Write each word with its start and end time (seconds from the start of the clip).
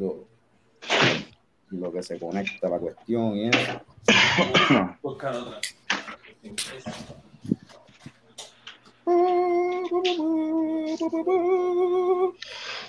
y 0.00 1.76
lo 1.76 1.92
que 1.92 2.02
se 2.02 2.18
conecta 2.18 2.68
la 2.68 2.78
cuestión 2.78 3.36
y 3.36 3.48
eso. 3.48 3.80
Buscar 5.02 5.36
otra. 5.36 5.60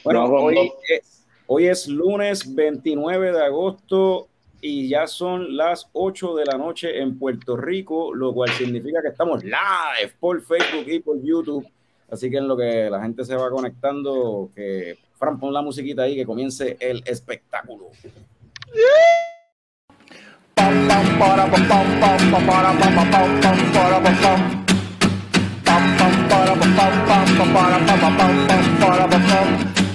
Bueno, 0.04 0.26
hoy 0.26 0.71
es, 0.89 1.26
hoy 1.47 1.68
es 1.68 1.88
lunes 1.88 2.54
29 2.54 3.32
de 3.32 3.44
agosto 3.44 4.28
y 4.62 4.90
ya 4.90 5.08
son 5.08 5.56
las 5.56 5.90
8 5.94 6.36
de 6.36 6.46
la 6.46 6.58
noche 6.58 7.00
en 7.00 7.20
Puerto 7.20 7.56
Rico, 7.58 8.14
lo 8.14 8.34
cual 8.34 8.50
significa 8.52 9.02
que 9.02 9.10
estamos 9.10 9.44
live 9.44 10.14
por 10.20 10.42
Facebook 10.42 10.86
y 10.88 11.00
por 11.00 11.22
YouTube. 11.22 11.68
Así 12.10 12.30
que 12.30 12.38
en 12.38 12.48
lo 12.48 12.56
que 12.56 12.90
la 12.90 13.02
gente 13.02 13.26
se 13.26 13.36
va 13.36 13.50
conectando, 13.50 14.50
que 14.56 14.98
Fran, 15.18 15.39
pon 15.39 15.54
la 15.54 15.61
musiquita 15.61 16.04
ahí, 16.04 16.16
que 16.16 16.25
comience 16.25 16.77
el 16.79 17.02
espectáculo. 17.05 17.89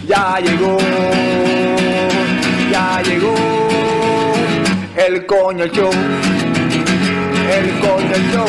Ya 0.07 0.41
llegó, 0.41 0.77
ya 2.71 3.03
llegó 3.03 3.35
el 4.97 5.27
coño 5.27 5.67
show, 5.67 5.91
el 7.51 7.81
coño 7.81 8.17
show. 8.33 8.47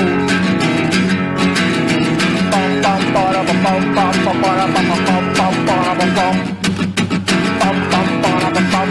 Pam 2.50 2.82
pam 2.82 3.14
para 3.14 3.44
pam 3.44 3.64
pam 3.64 3.94
pam 3.96 4.42
para 4.42 4.66
pam 4.68 4.88
pam 4.88 5.34
pam 5.34 5.66
para. 5.66 6.16
Pam 6.16 6.61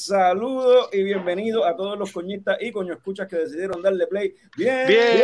Saludos 0.00 0.88
y 0.94 1.02
bienvenidos 1.02 1.66
a 1.66 1.76
todos 1.76 1.98
los 1.98 2.10
coñistas 2.10 2.56
y 2.58 2.72
coño 2.72 2.94
escuchas 2.94 3.28
que 3.28 3.36
decidieron 3.36 3.82
darle 3.82 4.06
play. 4.06 4.34
Bien, 4.56 4.86
Bien. 4.88 5.22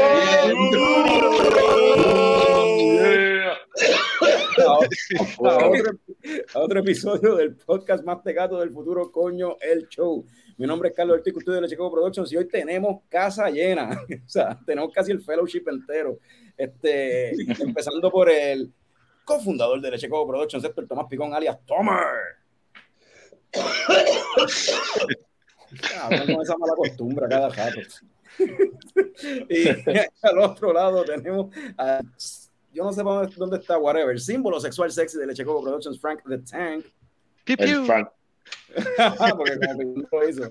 A, 4.58 4.64
a 4.68 5.68
otro, 5.68 5.98
a 6.52 6.58
otro 6.58 6.80
episodio 6.80 7.36
del 7.36 7.56
podcast 7.56 8.04
más 8.04 8.22
tecato 8.22 8.60
del 8.60 8.70
futuro, 8.70 9.10
coño, 9.10 9.56
el 9.62 9.88
show. 9.88 10.26
Mi 10.58 10.66
nombre 10.66 10.90
es 10.90 10.94
Carlos 10.94 11.16
Ortiz, 11.16 11.34
estudio 11.34 11.54
de 11.54 11.62
la 11.62 11.68
Chicago 11.68 11.90
Productions 11.90 12.30
y 12.32 12.36
hoy 12.36 12.46
tenemos 12.46 13.02
casa 13.08 13.48
llena. 13.48 13.98
O 14.26 14.28
sea, 14.28 14.58
tenemos 14.66 14.92
casi 14.92 15.10
el 15.10 15.22
fellowship 15.22 15.64
entero. 15.68 16.18
Este, 16.54 17.30
empezando 17.62 18.10
por 18.10 18.28
el 18.28 18.70
cofundador 19.24 19.80
de 19.80 19.92
la 19.92 19.96
Chicago 19.96 20.26
Productions, 20.26 20.64
Héctor 20.66 20.86
Tomás 20.86 21.06
Picón, 21.08 21.32
alias 21.32 21.64
Tomer. 21.64 22.44
Cabrón, 25.92 26.26
con 26.34 26.42
esa 26.42 26.56
mala 26.56 26.74
costumbre 26.76 27.26
a 27.26 27.28
cada 27.28 27.48
rato. 27.50 27.80
y 29.48 29.68
al 30.22 30.38
otro 30.38 30.72
lado 30.72 31.04
tenemos 31.04 31.54
a, 31.78 32.00
yo 32.72 32.84
no 32.84 32.92
sé 32.92 33.02
para 33.02 33.20
dónde- 33.22 33.34
dónde 33.36 33.56
está, 33.58 33.78
whatever, 33.78 34.18
símbolo 34.20 34.60
sexual 34.60 34.90
sexy 34.92 35.18
de 35.18 35.26
Lechecoco 35.26 35.62
Productions, 35.62 35.98
Frank 36.00 36.20
the 36.28 36.38
Tank. 36.38 36.84
Piu. 37.44 37.84
Frank. 37.86 38.08
Porque 39.36 39.58
como 39.58 40.08
lo 40.12 40.28
hizo. 40.28 40.50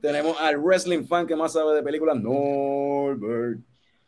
tenemos 0.00 0.36
al 0.40 0.56
wrestling 0.58 1.04
fan 1.06 1.26
que 1.26 1.36
más 1.36 1.52
sabe 1.52 1.74
de 1.74 1.82
películas, 1.82 2.16
Norbert. 2.20 3.58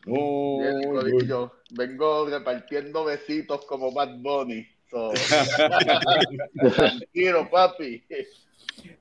Bien, 0.07 0.81
Norbert. 0.81 1.11
corillo. 1.13 1.53
Vengo 1.71 2.27
repartiendo 2.27 3.05
besitos 3.05 3.65
como 3.67 3.93
Bad 3.93 4.19
Bunny. 4.19 4.67
So, 4.91 5.13
tranquilo, 6.77 7.49
papi. 7.51 8.05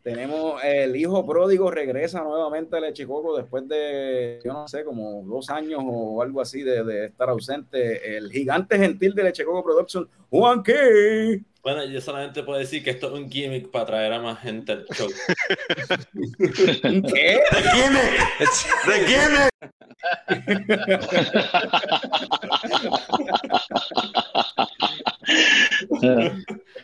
Tenemos 0.02 0.64
el 0.64 0.96
hijo 0.96 1.26
pródigo 1.26 1.70
regresa 1.70 2.24
nuevamente 2.24 2.78
a 2.78 2.80
Lechicoco 2.80 3.36
después 3.38 3.68
de, 3.68 4.40
yo 4.44 4.54
no 4.54 4.68
sé, 4.68 4.84
como 4.84 5.24
dos 5.24 5.50
años 5.50 5.82
o 5.84 6.22
algo 6.22 6.42
así 6.42 6.64
de, 6.64 6.84
de 6.84 7.06
estar 7.06 7.30
ausente. 7.30 8.18
El 8.18 8.32
gigante 8.32 8.78
gentil 8.78 9.14
de 9.14 9.24
Lechicoco 9.24 9.64
Productions, 9.64 10.08
Juan 10.30 10.64
K. 10.64 10.74
Bueno, 11.62 11.84
yo 11.86 12.00
solamente 12.00 12.44
puedo 12.44 12.60
decir 12.60 12.84
que 12.84 12.92
esto 12.92 13.08
es 13.08 13.14
un 13.14 13.30
gimmick 13.30 13.72
para 13.72 13.86
traer 13.88 14.14
a 14.14 14.22
más 14.22 14.40
gente 14.40 14.74
al 14.74 14.86
show. 14.86 15.10
¿Qué? 16.38 17.42
The 17.50 19.06
gimmick. 19.08 19.50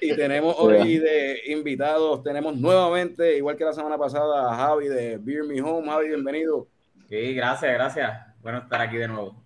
Y 0.01 0.15
tenemos 0.15 0.55
hoy 0.59 0.97
de 0.97 1.39
invitados, 1.47 2.23
tenemos 2.23 2.55
nuevamente, 2.57 3.37
igual 3.37 3.57
que 3.57 3.65
la 3.65 3.73
semana 3.73 3.97
pasada, 3.97 4.51
a 4.51 4.55
Javi 4.55 4.87
de 4.87 5.17
Beer 5.17 5.43
Me 5.43 5.61
Home. 5.61 5.87
Javi, 5.87 6.07
bienvenido. 6.07 6.67
Sí, 7.09 7.33
gracias, 7.33 7.73
gracias. 7.73 8.11
Bueno 8.41 8.59
estar 8.59 8.81
aquí 8.81 8.97
de 8.97 9.07
nuevo. 9.07 9.43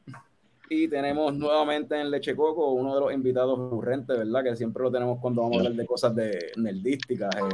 Y 0.69 0.87
tenemos 0.87 1.33
nuevamente 1.33 1.99
en 1.99 2.09
Leche 2.09 2.35
Coco 2.35 2.71
uno 2.71 2.95
de 2.95 3.01
los 3.01 3.13
invitados 3.13 3.57
recurrentes, 3.59 4.17
¿verdad? 4.17 4.43
Que 4.43 4.55
siempre 4.55 4.83
lo 4.83 4.91
tenemos 4.91 5.19
cuando 5.19 5.41
vamos 5.43 5.57
a 5.57 5.59
hablar 5.59 5.73
de 5.73 5.85
cosas 5.85 6.15
de 6.15 6.51
nerdísticas. 6.57 7.35
eh, 7.35 7.49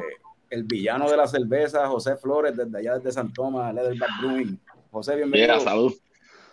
el 0.50 0.64
villano 0.64 1.10
de 1.10 1.18
la 1.18 1.28
cerveza, 1.28 1.88
José 1.88 2.18
Flores, 2.18 2.56
desde 2.56 2.78
allá 2.78 2.98
desde 2.98 3.14
San 3.14 3.32
Tomás, 3.34 3.74
Leatherback 3.74 4.10
Brewing. 4.22 4.60
José, 4.92 5.16
bienvenido. 5.16 5.48
Mira, 5.48 5.60
salud. 5.62 5.94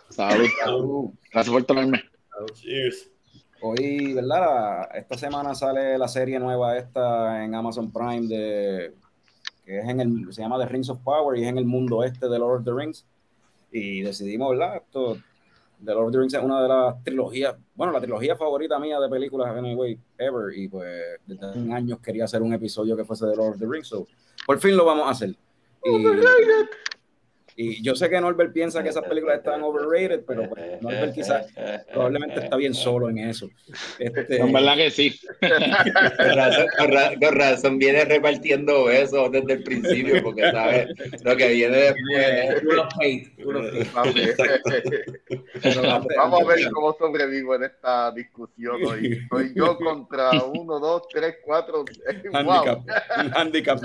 Salud. 0.09 0.47
Salud. 0.63 1.09
Gracias 1.31 1.53
por 1.53 1.63
tenerme. 1.63 2.03
Cheers. 2.53 3.11
Hoy, 3.61 4.13
¿verdad? 4.13 4.89
Esta 4.95 5.17
semana 5.17 5.53
sale 5.53 5.97
la 5.97 6.07
serie 6.07 6.39
nueva 6.39 6.77
esta 6.77 7.43
en 7.43 7.53
Amazon 7.55 7.91
Prime 7.91 8.27
de 8.27 8.93
que 9.65 9.79
es 9.79 9.87
en 9.87 9.99
el, 9.99 10.33
se 10.33 10.41
llama 10.41 10.57
The 10.57 10.65
Rings 10.65 10.89
of 10.89 10.99
Power 11.03 11.37
y 11.37 11.43
es 11.43 11.47
en 11.47 11.57
el 11.57 11.65
mundo 11.65 12.03
este 12.03 12.27
de 12.27 12.39
Lord 12.39 12.59
of 12.59 12.65
the 12.65 12.71
Rings. 12.73 13.05
Y 13.71 14.01
decidimos, 14.01 14.49
¿verdad? 14.49 14.77
Esto, 14.77 15.17
The 15.85 15.93
Lord 15.93 16.07
of 16.07 16.11
the 16.13 16.17
Rings 16.19 16.33
es 16.33 16.43
una 16.43 16.61
de 16.61 16.67
las 16.67 17.03
trilogías, 17.03 17.55
bueno, 17.75 17.93
la 17.93 18.01
trilogía 18.01 18.35
favorita 18.35 18.79
mía 18.79 18.99
de 18.99 19.07
películas 19.09 19.55
anyway, 19.55 19.99
ever. 20.17 20.57
Y 20.57 20.67
pues 20.69 21.19
desde 21.25 21.45
hace 21.45 21.71
años 21.71 21.99
quería 21.99 22.23
hacer 22.23 22.41
un 22.41 22.53
episodio 22.53 22.97
que 22.97 23.05
fuese 23.05 23.27
de 23.27 23.35
Lord 23.35 23.53
of 23.53 23.59
the 23.59 23.67
Rings. 23.67 23.87
So, 23.87 24.07
por 24.45 24.59
fin 24.59 24.75
lo 24.75 24.85
vamos 24.85 25.05
a 25.05 25.11
hacer. 25.11 25.35
Y, 25.83 26.03
y 27.61 27.83
yo 27.83 27.93
sé 27.95 28.09
que 28.09 28.21
Norbert 28.21 28.53
piensa 28.53 28.81
que 28.81 28.87
esas 28.89 29.03
películas 29.03 29.39
están 29.39 29.61
overrated, 29.63 30.23
pero 30.25 30.47
pues, 30.49 30.81
Norbert 30.81 31.13
quizás 31.13 31.47
probablemente 31.91 32.39
está 32.39 32.55
bien 32.55 32.73
solo 32.73 33.09
en 33.09 33.17
eso. 33.17 33.49
Este, 33.99 34.37
En 34.37 34.53
verdad 34.53 34.75
que 34.77 34.89
sí. 34.91 35.19
Con 35.41 36.35
razón, 36.35 36.65
con 36.77 36.91
ra- 36.91 37.11
con 37.21 37.35
razón 37.35 37.77
viene 37.79 38.05
repartiendo 38.05 38.85
besos 38.85 39.29
desde 39.31 39.53
el 39.53 39.63
principio, 39.63 40.23
porque 40.23 40.49
sabe 40.51 40.87
lo 41.23 41.35
que 41.35 41.47
viene 41.49 41.77
después. 41.77 43.31
Vamos 46.17 46.41
a 46.41 46.45
ver 46.45 46.71
cómo 46.71 46.93
sobrevivo 46.93 47.55
en 47.55 47.63
esta 47.63 48.11
discusión 48.11 48.83
hoy. 48.85 49.19
Soy 49.29 49.53
yo 49.55 49.77
contra 49.77 50.31
uno, 50.43 50.79
dos, 50.79 51.07
tres, 51.09 51.37
cuatro. 51.43 51.85
handicap, 52.33 52.79
Wow. 52.85 53.25
un 53.25 53.33
handicap. 53.35 53.79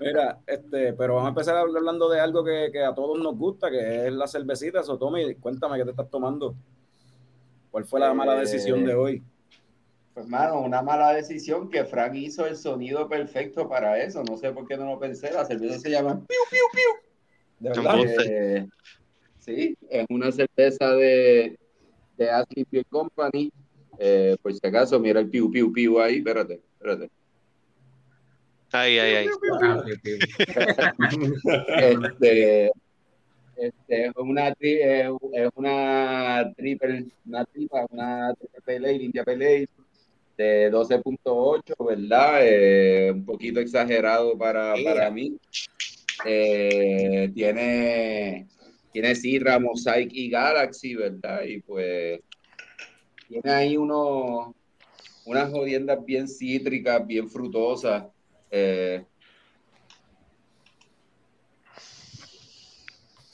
Mira, 0.00 0.38
este, 0.46 0.92
pero 0.94 1.14
vamos 1.14 1.26
a 1.26 1.28
empezar 1.30 1.56
hablando 1.56 2.08
de 2.08 2.13
algo 2.20 2.44
que, 2.44 2.70
que 2.72 2.82
a 2.82 2.94
todos 2.94 3.18
nos 3.18 3.36
gusta, 3.36 3.70
que 3.70 4.06
es 4.06 4.12
la 4.12 4.26
cervecita. 4.26 4.82
So, 4.82 4.98
Tommy, 4.98 5.34
cuéntame 5.36 5.78
qué 5.78 5.84
te 5.84 5.90
estás 5.90 6.10
tomando. 6.10 6.54
¿Cuál 7.70 7.84
fue 7.84 8.00
la 8.00 8.14
mala 8.14 8.36
Eh, 8.36 8.40
decisión 8.40 8.84
de 8.84 8.94
hoy? 8.94 9.22
Pues, 10.14 10.28
mano, 10.28 10.60
una 10.60 10.80
mala 10.80 11.12
decisión 11.12 11.68
que 11.68 11.84
Frank 11.84 12.14
hizo 12.14 12.46
el 12.46 12.56
sonido 12.56 13.08
perfecto 13.08 13.68
para 13.68 14.00
eso. 14.02 14.22
No 14.22 14.36
sé 14.36 14.52
por 14.52 14.66
qué 14.66 14.76
no 14.76 14.86
lo 14.86 14.98
pensé. 14.98 15.32
La 15.32 15.44
cerveza 15.44 15.78
se 15.80 15.90
llama 15.90 16.14
Piu 16.14 16.38
Piu 16.50 16.64
Piu. 16.72 16.90
De 17.58 17.70
verdad. 17.70 18.20
Eh, 18.24 18.68
sí, 19.40 19.76
es 19.90 20.06
una 20.08 20.30
cerveza 20.30 20.90
de, 20.94 21.58
de 22.16 22.30
Ashley 22.30 22.64
Beer 22.70 22.86
Company. 22.86 23.50
Eh, 23.98 24.36
por 24.40 24.52
si 24.52 24.60
acaso, 24.64 25.00
mira 25.00 25.18
el 25.18 25.28
Piu 25.28 25.50
Piu 25.50 25.72
Piu 25.72 26.00
ahí. 26.00 26.18
Espérate, 26.18 26.60
espérate. 26.74 27.10
Ay, 28.74 28.98
ay, 28.98 29.14
ay. 29.14 29.28
Este, 31.78 32.72
este, 33.56 34.06
es 34.06 34.12
una, 34.16 34.52
tri- 34.54 34.80
eh, 34.82 35.10
es 35.32 35.50
una 35.54 36.52
triple, 36.56 37.06
una 37.24 37.44
tripa, 37.44 37.86
una 37.90 38.34
triple 38.34 38.60
Pale 38.64 38.88
Ale, 39.26 39.68
de 40.36 40.70
12.8, 40.70 41.74
¿verdad? 41.84 42.40
Eh, 42.42 43.12
un 43.12 43.24
poquito 43.24 43.60
exagerado 43.60 44.36
para, 44.36 44.74
para 44.84 45.10
mí. 45.10 45.36
Eh, 46.26 47.30
tiene 47.34 48.48
tiene 48.92 49.14
Sierra, 49.14 49.58
Mosaic 49.58 50.10
y 50.12 50.30
Galaxy, 50.30 50.94
¿verdad? 50.94 51.42
Y 51.44 51.60
pues 51.60 52.20
tiene 53.28 53.50
ahí 53.50 53.76
unos, 53.76 54.52
unas 55.24 55.50
jodiendas 55.50 56.04
bien 56.04 56.28
cítricas, 56.28 57.04
bien 57.06 57.28
frutosas. 57.28 58.04
Eh, 58.56 59.04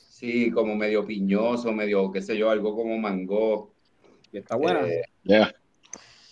sí, 0.08 0.50
como 0.50 0.74
medio 0.74 1.06
piñoso, 1.06 1.72
medio, 1.72 2.10
qué 2.10 2.22
sé 2.22 2.36
yo, 2.36 2.50
algo 2.50 2.74
como 2.74 2.96
mango. 2.98 3.72
Y 4.32 4.38
está 4.38 4.56
buena. 4.56 4.86
Eh, 4.88 5.02
Yeah. 5.22 5.52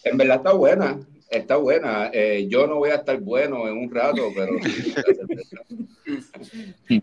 en 0.04 0.16
verdad 0.16 0.36
está 0.38 0.52
buena, 0.54 0.98
está 1.30 1.56
buena. 1.56 2.10
Eh, 2.12 2.46
yo 2.48 2.66
no 2.66 2.76
voy 2.76 2.90
a 2.90 2.96
estar 2.96 3.20
bueno 3.20 3.68
en 3.68 3.76
un 3.76 3.90
rato, 3.90 4.32
pero 4.34 4.54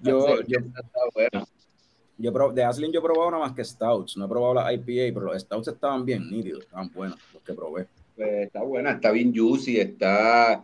yo, 0.02 0.42
yo, 0.48 0.60
está 0.60 0.82
buena. 1.14 1.46
yo 2.18 2.34
prob- 2.34 2.54
de 2.54 2.64
Aslin 2.64 2.92
yo 2.92 3.00
he 3.00 3.04
probado 3.04 3.32
nada 3.32 3.44
más 3.46 3.54
que 3.54 3.64
Stouts. 3.64 4.18
No 4.18 4.26
he 4.26 4.30
probado 4.30 4.56
la 4.56 4.74
IPA, 4.74 5.14
pero 5.14 5.22
los 5.32 5.42
Stouts 5.42 5.68
estaban 5.68 6.06
bien 6.06 6.30
nítidos, 6.30 6.64
estaban 6.64 6.92
buenos 6.92 7.20
los 7.34 7.44
que 7.44 7.54
probé. 7.54 7.88
Pues 8.16 8.48
está 8.48 8.64
buena, 8.64 8.92
está 8.94 9.12
bien 9.12 9.34
juicy, 9.36 9.80
está 9.80 10.64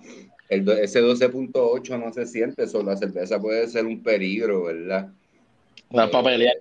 el, 0.52 0.68
ese 0.70 1.02
12.8 1.02 1.98
no 1.98 2.12
se 2.14 2.26
siente, 2.26 2.68
solo 2.68 2.92
la 2.92 2.98
cerveza 2.98 3.40
puede 3.40 3.68
ser 3.68 3.86
un 3.86 4.04
peligro, 4.04 4.66
¿verdad? 4.66 5.10
La 5.92 6.12
papelea. 6.12 6.54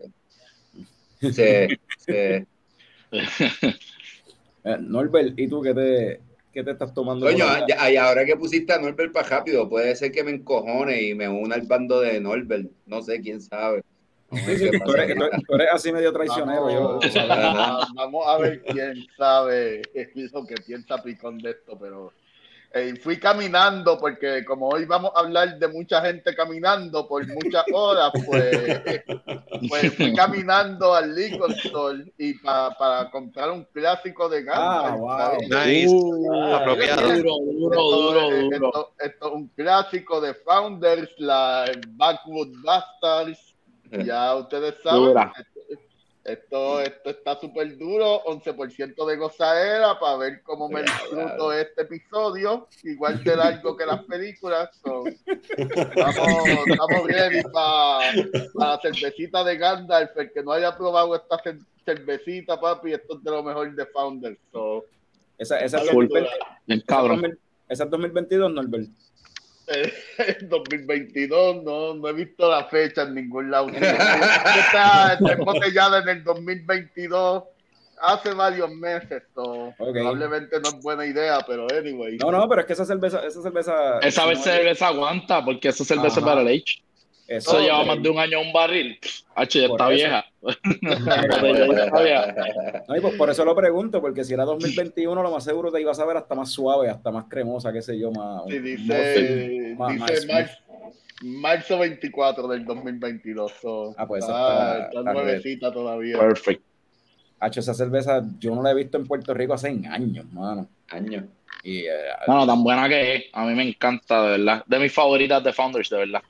Sí, 1.21 1.77
sí. 1.99 2.47
Eh, 4.63 4.77
Norbert, 4.79 5.39
¿y 5.39 5.49
tú 5.49 5.63
qué 5.63 5.73
te, 5.73 6.21
qué 6.53 6.63
te 6.63 6.73
estás 6.73 6.93
tomando? 6.93 7.25
Coño, 7.25 7.47
y 7.91 7.97
ahora 7.97 8.27
que 8.27 8.37
pusiste 8.37 8.75
a 8.75 8.79
Norbert 8.79 9.11
para 9.11 9.27
rápido, 9.27 9.67
puede 9.71 9.97
ser 9.97 10.13
que 10.13 10.23
me 10.23 10.33
encojone 10.33 11.01
y 11.03 11.15
me 11.15 11.27
una 11.29 11.55
al 11.55 11.63
bando 11.63 11.99
de 12.03 12.21
Norbert, 12.21 12.71
no 12.85 13.01
sé, 13.01 13.23
quién 13.23 13.41
sabe. 13.41 13.83
Sí, 14.45 14.59
sí, 14.59 14.69
tú, 14.85 14.93
eres, 14.93 15.17
tú- 15.17 15.43
tú 15.49 15.55
eres 15.55 15.69
así 15.73 15.91
medio 15.93 16.13
traicionero. 16.13 16.71
yo- 16.71 17.01
Vamos, 17.01 17.09
a- 17.19 17.87
vamos 17.95 18.27
a 18.29 18.37
ver 18.37 18.63
quién 18.67 19.07
sabe 19.17 19.81
lo 20.31 20.47
que 20.47 20.57
piensa 20.57 21.03
Picón 21.03 21.39
de 21.39 21.53
esto, 21.53 21.79
pero 21.81 22.13
eh, 22.73 22.95
fui 23.03 23.19
caminando 23.19 23.99
porque 23.99 24.45
como 24.45 24.69
hoy 24.69 24.85
vamos 24.85 25.11
a 25.17 25.21
hablar 25.21 25.59
de 25.59 25.67
mucha 25.69 26.01
gente 26.03 26.35
caminando 26.37 27.07
por 27.09 27.27
muchas 27.27 27.65
horas, 27.73 28.13
pues, 28.27 28.81
pues 29.69 29.95
fui 29.95 30.15
caminando 30.15 30.95
al 30.95 31.15
Liquor 31.15 31.51
Store 31.53 32.05
y 32.17 32.35
pa- 32.35 32.71
para 32.79 33.11
comprar 33.11 33.51
un 33.51 33.65
clásico 33.73 34.29
de 34.29 34.45
Ah, 34.53 34.97
Gandalf. 34.97 35.01
wow. 35.01 35.59
Nice. 35.67 35.89
Uh, 35.93 36.55
Apropiado. 36.55 37.09
Duro, 37.09 37.35
duro, 37.45 37.71
Esto, 37.73 37.91
duro, 37.91 38.21
es- 38.31 38.51
duro. 38.51 38.67
esto- 38.69 38.93
esto 39.01 39.27
es 39.29 39.33
un 39.35 39.49
clásico 39.49 40.21
de 40.21 40.35
Founders, 40.35 41.11
la 41.19 41.65
Backwood 41.89 42.51
Bastards. 42.65 43.47
Ya 44.05 44.37
ustedes 44.37 44.77
saben. 44.85 45.15
Esto, 46.25 46.81
esto 46.81 47.11
está 47.11 47.39
súper 47.41 47.77
duro, 47.79 48.23
11% 48.25 49.07
de 49.07 49.17
gozadera 49.17 49.99
para 49.99 50.17
ver 50.19 50.43
cómo 50.43 50.69
me 50.69 50.83
disfruto 50.83 51.53
este 51.53 51.83
episodio, 51.83 52.69
igual 52.85 53.23
de 53.25 53.37
largo 53.37 53.77
que 53.77 53.87
las 53.87 54.05
películas. 54.05 54.71
so, 54.85 55.05
estamos, 55.07 56.49
estamos 56.67 57.07
ready 57.07 57.43
para 57.53 58.13
la 58.55 58.79
cervecita 58.81 59.43
de 59.45 59.57
Gandalf. 59.57 60.11
El 60.17 60.31
que 60.33 60.43
no 60.43 60.53
haya 60.53 60.77
probado 60.77 61.15
esta 61.17 61.37
cer- 61.43 61.65
cervecita, 61.85 62.61
papi, 62.61 62.93
esto 62.93 63.17
es 63.17 63.25
de 63.25 63.31
lo 63.31 63.43
mejor 63.43 63.75
de 63.75 63.87
Founders. 63.87 64.39
So, 64.53 64.85
Esa, 65.39 65.59
esa, 65.61 65.79
es 65.83 65.91
Full. 65.91 66.07
2020 66.09 66.31
Bien 66.67 66.79
esa 66.79 66.83
es 66.83 66.85
cabrón. 66.85 67.21
2000 67.23 67.39
esa 67.71 67.85
es 67.85 67.91
2022, 67.91 68.53
Norbert. 68.53 68.89
Eh, 70.19 70.39
2022 70.43 71.63
no, 71.63 71.95
no 71.95 72.09
he 72.09 72.13
visto 72.13 72.51
la 72.51 72.65
fecha 72.65 73.03
en 73.03 73.15
ningún 73.15 73.51
lado. 73.51 73.69
Está, 73.69 75.15
está 75.15 75.33
embotellada 75.33 76.01
en 76.01 76.09
el 76.09 76.25
2022 76.25 77.45
hace 78.01 78.35
varios 78.35 78.71
meses. 78.71 79.23
so, 79.35 79.73
Ok. 79.79 79.93
Probablemente 79.93 80.61
no 80.61 80.69
es 80.69 80.81
buena 80.81 81.07
idea, 81.07 81.39
pero 81.47 81.67
anyway. 81.71 82.17
No, 82.19 82.33
no, 82.33 82.49
pero 82.49 82.63
es 82.63 82.67
que 82.67 82.73
esa 82.73 82.85
cerveza, 82.85 83.21
esa 83.27 83.43
cerveza. 83.43 83.99
Esa 84.01 84.35
cerveza 84.35 84.89
aguanta, 84.89 85.45
porque 85.45 85.69
esa 85.69 85.85
cerveza 85.85 86.19
es 86.19 86.19
Ajá. 86.19 86.27
para 86.27 86.41
el 86.43 86.49
H. 86.49 86.83
eso- 87.37 87.53
Eso 87.53 87.61
lleva 87.61 87.85
más 87.85 88.03
de 88.03 88.09
un 88.11 88.19
año 88.19 88.41
un 88.41 88.53
barril. 88.53 88.99
H, 89.35 89.61
ya 89.61 89.67
está 89.67 89.85
eso. 89.93 89.95
vieja. 89.95 90.25
Ya 91.05 91.85
está 91.85 92.03
vieja. 92.03 92.35
No, 92.89 92.97
y 92.97 93.01
pues 93.01 93.15
por 93.15 93.31
eso 93.31 93.45
lo 93.45 93.55
pregunto, 93.55 94.01
porque 94.01 94.25
si 94.25 94.35
era 94.35 94.45
2021, 94.45 95.23
lo 95.23 95.31
más 95.31 95.45
seguro 95.45 95.71
te 95.71 95.81
iba 95.81 95.93
a 95.93 95.95
saber 95.95 96.17
hasta 96.17 96.35
más 96.35 96.51
suave, 96.51 96.89
hasta 96.91 97.11
más 97.11 97.27
cremosa, 97.29 97.73
qué 97.73 97.83
sé 97.83 97.99
yo, 97.99 98.11
más. 98.11 98.43
Sí, 98.49 98.59
más- 98.59 98.65
dice, 98.65 99.75
más- 99.79 99.97
más 99.97 100.11
dice 100.11 100.27
marzo, 100.33 100.55
marzo 101.23 101.79
24 101.79 102.49
del 102.49 102.65
2022. 102.65 103.53
so, 103.61 103.95
Ah, 103.97 104.07
pues 104.07 104.25
está, 104.25 104.87
está- 104.89 105.13
nuevecita 105.13 105.73
todavía. 105.73 106.19
Perfect. 106.19 106.63
Hacho, 107.43 107.61
esa 107.61 107.73
cerveza 107.75 108.23
yo 108.39 108.55
no 108.55 108.63
la 108.63 108.73
he 108.73 108.75
visto 108.75 108.99
en 108.99 109.07
Puerto 109.07 109.33
Rico 109.33 109.55
hace 109.55 109.69
años, 109.69 110.27
mano. 110.33 110.69
Año. 110.91 111.27
Y 111.63 111.85
No, 112.27 112.35
no, 112.37 112.47
tan 112.47 112.63
buena 112.63 112.89
que 112.89 113.15
es. 113.17 113.25
A 113.33 113.45
mí 113.47 113.55
me 113.55 113.63
encanta, 113.69 114.23
de 114.25 114.31
verdad. 114.39 114.65
De 114.67 114.79
mis 114.79 114.93
favoritas 114.93 115.43
de 115.45 115.53
Founders, 115.53 115.89
de 115.91 115.97
verdad. 115.97 116.23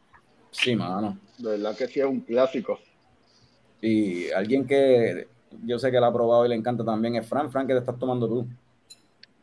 Sí, 0.51 0.77
mano. 0.77 1.19
De 1.39 1.51
verdad 1.51 1.77
que 1.77 1.87
sí 1.87 2.01
es 2.01 2.07
un 2.07 2.21
clásico. 2.21 2.79
Y 3.81 4.31
alguien 4.31 4.67
que 4.67 5.27
yo 5.65 5.79
sé 5.79 5.91
que 5.91 6.01
la 6.01 6.09
ha 6.09 6.13
probado 6.13 6.47
y 6.47 6.49
le 6.49 6.55
encanta 6.55 6.85
también 6.85 7.17
es 7.17 7.27
Fran. 7.27 7.51
Fran, 7.51 7.67
¿qué 7.67 7.73
te 7.73 7.81
estás 7.81 7.99
tomando 7.99 8.29
tú? 8.29 8.47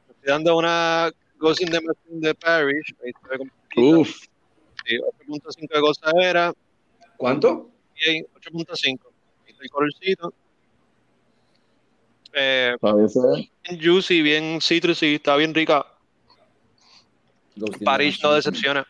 Estoy 0.09 0.31
dando 0.31 0.57
una 0.57 1.11
Ghost 1.39 1.61
in 1.61 1.69
the 1.69 1.79
Machine 1.81 2.19
de 2.19 2.33
completita. 3.37 3.99
Uf. 3.99 4.09
Sí, 4.85 4.97
8.5 5.27 5.73
de 5.73 5.79
gozadera. 5.81 6.53
¿Cuánto? 7.17 7.69
Y 7.95 8.09
ahí, 8.09 8.21
8.5. 8.35 8.99
Ahí 9.45 9.51
está 9.51 9.63
el 9.63 9.69
colorcito. 9.69 10.33
Eh, 12.33 12.75
bien 12.81 13.81
juicy, 13.81 14.21
bien 14.21 14.59
citrusy, 14.61 15.15
está 15.15 15.35
bien 15.35 15.53
rica. 15.53 15.85
Parish 17.83 18.21
no 18.21 18.29
Machine. 18.29 18.35
decepciona. 18.35 18.87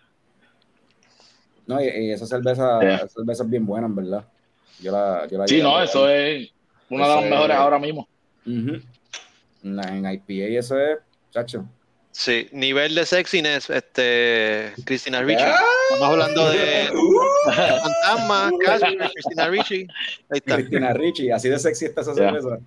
No, 1.67 1.81
y, 1.81 1.85
y 1.87 2.11
esa 2.11 2.25
cerveza, 2.25 2.79
Yeah. 2.81 2.95
esa 2.95 3.07
cerveza 3.09 3.43
es 3.43 3.49
bien 3.49 3.65
buena, 3.65 3.87
en 3.87 3.95
verdad. 3.95 4.25
Yo 4.79 4.91
la, 4.91 5.27
yo 5.29 5.37
la 5.37 5.47
Sí, 5.47 5.61
no, 5.61 5.81
eso 5.81 6.09
es 6.09 6.49
una 6.89 7.07
de 7.07 7.15
las 7.15 7.23
es- 7.25 7.29
mejores 7.29 7.57
ahora 7.57 7.77
mismo. 7.79 8.07
Ujú. 8.45 8.81
En- 9.63 9.79
En 9.79 10.05
IPA 10.13 10.57
eso 10.59 10.79
es, 10.79 10.97
chacho. 11.31 11.65
Sí, 12.11 12.47
nivel 12.51 12.95
de 12.95 13.05
sexiness, 13.05 13.69
este, 13.69 14.73
Cristina 14.85 15.21
Ricci. 15.21 15.43
Ah, 15.45 15.59
Estamos 15.91 16.13
hablando 16.13 16.49
de 16.49 16.89
Fantasma, 17.45 18.51
Casper, 18.65 19.11
Cristina 19.13 19.47
Ricci. 19.49 19.87
Cristina 20.45 20.93
Ricci, 20.93 21.29
así 21.31 21.49
de 21.49 21.59
sexy 21.59 21.85
está 21.85 22.01
esa 22.01 22.13
cerveza. 22.15 22.57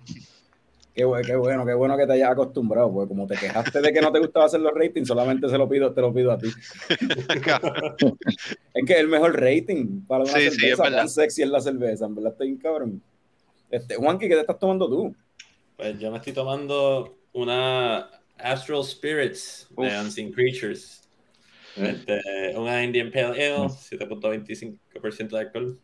Qué, 0.93 1.05
bu- 1.05 1.25
qué 1.25 1.35
bueno, 1.35 1.65
qué 1.65 1.73
bueno 1.73 1.95
que 1.97 2.05
te 2.05 2.13
hayas 2.13 2.31
acostumbrado, 2.31 2.91
porque 2.91 3.07
como 3.07 3.25
te 3.25 3.35
quejaste 3.37 3.81
de 3.81 3.93
que 3.93 4.01
no 4.01 4.11
te 4.11 4.19
gustaba 4.19 4.45
hacer 4.45 4.59
los 4.59 4.73
ratings, 4.73 5.07
solamente 5.07 5.47
se 5.47 5.57
lo 5.57 5.67
pido, 5.69 5.93
te 5.93 6.01
lo 6.01 6.13
pido 6.13 6.31
a 6.31 6.37
ti. 6.37 6.49
Es 8.73 8.85
que 8.85 8.93
es 8.93 8.99
el 8.99 9.07
mejor 9.07 9.39
rating 9.39 10.01
para 10.07 10.23
una 10.23 10.33
Sí, 10.33 10.49
cerveza, 10.49 10.83
tan 10.83 11.09
sexy 11.09 11.43
es 11.43 11.49
la 11.49 11.59
cerveza, 11.61 12.05
en 12.05 12.15
verdad 12.15 12.31
estoy 12.33 12.47
bien 12.47 12.59
cabrón. 12.59 13.01
Este, 13.69 13.95
Juanqui, 13.95 14.27
¿qué 14.27 14.35
te 14.35 14.41
estás 14.41 14.59
tomando 14.59 14.89
tú? 14.89 15.15
Pues 15.77 15.99
yo 15.99 16.11
me 16.11 16.17
estoy 16.17 16.33
tomando 16.33 17.17
una 17.33 18.09
Astral 18.37 18.83
Spirits 18.83 19.67
de. 19.77 19.97
Unseen 19.99 20.31
Creatures. 20.31 21.01
Este, 21.75 22.19
una 22.55 22.83
Indian 22.83 23.11
Pale 23.11 23.25
Ale, 23.27 23.69
7.25% 23.69 25.37
de 25.37 25.41
alcohol. 25.43 25.79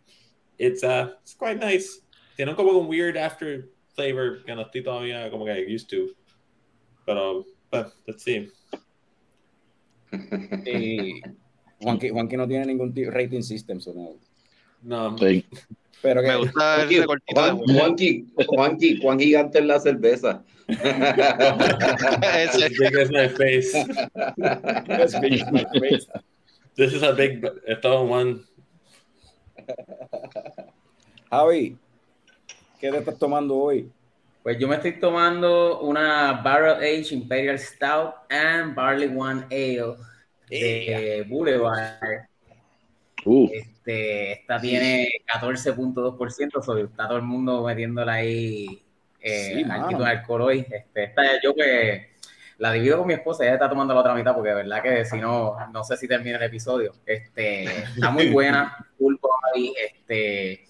It's, 0.57 0.83
uh, 0.83 1.09
it's 1.21 1.35
quite 1.35 1.55
nice. 1.59 2.01
Tiene 2.35 2.55
como 2.55 2.71
un 2.77 2.87
weird 2.87 3.17
after 3.17 3.69
flavor 4.01 4.43
que 4.45 4.53
no 4.55 4.61
estoy 4.61 4.83
todavía 4.83 5.29
como 5.31 5.43
que 5.45 5.65
used 5.75 5.87
to. 5.89 6.13
Pero, 7.05 7.45
pues, 7.71 7.87
let's 8.05 8.23
see. 8.23 8.49
Y 10.65 11.21
Juanqui, 11.81 12.09
Juanqui 12.09 12.37
no 12.37 12.47
tiene 12.47 12.65
ningún 12.65 12.93
ti- 12.93 13.05
rating 13.09 13.41
system, 13.43 13.79
so 13.81 13.93
no. 13.93 14.15
No, 14.83 15.17
Sí. 15.17 15.43
pero 16.01 16.21
que 16.21 16.27
Me 16.27 16.35
gusta 16.37 16.75
el 16.75 16.79
Juanqui, 16.87 16.99
recortito 17.01 17.41
Juan. 17.41 17.57
Juanqui, 17.57 18.25
Juanqui, 18.47 18.99
Juan 19.01 19.19
Gigante 19.19 19.57
en 19.59 19.67
la 19.67 19.79
cerveza. 19.79 20.43
As 20.69 22.57
big 22.79 22.95
as 22.97 23.09
my 23.11 23.27
face. 23.29 23.73
es 24.87 25.19
big 25.21 25.33
in 25.41 25.51
my 25.51 25.65
face. 25.79 26.07
This 26.75 26.93
is 26.93 27.01
a 27.03 27.11
big, 27.13 27.43
esto 27.67 28.03
es 28.05 28.11
one. 28.11 28.41
Javi, 31.31 31.77
¿qué 32.79 32.91
te 32.91 32.97
estás 32.97 33.17
tomando 33.17 33.55
hoy? 33.55 33.91
Pues 34.43 34.57
yo 34.59 34.67
me 34.67 34.75
estoy 34.75 34.99
tomando 34.99 35.81
una 35.81 36.33
Barrel 36.43 36.77
Age 36.77 37.13
Imperial 37.13 37.59
Stout 37.59 38.13
and 38.29 38.75
Barley 38.75 39.13
One 39.15 39.45
Ale 39.51 39.97
de 40.49 41.25
Boulevard. 41.27 42.27
Uf. 43.25 43.51
Este, 43.53 44.31
esta 44.33 44.59
tiene 44.59 45.09
14.2%, 45.33 46.63
so 46.63 46.77
está 46.77 47.07
todo 47.07 47.17
el 47.17 47.23
mundo 47.23 47.63
metiéndola 47.63 48.13
ahí 48.13 48.81
eh, 49.19 49.53
Sí, 49.55 49.63
de 49.63 50.05
alcohol 50.05 50.41
hoy. 50.43 50.65
Este, 50.69 51.03
esta 51.05 51.23
yo 51.43 51.53
que 51.53 52.11
la 52.57 52.71
divido 52.71 52.99
con 52.99 53.07
mi 53.07 53.13
esposa, 53.13 53.43
ella 53.43 53.53
está 53.53 53.69
tomando 53.69 53.93
la 53.93 53.99
otra 53.99 54.15
mitad 54.15 54.33
porque 54.33 54.49
de 54.49 54.55
verdad 54.55 54.81
que 54.81 55.03
si 55.03 55.17
no, 55.19 55.57
no 55.71 55.83
sé 55.83 55.97
si 55.97 56.07
termina 56.07 56.37
el 56.37 56.43
episodio. 56.43 56.93
Este, 57.05 57.63
está 57.63 58.09
muy 58.11 58.29
buena, 58.29 58.77
full 58.97 59.15
body, 59.19 59.73
este, 59.77 60.67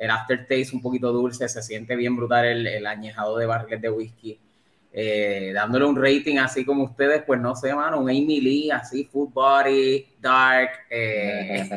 el 0.00 0.10
aftertaste 0.10 0.70
un 0.74 0.80
poquito 0.80 1.12
dulce, 1.12 1.46
se 1.46 1.62
siente 1.62 1.94
bien 1.94 2.16
brutal 2.16 2.46
el, 2.46 2.66
el 2.66 2.86
añejado 2.86 3.36
de 3.36 3.44
barriles 3.44 3.82
de 3.82 3.90
whisky. 3.90 4.40
Eh, 4.92 5.52
dándole 5.54 5.84
un 5.84 5.94
rating 5.94 6.38
así 6.38 6.64
como 6.64 6.84
ustedes, 6.84 7.22
pues 7.24 7.38
no 7.38 7.54
sé, 7.54 7.72
mano, 7.74 8.00
un 8.00 8.08
Amy 8.08 8.40
Lee, 8.40 8.70
así, 8.70 9.04
full 9.04 9.28
body, 9.30 10.06
dark, 10.18 10.70
eh, 10.88 11.68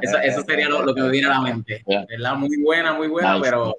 eso, 0.00 0.18
eso 0.18 0.42
sería 0.42 0.68
lo, 0.68 0.84
lo 0.84 0.94
que 0.94 1.00
me 1.00 1.10
viene 1.10 1.28
a 1.28 1.30
la 1.30 1.40
mente. 1.40 1.82
¿Verdad? 1.86 2.36
Muy 2.36 2.62
buena, 2.62 2.92
muy 2.92 3.08
buena, 3.08 3.32
Nice. 3.34 3.42
pero 3.42 3.74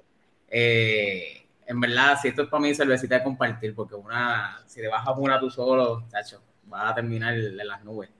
eh, 0.48 1.46
en 1.66 1.80
verdad, 1.80 2.18
si 2.20 2.28
esto 2.28 2.42
es 2.42 2.48
para 2.48 2.62
mí 2.62 2.74
cervecita 2.74 3.18
de 3.18 3.24
compartir, 3.24 3.74
porque 3.76 3.94
una, 3.94 4.60
si 4.66 4.80
te 4.80 4.88
bajas 4.88 5.14
una 5.16 5.38
tú 5.38 5.48
solo, 5.48 6.04
chacho, 6.10 6.42
vas 6.64 6.90
a 6.90 6.94
terminar 6.96 7.32
en 7.32 7.56
las 7.56 7.82
nubes. 7.84 8.10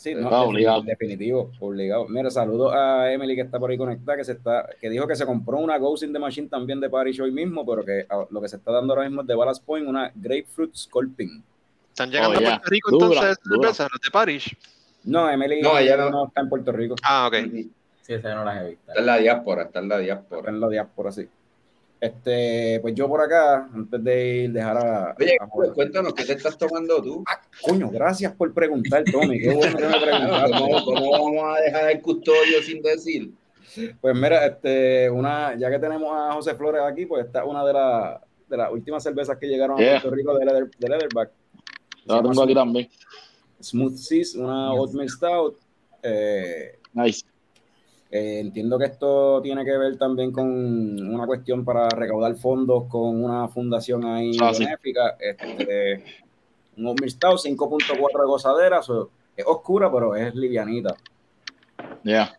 Sí, 0.00 0.14
no, 0.14 0.28
Ah, 0.30 0.44
obligado. 0.44 0.80
definitivo, 0.80 1.50
obligado. 1.60 2.08
Mira, 2.08 2.30
saludo 2.30 2.72
a 2.72 3.12
Emily 3.12 3.34
que 3.34 3.42
está 3.42 3.58
por 3.58 3.70
ahí 3.70 3.76
conectada, 3.76 4.16
que 4.16 4.24
se 4.24 4.32
está, 4.32 4.66
que 4.80 4.88
dijo 4.88 5.06
que 5.06 5.14
se 5.14 5.26
compró 5.26 5.58
una 5.58 5.76
Ghost 5.76 6.04
in 6.04 6.12
the 6.14 6.18
Machine 6.18 6.48
también 6.48 6.80
de 6.80 6.88
Parish 6.88 7.20
hoy 7.20 7.30
mismo, 7.30 7.66
pero 7.66 7.84
que 7.84 8.06
ah, 8.08 8.24
lo 8.30 8.40
que 8.40 8.48
se 8.48 8.56
está 8.56 8.72
dando 8.72 8.94
ahora 8.94 9.04
mismo 9.06 9.20
es 9.20 9.26
de 9.26 9.34
Ballast 9.34 9.62
Point, 9.62 9.86
una 9.86 10.10
Grapefruit 10.14 10.74
Sculpting. 10.74 11.44
¿Están 11.90 12.10
llegando 12.10 12.38
Oh, 12.40 12.42
a. 12.42 12.44
Puerto 12.48 12.70
Rico 12.70 12.90
Dura, 12.92 13.04
entonces 13.06 13.38
cervezas, 13.46 13.88
los 13.92 14.00
de 14.00 14.10
Parish? 14.10 14.56
No, 15.04 15.28
Emily 15.30 15.60
No, 15.60 15.78
ella 15.78 15.96
no. 16.10 16.28
está 16.28 16.40
en 16.40 16.48
Puerto 16.48 16.72
Rico, 16.72 16.94
Ah, 17.02 17.26
ok. 17.28 17.34
Sí, 18.00 18.14
esa 18.14 18.34
no 18.34 18.44
las 18.46 18.62
he 18.62 18.68
visto. 18.70 18.84
Está 18.88 19.00
en 19.00 19.06
la 19.06 19.16
diáspora, 19.18 19.62
está 19.64 19.78
en 19.80 19.88
la 19.90 19.94
está 19.96 20.04
diáspora. 20.04 20.48
en 20.50 20.60
la 20.60 20.68
diáspora, 20.70 21.12
sí. 21.12 21.28
Este, 22.00 22.78
pues 22.80 22.94
yo 22.94 23.06
por 23.08 23.20
acá, 23.20 23.68
antes 23.74 24.02
de 24.02 24.36
ir, 24.44 24.52
dejar 24.52 24.76
a. 24.78 25.14
Oye, 25.18 25.36
a 25.38 25.46
cuéntanos, 25.46 26.14
¿qué 26.14 26.24
te 26.24 26.32
estás 26.32 26.56
tomando 26.56 27.02
tú? 27.02 27.22
Coño, 27.62 27.90
gracias 27.90 28.32
por 28.34 28.54
preguntar, 28.54 29.04
Tommy. 29.04 29.38
Qué 29.38 29.52
bueno 29.54 29.76
que 29.76 29.84
me 29.86 29.90
¿Cómo, 29.92 30.02
preguntaste. 30.02 30.84
cómo 30.84 31.10
vamos 31.10 31.58
a 31.58 31.60
dejar 31.60 31.90
el 31.90 32.00
custodio 32.00 32.62
sin 32.62 32.80
decir? 32.82 33.32
Pues 34.00 34.14
mira, 34.16 34.46
este, 34.46 35.10
una, 35.10 35.54
ya 35.58 35.70
que 35.70 35.78
tenemos 35.78 36.10
a 36.12 36.32
José 36.32 36.54
Flores 36.54 36.80
aquí, 36.82 37.04
pues 37.06 37.26
esta 37.26 37.40
es 37.42 37.46
una 37.46 37.64
de, 37.66 37.72
la- 37.74 38.20
de 38.48 38.56
las 38.56 38.72
últimas 38.72 39.02
cervezas 39.02 39.36
que 39.36 39.46
llegaron 39.46 39.76
Yeah. 39.78 39.98
a 39.98 40.00
Puerto 40.00 40.16
Rico 40.16 40.38
de, 40.38 40.44
Leather- 40.46 40.70
de 40.78 40.88
Leatherback. 40.88 41.30
La 42.06 42.22
tengo 42.22 42.42
aquí 42.42 42.54
también. 42.54 42.88
Smooth 43.62 43.94
Seas, 43.96 44.34
una 44.34 44.72
Oatmeal 44.72 45.08
Stout. 45.10 45.58
Eh, 46.02 46.78
Nice. 46.94 47.24
Eh, 48.10 48.40
entiendo 48.40 48.78
que 48.78 48.86
esto 48.86 49.40
tiene 49.42 49.64
que 49.64 49.76
ver 49.76 49.96
también 49.96 50.32
con 50.32 50.46
una 50.46 51.26
cuestión 51.26 51.64
para 51.64 51.88
recaudar 51.88 52.34
fondos 52.36 52.84
con 52.88 53.22
una 53.22 53.48
fundación 53.48 54.04
ahí 54.04 54.32
Ah, 54.40 54.52
sí. 54.52 54.64
benéfica. 54.64 55.16
Este, 55.20 56.04
un 56.76 56.86
Oatmeal 56.86 57.10
Stout, 57.10 57.38
5.4 57.38 58.20
de 58.20 58.26
gozadera. 58.26 58.80
es 59.36 59.46
oscura, 59.46 59.90
pero 59.92 60.16
es 60.16 60.34
livianita. 60.34 60.96
Ya. 62.04 62.34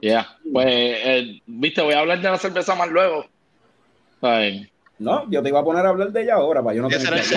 Ya. 0.00 0.26
Pues, 0.52 0.66
eh, 0.68 1.40
viste, 1.46 1.82
voy 1.82 1.94
a 1.94 2.00
hablar 2.00 2.20
de 2.20 2.30
la 2.30 2.38
cerveza 2.38 2.74
más 2.74 2.88
luego. 2.88 3.24
Ay. 4.20 4.70
No, 4.98 5.30
yo 5.30 5.42
te 5.42 5.48
iba 5.50 5.60
a 5.60 5.64
poner 5.64 5.86
a 5.86 5.90
hablar 5.90 6.10
de 6.10 6.22
ella 6.22 6.34
ahora, 6.34 6.62
para 6.62 6.74
yo 6.74 6.82
no 6.82 6.88
Ese 6.88 6.98
tener 6.98 7.14
el. 7.14 7.20
Ese 7.20 7.36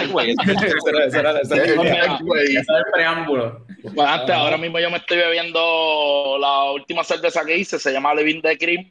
era- 0.90 1.06
era- 1.30 1.42
ese 1.42 1.56
era 1.56 1.72
el 1.72 2.58
el 2.58 2.92
preámbulo. 2.92 3.66
Pues 3.84 4.08
antes, 4.08 4.36
ahora 4.36 4.58
mismo 4.58 4.80
yo 4.80 4.90
me 4.90 4.98
estoy 4.98 5.18
bebiendo 5.18 6.38
la 6.40 6.72
última 6.72 7.04
cerveza 7.04 7.46
que 7.46 7.58
hice, 7.58 7.78
se 7.78 7.92
llama 7.92 8.16
Levin 8.16 8.42
de 8.42 8.58
Cream, 8.58 8.90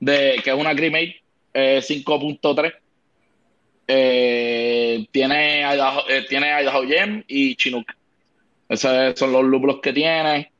de, 0.00 0.40
que 0.42 0.50
es 0.50 0.56
una 0.56 0.74
Cream 0.74 0.94
Ale, 0.94 1.16
eh, 1.54 1.80
5.3. 1.82 2.72
Eh, 3.86 5.06
tiene, 5.10 5.60
Idaho, 5.60 6.02
eh, 6.08 6.24
tiene 6.28 6.46
Idaho 6.62 6.84
Gem 6.86 7.24
y 7.26 7.56
Chinook. 7.56 7.86
Esos 8.68 9.18
son 9.18 9.32
los 9.32 9.44
lúpulos 9.44 9.80
que 9.82 9.92
tiene. 9.92 10.52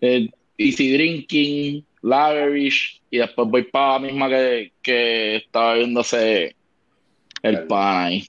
Eh, 0.00 0.28
easy 0.56 0.92
Drinking, 0.92 1.84
Laverish, 2.02 3.00
y 3.10 3.18
después 3.18 3.48
voy 3.48 3.62
para 3.64 3.94
la 3.94 3.98
misma 3.98 4.28
que, 4.28 4.72
que 4.82 5.36
estaba 5.36 5.74
viéndose 5.74 6.54
el 7.42 7.66
pan 7.66 8.06
ahí. 8.06 8.26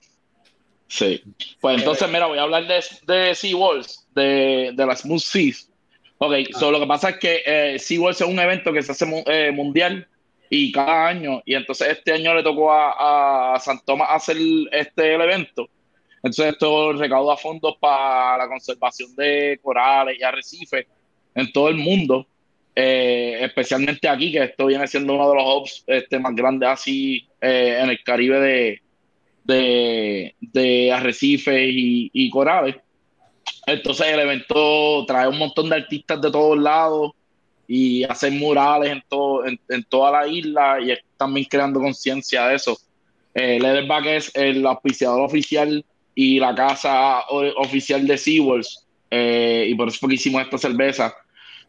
Sí. 0.87 1.21
Pues 1.61 1.77
entonces, 1.77 2.09
mira, 2.09 2.25
voy 2.25 2.39
a 2.39 2.43
hablar 2.43 2.65
de, 2.67 2.83
de 3.05 3.35
SeaWorlds, 3.35 4.07
de, 4.15 4.71
de 4.73 4.85
las 4.85 5.01
Smooth 5.01 5.19
Seas. 5.21 5.69
Ok, 6.17 6.33
so 6.57 6.71
lo 6.71 6.79
que 6.79 6.87
pasa 6.87 7.11
es 7.11 7.17
que 7.17 7.41
eh, 7.45 7.79
SeaWorlds 7.79 8.21
es 8.21 8.27
un 8.27 8.39
evento 8.39 8.73
que 8.73 8.81
se 8.81 8.91
hace 8.91 9.05
mu- 9.05 9.23
eh, 9.27 9.51
mundial 9.51 10.07
y 10.49 10.71
cada 10.71 11.07
año, 11.07 11.41
y 11.45 11.53
entonces 11.53 11.89
este 11.89 12.11
año 12.11 12.33
le 12.33 12.41
tocó 12.41 12.73
a, 12.73 13.53
a 13.53 13.59
San 13.59 13.79
Tomás 13.85 14.09
hacer 14.09 14.35
este 14.71 15.13
el 15.13 15.21
evento. 15.21 15.69
Entonces 16.17 16.47
esto 16.47 16.91
recauda 16.93 17.37
fondos 17.37 17.75
para 17.79 18.39
la 18.39 18.47
conservación 18.47 19.15
de 19.15 19.59
corales 19.61 20.17
y 20.19 20.23
arrecifes 20.23 20.87
en 21.35 21.51
todo 21.53 21.69
el 21.69 21.75
mundo, 21.75 22.25
eh, 22.75 23.37
especialmente 23.41 24.09
aquí, 24.09 24.31
que 24.31 24.43
esto 24.43 24.65
viene 24.65 24.87
siendo 24.87 25.13
uno 25.13 25.29
de 25.29 25.35
los 25.35 25.43
hubs 25.45 25.83
este, 25.87 26.19
más 26.19 26.35
grandes 26.35 26.67
así 26.67 27.27
eh, 27.39 27.79
en 27.81 27.91
el 27.91 28.03
Caribe 28.03 28.39
de, 28.39 28.81
de, 29.43 30.35
de 30.39 30.91
arrecifes 30.91 31.69
y, 31.71 32.29
corales. 32.29 32.75
Entonces 33.65 34.07
el 34.07 34.19
evento 34.19 35.05
trae 35.05 35.27
un 35.27 35.37
montón 35.37 35.69
de 35.69 35.77
artistas 35.77 36.21
de 36.21 36.31
todos 36.31 36.57
lados 36.57 37.11
y 37.67 38.03
hacen 38.03 38.39
murales 38.39 38.91
en, 38.91 39.03
todo, 39.07 39.43
en, 39.45 39.83
toda 39.87 40.11
la 40.11 40.27
isla 40.27 40.77
y 40.81 40.93
también 41.17 41.45
creando 41.49 41.79
conciencia 41.79 42.47
de 42.47 42.55
eso. 42.55 42.77
Eh, 43.33 43.59
Leatherback 43.59 44.05
es 44.05 44.35
el 44.35 44.65
auspiciador 44.65 45.21
oficial 45.21 45.85
y 46.15 46.39
la 46.39 46.55
casa 46.55 47.21
oficial 47.57 48.05
de 48.07 48.17
SeaWorlds 48.17 48.87
eh, 49.11 49.67
y 49.69 49.75
por 49.75 49.87
eso 49.87 49.99
fue 49.99 50.09
que 50.09 50.15
hicimos 50.15 50.41
esta 50.41 50.57
cerveza. 50.57 51.13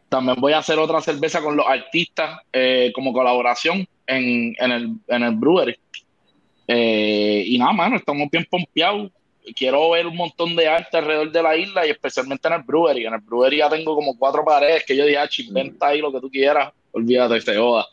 También 0.09 0.37
voy 0.39 0.53
a 0.53 0.57
hacer 0.57 0.77
otra 0.77 1.01
cerveza 1.01 1.41
con 1.41 1.55
los 1.55 1.65
artistas 1.65 2.39
eh, 2.51 2.91
como 2.93 3.13
colaboración 3.13 3.87
en, 4.07 4.53
en, 4.59 4.71
el, 4.71 4.89
en 5.07 5.23
el 5.23 5.35
brewery. 5.35 5.77
Eh, 6.67 7.43
y 7.47 7.57
nada, 7.57 7.73
mano, 7.73 7.95
estamos 7.97 8.29
bien 8.31 8.45
pompeados. 8.49 9.11
Quiero 9.55 9.89
ver 9.89 10.05
un 10.05 10.15
montón 10.15 10.55
de 10.55 10.67
arte 10.67 10.97
alrededor 10.97 11.31
de 11.31 11.41
la 11.43 11.57
isla 11.57 11.85
y 11.85 11.89
especialmente 11.89 12.47
en 12.47 12.53
el 12.53 12.61
brewery. 12.63 13.05
En 13.07 13.13
el 13.15 13.19
brewery 13.21 13.57
ya 13.57 13.69
tengo 13.69 13.95
como 13.95 14.17
cuatro 14.17 14.45
paredes 14.45 14.83
que 14.85 14.95
yo 14.95 15.05
dije, 15.05 15.17
ah, 15.17 15.27
inventa 15.39 15.87
ahí 15.87 15.99
lo 15.99 16.11
que 16.11 16.19
tú 16.21 16.29
quieras. 16.29 16.71
Olvídate, 16.91 17.41
te 17.41 17.57
joda. 17.57 17.85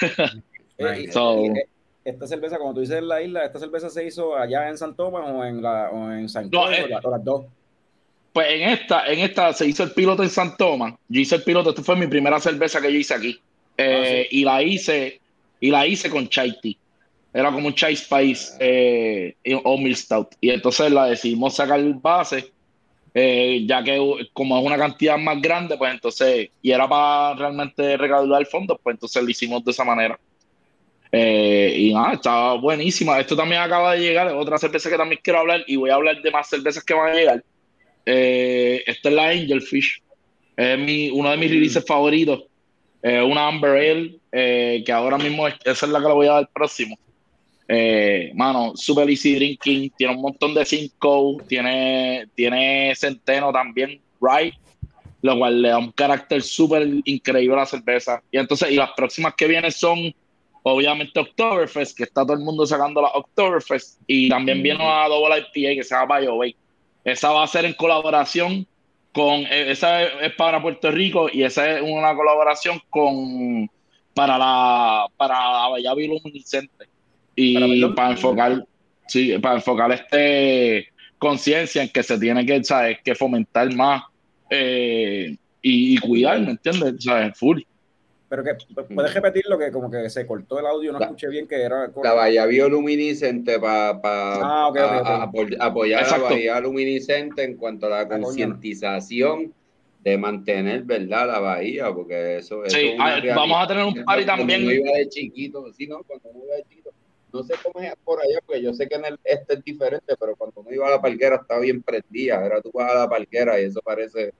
Eh, 0.78 1.10
So- 1.10 1.42
eh, 1.42 1.66
esta 2.04 2.26
cerveza, 2.26 2.58
como 2.58 2.74
tú 2.74 2.80
dices 2.80 2.98
en 2.98 3.08
la 3.08 3.22
isla, 3.22 3.46
¿esta 3.46 3.58
cerveza 3.58 3.88
se 3.88 4.06
hizo 4.06 4.36
allá 4.36 4.68
en 4.68 4.76
San 4.76 4.94
Tomás 4.94 5.24
o 5.26 5.42
en, 5.42 5.62
la, 5.62 5.88
o 5.90 6.12
en 6.12 6.28
San 6.28 6.50
No, 6.50 6.66
Pedro, 6.66 6.88
la- 6.88 6.98
o 7.02 7.10
las 7.10 7.24
dos? 7.24 7.46
Pues 8.34 8.46
en 8.50 8.68
esta, 8.68 9.06
en 9.10 9.20
esta 9.20 9.54
se 9.54 9.66
hizo 9.66 9.82
el 9.84 9.92
piloto 9.92 10.22
en 10.22 10.28
San 10.28 10.54
Tomás. 10.56 10.92
Yo 11.08 11.20
hice 11.22 11.36
el 11.36 11.42
piloto, 11.44 11.70
esta 11.70 11.82
fue 11.82 11.96
mi 11.96 12.06
primera 12.08 12.38
cerveza 12.40 12.78
que 12.82 12.92
yo 12.92 12.98
hice 12.98 13.14
aquí. 13.14 13.40
Eh, 13.78 14.28
Y 14.30 14.44
la 14.44 14.62
hice, 14.62 15.18
y 15.60 15.70
la 15.70 15.86
hice 15.86 16.10
con 16.10 16.28
chai 16.28 16.54
tea. 16.60 16.74
Era 17.36 17.52
como 17.52 17.66
un 17.66 17.74
chai 17.74 17.94
spice 17.94 18.54
eh, 18.60 19.34
oatmeal 19.62 19.94
stout. 19.94 20.28
Y 20.40 20.48
entonces 20.48 20.90
la 20.90 21.04
decidimos 21.04 21.54
sacar 21.54 21.78
base, 22.00 22.50
eh, 23.12 23.62
ya 23.66 23.84
que 23.84 23.98
como 24.32 24.58
es 24.58 24.64
una 24.64 24.78
cantidad 24.78 25.18
más 25.18 25.42
grande, 25.42 25.76
pues 25.76 25.92
entonces, 25.92 26.48
y 26.62 26.70
era 26.70 26.88
para 26.88 27.34
realmente 27.34 27.94
recaudar 27.98 28.46
fondos, 28.46 28.78
pues 28.82 28.94
entonces 28.94 29.22
lo 29.22 29.28
hicimos 29.28 29.62
de 29.62 29.70
esa 29.70 29.84
manera. 29.84 30.18
Eh, 31.12 31.74
y 31.78 31.92
nada, 31.92 32.14
estaba 32.14 32.54
buenísima. 32.54 33.20
Esto 33.20 33.36
también 33.36 33.60
acaba 33.60 33.92
de 33.92 34.00
llegar, 34.00 34.28
otra 34.28 34.56
cerveza 34.56 34.88
que 34.88 34.96
también 34.96 35.20
quiero 35.22 35.40
hablar, 35.40 35.62
y 35.66 35.76
voy 35.76 35.90
a 35.90 35.94
hablar 35.96 36.22
de 36.22 36.30
más 36.30 36.48
cervezas 36.48 36.82
que 36.82 36.94
van 36.94 37.10
a 37.10 37.14
llegar. 37.14 37.44
Eh, 38.06 38.82
esta 38.86 39.10
es 39.10 39.14
la 39.14 39.28
Angelfish. 39.28 40.02
Es 40.56 40.78
mi, 40.78 41.10
uno 41.10 41.30
de 41.30 41.36
mis 41.36 41.50
releases 41.50 41.84
favoritos. 41.84 42.44
Una 43.02 43.46
Amber 43.46 43.72
Ale, 43.72 44.82
que 44.82 44.90
ahora 44.92 45.18
mismo 45.18 45.46
es- 45.46 45.54
esa 45.64 45.84
es 45.86 45.92
la 45.92 46.00
que 46.00 46.08
le 46.08 46.14
voy 46.14 46.26
a 46.28 46.32
dar 46.32 46.48
próximo. 46.52 46.98
Eh, 47.68 48.30
mano, 48.34 48.76
super 48.76 49.08
easy 49.10 49.34
drinking, 49.34 49.90
tiene 49.96 50.14
un 50.14 50.22
montón 50.22 50.54
de 50.54 50.64
cinco, 50.64 51.38
tiene, 51.48 52.28
tiene 52.34 52.94
centeno 52.94 53.52
también, 53.52 54.00
right? 54.20 54.54
Lo 55.22 55.36
cual 55.36 55.62
le 55.62 55.70
da 55.70 55.78
un 55.78 55.90
carácter 55.90 56.42
súper 56.42 56.86
increíble 57.04 57.56
a 57.56 57.60
la 57.60 57.66
cerveza. 57.66 58.22
Y 58.30 58.38
entonces, 58.38 58.70
y 58.70 58.76
las 58.76 58.90
próximas 58.92 59.34
que 59.34 59.48
vienen 59.48 59.72
son, 59.72 60.14
obviamente, 60.62 61.18
Oktoberfest, 61.18 61.96
que 61.96 62.04
está 62.04 62.22
todo 62.22 62.34
el 62.34 62.44
mundo 62.44 62.64
sacando 62.66 63.02
la 63.02 63.08
Oktoberfest. 63.08 64.00
Y 64.06 64.28
también 64.28 64.62
viene 64.62 64.84
una 64.84 65.08
Double 65.08 65.38
IPA 65.38 65.74
que 65.74 65.82
se 65.82 65.94
llama 65.94 66.20
BioWay. 66.20 66.54
Esa 67.04 67.32
va 67.32 67.42
a 67.42 67.48
ser 67.48 67.64
en 67.64 67.74
colaboración 67.74 68.66
con, 69.12 69.40
eh, 69.40 69.70
esa 69.70 70.02
es, 70.02 70.34
para 70.34 70.60
Puerto 70.60 70.90
Rico 70.90 71.28
y 71.32 71.42
esa 71.42 71.70
es 71.70 71.82
una 71.82 72.14
colaboración 72.14 72.80
con, 72.90 73.68
para 74.14 74.36
la, 74.36 75.06
para 75.16 75.34
la 75.34 75.68
Bahía 75.68 75.94
Bioluminiscente. 75.94 76.95
Y 77.36 77.84
¿Para 77.94 78.12
enfocar, 78.12 78.64
sí, 79.06 79.38
para 79.38 79.56
enfocar 79.56 79.92
este 79.92 80.88
conciencia 81.18 81.82
en 81.82 81.88
que 81.90 82.02
se 82.02 82.18
tiene 82.18 82.44
que, 82.44 82.62
¿sabes? 82.64 82.98
que 83.04 83.14
fomentar 83.14 83.72
más 83.74 84.02
eh, 84.50 85.36
y, 85.62 85.94
y 85.94 85.98
cuidar, 85.98 86.40
¿me 86.40 86.50
entiendes? 86.52 86.94
¿Sabes? 87.04 87.38
Full. 87.38 87.60
Pero 88.28 88.42
que 88.42 88.50
puedes 88.92 89.14
repetir 89.14 89.44
lo 89.48 89.56
que 89.56 89.70
como 89.70 89.88
que 89.90 90.10
se 90.10 90.26
cortó 90.26 90.58
el 90.58 90.66
audio, 90.66 90.92
no 90.92 90.98
La- 90.98 91.06
escuché 91.06 91.28
bien 91.28 91.46
que 91.46 91.62
era 91.62 91.90
La 92.02 92.12
bahía 92.12 92.44
bioluminiscente 92.46 93.60
para 93.60 94.00
Ah, 94.42 94.72
apoyar 95.60 96.04
a 96.04 96.10
la 96.10 96.18
bahía 96.24 96.58
luminiscente 96.60 97.44
en 97.44 97.56
cuanto 97.56 97.86
a 97.86 97.90
la 97.90 98.08
coño. 98.08 98.22
concientización 98.24 99.52
de 100.00 100.18
mantener, 100.18 100.82
¿verdad? 100.82 101.26
La 101.28 101.38
bahía, 101.40 101.92
porque 101.92 102.38
eso, 102.38 102.64
eso 102.64 102.76
Sí, 102.76 102.86
es 102.88 102.94
una 102.94 103.04
ah, 103.06 103.10
realidad. 103.14 103.36
vamos 103.36 103.64
a 103.64 103.66
tener 103.68 103.84
un 103.84 103.94
party 104.04 104.04
Cuando 104.24 104.26
también. 104.26 104.62
uno 104.62 104.72
iba 104.72 104.92
de 104.98 105.08
chiquito, 105.08 105.72
sí, 105.72 105.86
¿no? 105.86 106.02
Cuando 106.04 106.44
iba 106.44 106.56
de 106.56 106.62
chiquito. 106.68 106.85
No 107.32 107.42
sé 107.42 107.54
cómo 107.62 107.84
es 107.84 107.94
por 108.04 108.20
allá, 108.20 108.38
porque 108.46 108.62
yo 108.62 108.72
sé 108.72 108.88
que 108.88 108.94
en 108.94 109.04
el 109.04 109.18
este 109.24 109.54
es 109.54 109.64
diferente, 109.64 110.14
pero 110.18 110.36
cuando 110.36 110.60
uno 110.60 110.72
iba 110.72 110.86
a 110.86 110.92
la 110.92 111.02
parquera 111.02 111.36
estaba 111.36 111.60
bien 111.60 111.82
prendida. 111.82 112.40
Ahora 112.40 112.62
tú 112.62 112.70
vas 112.72 112.90
a 112.90 112.94
la 113.00 113.08
parquera 113.08 113.60
y 113.60 113.64
eso 113.64 113.80
parece 113.82 114.32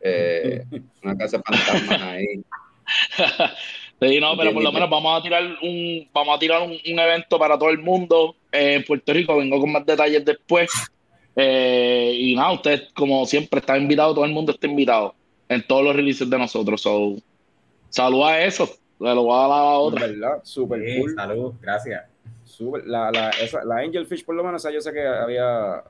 eh, 0.00 0.64
una 1.02 1.16
casa 1.16 1.38
de 1.38 1.42
fantasmas 1.42 2.02
ahí. 2.02 2.44
Sí, 3.98 4.20
no, 4.20 4.36
pero 4.36 4.52
por 4.52 4.62
lo 4.62 4.72
menos 4.72 4.90
vamos 4.90 5.18
a 5.18 5.22
tirar 5.22 5.42
un, 5.62 6.06
vamos 6.12 6.36
a 6.36 6.38
tirar 6.38 6.60
un, 6.60 6.98
evento 6.98 7.38
para 7.38 7.58
todo 7.58 7.70
el 7.70 7.78
mundo 7.78 8.36
en 8.52 8.84
Puerto 8.84 9.10
Rico. 9.12 9.38
Vengo 9.38 9.58
con 9.58 9.72
más 9.72 9.86
detalles 9.86 10.22
después. 10.22 10.70
Eh, 11.34 12.14
y 12.14 12.34
nada, 12.34 12.52
ustedes, 12.52 12.92
como 12.92 13.24
siempre, 13.24 13.60
están 13.60 13.80
invitados, 13.80 14.14
todo 14.14 14.26
el 14.26 14.32
mundo 14.32 14.52
está 14.52 14.66
invitado 14.66 15.14
en 15.48 15.66
todos 15.66 15.82
los 15.82 15.96
releases 15.96 16.28
de 16.28 16.38
nosotros. 16.38 16.82
So, 16.82 17.16
saluda 17.88 18.32
a 18.32 18.44
eso. 18.44 18.68
Le 18.98 19.14
lo 19.14 19.22
voy 19.24 19.34
a 19.36 19.48
dar 19.48 19.50
a 19.50 19.78
otra. 19.78 20.06
¿Verdad? 20.06 20.40
Super 20.42 20.80
Sí, 20.84 21.00
cool. 21.00 21.14
salud, 21.14 21.52
gracias. 21.60 22.04
Super- 22.44 22.86
la, 22.86 23.10
la, 23.10 23.30
esa, 23.30 23.64
la 23.64 23.76
Angelfish, 23.78 24.24
por 24.24 24.34
lo 24.34 24.42
menos, 24.44 24.62
esa 24.64 24.72
yo 24.72 24.80
sé 24.80 24.92
que 24.92 25.06
había. 25.06 25.82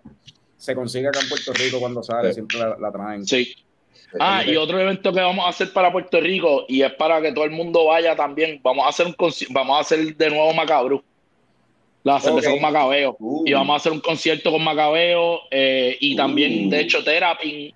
Se 0.57 0.75
consigue 0.75 1.07
acá 1.09 1.21
en 1.21 1.29
Puerto 1.29 1.53
Rico 1.53 1.79
cuando 1.79 2.03
sale, 2.03 2.29
Sí. 2.29 2.35
siempre 2.35 2.59
la, 2.59 2.77
la 2.79 2.91
traen. 2.91 3.25
Sí. 3.27 3.55
Ah, 4.19 4.43
y 4.45 4.57
otro 4.57 4.81
evento 4.81 5.13
que 5.13 5.21
vamos 5.21 5.45
a 5.45 5.49
hacer 5.51 5.73
para 5.73 5.93
Puerto 5.93 6.19
Rico 6.21 6.65
y 6.69 6.81
es 6.83 6.93
para 6.95 7.21
que 7.21 7.33
todo 7.33 7.45
el 7.45 7.51
mundo 7.51 7.85
vaya 7.87 8.17
también. 8.17 8.61
Vamos 8.63 8.87
a 8.87 8.89
hacer 8.89 9.07
un 9.07 9.15
conci- 9.15 9.47
vamos 9.51 9.77
a 9.77 9.81
hacer 9.81 10.17
de 10.17 10.31
nuevo 10.31 10.53
Macabro. 10.55 11.03
La 12.03 12.19
cerveza 12.21 12.49
Ok. 12.49 12.55
con 12.55 12.63
Macabeo. 12.63 13.17
Uh. 13.19 13.43
Y 13.47 13.53
vamos 13.53 13.75
a 13.75 13.77
hacer 13.77 13.93
un 13.93 14.01
concierto 14.01 14.51
con 14.51 14.63
Macabeo. 14.65 15.41
eh, 15.51 15.97
y 16.01 16.17
también, 16.17 16.67
Uh. 16.67 16.71
de 16.71 16.81
hecho, 16.81 17.03
Therapy 17.05 17.75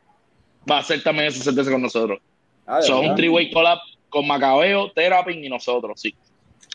va 0.71 0.77
a 0.77 0.81
hacer 0.81 1.03
también 1.03 1.27
esa 1.29 1.43
cerveza 1.45 1.71
con 1.71 1.83
nosotros. 1.83 2.19
Ah, 2.67 2.77
de 2.77 2.83
Son 2.85 3.05
un 3.11 3.15
three-way 3.17 3.51
collab 3.51 3.79
con 4.11 4.26
Macabeo, 4.26 4.90
Therapy 4.93 5.47
y 5.47 5.49
nosotros, 5.49 6.00
sí. 6.00 6.14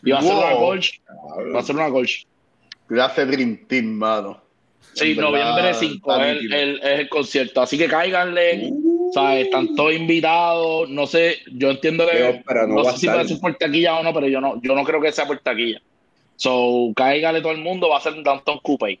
Y 0.02 0.10
va 0.10 0.18
a 0.18 0.22
ser 0.22 0.34
una 0.34 0.52
Golch. 0.54 1.00
Va 1.54 1.60
a 1.60 1.62
ser 1.62 1.76
una 1.76 1.88
Golch. 1.88 2.26
Gracias, 2.88 3.28
Dream 3.28 3.66
Team, 3.68 3.86
mano. 3.86 4.40
Sí, 4.94 5.10
En 5.10 5.16
verdad, 5.16 5.30
noviembre 5.30 5.74
5 5.74 6.12
está 6.12 6.32
es 6.32 6.38
el, 6.38 6.52
el- 6.54 6.76
es 6.82 6.98
el 7.00 7.08
concierto. 7.08 7.60
Así 7.62 7.76
que 7.78 7.86
cáiganle. 7.88 8.72
¿sabes? 9.12 9.44
Están 9.44 9.74
todos 9.76 9.94
invitados. 9.94 10.88
No 10.90 11.06
sé, 11.06 11.38
yo 11.52 11.70
entiendo 11.70 12.06
que. 12.06 12.42
Pero 12.46 12.66
no 12.66 12.74
no 12.76 12.82
va 12.84 12.90
sé 12.90 12.96
a 12.96 12.98
si 12.98 13.06
estar. 13.06 13.16
puede 13.16 13.28
ser 13.28 13.40
por 13.40 13.54
taquilla 13.56 13.98
o 13.98 14.02
no, 14.02 14.12
pero 14.14 14.26
yo 14.28 14.40
no, 14.40 14.60
yo 14.62 14.74
no 14.74 14.84
creo 14.84 15.00
que 15.00 15.12
sea 15.12 15.26
por 15.26 15.38
taquilla. 15.38 15.80
So, 16.36 16.92
cáigale 16.94 17.40
todo 17.40 17.52
el 17.52 17.58
mundo. 17.58 17.88
Va 17.88 17.98
a 17.98 18.00
ser 18.00 18.14
en 18.14 18.22
Downtown 18.22 18.58
Coupé. 18.62 18.98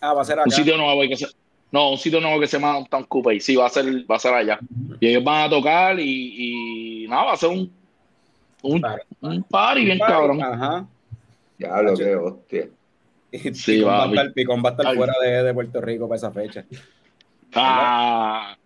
Ah, 0.00 0.12
va 0.12 0.22
a 0.22 0.24
ser 0.24 0.34
acá. 0.34 0.44
Un 0.46 0.50
sitio 0.52 0.76
nuevo 0.76 1.00
que 1.08 1.16
se, 1.16 1.26
no, 1.74 1.90
un 1.90 1.98
sitio 1.98 2.20
nuevo 2.20 2.38
que 2.38 2.46
se 2.46 2.56
llama 2.58 2.74
Downtown 2.74 3.04
Coupé. 3.04 3.40
Sí, 3.40 3.56
va 3.56 3.66
a 3.66 3.68
ser, 3.68 3.84
va 4.08 4.14
a 4.16 4.18
ser 4.20 4.32
allá. 4.32 4.58
Y 5.00 5.08
ellos 5.08 5.24
van 5.24 5.42
a 5.42 5.50
tocar 5.50 5.98
y, 5.98 7.02
y 7.04 7.08
nada, 7.08 7.24
va 7.24 7.32
a 7.32 7.36
ser 7.36 7.48
un, 7.50 7.72
un, 8.62 8.80
Party. 8.80 9.02
un 9.20 9.42
party 9.42 9.84
bien 9.84 9.98
cabrón. 9.98 10.40
Ajá. 10.42 10.86
Diablo, 11.58 11.94
qué 11.96 12.14
hostia. 12.16 12.68
Y 13.32 13.52
Sí, 13.52 13.78
Picón, 13.78 13.90
va 13.90 14.04
a 14.04 14.06
estar, 14.06 14.32
Picón 14.32 14.62
va 14.64 14.68
a 14.68 14.72
estar 14.72 14.86
Ay. 14.86 14.96
fuera 14.96 15.14
de, 15.20 15.42
de 15.42 15.52
Puerto 15.54 15.80
Rico 15.80 16.06
para 16.08 16.16
esa 16.18 16.30
fecha. 16.30 16.64
Ah, 17.52 18.56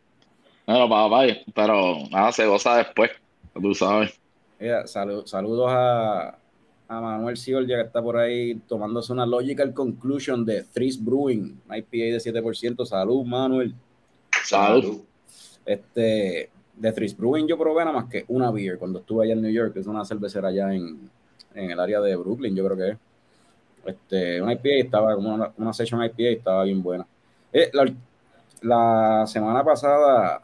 pero 0.67 0.89
papá, 0.89 1.23
pero 1.55 1.97
nada, 2.11 2.33
se 2.33 2.45
goza 2.47 2.77
después. 2.77 3.11
Tú 3.55 3.75
sabes. 3.75 4.21
Mira, 4.61 4.85
salu- 4.85 5.27
saludos 5.27 5.69
a, 5.71 6.37
a 6.89 7.01
Manuel 7.01 7.37
Siorgia 7.37 7.77
que 7.77 7.83
está 7.83 8.03
por 8.03 8.17
ahí 8.17 8.55
tomándose 8.67 9.13
una 9.13 9.27
logical 9.27 9.75
conclusion 9.75 10.45
de 10.45 10.65
Threes 10.65 11.03
Brewing, 11.03 11.61
una 11.67 11.79
IPA 11.79 12.17
de 12.17 12.19
7%. 12.19 12.87
Salud, 12.87 13.25
Manuel. 13.27 13.75
Salud. 14.43 15.03
Este, 15.67 16.51
de 16.75 16.93
Threes 16.93 17.17
Brewing 17.17 17.47
yo 17.47 17.59
probé 17.59 17.85
nada 17.85 17.93
más 17.93 18.09
que 18.09 18.25
una 18.29 18.51
beer 18.51 18.79
cuando 18.79 19.01
estuve 19.01 19.25
allá 19.25 19.35
en 19.35 19.43
New 19.43 19.53
York, 19.53 19.75
que 19.75 19.81
es 19.81 19.87
una 19.87 20.05
cervecera 20.05 20.49
allá 20.49 20.75
en, 20.75 21.11
en 21.55 21.71
el 21.71 21.79
área 21.79 22.01
de 22.01 22.17
Brooklyn, 22.17 22.57
yo 22.57 22.65
creo 22.65 22.77
que 22.77 22.89
es. 22.91 22.97
Este, 23.85 24.41
una 24.43 24.55
IPA 24.55 24.69
estaba 24.85 25.15
como 25.15 25.35
una, 25.35 25.53
una 25.57 25.73
session 25.73 26.03
IPA 26.03 26.23
y 26.23 26.27
estaba 26.35 26.65
bien 26.65 26.83
buena. 26.83 27.07
Eh, 27.53 27.71
la, 27.73 27.93
la 28.63 29.27
semana 29.27 29.63
pasada, 29.63 30.43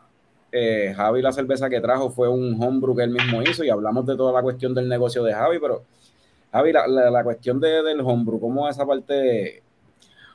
eh, 0.52 0.92
Javi 0.94 1.22
la 1.22 1.32
cerveza 1.32 1.68
que 1.68 1.80
trajo 1.80 2.10
fue 2.10 2.28
un 2.28 2.62
homebrew 2.62 2.94
que 2.94 3.02
él 3.02 3.10
mismo 3.10 3.42
hizo 3.42 3.64
y 3.64 3.70
hablamos 3.70 4.06
de 4.06 4.16
toda 4.16 4.32
la 4.32 4.42
cuestión 4.42 4.74
del 4.74 4.88
negocio 4.88 5.22
de 5.24 5.32
Javi, 5.32 5.58
pero 5.58 5.84
Javi, 6.54 6.72
la, 6.72 6.86
la, 6.86 7.10
la 7.10 7.24
cuestión 7.24 7.58
de, 7.60 7.82
del 7.82 8.00
homebrew, 8.00 8.38
¿cómo 8.38 8.68
esa 8.68 8.86
parte? 8.86 9.60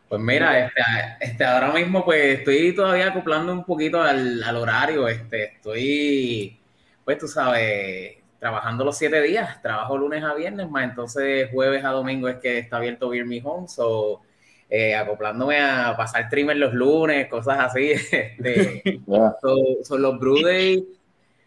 Pues 0.09 0.19
mira, 0.21 0.65
este, 0.65 0.81
este, 1.21 1.45
ahora 1.45 1.71
mismo 1.71 2.03
pues 2.03 2.39
estoy 2.39 2.75
todavía 2.75 3.07
acoplando 3.07 3.53
un 3.53 3.63
poquito 3.63 4.01
al, 4.01 4.43
al 4.43 4.55
horario, 4.57 5.07
este, 5.07 5.53
estoy, 5.53 6.59
pues 7.05 7.19
tú 7.19 7.27
sabes, 7.27 8.17
trabajando 8.37 8.83
los 8.83 8.97
siete 8.97 9.21
días, 9.21 9.61
trabajo 9.61 9.97
lunes 9.97 10.23
a 10.23 10.33
viernes, 10.33 10.69
más 10.69 10.83
entonces 10.89 11.49
jueves 11.53 11.85
a 11.85 11.91
domingo 11.91 12.27
es 12.27 12.37
que 12.37 12.57
está 12.57 12.77
abierto 12.77 13.09
Beer 13.09 13.25
Me 13.25 13.39
Home, 13.43 13.67
so, 13.69 14.21
eh, 14.69 14.95
acoplándome 14.95 15.61
a 15.61 15.95
pasar 15.95 16.27
trimmer 16.27 16.57
los 16.57 16.73
lunes, 16.73 17.27
cosas 17.29 17.59
así, 17.59 17.91
este, 18.11 18.83
so- 19.41 19.83
son 19.83 20.01
los 20.01 20.19
brew 20.19 20.43
days, 20.43 20.83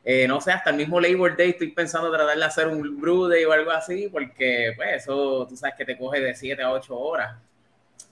eh, 0.05 0.27
no 0.27 0.41
sé, 0.41 0.51
hasta 0.51 0.71
el 0.71 0.77
mismo 0.77 1.01
Labor 1.01 1.37
Day 1.37 1.51
estoy 1.51 1.69
pensando 1.69 2.11
tratar 2.11 2.37
de 2.37 2.45
hacer 2.45 2.67
un 2.67 3.01
brew 3.01 3.29
day 3.29 3.45
o 3.45 3.53
algo 3.53 3.71
así, 3.71 4.09
porque 4.11 4.73
pues 4.75 5.03
eso, 5.03 5.47
tú 5.49 5.57
sabes 5.57 5.77
que 5.77 5.85
te 5.85 5.97
coge 5.97 6.21
de 6.21 6.35
7 6.35 6.61
a 6.62 6.73
8 6.73 6.99
horas. 6.99 7.37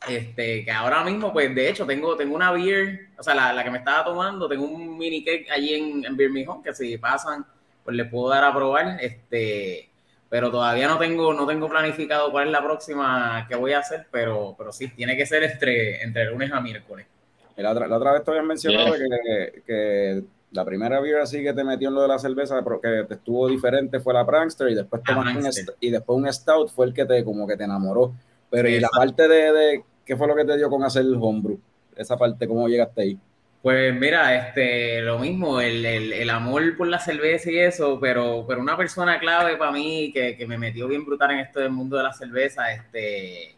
Este, 0.09 0.65
que 0.65 0.71
ahora 0.71 1.05
mismo, 1.05 1.33
pues 1.33 1.55
de 1.55 1.69
hecho, 1.69 1.85
tengo, 1.85 2.17
tengo 2.17 2.35
una 2.35 2.53
beer, 2.53 3.09
o 3.19 3.23
sea, 3.23 3.35
la, 3.35 3.53
la 3.53 3.65
que 3.65 3.71
me 3.71 3.79
estaba 3.79 4.05
tomando, 4.05 4.49
tengo 4.49 4.65
un 4.65 4.97
mini 4.97 5.23
cake 5.25 5.51
allí 5.51 5.75
en, 5.75 6.05
en 6.05 6.49
Home, 6.49 6.63
que 6.63 6.73
si 6.73 6.97
pasan, 6.97 7.45
pues 7.85 7.97
le 7.97 8.05
puedo 8.07 8.31
dar 8.31 8.45
a 8.45 8.55
probar, 8.55 8.99
este, 9.01 9.91
pero 10.31 10.51
todavía 10.51 10.87
no 10.89 10.97
tengo, 10.97 11.35
no 11.35 11.47
tengo 11.47 11.69
planificado 11.69 12.31
cuál 12.31 12.47
es 12.47 12.53
la 12.53 12.63
próxima 12.63 13.47
que 13.49 13.57
voy 13.57 13.73
a 13.73 13.81
hacer, 13.81 14.07
pero, 14.11 14.55
pero 14.57 14.73
sí, 14.73 14.89
tiene 14.89 15.17
que 15.17 15.27
ser 15.27 15.43
entre, 15.43 16.03
entre 16.03 16.27
lunes 16.27 16.51
a 16.53 16.61
miércoles. 16.61 17.07
La 17.57 17.73
otra, 17.73 17.87
la 17.87 17.97
otra 17.99 18.13
vez 18.13 18.25
te 18.25 18.31
habías 18.31 18.47
mencionado 18.47 18.95
que, 18.95 19.63
que 19.67 20.23
la 20.53 20.65
primera 20.65 21.01
beer 21.01 21.19
así 21.21 21.43
que 21.43 21.53
te 21.53 21.63
metió 21.65 21.89
en 21.89 21.95
lo 21.95 22.03
de 22.03 22.09
la 22.09 22.19
cerveza, 22.19 22.61
pero 22.65 22.81
que 22.81 23.05
te 23.07 23.15
estuvo 23.15 23.49
diferente 23.49 24.01
fue 24.01 24.15
la 24.15 24.27
Prankster 24.27 24.69
y 24.71 24.75
después 24.75 25.03
tomaste 25.05 25.39
un, 25.39 25.77
y 25.81 25.91
después 25.91 26.17
un 26.19 26.33
Stout 26.33 26.71
fue 26.71 26.87
el 26.87 26.95
que 26.95 27.05
te 27.05 27.25
como 27.25 27.47
que 27.47 27.57
te 27.57 27.65
enamoró. 27.65 28.13
Pero 28.51 28.69
y 28.69 28.81
la 28.81 28.89
Exacto. 28.89 28.99
parte 28.99 29.29
de, 29.29 29.53
de 29.53 29.85
¿qué 30.05 30.17
fue 30.17 30.27
lo 30.27 30.35
que 30.35 30.45
te 30.45 30.57
dio 30.57 30.69
con 30.69 30.83
hacer 30.83 31.03
el 31.03 31.15
homebrew? 31.21 31.59
Esa 31.97 32.17
parte, 32.17 32.49
¿cómo 32.49 32.67
llegaste 32.69 33.03
ahí? 33.03 33.19
Pues 33.63 33.95
mira, 33.95 34.35
este, 34.35 35.03
lo 35.03 35.19
mismo, 35.19 35.61
el, 35.61 35.85
el- 35.85 36.13
el 36.15 36.31
amor 36.31 36.77
por 36.79 36.89
la 36.89 36.99
cerveza 36.99 37.51
y 37.51 37.59
eso, 37.59 37.99
pero, 38.01 38.45
pero 38.49 38.61
una 38.61 38.77
persona 38.77 39.21
clave 39.21 39.57
para 39.59 39.71
mí 39.71 40.11
que, 40.15 40.35
que 40.37 40.47
me 40.47 40.57
metió 40.57 40.89
bien 40.89 41.05
brutal 41.05 41.33
en 41.33 41.41
esto 41.41 41.61
del 41.61 41.71
mundo 41.71 41.97
de 41.99 42.03
la 42.05 42.13
cerveza, 42.15 42.73
este, 42.73 43.55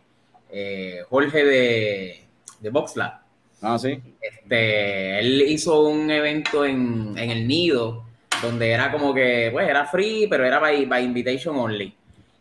eh, 0.51 1.03
Jorge 1.09 1.45
de, 1.45 2.25
de 2.61 2.71
Boxlab. 2.71 3.22
Ah, 3.63 3.79
sí. 3.79 4.01
Este, 4.21 5.19
él 5.21 5.43
hizo 5.49 5.83
un 5.85 6.11
evento 6.11 6.65
en, 6.65 7.15
en 7.17 7.31
el 7.31 7.47
Nido, 7.47 8.05
donde 8.43 8.71
era 8.73 8.91
como 8.93 9.15
que, 9.15 9.51
pues, 9.53 9.69
era 9.69 9.87
free, 9.87 10.27
pero 10.29 10.45
era 10.45 10.59
by, 10.59 10.85
by 10.87 11.05
invitation 11.05 11.57
only. 11.57 11.95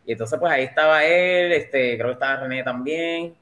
Y 0.05 0.11
entonces, 0.13 0.39
pues, 0.39 0.51
ahí 0.51 0.63
estaba 0.63 1.03
él, 1.05 1.51
este, 1.53 1.95
creo 1.97 2.07
que 2.09 2.13
estaba 2.13 2.37
René 2.41 2.63
también. 2.63 3.35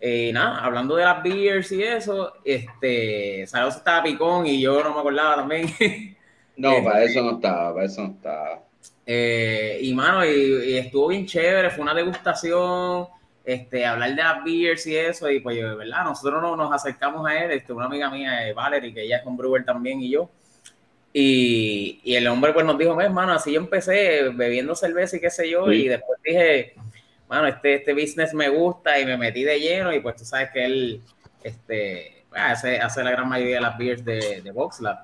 Y 0.00 0.32
nada, 0.32 0.58
hablando 0.64 0.96
de 0.96 1.04
las 1.04 1.22
beers 1.22 1.72
y 1.72 1.82
eso, 1.82 2.34
este, 2.44 3.46
Saroso 3.46 3.78
estaba 3.78 4.02
picón 4.02 4.46
y 4.46 4.60
yo 4.60 4.82
no 4.82 4.92
me 4.94 5.00
acordaba 5.00 5.36
también. 5.36 5.66
No, 6.58 6.70
Este- 6.70 6.82
para 6.84 7.02
eso 7.04 7.22
no 7.22 7.32
estaba, 7.32 7.74
para 7.74 7.84
eso 7.84 8.00
no 8.02 8.12
estaba. 8.14 8.62
Eh, 9.04 9.78
y 9.82 9.92
mano, 9.94 10.24
y, 10.24 10.70
y 10.72 10.78
estuvo 10.78 11.08
bien 11.08 11.26
chévere, 11.26 11.68
fue 11.68 11.82
una 11.82 11.92
degustación, 11.92 13.06
este, 13.46 13.86
hablar 13.86 14.10
de 14.10 14.16
las 14.16 14.44
beers 14.44 14.86
y 14.88 14.96
eso, 14.96 15.30
y 15.30 15.40
pues, 15.40 15.56
¿verdad? 15.56 16.04
Nosotros 16.04 16.42
no- 16.42 16.56
nos 16.56 16.72
acercamos 16.72 17.26
a 17.26 17.44
él, 17.44 17.52
este, 17.52 17.72
una 17.72 17.86
amiga 17.86 18.10
mía, 18.10 18.46
eh, 18.48 18.52
Valerie, 18.52 18.92
que 18.92 19.02
ella 19.04 19.18
es 19.18 19.24
un 19.26 19.36
brewer 19.36 19.64
también, 19.64 20.02
y 20.02 20.10
yo. 20.10 20.28
Y, 21.12 22.00
y 22.04 22.16
el 22.16 22.26
hombre 22.28 22.52
pues 22.52 22.66
nos 22.66 22.76
dijo, 22.76 22.94
"Ves, 22.94 23.10
mano, 23.10 23.32
así 23.32 23.52
yo 23.52 23.60
empecé 23.60 24.28
bebiendo 24.34 24.74
cerveza 24.74 25.16
y 25.16 25.20
qué 25.20 25.30
sé 25.30 25.48
yo, 25.48 25.66
Sí. 25.70 25.84
y 25.84 25.88
después 25.88 26.18
dije, 26.22 26.74
mano, 27.28 27.46
este, 27.46 27.74
este 27.76 27.92
business 27.94 28.34
me 28.34 28.48
gusta, 28.50 28.98
y 29.00 29.06
me 29.06 29.16
metí 29.16 29.42
de 29.44 29.58
lleno, 29.58 29.92
y 29.94 30.00
pues 30.00 30.16
tú 30.16 30.24
sabes 30.24 30.50
que 30.50 30.64
él, 30.64 31.00
este, 31.42 32.24
hace, 32.32 32.78
hace 32.80 33.02
la 33.02 33.12
gran 33.12 33.28
mayoría 33.28 33.54
de 33.56 33.60
las 33.62 33.78
beers 33.78 34.04
de, 34.04 34.42
de 34.42 34.50
VoxLab. 34.50 34.98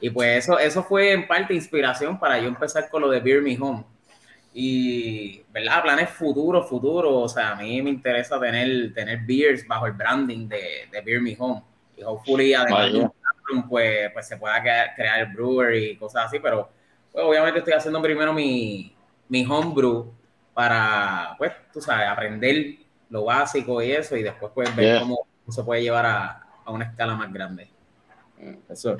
Y 0.00 0.10
pues 0.10 0.44
eso, 0.44 0.58
eso 0.58 0.82
fue 0.82 1.12
en 1.12 1.26
parte 1.28 1.54
inspiración 1.54 2.18
para 2.18 2.38
yo 2.38 2.48
empezar 2.48 2.88
con 2.88 3.02
lo 3.02 3.10
de 3.10 3.20
Beer 3.20 3.42
Me 3.42 3.56
Home. 3.60 3.84
Y, 4.60 5.44
¿verdad? 5.52 5.82
Planes 5.84 6.10
futuros, 6.10 6.68
futuros. 6.68 7.12
O 7.14 7.28
sea, 7.28 7.52
a 7.52 7.54
mí 7.54 7.80
me 7.80 7.90
interesa 7.90 8.40
tener, 8.40 8.92
tener 8.92 9.20
beers 9.24 9.64
bajo 9.68 9.86
el 9.86 9.92
branding 9.92 10.48
de, 10.48 10.88
de 10.90 11.00
Beer 11.00 11.20
Me 11.22 11.36
Home. 11.38 11.62
Y 11.96 12.02
hopefully, 12.02 12.54
además 12.54 12.92
de 12.92 13.08
un 13.54 13.68
pues, 13.68 14.10
pues 14.12 14.26
se 14.26 14.36
pueda 14.36 14.60
crear, 14.60 14.94
crear 14.96 15.20
el 15.20 15.26
brewery 15.32 15.90
y 15.90 15.96
cosas 15.96 16.26
así. 16.26 16.40
Pero, 16.40 16.68
pues, 17.12 17.24
obviamente 17.24 17.60
estoy 17.60 17.74
haciendo 17.74 18.02
primero 18.02 18.32
mi, 18.32 18.92
mi 19.28 19.46
homebrew 19.46 20.12
para, 20.52 21.36
pues, 21.38 21.52
tú 21.72 21.80
sabes, 21.80 22.08
aprender 22.08 22.78
lo 23.10 23.26
básico 23.26 23.80
y 23.80 23.92
eso. 23.92 24.16
Y 24.16 24.24
después, 24.24 24.50
pues, 24.52 24.74
ver 24.74 24.86
Yeah. 24.86 25.00
cómo 25.00 25.20
se 25.48 25.62
puede 25.62 25.82
llevar 25.82 26.04
a, 26.04 26.46
a 26.64 26.70
una 26.72 26.86
escala 26.86 27.14
más 27.14 27.32
grande. 27.32 27.68
Eso. 28.68 28.96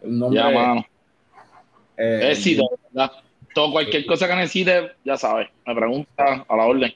Un 0.00 0.18
nombre, 0.18 0.40
Ya, 0.40 0.48
mano. 0.50 0.86
eh, 1.98 2.30
Éxito, 2.32 2.64
¿verdad? 2.90 3.12
Todo, 3.56 3.72
cualquier 3.72 4.04
cosa 4.04 4.28
que 4.28 4.36
necesite, 4.36 4.92
ya 5.02 5.16
sabes, 5.16 5.48
me 5.66 5.74
pregunta 5.74 6.44
a 6.46 6.56
la 6.56 6.66
orden. 6.66 6.92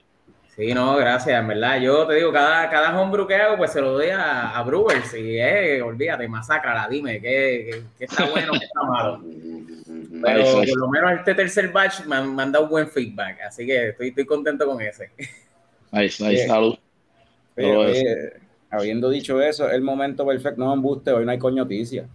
Sí, 0.54 0.74
no, 0.74 0.94
gracias, 0.96 1.40
en 1.40 1.48
verdad. 1.48 1.80
Yo 1.80 2.06
te 2.06 2.16
digo, 2.16 2.30
cada, 2.34 2.68
cada 2.68 3.00
homebrew 3.00 3.26
que 3.26 3.34
hago, 3.34 3.56
pues 3.56 3.72
se 3.72 3.80
lo 3.80 3.92
doy 3.92 4.10
a, 4.10 4.50
a 4.50 4.62
Brewers. 4.62 5.14
Y 5.14 5.38
eh, 5.38 5.80
olvídate, 5.80 6.28
masacrala, 6.28 6.86
dime 6.86 7.18
qué, 7.18 7.70
qué- 7.70 7.82
qué 7.98 8.04
está 8.04 8.26
bueno, 8.26 8.52
qué 8.52 8.66
está 8.66 8.82
malo. 8.82 9.22
Pero 10.22 10.52
por 10.52 10.76
lo 10.76 10.88
menos 10.90 11.12
este 11.12 11.34
tercer 11.34 11.72
batch 11.72 12.04
me 12.04 12.16
han, 12.16 12.36
me 12.36 12.42
han 12.42 12.52
dado 12.52 12.68
buen 12.68 12.90
feedback. 12.90 13.40
Así 13.40 13.64
que 13.64 13.88
estoy, 13.88 14.08
estoy 14.08 14.26
contento 14.26 14.66
con 14.66 14.82
ese. 14.82 15.10
Nice, 15.92 16.22
nice, 16.22 16.46
salud. 16.46 16.76
Oye, 17.56 17.66
Todo 17.66 17.80
oye, 17.80 18.32
habiendo 18.70 19.08
dicho 19.08 19.40
eso, 19.40 19.66
es 19.66 19.74
el 19.74 19.80
momento 19.80 20.26
perfecto. 20.26 20.62
No, 20.62 20.74
embuste, 20.74 21.10
hoy 21.10 21.24
no 21.24 21.30
hay 21.30 21.38
coño 21.38 21.62
noticia. 21.62 22.06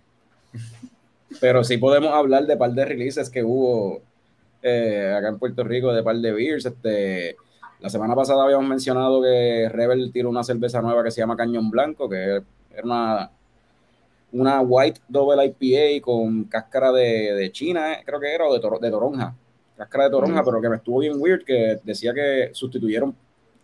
Pero 1.42 1.64
sí 1.64 1.78
podemos 1.78 2.14
hablar 2.14 2.46
de 2.46 2.56
par 2.56 2.72
de 2.72 2.86
releases 2.86 3.30
que 3.32 3.44
hubo 3.44 4.04
eh, 4.68 5.14
acá 5.16 5.30
en 5.30 5.38
Puerto 5.40 5.64
Rico, 5.64 5.94
de 5.94 6.02
par 6.04 6.16
de 6.18 6.32
beers. 6.32 6.66
Este, 6.66 7.36
la 7.80 7.90
semana 7.90 8.16
pasada 8.16 8.44
habíamos 8.44 8.68
mencionado 8.68 9.22
que 9.22 9.70
Rebel 9.72 10.12
tiró 10.12 10.30
una 10.30 10.44
cerveza 10.44 10.82
nueva 10.82 11.04
que 11.04 11.12
se 11.12 11.22
llama 11.22 11.38
Cañón 11.38 11.70
Blanco, 11.70 12.10
que 12.10 12.42
era 12.72 12.84
una, 12.84 13.32
una 14.32 14.62
White 14.62 15.02
Double 15.08 15.46
IPA 15.60 16.04
con 16.04 16.46
cáscara 16.46 16.92
de, 16.92 17.34
de 17.36 17.52
China, 17.52 17.94
eh, 17.94 18.04
creo 18.06 18.20
que 18.20 18.34
era, 18.34 18.46
o 18.48 18.54
de, 18.54 18.60
toro- 18.60 18.80
de 18.80 18.90
toronja. 18.90 19.36
Cáscara 19.78 20.06
de 20.06 20.10
toronja, 20.12 20.44
pero 20.44 20.62
que 20.62 20.70
me 20.70 20.78
estuvo 20.78 21.00
bien 21.00 21.14
weird, 21.18 21.44
que 21.46 21.80
decía 21.84 22.14
que 22.14 22.50
sustituyeron 22.54 23.16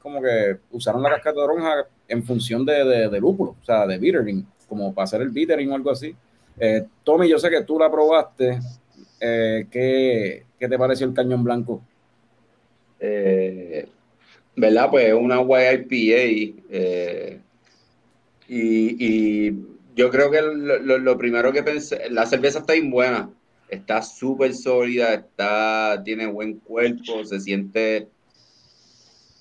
como 0.01 0.21
que 0.21 0.57
usaron 0.71 1.01
la 1.03 1.09
cáscara 1.09 1.31
de 1.33 1.41
toronja 1.41 1.85
en 2.07 2.23
función 2.23 2.65
de, 2.65 2.83
de, 2.83 3.09
de 3.09 3.19
lúpulo, 3.19 3.55
o 3.61 3.65
sea, 3.65 3.85
de 3.87 3.97
bittering, 3.97 4.45
como 4.67 4.93
para 4.93 5.03
hacer 5.05 5.21
el 5.21 5.29
bittering 5.29 5.71
o 5.71 5.75
algo 5.75 5.91
así. 5.91 6.15
Eh, 6.59 6.85
Tommy, 7.03 7.29
yo 7.29 7.37
sé 7.39 7.49
que 7.49 7.63
tú 7.63 7.77
la 7.79 7.89
probaste. 7.89 8.59
Eh, 9.21 9.67
¿qué, 9.71 10.47
¿Qué 10.59 10.67
te 10.67 10.77
pareció 10.77 11.07
el 11.07 11.13
cañón 11.13 11.43
blanco? 11.43 11.87
Eh, 12.99 13.87
¿Verdad? 14.55 14.89
Pues 14.91 15.07
es 15.07 15.13
una 15.13 15.41
YIPA. 15.41 16.63
eh, 16.69 17.41
y, 18.47 19.49
y 19.49 19.51
yo 19.95 20.09
creo 20.09 20.31
que 20.31 20.41
lo, 20.41 20.53
lo- 20.79 20.97
lo 20.99 21.17
primero 21.17 21.51
que 21.53 21.63
pensé, 21.63 22.09
la 22.09 22.25
cerveza 22.25 22.59
está 22.59 22.73
bien 22.73 22.91
buena. 22.91 23.33
Está 23.67 24.01
súper 24.01 24.53
sólida, 24.53 25.13
está, 25.13 26.01
tiene 26.03 26.27
buen 26.27 26.59
cuerpo, 26.59 27.23
se 27.23 27.39
siente 27.39 28.11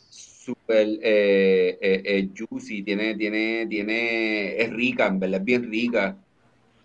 súper 0.09 0.89
eh, 1.03 1.79
eh, 1.81 2.31
juicy, 2.37 2.83
tiene, 2.83 3.15
tiene, 3.17 3.67
tiene, 3.69 4.61
es 4.63 4.71
rica, 4.71 5.07
en 5.07 5.21
verdad, 5.21 5.41
es 5.41 5.45
bien 5.45 5.71
rica. 5.71 6.25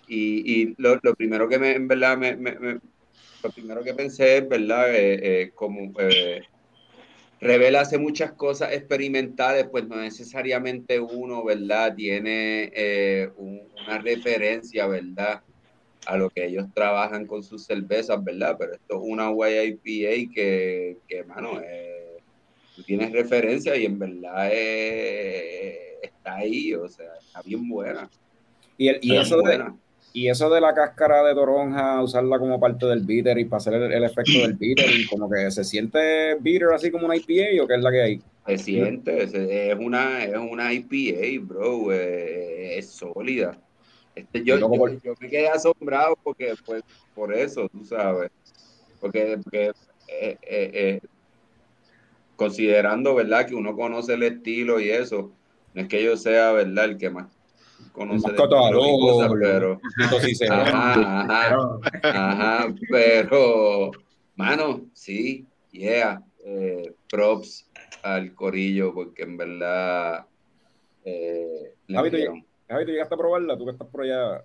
Y, 0.07 0.63
y 0.63 0.75
lo, 0.77 0.99
lo 1.01 1.15
primero 1.15 1.47
que 1.49 1.59
me, 1.59 1.73
en 1.75 1.87
verdad, 1.87 2.17
me, 2.17 2.35
me- 2.37 2.59
me- 2.59 2.79
lo 3.43 3.51
primero 3.53 3.83
que 3.83 3.93
pensé 3.95 4.37
es, 4.39 4.49
¿verdad? 4.49 4.93
Eh, 4.95 5.43
eh, 5.43 5.51
como 5.55 5.93
eh, 5.99 6.45
Rebel 7.39 7.75
hace 7.75 7.97
muchas 7.97 8.33
cosas 8.33 8.73
experimentales, 8.73 9.67
pues 9.71 9.87
no 9.87 9.97
necesariamente 9.97 10.99
uno, 10.99 11.43
¿verdad? 11.43 11.93
Tiene 11.95 12.71
eh, 12.75 13.29
un- 13.35 13.69
una 13.75 13.99
referencia, 13.99 14.87
¿verdad? 14.87 15.41
A 16.05 16.17
lo 16.17 16.29
que 16.31 16.45
ellos 16.47 16.67
trabajan 16.73 17.27
con 17.27 17.43
sus 17.43 17.65
cervezas, 17.65 18.23
¿verdad? 18.23 18.55
Pero 18.59 18.73
esto 18.75 18.95
es 18.95 19.01
una 19.03 19.31
YIPA 19.31 20.31
que, 20.33 20.97
que 21.07 21.23
mano, 21.25 21.59
eh, 21.61 22.21
tú 22.75 22.83
tienes 22.83 23.11
referencia 23.13 23.75
y 23.77 23.85
en 23.85 23.99
verdad 23.99 24.49
eh, 24.53 25.97
está 26.03 26.37
ahí, 26.37 26.73
o 26.75 26.87
sea, 26.89 27.07
está 27.25 27.41
bien 27.43 27.67
buena. 27.69 28.09
Y, 28.77 28.89
el- 28.89 28.99
y 29.01 29.17
eso 29.17 29.41
de. 29.43 29.65
Y 30.15 30.29
eso 30.29 30.49
de 30.49 30.61
la 30.61 30.73
cáscara 30.73 31.23
de 31.23 31.35
toronja, 31.35 32.01
usarla 32.01 32.39
como 32.39 32.57
parte 32.59 32.85
del 32.85 33.01
bitter 33.01 33.37
y 33.37 33.45
para 33.45 33.57
hacer 33.57 33.73
el, 33.73 33.91
el 33.91 34.03
efecto 34.05 34.31
del 34.39 34.53
bitter, 34.53 34.89
y 34.89 35.05
como 35.07 35.29
que 35.29 35.51
se 35.51 35.63
siente 35.65 36.35
bitter 36.39 36.69
así 36.73 36.89
como 36.89 37.05
una 37.05 37.17
IPA 37.17 37.63
o 37.63 37.67
qué 37.67 37.75
es 37.75 37.81
la 37.81 37.91
que 37.91 38.01
hay. 38.01 38.21
Se 38.45 38.57
siente, 38.57 39.23
es, 39.23 39.75
una, 39.77 40.23
es 40.23 40.37
una 40.37 40.71
IPA, 40.71 41.45
bro, 41.45 41.91
eh, 41.91 42.77
es 42.77 42.91
sólida. 42.91 43.59
Este, 44.15 44.43
yo, 44.45 44.57
yo, 44.57 44.69
por- 44.69 45.01
yo 45.01 45.13
me 45.19 45.29
quedé 45.29 45.49
asombrado 45.49 46.15
porque, 46.23 46.53
pues, 46.65 46.81
por 47.13 47.33
eso, 47.33 47.67
tú 47.67 47.83
sabes, 47.83 48.31
porque, 49.01 49.37
porque 49.43 49.65
eh, 50.07 50.37
eh, 50.43 50.71
eh, 50.73 50.99
considerando, 52.37 53.15
¿verdad? 53.15 53.45
Que 53.47 53.55
uno 53.55 53.75
conoce 53.75 54.13
el 54.13 54.23
estilo 54.23 54.79
y 54.79 54.89
eso, 54.89 55.31
no 55.73 55.81
es 55.81 55.87
que 55.87 56.03
yo 56.03 56.15
sea, 56.17 56.51
¿verdad? 56.53 56.85
El 56.85 56.97
que 56.97 57.09
más 57.09 57.34
conoce 57.95 58.31
de 58.31 58.37
cosas, 58.37 59.31
pero, 59.39 59.79
sí 60.21 60.35
se 60.35 60.47
ajá, 60.47 61.21
ajá, 61.21 61.47
Pero, 61.49 61.81
Ajá, 62.03 62.75
pero, 62.89 63.91
mano, 64.35 64.81
sí, 64.93 65.45
yeah, 65.71 66.21
eh, 66.45 66.93
props 67.09 67.69
al 68.03 68.33
corillo, 68.35 68.93
porque 68.93 69.23
en 69.23 69.37
verdad 69.37 70.25
eh, 71.03 71.73
le 71.87 71.95
Javi, 71.95 72.09
tú, 72.09 72.15
metieron. 72.17 72.45
Javi, 72.67 72.85
¿tú 72.85 72.91
llegaste 72.91 73.15
a 73.15 73.17
probarla? 73.17 73.57
Tú 73.57 73.65
que 73.65 73.71
estás 73.71 73.87
por 73.87 74.03
allá. 74.03 74.43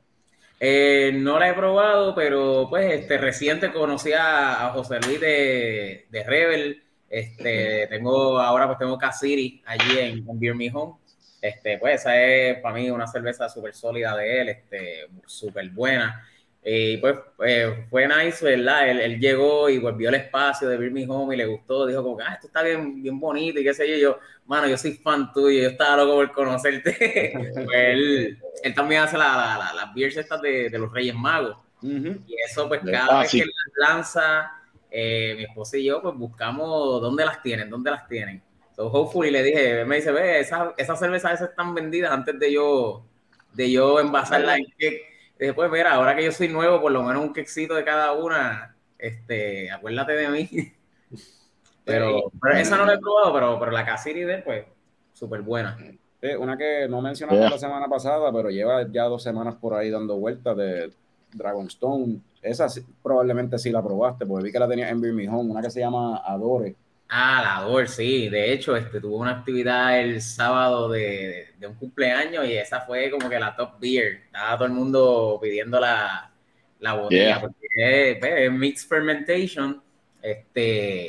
eh, 0.61 1.11
no 1.15 1.39
la 1.39 1.51
he 1.51 1.55
probado, 1.55 2.15
pero 2.15 2.67
pues 2.71 2.93
este 3.01 3.19
reciente 3.19 3.73
conocí 3.73 4.13
a, 4.13 4.67
a 4.67 4.71
José 4.73 4.99
Luis 5.07 5.21
de, 5.21 6.07
de 6.11 6.25
Rebel. 6.25 6.83
Este, 7.09 7.89
tengo 7.89 8.39
ahora 8.39 8.67
pues 8.67 8.79
tengo 8.79 8.97
Casiri 8.97 9.63
allí 9.67 9.99
en, 9.99 10.29
en 10.29 10.39
Beer 10.39 10.55
Me 10.55 10.71
Home. 10.73 10.95
Este, 11.41 11.79
pues 11.79 12.01
esa 12.03 12.21
es 12.23 12.59
para 12.61 12.75
mí 12.75 12.91
una 12.91 13.07
cerveza 13.07 13.49
súper 13.49 13.75
sólida 13.75 14.17
de 14.17 14.41
él, 14.43 14.49
este, 14.51 15.07
súper 15.27 15.71
buena. 15.71 16.27
Y 16.63 16.99
pues 16.99 17.17
eh, 17.47 17.87
fue 17.89 18.07
nice, 18.07 18.45
¿verdad? 18.45 18.91
Él, 18.91 19.01
él 19.01 19.19
llegó 19.19 19.71
y 19.71 19.81
pues 19.81 19.97
vio 19.97 20.11
el 20.11 20.17
espacio 20.17 20.69
de 20.69 20.77
Beer 20.77 20.93
Me 20.93 21.07
Home 21.09 21.35
y 21.35 21.39
le 21.39 21.47
gustó, 21.47 21.87
dijo 21.87 22.03
como 22.03 22.19
que, 22.19 22.25
ah, 22.25 22.35
esto 22.35 22.49
está 22.49 22.63
bien, 22.63 23.03
bien 23.03 23.19
bonito 23.19 23.59
y 23.59 23.65
qué 23.65 23.73
sé 23.73 23.89
yo. 23.89 23.97
Yo, 23.97 24.19
mano, 24.45 24.69
yo 24.69 24.77
soy 24.77 24.93
fan 24.93 25.33
tuyo, 25.33 25.63
yo 25.63 25.69
estaba 25.71 25.97
loco 26.05 26.17
por 26.17 26.33
conocerte. 26.33 27.33
Pues 27.65 27.77
él, 27.79 28.39
él 28.63 28.75
también 28.75 29.03
hace 29.03 29.17
la- 29.17 29.25
la- 29.37 29.59
la- 29.59 29.73
las 29.87 29.95
beers 29.95 30.17
estas 30.19 30.43
de, 30.43 30.69
de 30.69 30.79
los 30.79 30.93
Reyes 30.93 31.15
Magos. 31.15 31.57
Ujú. 31.83 32.19
Y 32.27 32.35
eso, 32.47 32.69
pues 32.69 32.83
cada 32.83 33.21
vez 33.23 33.31
que 33.31 33.39
las 33.39 33.89
lanza, 33.89 34.53
eh, 34.91 35.35
mi 35.39 35.45
esposa 35.45 35.79
y 35.79 35.85
yo, 35.85 36.03
pues 36.03 36.15
buscamos 36.15 37.01
dónde 37.01 37.25
las 37.25 37.43
tienen, 37.43 37.71
dónde 37.71 37.91
las 37.91 38.07
tienen. 38.07 38.43
So, 38.81 38.87
hopefully 38.87 39.31
le 39.31 39.43
dije, 39.43 39.85
me 39.85 39.97
dice, 39.97 40.11
ve, 40.11 40.41
esas 40.41 40.73
esas 40.79 40.99
cervezas 40.99 41.35
esas 41.35 41.51
están 41.51 41.75
vendidas 41.75 42.13
antes 42.13 42.39
de 42.39 42.51
yo, 42.51 43.05
de 43.53 43.71
yo 43.71 44.01
envasarlas 44.01 44.57
en 44.57 44.65
cake. 44.65 45.03
Dije, 45.39 45.53
pues 45.53 45.71
mira, 45.71 45.93
ahora 45.93 46.17
que 46.17 46.25
yo 46.25 46.33
soy 46.33 46.49
nuevo, 46.49 46.81
por 46.81 46.91
lo 46.91 47.03
menos 47.03 47.23
un 47.23 47.35
quexito 47.35 47.75
de 47.75 47.85
cada 47.85 48.13
una, 48.13 48.75
este, 48.99 49.71
acuérdate 49.71 50.13
de 50.13 50.29
mí. 50.31 50.49
Pero, 51.85 52.31
pero 52.41 52.57
esa 52.57 52.77
no 52.77 52.87
la 52.87 52.95
he 52.95 52.99
probado, 52.99 53.33
pero, 53.33 53.59
pero 53.59 53.73
la 53.73 53.85
Casiri 53.85 54.21
de 54.21 54.39
pues, 54.43 54.65
súper 55.13 55.41
buena. 55.41 55.77
Sí, 56.21 56.29
una 56.39 56.57
que 56.57 56.87
no 56.89 57.01
mencionamos 57.01 57.41
Yeah. 57.41 57.51
la 57.51 57.59
semana 57.59 57.89
pasada, 57.89 58.31
pero 58.33 58.49
lleva 58.51 58.87
ya 58.93 59.05
dos 59.05 59.23
semanas 59.25 59.57
por 59.57 59.75
ahí 59.75 59.91
dando 59.91 60.17
vueltas 60.17 60.57
de 60.57 60.93
Dragonstone. 61.33 62.21
Esa 62.43 62.69
sí- 62.69 62.85
probablemente 63.03 63.59
sí 63.59 63.71
la 63.71 63.83
probaste, 63.83 64.25
porque 64.25 64.45
vi 64.45 64.53
que 64.53 64.59
la 64.61 64.69
tenía 64.69 64.89
en 64.89 64.99
Home, 65.31 65.51
una 65.51 65.63
que 65.63 65.71
se 65.71 65.81
llama 65.81 66.19
Adore. 66.25 66.77
Ah, 67.13 67.43
la 67.61 67.69
Dor, 67.69 67.89
sí. 67.89 68.29
De 68.29 68.53
hecho, 68.53 68.77
este, 68.77 69.01
tuvo 69.01 69.17
una 69.19 69.33
actividad 69.33 69.99
el 69.99 70.23
sábado 70.23 70.89
de, 70.89 71.49
de 71.59 71.67
un 71.67 71.75
cumpleaños 71.75 72.47
y 72.47 72.53
esa 72.53 72.83
fue 72.83 73.11
como 73.11 73.29
que 73.29 73.39
la 73.39 73.57
top 73.57 73.81
beer. 73.81 74.23
Estaba 74.27 74.57
todo 74.57 74.67
el 74.67 74.73
mundo 74.73 75.39
pidiendo 75.43 75.81
la, 75.81 76.31
la 76.79 76.95
botella 76.95 77.25
Yeah. 77.25 77.41
porque 77.41 77.67
es, 77.77 78.19
pues, 78.19 78.33
es 78.37 78.53
mixed 78.53 78.89
fermentation. 78.89 79.83
Este, 80.23 81.07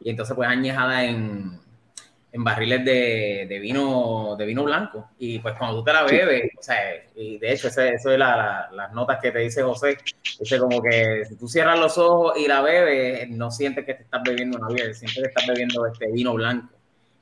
y 0.00 0.10
entonces 0.10 0.36
pues 0.36 0.48
añejada 0.48 1.04
en, 1.04 1.60
en 2.32 2.44
barriles 2.44 2.84
de, 2.84 3.46
de 3.48 3.58
vino 3.58 4.36
de 4.38 4.46
vino 4.46 4.62
blanco. 4.64 5.10
Y 5.18 5.38
pues 5.40 5.54
cuando 5.58 5.78
tú 5.78 5.84
te 5.84 5.92
la 5.92 6.04
bebes, 6.04 6.50
o 6.58 6.62
sea, 6.62 6.78
y 7.16 7.38
de 7.38 7.52
hecho 7.52 7.68
ese- 7.68 7.94
eso 7.94 8.12
es 8.12 8.18
la- 8.18 8.36
la- 8.36 8.70
las 8.72 8.92
notas 8.92 9.18
que 9.20 9.32
te 9.32 9.40
dice 9.40 9.62
José, 9.62 9.98
dice 10.38 10.58
como 10.58 10.80
que 10.82 11.24
si 11.28 11.36
tú 11.36 11.48
cierras 11.48 11.78
los 11.78 11.98
ojos 11.98 12.34
y 12.38 12.46
la 12.46 12.60
bebes, 12.62 13.28
no 13.30 13.50
sientes 13.50 13.84
que 13.84 13.94
te 13.94 14.02
estás 14.04 14.22
bebiendo 14.22 14.58
una 14.58 14.68
beer, 14.68 14.94
sientes 14.94 15.22
que 15.22 15.28
estás 15.28 15.46
bebiendo 15.46 15.86
este 15.86 16.10
vino 16.12 16.34
blanco. 16.34 16.68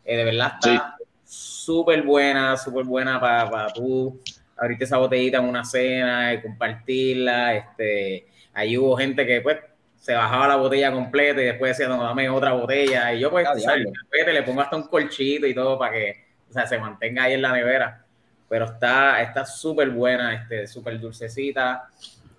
Eh, 0.04 0.16
de 0.16 0.24
verdad 0.24 0.52
está 0.60 0.96
súper 1.24 2.02
buena, 2.02 2.56
súper 2.56 2.84
buena 2.84 3.20
para 3.20 3.72
tú 3.72 4.20
abrirte 4.56 4.84
esa 4.84 4.96
botellita 4.98 5.38
en 5.38 5.44
una 5.44 5.64
cena 5.64 6.32
y 6.34 6.42
compartirla. 6.42 7.54
Este, 7.56 8.26
ahí 8.54 8.76
hubo 8.76 8.96
gente 8.96 9.26
que 9.26 9.40
pues 9.40 9.58
se 9.98 10.14
bajaba 10.14 10.48
la 10.48 10.56
botella 10.56 10.92
completa 10.92 11.40
y 11.42 11.46
después 11.46 11.76
decía, 11.76 11.88
no, 11.94 12.02
dame 12.02 12.28
otra 12.30 12.52
botella. 12.52 13.12
Y 13.12 13.20
yo 13.20 13.30
pues, 13.30 13.46
Ah, 13.46 13.52
o 13.54 13.58
sea, 13.58 13.76
le 13.76 14.42
pongo 14.42 14.60
hasta 14.60 14.76
un 14.76 14.84
colchito 14.88 15.46
y 15.46 15.54
todo 15.54 15.78
para 15.78 15.92
que 15.92 16.24
o 16.48 16.52
sea, 16.52 16.66
se 16.66 16.78
mantenga 16.78 17.24
ahí 17.24 17.34
en 17.34 17.42
la 17.42 17.52
nevera. 17.52 18.04
Pero 18.48 18.64
está 18.64 19.20
está 19.20 19.44
súper 19.44 19.90
buena, 19.90 20.34
este, 20.34 20.66
súper 20.66 20.98
dulcecita. 20.98 21.88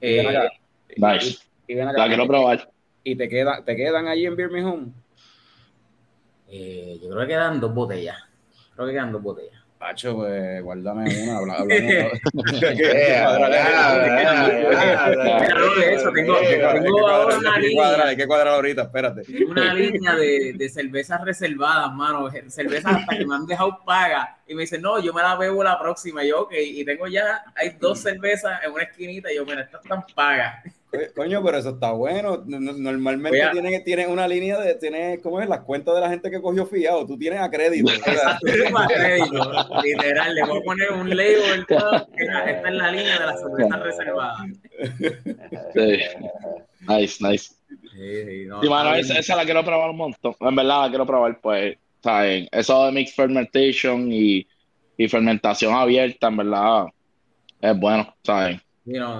Y 0.01 0.15
ven 0.17 0.25
Eh, 0.25 0.37
acá, 0.37 0.49
Nice. 0.97 1.37
y 1.67 1.75
ven 1.75 1.87
acá, 1.89 1.99
La 1.99 2.07
quiero 2.07 2.25
probar. 2.25 2.69
y 3.03 3.15
te, 3.15 3.29
queda, 3.29 3.63
te 3.63 3.75
quedan 3.75 4.07
allí 4.07 4.25
en 4.25 4.35
Beer 4.35 4.49
Me 4.49 4.63
Home. 4.65 4.87
eh, 6.47 6.97
yo 7.01 7.09
creo 7.09 7.21
que 7.21 7.27
quedan 7.27 7.59
dos 7.59 7.73
botellas. 7.73 8.17
Creo 8.73 8.87
que 8.87 8.93
quedan 8.93 9.11
dos 9.11 9.21
botellas. 9.21 9.58
Pacho, 9.79 10.13
pues 10.17 10.61
guárdame 10.61 11.05
una. 11.39 11.55
Tengo, 16.13 16.37
tengo 16.37 17.07
ahora 17.07 17.37
una 17.37 17.53
Hay 17.55 17.61
que 17.61 17.71
cuadrar, 17.73 17.97
línea, 17.97 18.07
hay 18.07 18.17
que 18.17 18.27
cuadrar 18.27 18.53
ahorita, 18.55 18.81
espérate. 18.81 19.23
una 19.45 19.73
línea 19.73 20.15
de, 20.15 20.53
de 20.53 20.69
cervezas 20.69 21.23
reservadas, 21.23 21.93
mano. 21.93 22.29
Cervezas 22.49 22.93
hasta 22.93 23.17
que 23.17 23.25
me 23.25 23.35
han 23.35 23.45
dejado 23.45 23.79
paga. 23.85 24.37
Y 24.45 24.53
me 24.53 24.61
dicen, 24.63 24.81
no, 24.81 24.99
yo 24.99 25.13
me 25.13 25.21
la 25.21 25.35
bebo 25.37 25.63
la 25.63 25.79
próxima. 25.79 26.25
Y 26.25 26.29
yo, 26.29 26.41
ok. 26.41 26.53
Y 26.59 26.83
tengo 26.83 27.07
ya, 27.07 27.41
hay 27.55 27.77
dos 27.79 28.01
cervezas 28.01 28.59
en 28.65 28.73
una 28.73 28.83
esquinita. 28.83 29.31
Y 29.31 29.37
yo, 29.37 29.45
mira, 29.45 29.61
estas 29.61 29.81
están 29.81 30.05
pagas. 30.13 30.61
Oye, 30.91 31.11
Coño, 31.15 31.43
pero 31.43 31.57
eso 31.59 31.69
está 31.69 31.91
bueno. 31.91 32.43
No- 32.47 32.59
no- 32.59 32.73
Normalmente 32.73 33.41
a- 33.43 33.51
tienen, 33.51 33.83
tienen 33.83 34.09
una 34.09 34.27
línea 34.27 34.59
de, 34.59 34.73
tienes, 34.75 35.21
¿cómo 35.21 35.39
es? 35.39 35.47
Las 35.47 35.61
cuentas 35.61 35.93
de 35.93 36.01
la 36.01 36.09
gente 36.09 36.31
que 36.31 36.41
cogió 36.41 36.65
fiado. 36.65 37.05
Tú 37.05 37.17
tienes 37.17 37.39
a 37.39 37.49
crédito. 37.51 37.91
Firma 38.41 38.87
crédito, 38.87 39.51
literal, 39.83 40.33
le 40.33 40.43
voy 40.45 40.59
a 40.59 40.61
poner 40.63 40.91
un 40.93 41.09
label. 41.09 41.65
Esta 41.69 42.07
es 42.69 42.73
la 42.73 42.91
línea 42.91 43.19
de 43.19 43.25
las 43.25 43.39
cervezas 43.39 43.79
reservadas. 43.83 44.39
Sí. 45.73 45.99
Nice, 46.87 47.17
nice. 47.27 47.53
Sí, 47.91 48.23
sí, 48.25 48.45
no, 48.47 48.61
Sí, 48.63 48.69
mano, 48.69 48.95
esa 48.95 49.35
la 49.35 49.45
quiero 49.45 49.63
probar 49.63 49.89
un 49.91 49.97
montón. 49.97 50.33
En 50.39 50.55
verdad 50.55 50.83
la 50.83 50.89
quiero 50.89 51.05
probar, 51.05 51.39
pues, 51.41 51.77
¿saben? 52.01 52.47
Eso 52.51 52.85
de 52.85 52.91
mixed 52.93 53.13
fermentation 53.15 54.11
y, 54.11 54.47
y 54.97 55.07
fermentación 55.07 55.73
abierta, 55.73 56.27
en 56.29 56.37
verdad, 56.37 56.85
es 57.61 57.77
bueno, 57.79 58.11
¿saben? 58.23 58.59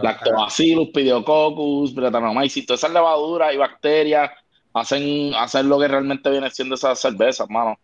Lactobacillus, 0.02 0.90
Pediococcus, 0.90 1.94
Brettanomyces, 1.94 2.66
todas 2.66 2.82
esas 2.82 2.94
levaduras 2.94 3.54
y 3.54 3.58
bacterias 3.58 4.32
hacen, 4.74 5.34
hacen 5.36 5.70
lo 5.70 5.80
que 5.80 5.88
realmente 5.88 6.30
viene 6.30 6.50
siendo 6.50 6.76
esas 6.76 7.00
cervezas, 7.00 7.50
mano. 7.50 7.78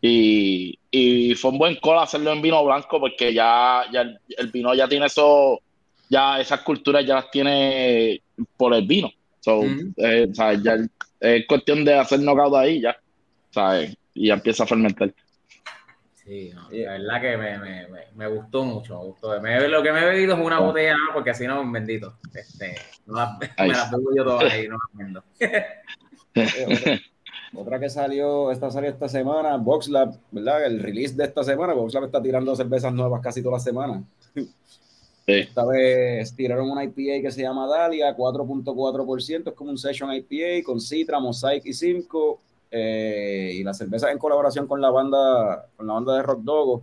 Y, 0.00 0.78
y 0.90 1.34
fue 1.34 1.50
un 1.50 1.58
buen 1.58 1.76
call 1.76 1.98
hacerlo 1.98 2.32
en 2.32 2.42
vino 2.42 2.64
blanco 2.64 3.00
porque 3.00 3.32
ya, 3.32 3.84
ya 3.92 4.02
el, 4.02 4.18
el 4.36 4.48
vino 4.48 4.74
ya 4.74 4.86
tiene 4.86 5.06
eso, 5.06 5.60
ya 6.08 6.40
esas 6.40 6.60
culturas 6.60 7.04
ya 7.04 7.14
las 7.16 7.30
tiene 7.30 8.20
por 8.56 8.74
el 8.74 8.86
vino. 8.86 9.10
So, 9.40 9.62
eh, 9.96 10.26
o 10.30 10.34
sea, 10.34 10.54
ya 10.54 10.76
es 11.20 11.46
cuestión 11.46 11.84
de 11.84 11.94
hacer 11.94 12.20
knockout 12.20 12.54
ahí 12.54 12.80
ya, 12.80 12.96
¿sabes? 13.50 13.96
Y 14.14 14.28
ya 14.28 14.34
empieza 14.34 14.64
a 14.64 14.66
fermentar. 14.66 15.12
Sí, 16.26 16.50
no, 16.52 16.62
la 16.70 16.92
verdad 16.92 17.20
que 17.20 17.36
me, 17.36 17.58
me, 17.58 17.86
me, 17.88 18.00
me 18.16 18.26
gustó 18.26 18.64
mucho, 18.64 18.98
me 18.98 19.04
gustó. 19.06 19.40
Me- 19.40 19.68
lo 19.68 19.80
que 19.82 19.92
me 19.92 20.00
he 20.02 20.06
bebido 20.06 20.34
es 20.34 20.40
una 20.44 20.58
botella, 20.58 20.92
nada, 20.94 21.14
porque 21.14 21.30
así 21.30 21.46
no, 21.46 21.70
bendito. 21.70 22.14
Este, 22.34 22.74
no 23.06 23.14
las- 23.14 23.38
me 23.38 23.68
las 23.68 23.90
bebo 23.92 24.10
yo 24.16 24.24
todas 24.24 24.52
ahí, 24.52 24.66
no 24.68 24.76
las 24.76 24.92
vendo. 24.92 25.22
otra, 26.34 27.00
otra 27.54 27.78
que 27.80 27.88
salió, 27.88 28.50
esta 28.50 28.70
salió 28.72 28.90
esta 28.90 29.08
semana, 29.08 29.56
VoxLab, 29.56 30.16
¿verdad? 30.32 30.66
El 30.66 30.80
release 30.82 31.14
de 31.14 31.24
esta 31.24 31.44
semana, 31.44 31.74
VoxLab 31.74 32.04
está 32.06 32.20
tirando 32.20 32.56
cervezas 32.56 32.92
nuevas 32.92 33.20
casi 33.22 33.40
todas 33.40 33.58
las 33.58 33.64
semanas. 33.64 34.02
Sí. 34.34 34.50
Esta 35.28 35.64
vez 35.64 36.34
tiraron 36.34 36.70
una 36.70 36.84
IPA 36.84 37.22
que 37.22 37.30
se 37.30 37.42
llama 37.42 37.66
Dalia, 37.68 38.16
4.4%, 38.16 39.48
es 39.50 39.54
como 39.54 39.70
un 39.70 39.78
Session 39.78 40.12
IPA 40.12 40.64
con 40.64 40.80
Citra, 40.80 41.18
Mosaic 41.20 41.64
y 41.66 41.72
Simcoe. 41.72 42.36
Eh, 42.78 43.52
y 43.54 43.64
la 43.64 43.72
cerveza 43.74 44.10
en 44.12 44.18
colaboración 44.18 44.66
con 44.66 44.80
la 44.80 44.90
banda, 44.90 45.66
con 45.76 45.86
la 45.86 45.94
banda 45.94 46.16
de 46.16 46.22
Rock 46.22 46.40
Dogo, 46.42 46.82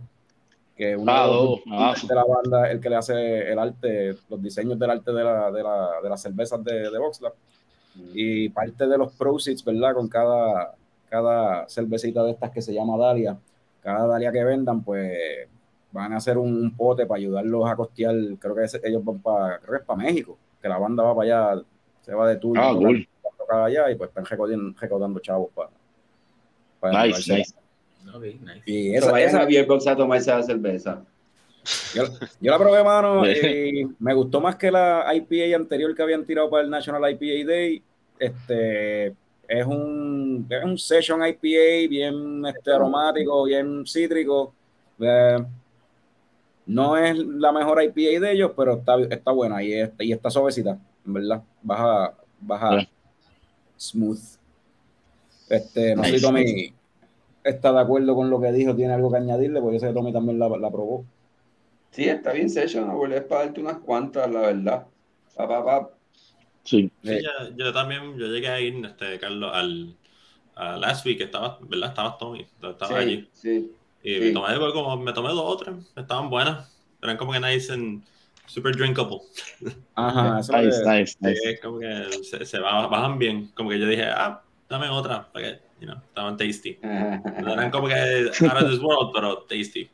que 0.76 0.96
uno 0.96 1.12
Ah, 1.12 1.26
de, 1.28 1.62
ah. 1.70 1.94
la 2.14 2.24
banda, 2.24 2.70
el 2.70 2.80
que 2.80 2.90
le 2.90 2.96
hace 2.96 3.52
el 3.52 3.58
arte, 3.58 4.16
los 4.28 4.42
diseños 4.42 4.76
del 4.78 4.90
arte 4.90 5.12
de, 5.12 5.22
la, 5.22 5.50
de, 5.52 5.62
la, 5.62 5.90
de 6.02 6.08
las 6.08 6.20
cervezas 6.20 6.62
de, 6.64 6.90
de 6.90 6.98
VoxLab. 6.98 7.32
Y 8.12 8.48
parte 8.48 8.88
de 8.88 8.98
los 8.98 9.12
proceeds, 9.12 9.64
¿verdad? 9.64 9.94
Con 9.94 10.08
cada, 10.08 10.74
cada 11.08 11.68
cervecita 11.68 12.24
de 12.24 12.32
estas 12.32 12.50
que 12.50 12.60
se 12.60 12.74
llama 12.74 12.96
Dalia, 12.98 13.36
cada 13.80 14.06
Dalia 14.08 14.32
que 14.32 14.42
vendan, 14.42 14.82
pues 14.82 15.12
van 15.92 16.12
a 16.12 16.16
hacer 16.16 16.36
un, 16.38 16.52
un 16.60 16.76
pote 16.76 17.06
para 17.06 17.18
ayudarlos 17.18 17.70
a 17.70 17.76
costear, 17.76 18.16
creo 18.40 18.54
que 18.56 18.64
es- 18.64 18.80
ellos 18.82 19.04
van 19.04 19.20
para, 19.20 19.58
creo 19.60 19.70
que 19.74 19.76
es 19.78 19.84
para 19.84 20.02
México, 20.02 20.36
que 20.60 20.68
la 20.68 20.76
banda 20.78 21.04
va 21.04 21.14
para 21.14 21.52
allá, 21.52 21.62
se 22.02 22.12
va 22.14 22.26
de 22.28 22.34
tour, 22.36 22.58
Ah, 22.58 22.72
cool. 22.74 23.06
allá 23.48 23.88
y 23.92 23.94
pues 23.94 24.08
están 24.10 24.24
recaudando, 24.24 24.74
recaudando 24.80 25.20
chavos 25.20 25.50
para, 25.54 25.70
para 26.92 27.06
Nice, 27.06 27.32
nice. 27.34 27.54
Y 28.66 28.94
esa, 28.94 29.10
vayan 29.12 29.28
esa- 29.30 29.40
a 29.42 29.44
Beerbox 29.46 29.86
a 29.86 29.96
tomarse 29.96 30.30
la 30.30 30.42
cerveza. 30.42 31.02
yo, 31.94 32.04
yo 32.40 32.50
la 32.50 32.58
probé, 32.58 32.84
mano, 32.84 33.22
y 33.30 33.86
me 33.98 34.12
gustó 34.14 34.40
más 34.40 34.56
que 34.56 34.70
la 34.70 35.06
IPA 35.14 35.56
anterior 35.56 35.94
que 35.94 36.02
habían 36.02 36.24
tirado 36.24 36.50
para 36.50 36.62
el 36.64 36.70
National 36.70 37.10
IPA 37.12 37.48
Day. 37.50 37.82
Este 38.18 39.06
es 39.48 39.66
un, 39.66 40.46
es 40.48 40.64
un 40.64 40.78
session 40.78 41.20
IPA 41.26 41.88
bien 41.88 42.44
este, 42.46 42.72
aromático, 42.72 43.44
bien 43.44 43.84
cítrico. 43.86 44.54
Eh, 45.00 45.38
no 46.66 46.96
es 46.96 47.18
la 47.18 47.52
mejor 47.52 47.82
IPA 47.82 48.20
de 48.20 48.32
ellos, 48.32 48.52
pero 48.56 48.74
está, 48.78 48.96
está 49.10 49.30
buena 49.32 49.62
y, 49.62 49.72
es- 49.72 49.90
y 50.00 50.12
está 50.12 50.30
suavecita, 50.30 50.78
en 51.06 51.12
verdad. 51.12 51.42
Baja, 51.62 52.14
baja 52.40 52.86
smooth. 53.78 54.20
Este, 55.48 55.94
no 55.94 56.04
sé 56.04 56.18
si 56.18 56.24
Tommy 56.24 56.74
está 57.42 57.72
de 57.72 57.80
acuerdo 57.80 58.14
con 58.14 58.30
lo 58.30 58.40
que 58.40 58.52
dijo, 58.52 58.74
tiene 58.74 58.94
algo 58.94 59.10
que 59.10 59.18
añadirle, 59.18 59.60
porque 59.60 59.76
yo 59.76 59.80
sé 59.80 59.88
que 59.88 59.92
Tommy 59.94 60.12
también 60.12 60.38
la, 60.38 60.48
la 60.48 60.70
probó. 60.70 61.04
Sí, 61.90 62.08
está 62.08 62.32
bien 62.32 62.50
session, 62.50 62.90
abuelo, 62.90 63.14
es 63.16 63.22
para 63.22 63.44
darte 63.44 63.60
unas 63.60 63.78
cuantas, 63.78 64.30
la 64.30 64.40
verdad. 64.40 64.86
Pa, 65.36 65.46
pa, 65.48 65.64
pa. 65.64 65.90
Sí. 66.64 66.90
Sí, 67.02 67.18
yo, 67.22 67.56
yo 67.56 67.72
también, 67.72 68.16
yo 68.18 68.26
llegué 68.26 68.48
a 68.48 68.60
ir, 68.60 68.84
este, 68.84 69.18
Carlos, 69.18 69.50
al 69.54 69.94
a 70.56 70.76
last 70.76 71.04
week, 71.04 71.20
estaba, 71.20 71.58
¿verdad? 71.62 71.88
Estabas 71.90 72.16
Tommy, 72.18 72.40
estaba 72.62 72.86
Sí, 72.88 72.94
allí. 72.94 73.28
sí. 73.32 73.70
Y 74.02 74.14
sí. 74.14 74.20
me 74.20 74.30
tomé, 74.32 74.56
pues, 74.58 74.72
como, 74.72 74.96
me 74.96 75.12
tomé 75.12 75.30
dos 75.30 75.40
o 75.44 75.56
tres, 75.56 75.74
estaban 75.96 76.30
buenas, 76.30 76.72
eran 77.02 77.16
como 77.16 77.32
que 77.32 77.40
nice 77.40 77.72
and 77.72 78.02
super 78.46 78.74
drinkable. 78.74 79.18
Ajá, 79.94 80.38
eso 80.40 80.56
es 80.56 80.64
Nice, 80.64 80.82
que- 80.84 80.90
nice, 80.90 81.16
nice. 81.20 81.50
es 81.52 81.60
como 81.60 81.78
que 81.80 82.04
se, 82.22 82.46
se 82.46 82.58
ba- 82.60 82.86
bajan 82.86 83.18
bien, 83.18 83.48
como 83.54 83.70
que 83.70 83.80
yo 83.80 83.86
dije, 83.88 84.04
ah, 84.04 84.43
dame 84.78 84.88
otra, 84.90 85.26
porque, 85.32 85.60
you 85.80 85.86
know, 85.86 85.96
estaban 86.08 86.36
tasty. 86.36 86.78
No 86.82 86.82
eran 87.52 87.70
como 87.70 87.88
que 87.88 87.94
out 87.94 88.62
of 88.62 88.70
this 88.70 88.80
world, 88.80 89.12
pero 89.14 89.38
tasty. 89.48 89.90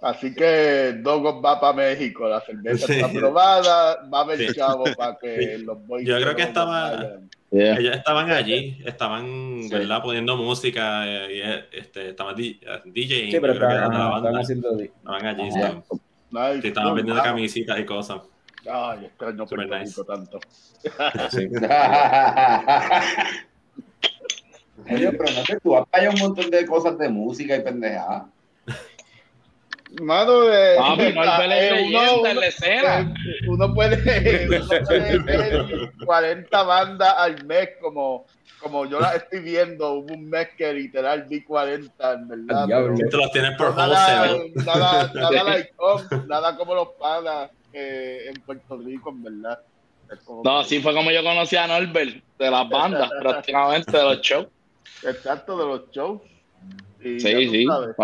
Así 0.00 0.32
que 0.32 0.92
Dogos 1.02 1.44
va 1.44 1.60
para 1.60 1.72
México, 1.72 2.28
la 2.28 2.40
cerveza 2.40 2.86
Sí. 2.86 2.92
está 2.94 3.06
aprobada, 3.06 4.08
va 4.08 4.18
a 4.18 4.22
haber 4.22 4.38
Sí. 4.38 4.54
chavo 4.54 4.84
para 4.96 5.16
que 5.20 5.56
Sí. 5.56 5.62
los 5.64 5.84
boys 5.86 6.06
Yo 6.06 6.16
creo 6.20 6.36
que 6.36 6.42
estaba-. 6.42 7.18
Yeah. 7.50 7.78
Ellos 7.78 7.96
estaban 7.96 8.30
allí, 8.30 8.80
estaban, 8.86 9.24
Sí. 9.62 9.68
¿verdad? 9.70 10.02
Poniendo 10.02 10.36
música, 10.36 11.04
eh, 11.06 11.34
y, 11.34 11.40
eh, 11.40 11.64
este, 11.72 12.10
estaban 12.10 12.36
di- 12.36 12.60
DJing, 12.84 13.30
Sí, 13.32 13.38
pero 13.40 13.54
que 13.54 13.58
de 13.60 13.74
la 13.74 13.88
banda. 13.88 14.16
están 14.18 14.36
haciendo. 14.36 14.78
Estaban 14.78 15.26
allí, 15.26 15.48
estaban, 15.48 15.82
Nice, 16.30 16.60
sí, 16.62 16.68
estaban 16.68 16.94
vendiendo 16.94 17.22
mano. 17.22 17.34
camisitas 17.34 17.78
y 17.80 17.84
cosas. 17.86 18.20
Ay, 18.70 19.06
extraño 19.06 19.46
Super 19.48 19.66
Puerto 19.66 19.78
nice. 19.78 19.90
Rico 20.00 20.04
tanto. 20.04 20.38
Pero 24.88 25.24
no 25.34 25.44
sé, 25.44 25.60
tú 25.62 25.70
vas 25.70 25.86
para 25.90 26.04
allá 26.04 26.14
un 26.14 26.20
montón 26.20 26.50
de 26.50 26.66
cosas 26.66 26.98
de 26.98 27.08
música 27.08 27.56
y 27.56 27.60
pendejadas. 27.60 28.24
Mano, 30.02 30.52
eh, 30.52 30.74
Papi, 30.76 31.12
no 31.14 31.22
hay 31.22 31.50
eh, 31.50 32.46
escena. 32.48 33.00
eh, 33.00 33.48
uno 33.48 33.72
puede, 33.72 34.46
uno 34.48 34.68
puede 34.86 35.18
ver 35.20 35.92
40 36.04 36.62
bandas 36.62 37.14
al 37.16 37.42
mes 37.46 37.70
como, 37.80 38.26
como 38.60 38.84
yo 38.84 39.00
las 39.00 39.16
estoy 39.16 39.40
viendo. 39.40 39.94
Hubo 39.94 40.12
un 40.12 40.28
mes 40.28 40.48
que 40.58 40.74
literal 40.74 41.24
vi 41.24 41.42
40, 41.42 42.12
en 42.12 42.28
verdad. 42.28 42.66
Diablo. 42.66 42.94
pero- 42.98 43.08
Tú 43.10 43.16
los 43.16 43.32
tienes 43.32 43.56
por 43.56 43.74
nada, 43.74 44.36
nada, 44.56 45.10
nada, 45.14 45.42
like, 45.44 45.72
oh, 45.78 46.02
nada 46.26 46.54
como 46.56 46.74
los 46.74 46.88
panas 47.00 47.50
eh, 47.72 48.26
en 48.28 48.42
Puerto 48.42 48.76
Rico, 48.76 49.08
en 49.08 49.22
verdad. 49.22 49.58
No, 50.28 50.42
que- 50.42 50.50
así 50.66 50.80
fue 50.82 50.92
como 50.92 51.10
yo 51.10 51.22
conocí 51.22 51.56
a 51.56 51.66
Norbert, 51.66 52.22
de 52.38 52.50
las 52.50 52.68
bandas, 52.68 53.10
prácticamente, 53.20 53.96
de 53.96 54.02
los 54.04 54.20
shows. 54.20 54.48
Exacto, 55.02 55.56
de 55.58 55.64
los 55.66 55.90
shows. 55.90 56.22
Y 57.02 57.20
Sí, 57.20 57.48
sí. 57.48 57.64
sabes, 57.66 57.94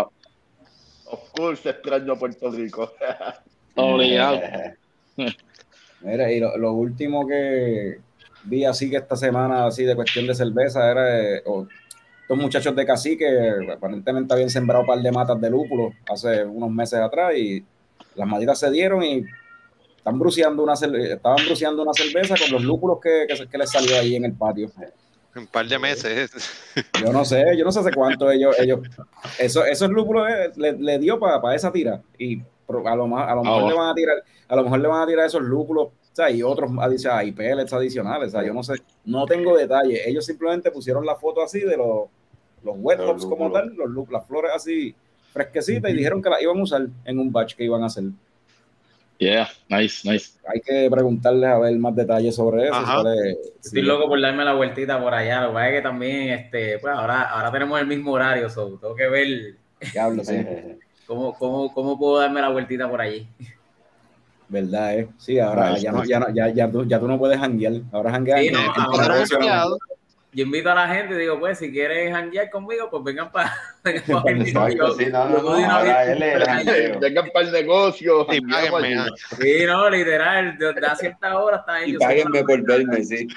Of 1.07 1.29
course, 1.31 1.69
extraño 1.69 2.17
Puerto 2.17 2.49
Rico. 2.51 2.91
Obligado. 3.75 4.41
Mira, 5.99 6.31
y 6.31 6.39
lo, 6.39 6.57
lo 6.57 6.73
último 6.73 7.27
que 7.27 7.99
vi 8.43 8.65
así 8.65 8.89
que 8.89 8.97
esta 8.97 9.15
semana, 9.15 9.65
así 9.65 9.83
de 9.83 9.95
cuestión 9.95 10.27
de 10.27 10.35
cerveza, 10.35 10.89
era 10.91 11.19
eh, 11.37 11.41
o- 11.45 11.67
estos 12.21 12.37
muchachos 12.37 12.75
de 12.75 12.85
cacique 12.85 13.27
aparentemente 13.71 14.33
habían 14.33 14.49
sembrado 14.49 14.81
un 14.81 14.87
par 14.87 14.99
de 14.99 15.11
matas 15.11 15.39
de 15.39 15.49
lúpulo 15.49 15.93
hace 16.09 16.43
unos 16.43 16.71
meses 16.71 16.99
atrás 16.99 17.37
y 17.37 17.63
las 18.15 18.27
maditas 18.27 18.57
se 18.57 18.71
dieron 18.71 19.03
y 19.03 19.23
están 19.97 20.17
bruceando 20.17 20.63
una 20.63 20.73
estaban 20.73 21.45
bruceando 21.45 21.83
una 21.83 21.93
cerveza 21.93 22.35
con 22.35 22.51
los 22.51 22.63
lúpulos 22.63 22.97
que, 23.01 23.25
que, 23.27 23.47
que 23.47 23.57
les 23.59 23.69
salió 23.71 23.95
ahí 23.99 24.15
en 24.15 24.25
el 24.25 24.33
patio. 24.33 24.71
Un 25.35 25.47
par 25.47 25.67
de 25.67 25.77
meses. 25.77 26.31
Yo 27.03 27.11
no 27.11 27.25
sé, 27.25 27.43
yo 27.57 27.65
no 27.65 27.71
sé 27.71 27.79
hace 27.79 27.91
cuánto 27.91 28.31
ellos, 28.31 28.57
ellos, 28.57 28.79
eso, 29.37 29.65
esos 29.65 29.89
lúpulos 29.89 30.27
le, 30.55 30.73
le 30.73 30.99
dio 30.99 31.19
para 31.19 31.53
esa 31.53 31.71
tira. 31.71 32.01
Y 32.17 32.41
a 32.67 32.95
lo, 32.95 33.17
a 33.17 33.35
lo 33.35 33.43
mejor 33.43 33.63
Ah, 33.63 33.67
le 33.67 33.73
van 33.73 33.89
a 33.89 33.93
tirar, 33.93 34.23
a 34.47 34.55
lo 34.55 34.63
mejor 34.63 34.79
le 34.79 34.87
van 34.87 35.01
a 35.03 35.07
tirar 35.07 35.25
esos 35.25 35.41
lúpulos, 35.41 35.87
o 35.87 36.15
sea, 36.15 36.31
y 36.31 36.41
otros 36.41 36.71
adicionales, 36.79 37.29
y 37.29 37.31
pellets 37.31 37.73
adicionales, 37.73 38.29
o 38.29 38.31
sea, 38.31 38.45
yo 38.45 38.53
no 38.53 38.63
sé, 38.63 38.75
no 39.05 39.25
tengo 39.25 39.55
detalles, 39.55 40.01
ellos 40.05 40.25
simplemente 40.25 40.71
pusieron 40.71 41.05
la 41.05 41.15
foto 41.15 41.43
así 41.43 41.59
de 41.59 41.77
los, 41.77 42.07
los 42.63 42.75
wet 42.77 42.99
hops 42.99 43.25
como 43.25 43.51
tal, 43.51 43.73
los 43.75 44.09
las 44.09 44.25
flores 44.25 44.51
así 44.55 44.95
fresquecitas 45.31 45.91
y 45.91 45.95
dijeron 45.95 46.21
que 46.21 46.29
las 46.29 46.41
iban 46.41 46.57
a 46.57 46.63
usar 46.63 46.87
en 47.03 47.19
un 47.19 47.31
batch 47.31 47.55
que 47.55 47.65
iban 47.65 47.83
a 47.83 47.87
hacer. 47.87 48.05
Yeah, 49.17 49.47
nice, 49.69 50.09
nice. 50.09 50.33
Hay 50.47 50.59
que 50.59 50.89
preguntarles 50.91 51.49
a 51.49 51.57
ver 51.59 51.77
más 51.77 51.95
detalles 51.95 52.35
sobre 52.35 52.65
eso. 52.67 52.85
Sobre- 52.85 53.31
Estoy 53.31 53.81
sí. 53.81 53.81
loco 53.81 54.07
por 54.07 54.19
darme 54.21 54.43
la 54.43 54.53
vueltita 54.53 54.99
por 55.01 55.13
allá. 55.13 55.41
Lo 55.41 55.47
que 55.49 55.53
pasa 55.53 55.69
es 55.69 55.75
que 55.75 55.81
también, 55.81 56.29
este, 56.29 56.79
pues 56.79 56.93
ahora, 56.93 57.21
ahora 57.21 57.51
tenemos 57.51 57.79
el 57.79 57.87
mismo 57.87 58.11
horario, 58.11 58.49
so, 58.49 58.77
tengo 58.77 58.95
que 58.95 59.07
ver 59.07 59.55
Diablo, 59.93 60.23
sí. 60.23 60.35
cómo, 61.07 61.33
cómo, 61.37 61.73
cómo 61.73 61.97
puedo 61.97 62.19
darme 62.19 62.41
la 62.41 62.49
vueltita 62.49 62.89
por 62.89 62.99
allí. 62.99 63.27
Verdad, 64.47 64.99
eh. 64.99 65.07
Sí, 65.17 65.39
ahora 65.39 65.71
Nice, 65.71 65.81
ya, 65.81 65.91
no, 65.91 65.97
nice. 65.99 66.09
ya, 66.09 66.19
no, 66.19 66.29
ya, 66.33 66.47
ya, 66.49 66.69
tú, 66.71 66.85
ya 66.85 66.99
tú 66.99 67.07
no 67.07 67.17
puedes 67.17 67.39
janguear. 67.39 67.73
Ahora 67.91 68.11
janguear. 68.11 68.39
Sí, 68.41 68.49
no, 68.51 68.59
ahora. 68.59 69.25
Yo 70.35 70.43
invito 70.43 70.69
a 70.69 70.75
la 70.75 70.89
gente 70.89 71.15
y 71.15 71.17
digo, 71.19 71.39
pues, 71.39 71.59
si 71.59 71.71
quieren 71.71 72.13
janguear 72.13 72.49
conmigo, 72.49 72.89
pues 72.89 73.05
vengan 73.05 73.31
para 73.31 73.53
vengan 73.85 74.37
el 74.37 74.53
para 77.31 77.45
el 77.45 77.51
negocio. 77.53 78.27
Y 78.29 78.41
páguenme. 78.41 79.05
Sí, 79.39 79.65
no, 79.65 79.89
literal, 79.89 80.57
de, 80.57 80.73
de 80.73 80.87
a 80.87 80.95
cierta 80.97 81.37
hora 81.39 81.57
están 81.57 81.83
Y 81.83 81.91
ellos. 81.91 82.01
páguenme 82.01 82.43
por 82.43 82.61
verme, 82.63 83.01
sí. 83.05 83.27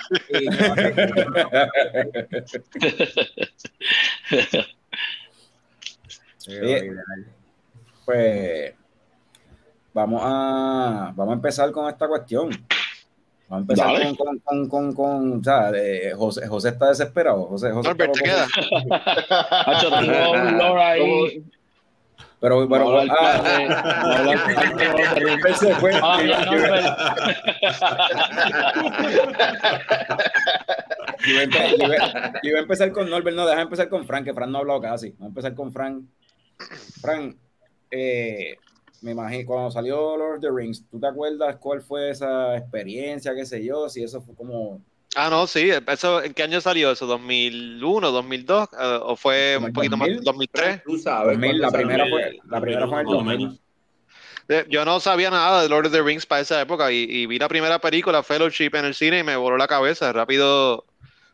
Sí, 6.39 6.53
Sí, 6.61 6.91
pues 8.05 8.75
vamos 9.93 10.21
a, 10.25 11.13
vamos 11.15 11.31
a 11.31 11.35
empezar 11.35 11.71
con 11.71 11.89
esta 11.89 12.09
cuestión. 12.09 12.51
Vamos 13.49 13.61
a 13.69 13.73
empezar 13.73 13.87
Dale. 13.87 14.17
con, 14.17 14.39
con, 14.39 14.39
con, 14.41 14.69
con, 14.69 14.93
con- 14.95 15.41
o 15.41 15.45
sea, 15.45 15.73
José, 16.17 16.47
José 16.47 16.69
está 16.69 16.89
desesperado. 16.89 17.45
José, 17.47 17.71
José 17.73 17.89
Norbert, 17.89 18.13
te 18.13 18.23
queda. 18.23 18.47
Hacho, 19.67 19.91
tengo 19.91 20.33
un 20.33 20.59
lore 20.59 20.83
ahí. 20.83 21.45
Pero 22.41 22.67
No 22.69 22.77
hablar 22.77 23.09
ah, 23.19 24.23
no 25.49 25.55
se 25.57 25.75
fue. 25.75 25.91
Ah, 26.01 26.19
Yo- 31.27 31.41
iba 32.43 32.59
a 32.59 32.63
empezar 32.63 32.93
con 32.93 33.11
Norbert, 33.11 33.37
no, 33.37 33.47
deja 33.47 33.63
empezar 33.63 33.89
con 33.89 34.07
Frank, 34.07 34.25
que 34.25 34.35
Frank 34.35 34.51
no 34.51 34.59
ha 34.59 34.61
hablado 34.61 34.81
casi. 34.81 35.11
Vamos 35.13 35.23
a 35.23 35.27
empezar 35.29 35.55
con 35.55 35.73
Frank. 35.73 36.05
Frank, 37.01 37.37
eh, 37.91 38.57
me 39.03 39.13
imagino, 39.13 39.47
cuando 39.47 39.71
salió 39.71 40.17
Lord 40.17 40.37
of 40.37 40.41
the 40.41 40.51
Rings, 40.51 40.85
¿tú 40.91 40.99
te 41.01 41.07
acuerdas 41.07 41.57
cuál 41.57 41.81
fue 41.83 42.11
esa 42.11 42.57
experiencia, 42.57 43.35
qué 43.35 43.47
sé 43.47 43.65
yo? 43.65 43.89
Si 43.89 44.03
eso 44.03 44.21
fue 44.21 44.35
como 44.35 44.81
Ah, 45.17 45.31
no, 45.31 45.47
sí. 45.47 45.71
Eso, 45.87 46.23
¿En 46.23 46.35
qué 46.35 46.43
año 46.43 46.61
salió 46.61 46.91
eso? 46.93 47.07
¿2001, 47.07 48.11
2002? 48.13 48.69
eh, 48.79 48.99
¿O 49.03 49.17
fue 49.17 49.57
un 49.61 49.73
poquito 49.73 49.97
más? 49.97 50.09
2000. 50.09 50.23
2003. 50.25 50.83
Tú 50.85 50.99
sabes. 50.99 51.39
2000, 51.39 51.59
la 51.61 51.71
primera 51.71 52.07
fue, 52.09 52.39
la 52.49 52.61
primera 52.61 52.87
fue 52.87 53.01
en 53.01 53.01
el 53.01 53.07
Más 53.07 53.15
o 53.15 53.17
2000. 53.25 53.39
menos. 53.39 53.61
Eh, 54.49 54.67
Yo 54.69 54.85
no 54.85 55.01
sabía 55.01 55.31
nada 55.31 55.63
de 55.63 55.69
Lord 55.69 55.87
of 55.87 55.93
the 55.93 56.03
Rings 56.03 56.27
para 56.27 56.43
esa 56.43 56.61
época 56.61 56.91
y, 56.93 57.05
y 57.09 57.27
vi 57.27 57.39
la 57.39 57.49
primera 57.49 57.79
película, 57.81 58.23
Fellowship, 58.23 58.71
en 58.75 58.85
el 58.85 58.95
cine 58.95 59.19
y 59.21 59.23
me 59.23 59.37
voló 59.37 59.57
la 59.57 59.67
cabeza. 59.69 60.13
Rápido 60.13 60.85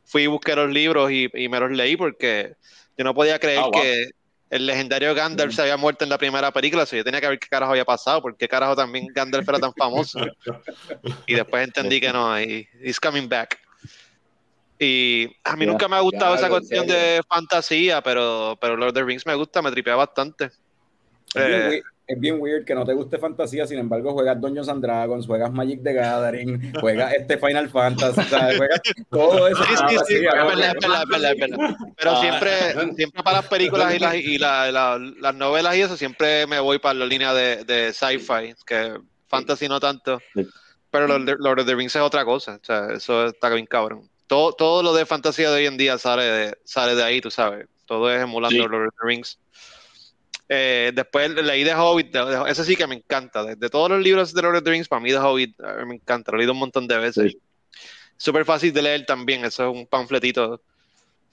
fui 0.05 0.23
y 0.23 0.27
busqué 0.29 0.55
los 0.57 0.71
libros 0.71 1.11
y, 1.11 1.29
y 1.35 1.49
me 1.49 1.61
los 1.61 1.71
leí 1.71 1.97
porque 1.97 2.55
yo 2.97 3.05
no 3.05 3.15
podía 3.15 3.39
creer 3.39 3.59
Ah, 3.61 3.63
wow. 3.65 3.73
que 3.83 4.11
el 4.55 4.67
legendario 4.67 5.13
Gandalf 5.17 5.53
se 5.53 5.63
había 5.63 5.77
muerto 5.77 6.05
en 6.05 6.11
la 6.11 6.17
primera 6.17 6.53
película. 6.53 6.87
So 6.87 6.95
yo 6.95 7.03
tenía 7.03 7.21
que 7.21 7.27
ver 7.27 7.41
qué 7.41 7.49
carajo 7.49 7.73
había 7.73 7.85
pasado, 7.85 8.23
porque 8.23 8.47
carajo 8.47 8.77
también 8.77 9.09
Gandalf 9.13 9.49
era 9.49 9.59
tan 9.59 9.73
famoso. 9.75 10.21
Y 11.27 11.35
después 11.35 11.65
entendí 11.65 12.01
que 12.01 12.13
no, 12.13 12.41
y 12.41 12.69
he's 12.81 13.01
coming 13.01 13.29
back. 13.29 13.59
Y 14.79 15.29
a 15.43 15.57
mí 15.57 15.67
nunca 15.67 15.89
me 15.89 15.97
ha 15.97 16.01
gustado 16.01 16.37
esa 16.37 16.49
cuestión 16.49 16.87
de 16.87 17.21
fantasía, 17.29 18.01
pero, 18.01 18.57
pero 18.61 18.77
Lord 18.77 18.91
of 18.91 18.95
the 18.95 19.03
Rings 19.03 19.27
me 19.27 19.35
gusta, 19.35 19.61
me 19.61 19.73
tripea 19.73 19.97
bastante. 19.97 20.51
Eh, 21.35 21.83
es 22.07 22.21
bien 22.21 22.37
weird 22.41 22.65
que 22.65 22.75
no 22.75 22.85
te 22.85 22.93
guste 22.93 23.19
fantasía, 23.19 23.67
sin 23.67 23.79
embargo 23.79 24.13
juegas 24.13 24.41
Dungeons 24.41 24.69
and 24.69 24.83
Dragons, 24.83 25.27
juegas 25.27 25.51
Magic 25.53 25.83
the 25.83 25.93
Gathering, 25.95 26.73
juegas 26.81 27.15
este 27.15 27.39
Final 27.39 27.69
Fantasy, 27.71 28.21
o 28.21 28.25
sea, 28.25 28.57
juegas 28.57 28.81
todo 29.11 29.49
eso. 29.49 29.65
Sí, 29.65 29.75
sí, 29.89 29.97
sí, 30.07 30.15
es 30.17 30.23
verdad. 30.23 30.75
Pero 31.97 32.11
Ah, 32.11 32.21
siempre, 32.21 32.95
siempre 32.95 33.23
para 33.23 33.39
las 33.39 33.49
películas 33.49 33.95
y, 33.95 33.99
las, 33.99 34.15
y 34.17 34.39
la- 34.39 34.71
la- 34.71 34.99
las 34.99 35.35
novelas 35.35 35.77
y 35.77 35.81
eso, 35.83 35.97
siempre 35.97 36.47
me 36.47 36.61
voy 36.61 36.79
para 36.79 36.95
la 36.99 37.07
línea 37.07 37.33
de, 37.35 37.65
de 37.65 37.93
sci-fi, 37.93 38.55
que 38.67 38.99
fantasy 39.29 39.69
no 39.69 39.81
tanto. 39.81 40.21
Pero 40.91 41.09
Lord, 41.09 41.29
of- 41.29 41.37
Lord 41.41 41.61
of 41.61 41.67
the 41.67 41.75
Rings 41.75 41.97
es 41.97 42.03
otra 42.03 42.25
cosa, 42.25 42.59
o 42.61 42.65
sea, 42.65 42.89
eso 42.95 43.27
está 43.27 43.49
bien 43.49 43.67
cabrón. 43.67 44.09
Todo, 44.27 44.53
todo 44.53 44.83
lo 44.83 44.95
de 44.95 45.05
fantasía 45.07 45.51
de 45.51 45.57
hoy 45.57 45.67
en 45.67 45.77
día 45.77 45.99
sale 45.99 46.23
de, 46.25 46.59
sale 46.65 46.95
de 46.95 47.03
ahí, 47.03 47.21
tú 47.21 47.31
sabes. 47.31 47.67
Todo 47.87 48.11
es 48.13 48.23
emulando 48.23 48.57
Sí. 48.57 48.69
Lord 48.69 48.89
of 48.89 48.95
the 49.01 49.07
Rings. 49.07 49.39
Eh, 50.49 50.93
después 50.95 51.31
leí 51.31 51.65
The 51.65 51.75
Hobbit, 51.75 52.13
de- 52.13 52.25
de- 52.27 52.51
ese 52.51 52.65
sí 52.65 52.77
que 52.77 52.87
me 52.87 52.95
encanta. 52.97 53.43
De, 53.45 53.57
de 53.57 53.71
todos 53.71 53.89
los 53.91 54.03
libros 54.03 54.35
de 54.35 54.43
Lord 54.43 54.57
of 54.57 54.63
the 54.65 54.71
Rings, 54.71 54.89
para 54.89 55.01
mí 55.01 55.11
The 55.11 55.19
Hobbit 55.19 55.59
eh, 55.61 55.85
me 55.87 55.95
encanta, 55.95 56.31
lo 56.33 56.37
he 56.37 56.41
leído 56.41 56.53
un 56.53 56.59
montón 56.59 56.87
de 56.87 56.99
veces. 56.99 57.33
Sí. 57.33 57.39
Súper 58.17 58.45
fácil 58.45 58.73
de 58.73 58.83
leer 58.83 59.07
también, 59.07 59.45
eso 59.45 59.69
es 59.71 59.75
un 59.77 59.87
panfletito 59.87 60.61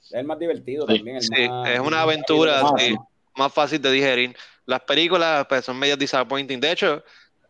Es 0.02 0.12
el 0.14 0.24
más 0.26 0.38
divertido 0.38 0.86
Sí, 0.88 0.96
también. 0.96 1.16
el 1.16 1.22
Sí, 1.22 1.48
más- 1.48 1.68
es 1.70 1.80
una 1.80 2.02
aventura 2.02 2.62
sí, 2.78 2.96
más 3.36 3.52
fácil 3.52 3.80
de 3.80 3.90
digerir. 3.92 4.36
Las 4.66 4.80
películas 4.80 5.46
pues, 5.48 5.64
son 5.64 5.78
medio 5.78 5.96
disappointing. 5.96 6.58
De 6.60 6.72
hecho, 6.72 7.02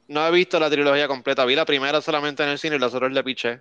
no 0.08 0.26
he 0.26 0.30
visto 0.30 0.58
la 0.60 0.68
trilogía 0.68 1.06
completa. 1.08 1.44
Vi 1.44 1.54
la 1.54 1.64
primera 1.64 2.00
solamente 2.00 2.42
en 2.42 2.50
el 2.50 2.58
cine 2.58 2.76
y 2.76 2.78
las 2.78 2.92
otras 2.94 3.12
le 3.12 3.22
piché. 3.24 3.60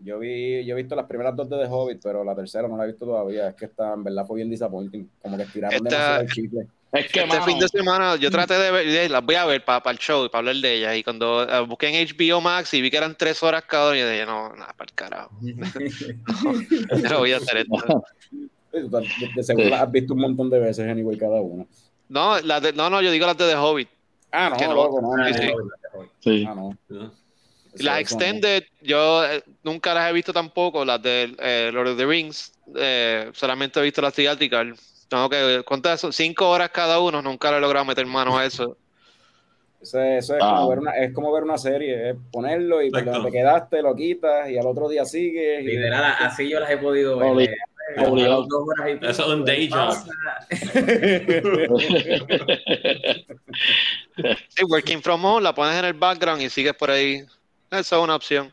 Yo 0.00 0.18
vi, 0.18 0.64
yo 0.64 0.74
he 0.74 0.76
visto 0.82 0.96
las 0.96 1.06
primeras 1.06 1.36
dos 1.36 1.48
de 1.50 1.58
The 1.58 1.66
Hobbit, 1.68 2.00
pero 2.02 2.24
la 2.24 2.34
tercera 2.34 2.66
no 2.66 2.76
la 2.76 2.84
he 2.84 2.86
visto 2.88 3.04
todavía. 3.04 3.48
Es 3.50 3.54
que 3.54 3.66
esta, 3.66 3.92
en 3.92 4.02
verdad, 4.04 4.24
fue 4.26 4.36
bien 4.36 4.48
disappointing. 4.50 5.10
Como 5.20 5.36
que 5.36 5.42
estiraron 5.42 5.74
Esta- 5.76 5.88
demasiado 5.88 6.20
el 6.22 6.28
chicle. 6.30 6.66
Es 6.92 7.12
que, 7.12 7.20
Este 7.20 7.26
mano, 7.26 7.44
fin 7.44 7.58
de 7.58 7.68
semana 7.68 8.16
yo 8.16 8.30
traté 8.32 8.54
de 8.54 8.70
ver, 8.72 9.10
las 9.10 9.24
voy 9.24 9.36
a 9.36 9.44
ver 9.44 9.64
para 9.64 9.90
el 9.92 9.98
show 9.98 10.24
y 10.24 10.28
para 10.28 10.40
hablar 10.40 10.56
de 10.56 10.74
ellas. 10.74 10.96
Y 10.96 11.04
cuando 11.04 11.48
eh, 11.48 11.60
busqué 11.60 11.86
en 11.88 12.06
HBO 12.08 12.40
Max 12.40 12.74
y 12.74 12.82
vi 12.82 12.90
que 12.90 12.96
eran 12.96 13.14
tres 13.16 13.42
horas 13.44 13.62
cada 13.66 13.90
una, 13.90 13.98
yo 14.00 14.08
dije, 14.10 14.26
no, 14.26 14.48
nada, 14.56 14.72
para 14.76 14.88
el 14.88 14.94
carajo. 14.94 15.30
Yo 15.40 17.08
no 17.08 17.18
voy 17.18 17.32
a 17.32 17.36
hacer 17.36 17.58
esto. 17.58 18.04
De, 18.72 18.82
de 19.34 19.42
seguro 19.42 19.64
Sí. 19.64 19.70
las 19.70 19.80
has 19.82 19.90
visto 19.90 20.14
un 20.14 20.20
montón 20.20 20.48
de 20.48 20.60
veces, 20.60 20.88
anyway, 20.88 21.18
cada 21.18 21.40
una. 21.40 21.64
No, 22.08 22.38
las 22.40 22.62
de- 22.62 22.72
no, 22.72 22.88
no, 22.88 23.02
yo 23.02 23.10
digo 23.10 23.26
las 23.26 23.36
de 23.36 23.48
The 23.48 23.56
Hobbit. 23.56 23.88
Ah, 24.30 24.48
no, 24.56 24.68
no. 24.68 24.74
loco, 24.74 25.00
no, 25.02 25.16
no, 25.16 25.26
Sí, 25.26 25.34
sí. 26.20 26.44
no. 26.44 26.50
Ah, 26.50 26.54
no. 26.54 26.78
¿no? 26.88 27.12
Las 27.74 27.94
no. 27.94 28.00
Extended, 28.00 28.64
yo 28.80 29.24
eh, 29.24 29.42
nunca 29.64 29.92
las 29.92 30.08
he 30.08 30.12
visto 30.12 30.32
tampoco, 30.32 30.84
las 30.84 31.02
de 31.02 31.34
eh, 31.40 31.70
Lord 31.72 31.88
of 31.88 31.96
the 31.98 32.06
Rings, 32.06 32.52
eh, 32.76 33.30
solamente 33.34 33.80
he 33.80 33.82
visto 33.82 34.00
las 34.02 34.14
theatrical. 34.14 34.76
Tengo 35.10 35.28
que, 35.28 35.62
¿cuántas 35.66 36.00
son? 36.00 36.12
Cinco 36.12 36.48
horas 36.48 36.70
cada 36.70 37.00
uno, 37.00 37.20
nunca 37.20 37.50
le 37.50 37.56
he 37.56 37.60
logrado 37.60 37.84
meter 37.84 38.06
mano 38.06 38.38
a 38.38 38.44
eso. 38.46 38.76
Eso, 39.82 40.00
es- 40.00 40.24
eso 40.24 40.36
es, 40.36 40.40
Ah. 40.42 40.54
como 40.58 40.68
ver 40.68 40.78
una, 40.78 40.96
es 40.98 41.12
como 41.12 41.32
ver 41.32 41.42
una 41.42 41.58
serie, 41.58 42.10
es 42.10 42.16
ponerlo 42.30 42.80
y 42.80 42.90
por 42.92 43.04
donde 43.04 43.28
te 43.30 43.36
quedaste 43.36 43.82
lo 43.82 43.96
quitas 43.96 44.48
y 44.50 44.56
al 44.56 44.66
otro 44.68 44.88
día 44.88 45.04
sigues. 45.04 45.62
y- 45.62 45.66
Literal, 45.66 46.14
así 46.20 46.48
yo 46.48 46.60
las 46.60 46.70
he 46.70 46.76
podido 46.78 47.18
ver. 47.18 47.32
Obli- 47.32 47.50
Eh, 47.96 48.06
obligado. 48.06 48.46
dos 48.48 48.62
horas 48.68 49.00
y 49.02 49.04
Eso 49.04 49.22
es 49.24 49.28
un 49.30 49.44
day 49.44 49.68
job. 49.68 49.96
Sí, 54.48 54.64
working 54.68 55.02
from 55.02 55.24
home, 55.24 55.42
la 55.42 55.54
pones 55.54 55.76
en 55.76 55.84
el 55.86 55.94
background 55.94 56.42
y 56.42 56.50
sigues 56.50 56.74
por 56.74 56.90
ahí. 56.90 57.24
Eso 57.70 57.96
es 57.98 58.02
una 58.04 58.14
opción. 58.14 58.52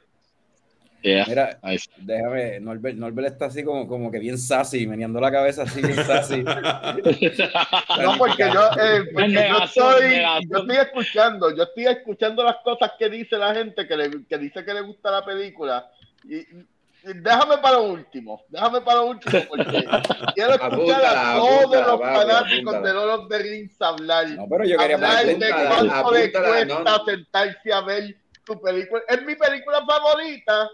Yeah. 1.03 1.25
Mira, 1.27 1.59
Nice. 1.63 1.87
déjame, 1.97 2.59
Norbert, 2.59 2.97
Norbert 2.97 3.27
está 3.27 3.45
así 3.45 3.63
como, 3.63 3.87
como 3.87 4.11
que 4.11 4.19
bien 4.19 4.37
sassy, 4.37 4.87
meneando 4.87 5.21
la 5.21 5.31
cabeza 5.31 5.63
así 5.63 5.81
bien 5.81 5.95
sassy. 6.05 6.43
No, 8.01 8.17
porque 8.17 8.49
yo, 8.53 8.69
eh, 8.81 9.03
porque 9.13 9.33
yo 9.33 9.57
estoy, 9.63 10.21
yo 10.49 10.57
estoy 10.59 10.77
escuchando, 10.77 11.55
yo 11.55 11.63
estoy 11.63 11.85
escuchando 11.87 12.43
las 12.43 12.57
cosas 12.57 12.91
que 12.97 13.09
dice 13.09 13.37
la 13.37 13.53
gente 13.53 13.87
que, 13.87 13.95
le, 13.95 14.25
que 14.25 14.37
dice 14.37 14.65
que 14.65 14.73
le 14.73 14.81
gusta 14.81 15.11
la 15.11 15.23
película. 15.23 15.89
Y, 16.25 16.37
y 16.37 17.13
déjame 17.13 17.57
para 17.59 17.77
lo 17.77 17.83
último, 17.83 18.43
déjame 18.49 18.81
para 18.81 18.97
lo 19.01 19.05
último, 19.07 19.41
porque 19.49 19.85
quiero 20.35 20.53
escuchar 20.55 21.05
a 21.05 21.35
todos 21.35 21.59
apúntala, 21.61 21.87
los 21.87 21.99
fanáticos 22.01 22.73
apúntala. 22.75 22.87
de 22.87 22.93
Lord 22.93 23.19
of 23.21 23.29
the 23.29 23.37
Rings 23.39 23.81
hablar. 23.81 24.29
No, 24.29 24.47
pero 24.49 24.65
yo 24.65 24.77
quería 24.77 24.95
hablar 24.95 25.25
de 25.25 25.37
cuánto 25.37 26.11
le 26.11 26.31
cuesta 26.31 26.97
no. 26.97 27.05
sentarse 27.05 27.71
a 27.73 27.81
ver 27.81 28.15
tu 28.43 28.59
película. 28.59 29.01
Es 29.07 29.23
mi 29.23 29.35
película 29.35 29.85
favorita, 29.85 30.69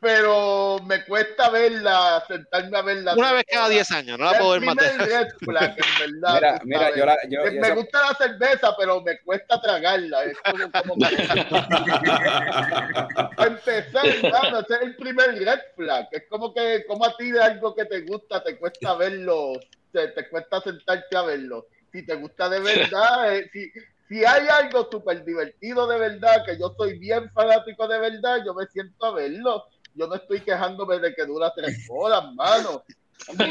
pero 0.00 0.78
me 0.86 1.04
cuesta 1.04 1.50
verla, 1.50 2.22
sentarme 2.28 2.78
a 2.78 2.82
verla. 2.82 3.14
Una 3.14 3.32
vez 3.32 3.44
cada 3.50 3.68
10 3.68 3.90
años, 3.90 4.18
no 4.18 4.26
la 4.26 4.38
puedo 4.38 4.50
ver 4.52 4.60
Es 4.60 4.66
más 4.66 4.76
mi 4.76 4.82
de 4.82 4.90
primer 4.90 5.08
red 5.24 5.28
flag, 5.44 5.74
en 5.78 5.84
verdad. 6.22 6.34
Mira, 6.34 6.60
mira, 6.64 6.96
yo 6.96 7.06
la, 7.06 7.16
yo, 7.28 7.28
Me- 7.28 7.44
yo 7.46 7.50
me 7.50 7.58
esa- 7.60 7.74
gusta 7.74 8.00
la 8.08 8.14
cerveza, 8.14 8.74
pero 8.78 9.00
me 9.02 9.18
cuesta 9.24 9.60
tragarla. 9.60 10.24
Es 10.24 10.38
como, 10.42 10.70
como 10.72 10.94
empezar, 13.46 14.08
hermano, 14.08 14.60
ese 14.60 14.74
es 14.74 14.82
el 14.82 14.96
primer 14.96 15.34
red 15.38 15.60
flag. 15.76 16.08
Es 16.12 16.24
como 16.28 16.52
que, 16.54 16.84
como 16.86 17.04
a 17.04 17.16
ti 17.16 17.30
de 17.30 17.42
algo 17.42 17.74
que 17.74 17.84
te 17.84 18.00
gusta, 18.02 18.42
te 18.42 18.58
cuesta 18.58 18.94
verlo, 18.96 19.52
te, 19.92 20.08
te 20.08 20.28
cuesta 20.28 20.60
sentarte 20.60 21.16
a 21.16 21.22
verlo. 21.22 21.66
Si 21.92 22.04
te 22.04 22.14
gusta 22.16 22.48
de 22.48 22.60
verdad, 22.60 23.34
eh, 23.36 23.48
si, 23.52 23.70
si 24.08 24.24
hay 24.24 24.46
algo 24.48 24.88
súper 24.90 25.24
divertido 25.24 25.86
de 25.86 25.98
verdad, 25.98 26.44
que 26.46 26.58
yo 26.58 26.74
soy 26.76 26.98
bien 26.98 27.30
fanático 27.32 27.86
de 27.88 27.98
verdad, 27.98 28.38
yo 28.44 28.54
me 28.54 28.66
siento 28.66 29.06
a 29.06 29.14
verlo. 29.14 29.64
Yo 29.98 30.06
no 30.06 30.14
estoy 30.14 30.40
quejándome 30.40 30.98
de 31.00 31.12
que 31.14 31.24
dura 31.26 31.52
tres 31.54 31.86
horas, 31.90 32.32
mano. 32.34 32.84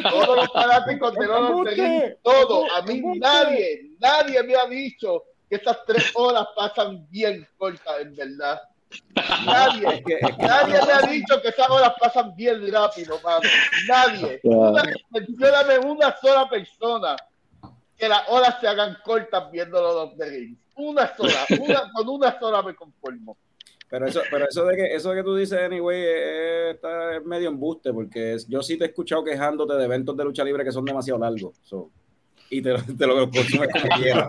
Todos 0.09 0.35
los 0.37 0.47
fanáticos 0.53 1.13
de 1.13 1.27
Rings, 1.65 2.15
todo. 2.23 2.65
A 2.73 2.81
mí 2.83 3.01
nadie, 3.19 3.91
nadie 3.99 4.41
me 4.43 4.55
ha 4.55 4.65
dicho 4.65 5.23
que 5.49 5.57
estas 5.57 5.83
tres 5.85 6.09
horas 6.15 6.47
pasan 6.55 7.05
bien 7.09 7.45
cortas, 7.57 7.99
en 7.99 8.15
verdad. 8.15 8.61
Nadie, 9.45 9.87
Es 9.95 10.03
que, 10.05 10.13
es 10.13 10.35
que- 10.37 10.43
nadie 10.43 10.79
me 10.85 10.93
ha 10.93 11.01
dicho 11.01 11.41
que 11.41 11.49
esas 11.49 11.69
horas 11.69 11.93
pasan 11.99 12.33
bien 12.35 12.71
rápido, 12.71 13.19
mano. 13.21 13.41
Nadie. 13.89 14.39
Una- 14.43 14.83
Mencióname 15.09 15.79
una 15.79 16.15
sola 16.17 16.49
persona 16.49 17.17
que 17.97 18.07
las 18.07 18.23
horas 18.29 18.55
se 18.61 18.67
hagan 18.69 18.97
cortas 19.03 19.51
viendo 19.51 20.13
the 20.17 20.25
Rings. 20.29 20.57
Una 20.75 21.13
sola, 21.17 21.45
una, 21.59 21.91
con 21.91 22.07
una 22.07 22.39
sola 22.39 22.61
me 22.61 22.73
conformo. 22.75 23.35
Pero 23.89 24.05
eso, 24.07 24.21
pero 24.29 24.45
eso 24.49 24.65
de 24.65 24.75
que 24.75 24.93
eso 24.95 25.13
que 25.13 25.23
tú 25.23 25.35
dices, 25.35 25.59
anyway, 25.61 26.01
es, 26.03 26.75
está- 26.75 27.15
es 27.15 27.23
medio 27.25 27.47
embuste, 27.49 27.93
porque 27.93 28.33
es- 28.33 28.47
yo 28.47 28.61
sí 28.61 28.77
te 28.77 28.83
he 28.85 28.87
escuchado 28.87 29.23
quejándote 29.23 29.73
de 29.75 29.85
eventos 29.85 30.15
de 30.17 30.23
lucha 30.25 30.43
libre 30.43 30.63
que 30.63 30.71
son 30.71 30.83
demasiado 30.85 31.19
largos. 31.19 31.57
so, 31.63 31.89
y 32.49 32.61
te, 32.61 32.73
te 32.97 33.05
lo 33.07 33.29
consumes 33.29 33.69
como 33.73 33.87
quieras. 34.01 34.27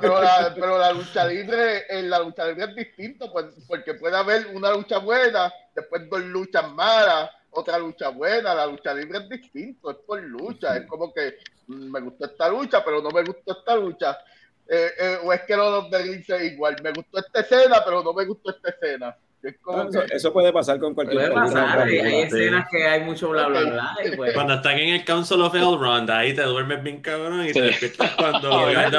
Pero 0.00 0.22
la, 0.22 0.52
pero 0.54 0.78
la 0.78 0.92
lucha 0.92 1.24
libre, 1.26 1.82
en 1.88 2.08
la 2.10 2.20
lucha 2.20 2.46
libre 2.46 2.64
es 2.64 2.76
distinto, 2.76 3.32
pues, 3.32 3.46
porque 3.66 3.94
puede 3.94 4.16
haber 4.16 4.46
una 4.54 4.70
lucha 4.72 4.98
buena, 4.98 5.52
después 5.74 6.08
dos 6.08 6.20
luchas 6.22 6.70
malas, 6.72 7.30
otra 7.50 7.78
lucha 7.78 8.08
buena. 8.10 8.54
La 8.54 8.66
lucha 8.66 8.94
libre 8.94 9.18
es 9.18 9.28
distinto, 9.28 9.90
es 9.90 9.96
por 10.06 10.20
lucha. 10.22 10.76
Es 10.76 10.86
como 10.86 11.12
que 11.12 11.36
mm, 11.68 11.90
me 11.90 12.00
gustó 12.00 12.24
esta 12.26 12.48
lucha, 12.48 12.84
pero 12.84 13.00
no 13.02 13.10
me 13.10 13.22
gustó 13.24 13.56
esta 13.58 13.74
lucha. 13.76 14.16
Eh, 14.66 14.90
eh, 14.98 15.18
o 15.22 15.32
es 15.32 15.42
que 15.42 15.56
los 15.56 15.90
de 15.90 16.02
Rings 16.02 16.30
es 16.30 16.52
igual. 16.52 16.76
Me 16.82 16.92
gustó 16.92 17.18
esta 17.18 17.40
escena, 17.40 17.82
pero 17.84 18.02
no 18.02 18.12
me 18.12 18.24
gustó 18.24 18.50
esta 18.50 18.70
escena. 18.70 19.16
Es 19.44 19.56
como 19.60 19.82
Eso, 19.90 20.00
que- 20.06 20.16
eso 20.16 20.32
puede 20.32 20.52
pasar 20.54 20.78
con 20.78 20.94
cualquier 20.94 21.30
Puede 21.30 21.34
pasar, 21.34 21.80
hay, 21.80 21.84
película. 21.98 22.08
hay 22.10 22.22
escenas 22.22 22.66
que 22.70 22.84
hay 22.86 23.00
mucho 23.04 23.28
bla 23.28 23.46
bla 23.48 23.60
bla 23.60 23.92
y 24.02 24.16
pues. 24.16 24.32
Cuando 24.32 24.54
están 24.54 24.78
en 24.78 24.88
el 24.94 25.04
Council 25.04 25.40
of 25.42 25.54
Elrond, 25.54 26.10
ahí 26.10 26.32
te 26.34 26.40
duermes 26.42 26.82
bien 26.82 27.02
cabrón 27.02 27.46
y 27.46 27.52
te 27.52 27.60
despiertas 27.60 28.10
cuando 28.16 28.48
la 28.72 28.84
en- 28.86 28.90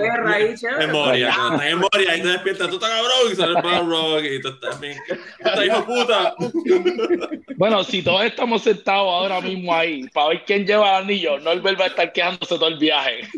guerra 0.00 0.32
ahí, 0.32 0.54
chévere. 0.54 0.84
en 0.84 0.92
Moria. 0.92 1.32
Cuando 1.36 1.54
están 1.56 1.68
en 1.68 1.78
Moria, 1.78 2.10
ahí 2.12 2.22
te 2.22 2.28
despiertas, 2.28 2.68
tú 2.68 2.74
estás 2.76 2.90
cabrón, 2.90 3.12
y 3.30 3.34
sale 3.36 3.52
Balrog 3.60 4.24
y 4.24 4.40
tú 4.40 4.48
estás 4.48 4.80
bien. 4.80 4.96
tú 5.08 5.14
estás 5.44 5.64
hijo 5.66 5.76
de 5.76 5.82
puta. 5.82 6.34
Bueno, 7.58 7.82
si 7.84 8.02
todos 8.02 8.22
estamos 8.24 8.62
sentados 8.62 9.08
ahora 9.08 9.40
mismo 9.40 9.74
ahí 9.74 10.06
para 10.12 10.28
ver 10.28 10.42
quién 10.46 10.66
lleva 10.66 10.98
el 10.98 11.04
anillo, 11.04 11.38
no 11.38 11.52
el 11.52 11.62
va 11.64 11.70
a 11.84 11.86
estar 11.86 12.12
quejándose 12.12 12.54
todo 12.56 12.68
el 12.68 12.76
viaje. 12.76 13.20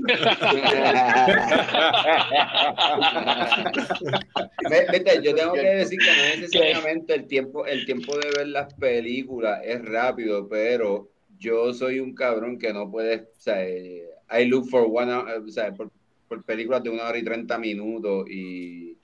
Ve- 4.69 4.87
Viste, 4.93 5.21
yo 5.23 5.35
tengo 5.35 5.53
que 5.53 5.61
decir 5.63 5.99
que 5.99 6.07
no 6.07 6.28
necesariamente 6.41 7.15
el 7.15 7.27
tiempo, 7.27 7.67
el 7.67 7.85
tiempo 7.85 8.17
de 8.17 8.31
ver 8.37 8.49
las 8.49 8.75
películas 8.75 9.61
es 9.65 9.85
rápido, 9.85 10.49
pero 10.49 11.11
yo 11.39 11.73
soy 11.73 12.01
un 12.01 12.15
cabrón 12.15 12.59
que 12.59 12.73
no 12.73 12.91
puede, 12.91 13.17
o 13.17 13.41
sea, 13.41 13.67
eh, 13.67 14.09
I 14.31 14.45
look 14.47 14.69
for 14.69 14.87
one, 14.91 15.13
hour, 15.13 15.45
o 15.47 15.51
sea, 15.51 15.73
por, 15.73 15.91
por 16.29 16.45
películas 16.45 16.83
de 16.83 16.91
una 16.91 17.09
hora 17.09 17.19
y 17.19 17.25
treinta 17.25 17.59
minutos 17.59 18.29
y 18.29 18.97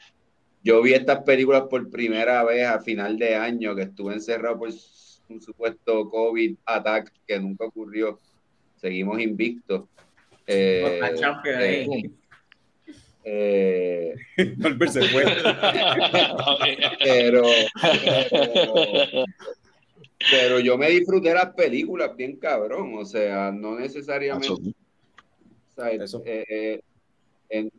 yo 0.65 0.81
vi 0.81 0.95
estas 0.95 1.23
películas 1.25 1.65
por 1.69 1.91
primera 1.91 2.43
vez 2.43 2.67
a 2.67 2.81
final 2.81 3.19
de 3.19 3.35
año 3.35 3.77
que 3.77 3.83
estuve 3.83 4.15
encerrado 4.15 4.59
por 4.59 4.71
un 5.29 5.41
supuesto 5.43 6.09
COVID 6.09 6.57
attack 6.65 7.13
que 7.27 7.39
nunca 7.39 7.67
ocurrió. 7.67 8.19
Seguimos 8.77 9.21
invictos. 9.21 9.85
Eh, 10.47 11.01
eh, 11.03 11.57
ahí. 11.57 12.11
Eh, 13.25 14.15
Norbert 14.59 14.93
se 14.93 15.03
fue. 15.09 15.25
pero, 17.03 17.43
pero, 18.31 18.75
pero 20.31 20.61
yo 20.61 20.77
me 20.79 20.91
disfruté 20.91 21.33
las 21.33 21.55
películas 21.55 22.15
bien 22.17 22.37
cabrón, 22.37 22.95
o 22.99 23.05
sea, 23.05 23.51
no 23.51 23.79
necesariamente, 23.79 24.53
o 24.53 24.75
sea, 25.75 25.91
Eso. 25.91 26.23
eh, 26.25 26.45
eh, 26.49 26.81
en 27.49 27.71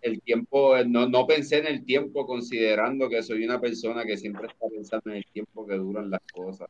el 0.00 0.20
tiempo, 0.22 0.76
no, 0.84 1.08
no 1.08 1.26
pensé 1.26 1.58
en 1.58 1.66
el 1.66 1.84
tiempo 1.84 2.26
considerando 2.26 3.08
que 3.08 3.22
soy 3.22 3.44
una 3.44 3.60
persona 3.60 4.04
que 4.04 4.16
siempre 4.16 4.48
está 4.48 4.66
pensando 4.68 5.10
en 5.10 5.16
el 5.16 5.26
tiempo 5.32 5.66
que 5.66 5.76
duran 5.76 6.10
las 6.10 6.20
cosas. 6.32 6.68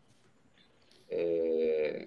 Eh, 1.08 2.06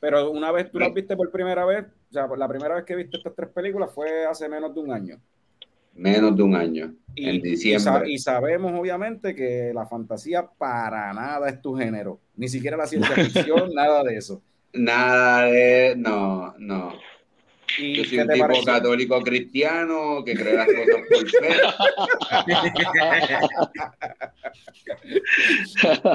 Pero 0.00 0.30
una 0.30 0.52
vez 0.52 0.70
tú 0.70 0.78
las 0.78 0.92
viste 0.92 1.16
por 1.16 1.30
primera 1.30 1.64
vez, 1.64 1.86
o 2.10 2.12
sea, 2.12 2.26
la 2.26 2.48
primera 2.48 2.74
vez 2.74 2.84
que 2.84 2.96
viste 2.96 3.16
estas 3.16 3.34
tres 3.34 3.48
películas 3.50 3.92
fue 3.94 4.26
hace 4.26 4.48
menos 4.48 4.74
de 4.74 4.80
un 4.80 4.92
año. 4.92 5.20
Menos 5.94 6.36
de 6.36 6.42
un 6.42 6.54
año, 6.54 6.94
Y, 7.14 7.28
en 7.28 7.36
y 7.36 7.40
diciembre. 7.40 8.10
y 8.10 8.18
sabemos, 8.18 8.72
obviamente, 8.78 9.34
que 9.34 9.72
la 9.74 9.86
fantasía 9.86 10.46
para 10.46 11.12
nada 11.12 11.48
es 11.48 11.60
tu 11.60 11.74
género. 11.76 12.20
Ni 12.36 12.48
siquiera 12.48 12.76
la 12.76 12.86
ciencia 12.86 13.14
ficción, 13.16 13.74
nada 13.74 14.02
de 14.04 14.16
eso. 14.16 14.42
Nada 14.72 15.46
de, 15.46 15.94
no, 15.96 16.54
no. 16.58 16.94
¿Y 17.78 17.94
Yo 17.96 18.04
soy 18.04 18.18
un 18.18 18.28
tipo 18.28 18.40
pareció? 18.46 18.64
católico 18.64 19.20
cristiano 19.22 20.22
que 20.24 20.34
cree 20.34 20.54
las 20.54 20.66
cosas 20.66 21.00
por 21.08 21.28
fe. 21.30 21.56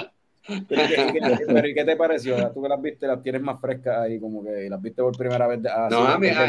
Pero, 0.67 0.81
¿y 0.83 0.87
qué, 0.87 0.95
y 1.07 1.11
qué- 1.11 1.47
pero 1.51 1.67
¿y 1.67 1.73
qué 1.73 1.85
te 1.85 1.95
pareció? 1.95 2.51
Tú 2.53 2.61
que 2.61 2.69
las 2.69 2.81
viste, 2.81 3.07
las 3.07 3.21
tienes 3.23 3.41
más 3.41 3.59
frescas 3.61 3.99
ahí, 3.99 4.19
como 4.19 4.43
que 4.43 4.69
las 4.69 4.81
viste 4.81 5.01
por 5.01 5.15
primera 5.17 5.47
vez. 5.47 5.59
así, 5.65 5.89
No, 5.89 6.05
a 6.07 6.17
mí, 6.19 6.27
a- 6.29 6.43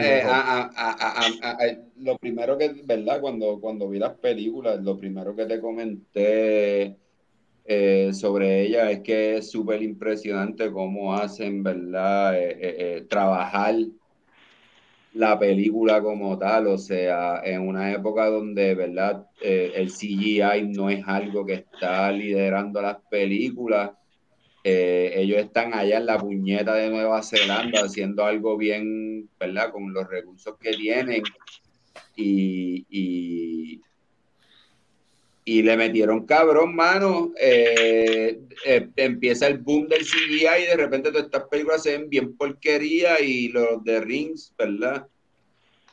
a- 1.42 1.50
a- 1.52 1.76
lo 1.96 2.16
primero 2.18 2.58
que, 2.58 2.72
¿verdad? 2.84 3.20
Cuando, 3.20 3.60
cuando 3.60 3.88
vi 3.88 3.98
las 3.98 4.18
películas, 4.18 4.82
lo 4.82 4.96
primero 4.98 5.34
que 5.36 5.46
te 5.46 5.60
comenté 5.60 6.96
eh, 7.64 8.12
sobre 8.14 8.62
ella 8.62 8.90
es 8.90 9.00
que 9.02 9.38
es 9.38 9.50
súper 9.50 9.82
impresionante 9.82 10.72
cómo 10.72 11.14
hacen, 11.14 11.62
¿verdad? 11.62 12.38
Eh, 12.38 12.96
eh, 12.98 13.06
trabajar 13.08 13.76
la 15.14 15.38
película 15.38 16.02
como 16.02 16.38
tal, 16.38 16.66
o 16.68 16.78
sea, 16.78 17.40
en 17.44 17.66
una 17.66 17.92
época 17.92 18.26
donde, 18.26 18.74
¿verdad? 18.74 19.26
Eh, 19.40 19.72
el 19.74 19.90
CGI 19.90 20.68
no 20.68 20.90
es 20.90 21.06
algo 21.06 21.44
que 21.46 21.54
está 21.54 22.10
liderando 22.12 22.80
las 22.82 22.98
películas. 23.10 23.90
Eh, 24.64 25.12
ellos 25.16 25.38
están 25.38 25.72
allá 25.72 25.98
en 25.98 26.06
la 26.06 26.18
puñeta 26.18 26.74
de 26.74 26.90
Nueva 26.90 27.22
Zelanda 27.22 27.82
haciendo 27.84 28.24
algo 28.24 28.56
bien, 28.56 29.28
¿verdad? 29.38 29.70
Con 29.72 29.92
los 29.92 30.08
recursos 30.08 30.56
que 30.58 30.72
tienen 30.72 31.22
y, 32.14 32.86
y, 32.90 33.80
y 35.50 35.62
le 35.62 35.78
metieron 35.78 36.26
cabrón, 36.26 36.76
mano. 36.76 37.32
Eh, 37.40 38.38
eh, 38.66 38.88
empieza 38.96 39.46
el 39.46 39.56
boom 39.58 39.88
del 39.88 40.04
CGI 40.04 40.64
y 40.64 40.66
de 40.66 40.76
repente 40.76 41.08
todas 41.10 41.24
estas 41.24 41.44
películas 41.48 41.82
se 41.82 41.92
ven 41.96 42.10
bien 42.10 42.36
porquería 42.36 43.18
y 43.22 43.48
los 43.48 43.82
de 43.82 43.98
Rings, 44.00 44.52
¿verdad? 44.58 45.06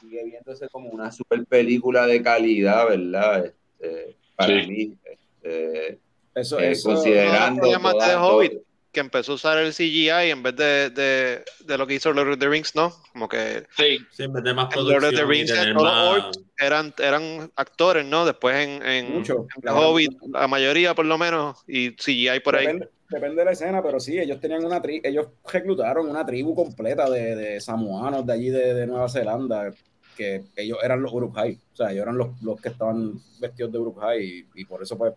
Sigue 0.01 0.25
viéndose 0.25 0.67
como 0.67 0.89
una 0.89 1.09
super 1.09 1.45
película 1.45 2.05
de 2.05 2.21
calidad, 2.21 2.89
¿verdad? 2.89 3.45
Este, 3.45 4.15
para 4.35 4.61
Sí. 4.61 4.69
mí, 4.69 4.97
este, 5.05 5.99
Eso, 6.35 6.59
eh, 6.59 6.71
eso, 6.71 6.89
considerando 6.89 7.61
No, 7.61 7.69
de 7.93 7.99
todo- 7.99 8.27
Hobbit. 8.37 8.53
Que 8.95 8.99
empezó 9.01 9.33
a 9.33 9.35
usar 9.35 9.57
el 9.59 9.73
CGI 9.73 10.31
en 10.31 10.41
vez 10.41 10.55
de, 10.55 10.89
de, 10.89 11.43
de 11.59 11.77
lo 11.77 11.85
que 11.85 11.93
hizo 11.93 12.11
Lord 12.11 12.31
of 12.31 12.39
the 12.39 12.49
Rings, 12.49 12.73
¿no? 12.73 12.91
Como 13.13 13.29
que 13.29 13.67
Sí, 13.77 13.99
Sí, 14.11 14.23
en 14.23 14.33
vez 14.33 14.43
de 14.43 14.53
más 14.55 14.75
En 14.75 14.83
Lord 14.87 15.03
of 15.03 15.11
the 15.11 15.17
producción 15.17 15.27
y 15.27 15.31
Rings, 15.31 15.73
más- 15.75 16.39
eran, 16.57 16.93
eran 16.97 17.51
actores, 17.55 18.05
¿no? 18.05 18.25
Después 18.25 18.55
en, 18.55 18.81
en, 18.83 19.13
Mucho. 19.13 19.45
en 19.55 19.61
The 19.61 19.69
Hobbit, 19.69 20.11
la 20.31 20.47
mayoría 20.47 20.95
por 20.95 21.05
lo 21.05 21.17
menos, 21.17 21.57
y 21.67 21.91
CGI 21.91 22.39
por 22.43 22.55
ahí. 22.55 22.65
Depende, 22.65 22.89
depende 23.09 23.35
de 23.35 23.45
la 23.45 23.51
escena, 23.51 23.83
pero 23.83 23.99
sí, 23.99 24.17
ellos 24.17 24.39
tenían 24.39 24.65
una 24.65 24.81
tri 24.81 25.01
ellos 25.03 25.27
reclutaron 25.51 26.07
una 26.09 26.25
tribu 26.25 26.55
completa 26.55 27.09
de, 27.09 27.35
de 27.35 27.61
samoanos 27.61 28.25
de 28.25 28.33
allí 28.33 28.49
de, 28.49 28.73
de 28.73 28.87
Nueva 28.87 29.09
Zelanda, 29.09 29.71
que 30.15 30.45
ellos 30.55 30.77
eran 30.81 31.01
los 31.01 31.11
Uruk-hai, 31.11 31.59
o 31.73 31.75
sea, 31.75 31.91
ellos 31.91 32.03
eran 32.03 32.17
los, 32.17 32.41
los 32.41 32.59
que 32.61 32.69
estaban 32.69 33.13
vestidos 33.41 33.71
de 33.73 33.79
Uruk-hai 33.79 34.23
y, 34.23 34.61
y 34.61 34.65
por 34.65 34.81
eso 34.81 34.97
pues 34.97 35.13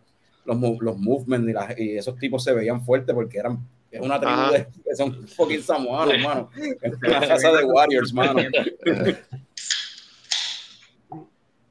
los, 0.48 0.78
los 0.80 0.98
movements 0.98 1.48
y, 1.48 1.52
las- 1.52 1.78
y 1.78 1.96
esos 1.96 2.16
tipos 2.18 2.42
se 2.42 2.52
veían 2.52 2.82
fuertes 2.84 3.14
porque 3.14 3.38
eran 3.38 3.58
es 3.90 4.00
una 4.02 4.18
tribu 4.20 4.32
Ajá. 4.34 4.52
de, 4.52 4.66
son 4.96 5.26
fucking 5.28 5.62
samoanos, 5.62 6.14
mano. 6.22 6.50
Es 6.82 6.92
una 7.02 7.20
casa 7.26 7.52
de 7.52 7.64
warriors, 7.64 8.12
mano. 8.12 8.40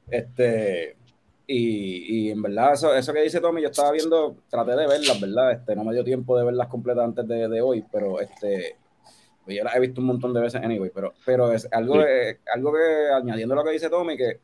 Este, 0.09 0.95
y, 1.45 2.27
y 2.27 2.31
en 2.31 2.41
verdad, 2.41 2.73
eso, 2.73 2.95
eso 2.95 3.13
que 3.13 3.21
dice 3.21 3.39
Tommy, 3.41 3.61
yo 3.61 3.67
estaba 3.69 3.91
viendo, 3.91 4.37
traté 4.49 4.71
de 4.71 4.87
verlas, 4.87 5.19
¿verdad? 5.19 5.51
Este, 5.51 5.75
no 5.75 5.83
me 5.83 5.93
dio 5.93 6.03
tiempo 6.03 6.37
de 6.37 6.45
verlas 6.45 6.67
completas 6.67 7.03
antes 7.03 7.27
de, 7.27 7.47
de 7.47 7.61
hoy, 7.61 7.83
pero 7.91 8.19
este, 8.19 8.77
pues 9.43 9.57
yo 9.57 9.63
las 9.63 9.75
he 9.75 9.79
visto 9.79 10.01
un 10.01 10.07
montón 10.07 10.33
de 10.33 10.41
veces 10.41 10.61
anyway, 10.63 10.91
pero, 10.93 11.13
pero 11.25 11.51
es 11.51 11.67
algo, 11.71 11.95
Sí. 11.95 11.99
de- 11.99 12.39
algo 12.53 12.73
que, 12.73 13.09
añadiendo 13.13 13.55
lo 13.55 13.63
que 13.63 13.71
dice 13.71 13.89
Tommy, 13.89 14.15
que 14.17 14.39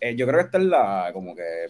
eh, 0.00 0.16
yo 0.16 0.26
creo 0.26 0.38
que 0.40 0.46
esta 0.46 0.58
es 0.58 0.64
la, 0.64 1.10
como 1.12 1.34
que, 1.36 1.66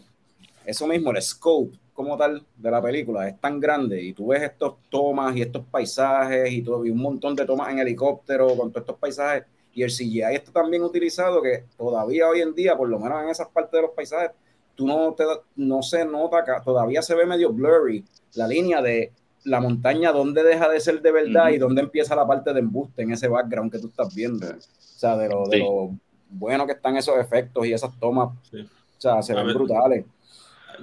eso 0.65 0.87
mismo, 0.87 1.11
el 1.11 1.23
scope 1.23 1.77
como 1.95 2.17
tal 2.17 2.43
de 2.57 2.71
la 2.71 2.81
película 2.81 3.29
es 3.29 3.39
tan 3.41 3.61
grande 3.61 4.01
y 4.03 4.13
tú 4.15 4.29
ves 4.29 4.43
estos 4.43 4.75
tomas 4.89 5.37
y 5.37 5.43
estos 5.43 5.65
paisajes 5.71 6.51
y, 6.51 6.63
todo, 6.63 6.85
y 6.87 6.91
un 6.91 6.99
montón 6.99 7.35
de 7.37 7.45
tomas 7.45 7.69
en 7.71 7.79
helicóptero 7.81 8.49
con 8.57 8.71
todos 8.71 8.83
estos 8.85 8.97
paisajes 8.99 9.45
y 9.75 9.83
el 9.83 9.91
CGI 9.91 10.23
está 10.35 10.51
tan 10.53 10.71
bien 10.71 10.83
utilizado 10.83 11.43
que 11.43 11.65
todavía 11.77 12.29
hoy 12.29 12.41
en 12.41 12.55
día, 12.55 12.77
por 12.77 12.89
lo 12.89 12.99
menos 12.99 13.23
en 13.23 13.29
esas 13.29 13.49
partes 13.49 13.73
de 13.73 13.83
los 13.83 13.91
paisajes, 13.93 14.31
tú 14.75 14.87
no, 14.87 15.13
te, 15.13 15.25
no 15.57 15.83
se 15.83 16.05
nota, 16.05 16.43
que 16.45 16.53
todavía 16.65 17.03
se 17.03 17.15
ve 17.15 17.27
medio 17.27 17.53
blurry 17.53 18.05
la 18.35 18.49
línea 18.49 18.81
de 18.81 19.13
la 19.45 19.61
montaña 19.61 20.13
dónde 20.13 20.43
deja 20.43 20.69
de 20.69 20.81
ser 20.81 21.01
de 21.03 21.13
verdad 21.13 21.47
Ujú. 21.47 21.55
y 21.55 21.59
dónde 21.59 21.81
empieza 21.83 22.15
la 22.17 22.27
parte 22.27 22.53
de 22.53 22.61
embuste 22.61 23.03
en 23.03 23.13
ese 23.13 23.29
background 23.29 23.71
que 23.73 23.79
tú 23.79 23.89
estás 23.89 24.15
viendo. 24.15 24.47
O 24.47 24.55
sea, 24.79 25.17
de 25.17 25.29
lo, 25.29 25.47
de 25.47 25.57
Sí. 25.59 25.63
lo 25.63 25.91
bueno 26.31 26.67
que 26.67 26.73
están 26.73 26.97
esos 26.97 27.17
efectos 27.19 27.67
y 27.67 27.73
esas 27.73 27.91
tomas. 27.99 28.31
Sí. 28.51 28.59
O 28.61 29.01
sea, 29.01 29.23
se 29.23 29.33
A 29.33 29.37
ven 29.37 29.47
ver. 29.47 29.55
brutales. 29.57 30.05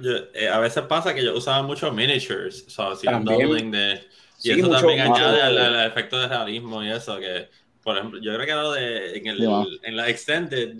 Yo, 0.00 0.12
eh, 0.34 0.48
a 0.48 0.58
veces 0.58 0.84
pasa 0.84 1.14
que 1.14 1.24
yo 1.24 1.36
usaba 1.36 1.62
mucho 1.62 1.92
miniatures, 1.92 2.64
o 2.66 2.96
sea, 2.96 3.12
un 3.18 3.24
También. 3.24 3.48
doubling 3.48 3.70
de... 3.70 4.06
Y 4.38 4.40
Sí, 4.40 4.50
eso 4.52 4.70
también 4.70 5.00
añade 5.00 5.42
al, 5.42 5.58
al 5.58 5.86
efecto 5.88 6.16
de 6.16 6.28
realismo 6.28 6.82
y 6.84 6.90
eso, 6.90 7.18
que, 7.18 7.48
por 7.82 7.96
ejemplo, 7.96 8.20
yo 8.20 8.32
creo 8.34 8.46
que 8.46 8.52
lo 8.52 8.72
de, 8.72 9.18
en, 9.18 9.26
el, 9.26 9.48
va. 9.48 9.66
en 9.82 9.96
la 9.96 10.08
Extended, 10.08 10.76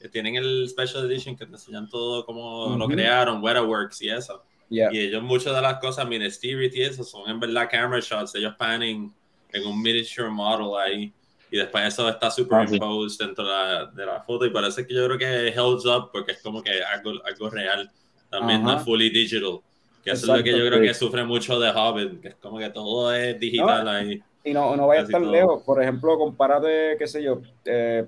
eh, 0.00 0.08
tienen 0.08 0.36
el 0.36 0.68
Special 0.68 1.10
Edition 1.10 1.36
que 1.36 1.44
te 1.44 1.52
enseñan 1.52 1.88
todo 1.88 2.24
cómo 2.24 2.76
lo 2.76 2.86
crearon, 2.86 3.42
Wetaworks 3.42 4.00
y 4.02 4.10
eso. 4.10 4.44
Yeah. 4.68 4.90
Y 4.92 5.00
ellos, 5.00 5.22
muchas 5.22 5.54
de 5.54 5.60
las 5.60 5.80
cosas, 5.80 6.06
Ministerial 6.06 6.70
y 6.72 6.82
eso, 6.82 7.02
son 7.02 7.28
en 7.28 7.40
verdad 7.40 7.68
camera 7.68 8.00
shots, 8.00 8.34
ellos 8.36 8.54
panning 8.56 9.12
en 9.52 9.66
un 9.66 9.82
miniature 9.82 10.30
model 10.30 10.78
ahí. 10.80 11.12
Y 11.50 11.56
después 11.56 11.84
eso 11.84 12.08
está 12.08 12.30
superimposed 12.30 13.18
dentro 13.26 13.44
de 13.44 13.50
la, 13.50 13.86
de 13.86 14.06
la 14.06 14.20
foto. 14.22 14.46
Y 14.46 14.50
parece 14.50 14.86
que 14.86 14.94
yo 14.94 15.04
creo 15.06 15.18
que 15.18 15.58
holds 15.58 15.84
up 15.84 16.10
porque 16.12 16.32
es 16.32 16.42
como 16.42 16.62
que 16.62 16.80
algo, 16.82 17.14
algo 17.24 17.50
real. 17.50 17.90
También 18.30 18.62
no 18.62 18.70
Ajá. 18.70 18.78
es 18.78 18.84
fully 18.84 19.10
digital. 19.10 19.58
Que 20.04 20.12
eso 20.12 20.32
es 20.32 20.38
lo 20.38 20.42
que 20.44 20.50
yo 20.56 20.64
creo 20.66 20.80
que 20.80 20.94
sufre 20.94 21.24
mucho 21.24 21.58
de 21.60 21.70
Hobbit, 21.70 22.20
que 22.20 22.28
es 22.28 22.34
como 22.36 22.58
que 22.58 22.70
todo 22.70 23.12
es 23.14 23.38
digital 23.38 23.86
ahí. 23.88 24.22
Y 24.44 24.52
no, 24.54 24.74
no 24.76 24.86
vaya 24.86 25.02
Casi 25.02 25.12
tan 25.12 25.22
todo. 25.24 25.32
lejos. 25.32 25.62
Por 25.64 25.82
ejemplo, 25.82 26.16
compárate, 26.16 26.96
qué 26.98 27.06
sé 27.06 27.22
yo, 27.22 27.40
eh, 27.66 28.06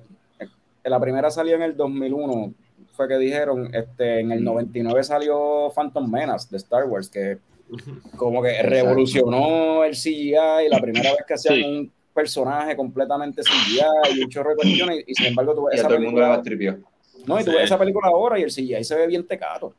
la 0.84 0.98
primera 1.00 1.30
salió 1.30 1.54
en 1.56 1.62
el 1.62 1.76
2001, 1.76 2.54
fue 2.92 3.08
que 3.08 3.18
dijeron, 3.18 3.74
este, 3.74 4.20
en 4.20 4.32
el 4.32 4.42
99 4.42 5.04
salió 5.04 5.70
Phantom 5.74 6.10
Menace 6.10 6.48
de 6.50 6.56
Star 6.56 6.84
Wars, 6.84 7.10
que 7.10 7.38
como 8.16 8.42
que 8.42 8.62
revolucionó 8.62 9.84
el 9.84 9.92
CGI, 9.94 10.68
la 10.70 10.78
primera 10.80 11.10
vez 11.12 11.24
que 11.26 11.34
hacían 11.34 11.54
Sí. 11.56 11.62
un 11.64 11.92
personaje 12.14 12.76
completamente 12.76 13.42
CGI 13.42 14.18
y 14.18 14.22
un 14.24 14.28
chorro 14.30 14.50
de 14.50 14.56
cuestiones, 14.56 15.04
y 15.06 15.14
sin 15.14 15.26
embargo 15.26 15.54
tú 15.54 15.64
ves 15.66 15.74
Y 15.74 15.76
a 15.76 15.80
esa 15.80 15.88
todo 15.88 15.96
el 15.98 16.04
mundo 16.04 16.42
tripió. 16.42 16.78
no, 17.26 17.40
y 17.40 17.44
tú 17.44 17.50
Sí. 17.50 17.56
ves 17.56 17.64
esa 17.64 17.78
película 17.78 18.08
ahora 18.08 18.38
y 18.38 18.42
el 18.42 18.50
CGI 18.50 18.82
se 18.84 18.94
ve 18.96 19.06
bien 19.06 19.26
tecato, 19.26 19.74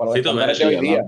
para 0.00 0.08
los 0.08 0.14
Sí, 0.16 0.22
tú 0.22 0.28
estándares 0.30 0.58
ves, 0.58 0.68
de 0.68 0.76
hoy 0.76 0.80
sí, 0.80 0.88
día. 0.88 1.02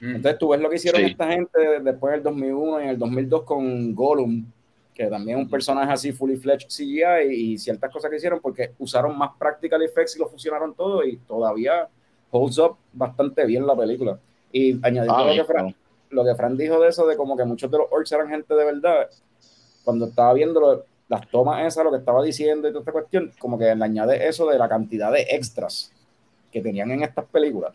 Mm. 0.00 0.14
Entonces 0.16 0.38
tú 0.38 0.48
ves 0.48 0.60
lo 0.60 0.70
que 0.70 0.76
hicieron 0.76 1.00
Sí. 1.02 1.06
esta 1.10 1.28
gente 1.28 1.80
después 1.82 2.12
del 2.14 2.22
2001 2.22 2.80
y 2.80 2.84
en 2.84 2.88
el 2.90 2.98
2002 2.98 3.42
con 3.44 3.94
Gollum, 3.94 4.46
que 4.94 5.06
también 5.06 5.38
es 5.38 5.44
un 5.44 5.50
personaje 5.50 5.92
así 5.92 6.12
fully 6.12 6.36
fledged 6.36 6.68
CGI 6.68 7.30
y, 7.30 7.52
y 7.52 7.58
ciertas 7.58 7.92
cosas 7.92 8.10
que 8.10 8.16
hicieron 8.16 8.40
porque 8.40 8.72
usaron 8.78 9.16
más 9.16 9.30
practical 9.38 9.82
effects 9.82 10.16
y 10.16 10.18
lo 10.18 10.28
fusionaron 10.28 10.74
todo 10.74 11.04
y 11.04 11.16
todavía 11.18 11.88
holds 12.30 12.58
up 12.58 12.76
bastante 12.92 13.44
bien 13.44 13.66
la 13.66 13.76
película. 13.76 14.18
Y 14.50 14.72
añadiendo 14.84 15.14
Ah, 15.16 15.24
lo, 15.26 15.34
que 15.34 15.44
Fran, 15.44 15.74
lo 16.10 16.24
que 16.24 16.34
Fran 16.34 16.56
dijo 16.56 16.80
de 16.80 16.88
eso, 16.88 17.06
de 17.06 17.16
como 17.16 17.36
que 17.36 17.44
muchos 17.44 17.70
de 17.70 17.78
los 17.78 17.86
orcs 17.90 18.12
eran 18.12 18.28
gente 18.28 18.54
de 18.54 18.64
verdad, 18.64 19.08
cuando 19.84 20.06
estaba 20.06 20.32
viendo 20.32 20.60
lo- 20.60 20.84
las 21.08 21.28
tomas 21.28 21.66
esas, 21.66 21.84
lo 21.84 21.90
que 21.90 21.98
estaba 21.98 22.22
diciendo 22.22 22.66
y 22.68 22.70
toda 22.70 22.80
esta 22.80 22.92
cuestión, 22.92 23.32
como 23.38 23.58
que 23.58 23.64
le 23.74 23.84
añade 23.84 24.26
eso 24.26 24.46
de 24.48 24.58
la 24.58 24.66
cantidad 24.68 25.12
de 25.12 25.22
extras 25.30 25.92
que 26.50 26.60
tenían 26.62 26.90
en 26.90 27.02
estas 27.02 27.26
películas. 27.26 27.74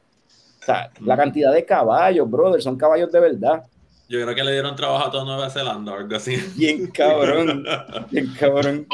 La 1.01 1.17
cantidad 1.17 1.53
de 1.53 1.65
caballos, 1.65 2.29
brother, 2.29 2.61
son 2.61 2.77
caballos 2.77 3.11
de 3.11 3.19
verdad. 3.19 3.63
Yo 4.09 4.21
creo 4.23 4.33
que 4.33 4.41
le 4.43 4.53
dieron 4.53 4.73
trabajo 4.73 5.07
a 5.07 5.11
toda 5.11 5.25
Nueva 5.25 5.49
Zelanda 5.49 5.91
o 5.91 5.95
algo 5.97 6.15
así. 6.15 6.37
Bien 6.55 6.87
cabrón, 6.87 7.65
bien 8.09 8.33
cabrón. 8.39 8.87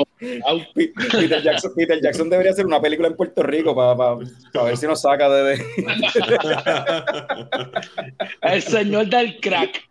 Peter 0.74 1.44
Jackson, 1.44 1.72
Peter 1.76 2.02
Jackson 2.02 2.30
debería 2.32 2.52
hacer 2.52 2.66
una 2.66 2.82
película 2.82 3.10
en 3.10 3.16
Puerto 3.16 3.44
Rico 3.44 3.76
para 3.76 4.16
ver 4.66 4.76
si 4.78 4.88
nos 4.88 5.02
saca 5.02 5.30
de... 5.30 5.44
de- 5.58 5.64
El 8.42 8.62
señor 8.64 9.06
del 9.08 9.40
crack. 9.40 9.84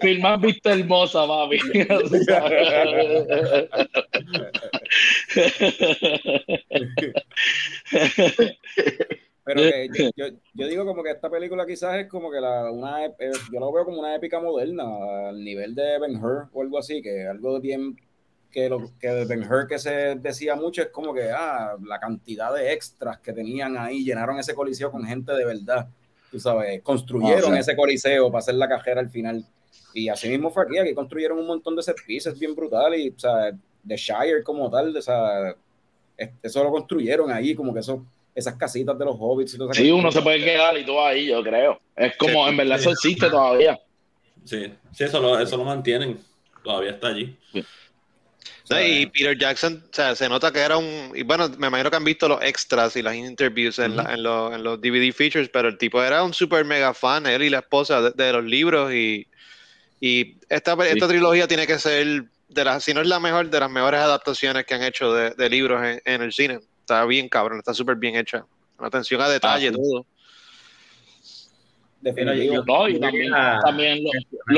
Filmar 0.00 0.40
vista 0.40 0.72
hermosa, 0.72 1.26
mami. 1.26 1.58
Pero 9.44 9.60
yo, 10.54 10.68
digo 10.68 10.86
como 10.86 11.02
que 11.02 11.10
esta 11.10 11.28
película 11.28 11.66
quizás 11.66 11.98
es 11.98 12.08
como 12.08 12.30
que 12.30 12.40
la, 12.40 12.70
una, 12.70 13.04
eh, 13.06 13.32
yo 13.52 13.58
lo 13.58 13.72
veo 13.72 13.84
como 13.84 13.98
una 13.98 14.14
épica 14.14 14.38
moderna, 14.40 14.84
al 15.30 15.42
nivel 15.42 15.74
de 15.74 15.98
Ben 15.98 16.14
Hur 16.22 16.48
o 16.52 16.62
algo 16.62 16.78
así, 16.78 17.02
que 17.02 17.26
algo 17.26 17.60
bien 17.60 17.96
que 18.52 18.68
lo 18.68 18.92
que 19.00 19.08
de 19.08 19.24
Ben 19.24 19.42
Hur 19.42 19.66
que 19.66 19.80
se 19.80 20.14
decía 20.16 20.54
mucho 20.54 20.82
es 20.82 20.88
como 20.88 21.12
que 21.12 21.30
ah, 21.30 21.76
la 21.84 21.98
cantidad 21.98 22.54
de 22.54 22.72
extras 22.72 23.18
que 23.18 23.32
tenían 23.32 23.76
ahí, 23.76 24.04
llenaron 24.04 24.38
ese 24.38 24.54
coliseo 24.54 24.92
con 24.92 25.04
gente 25.04 25.32
de 25.32 25.44
verdad, 25.44 25.88
tú 26.32 26.40
sabes, 26.40 26.82
construyeron 26.82 27.52
Ah, 27.52 27.56
sí. 27.56 27.60
ese 27.60 27.76
coliseo 27.76 28.28
para 28.32 28.40
hacer 28.40 28.54
la 28.56 28.68
cajera 28.68 29.00
al 29.00 29.10
final. 29.10 29.44
Y 29.94 30.08
así 30.08 30.28
mismo 30.30 30.50
fue 30.50 30.64
aquí, 30.64 30.78
aquí 30.78 30.94
construyeron 30.94 31.38
un 31.38 31.46
montón 31.46 31.76
de 31.76 31.82
set 31.82 31.96
pieces 32.06 32.36
bien 32.38 32.54
brutales 32.56 32.98
y, 33.00 33.10
o 33.10 33.18
sea, 33.18 33.52
de 33.82 33.96
Shire 33.96 34.42
como 34.42 34.70
tal, 34.70 34.96
o 34.96 35.02
sea, 35.02 35.54
es- 36.16 36.30
eso 36.42 36.64
lo 36.64 36.70
construyeron 36.70 37.30
ahí, 37.30 37.54
como 37.54 37.74
que 37.74 37.80
eso, 37.80 38.04
esas 38.34 38.54
casitas 38.56 38.98
de 38.98 39.04
los 39.04 39.16
hobbits 39.18 39.52
y 39.54 39.58
todo 39.58 39.74
Sí, 39.74 39.90
uno 39.90 40.10
se 40.10 40.22
puede 40.22 40.42
quedar 40.42 40.76
y 40.78 40.86
todo 40.86 41.04
ahí, 41.04 41.26
yo 41.28 41.42
creo. 41.42 41.78
Es 41.94 42.16
como, 42.16 42.44
Sí. 42.44 42.50
en 42.50 42.56
verdad, 42.56 42.78
eso 42.78 42.90
existe 42.92 43.28
todavía. 43.28 43.78
Sí, 44.44 44.72
sí 44.92 45.04
eso, 45.04 45.20
lo, 45.20 45.38
eso 45.38 45.56
lo 45.58 45.64
mantienen. 45.64 46.18
Todavía 46.64 46.92
está 46.92 47.08
allí. 47.08 47.36
Y 48.70 49.06
Peter 49.06 49.36
Jackson, 49.38 49.82
o 49.90 49.94
sea, 49.94 50.14
se 50.14 50.28
nota 50.28 50.52
que 50.52 50.60
era 50.60 50.76
un. 50.76 51.12
Y 51.14 51.22
bueno, 51.24 51.48
me 51.58 51.66
imagino 51.66 51.90
que 51.90 51.96
han 51.96 52.04
visto 52.04 52.28
los 52.28 52.42
extras 52.42 52.96
y 52.96 53.02
las 53.02 53.14
interviews 53.14 53.78
en, 53.78 53.96
la- 53.96 54.14
en, 54.14 54.22
los, 54.22 54.54
en 54.54 54.62
los 54.62 54.80
DVD 54.80 55.12
features, 55.12 55.48
pero 55.48 55.68
el 55.68 55.78
tipo 55.78 56.02
era 56.02 56.22
un 56.22 56.32
super 56.32 56.64
mega 56.64 56.94
fan, 56.94 57.26
él 57.26 57.42
y 57.42 57.50
la 57.50 57.58
esposa, 57.58 58.00
de, 58.00 58.10
de 58.12 58.32
los 58.32 58.44
libros. 58.44 58.92
Y, 58.92 59.26
y 60.00 60.36
esta, 60.48 60.72
esta 60.86 61.08
trilogía 61.08 61.46
tiene 61.48 61.66
que 61.66 61.78
ser, 61.78 62.24
de 62.48 62.64
las, 62.64 62.84
si 62.84 62.94
no 62.94 63.00
es 63.00 63.06
la 63.06 63.20
mejor, 63.20 63.48
de 63.50 63.60
las 63.60 63.70
mejores 63.70 64.00
adaptaciones 64.00 64.64
que 64.64 64.74
han 64.74 64.82
hecho 64.82 65.12
de, 65.12 65.30
de 65.30 65.48
libros 65.50 65.84
en, 65.84 66.00
en 66.04 66.22
el 66.22 66.32
cine. 66.32 66.60
Está 66.80 67.04
bien, 67.04 67.28
cabrón, 67.28 67.58
está 67.58 67.74
súper 67.74 67.96
bien 67.96 68.16
hecha. 68.16 68.44
Atención 68.78 69.20
a 69.20 69.28
detalle, 69.28 69.68
Ah, 69.68 69.72
sí. 69.72 69.76
todo. 69.76 70.06
Definitivo. 72.02 72.64
No, 72.66 72.88
y 72.88 72.94
yo 72.94 73.00
también, 73.00 74.02
lo, 74.04 74.10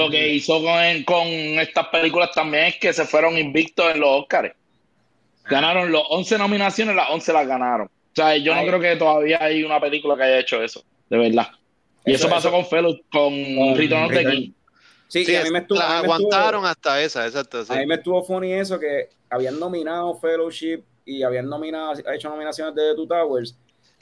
lo 0.05 0.11
que 0.11 0.29
hizo 0.31 0.61
con, 0.63 1.03
con 1.05 1.27
estas 1.29 1.89
películas 1.89 2.31
también 2.35 2.65
es 2.65 2.77
que 2.79 2.93
se 2.93 3.05
fueron 3.05 3.37
invictos 3.39 3.95
en 3.95 4.01
los 4.01 4.23
Oscars. 4.23 4.53
Ganaron 5.49 5.93
los 5.93 6.03
11 6.09 6.39
nominaciones, 6.39 6.97
las 6.97 7.11
11 7.11 7.33
las 7.35 7.47
ganaron. 7.47 7.87
O 7.87 8.15
sea, 8.15 8.37
yo 8.37 8.55
no 8.55 8.63
creo 8.67 8.81
que 8.81 8.97
todavía 8.97 9.39
hay 9.43 9.63
una 9.63 9.79
película 9.79 10.17
que 10.17 10.23
haya 10.23 10.39
hecho 10.39 10.63
eso, 10.63 10.83
de 11.11 11.19
verdad. 11.19 11.49
Y 12.07 12.13
eso, 12.13 12.27
Eso- 12.27 12.35
pasó 12.35 12.49
eso- 12.49 12.57
con 12.57 12.67
Fellow, 12.67 12.99
con 13.13 13.33
Con 13.57 13.77
Return 13.77 14.05
of 14.05 14.11
the 14.11 14.17
Return. 14.19 14.37
King. 14.37 14.53
Sí, 15.09 15.25
Sí, 15.27 15.33
y 15.33 15.37
a 15.37 15.43
mí 15.45 15.51
me 15.51 15.59
estuvo, 15.61 15.79
las 15.79 15.89
a 15.91 16.03
mí 16.03 16.09
me 16.09 16.13
estuvo- 16.15 16.15
aguantaron 16.35 16.65
hasta 16.67 17.03
esa, 17.03 17.27
exacto. 17.27 17.63
sí. 17.65 17.73
a 17.73 17.77
mí 17.77 17.87
me 17.87 17.97
estuvo 17.97 18.23
funny 18.25 18.53
eso 18.55 18.81
que 18.81 19.11
habían 19.29 19.61
nominado 19.61 20.15
Fellowship 20.17 20.83
y 21.05 21.23
habían 21.23 21.47
nominado, 21.49 21.93
hecho 22.13 22.31
nominaciones 22.31 22.75
de 22.75 22.83
The 22.91 22.95
Two 22.97 23.07
Towers 23.07 23.57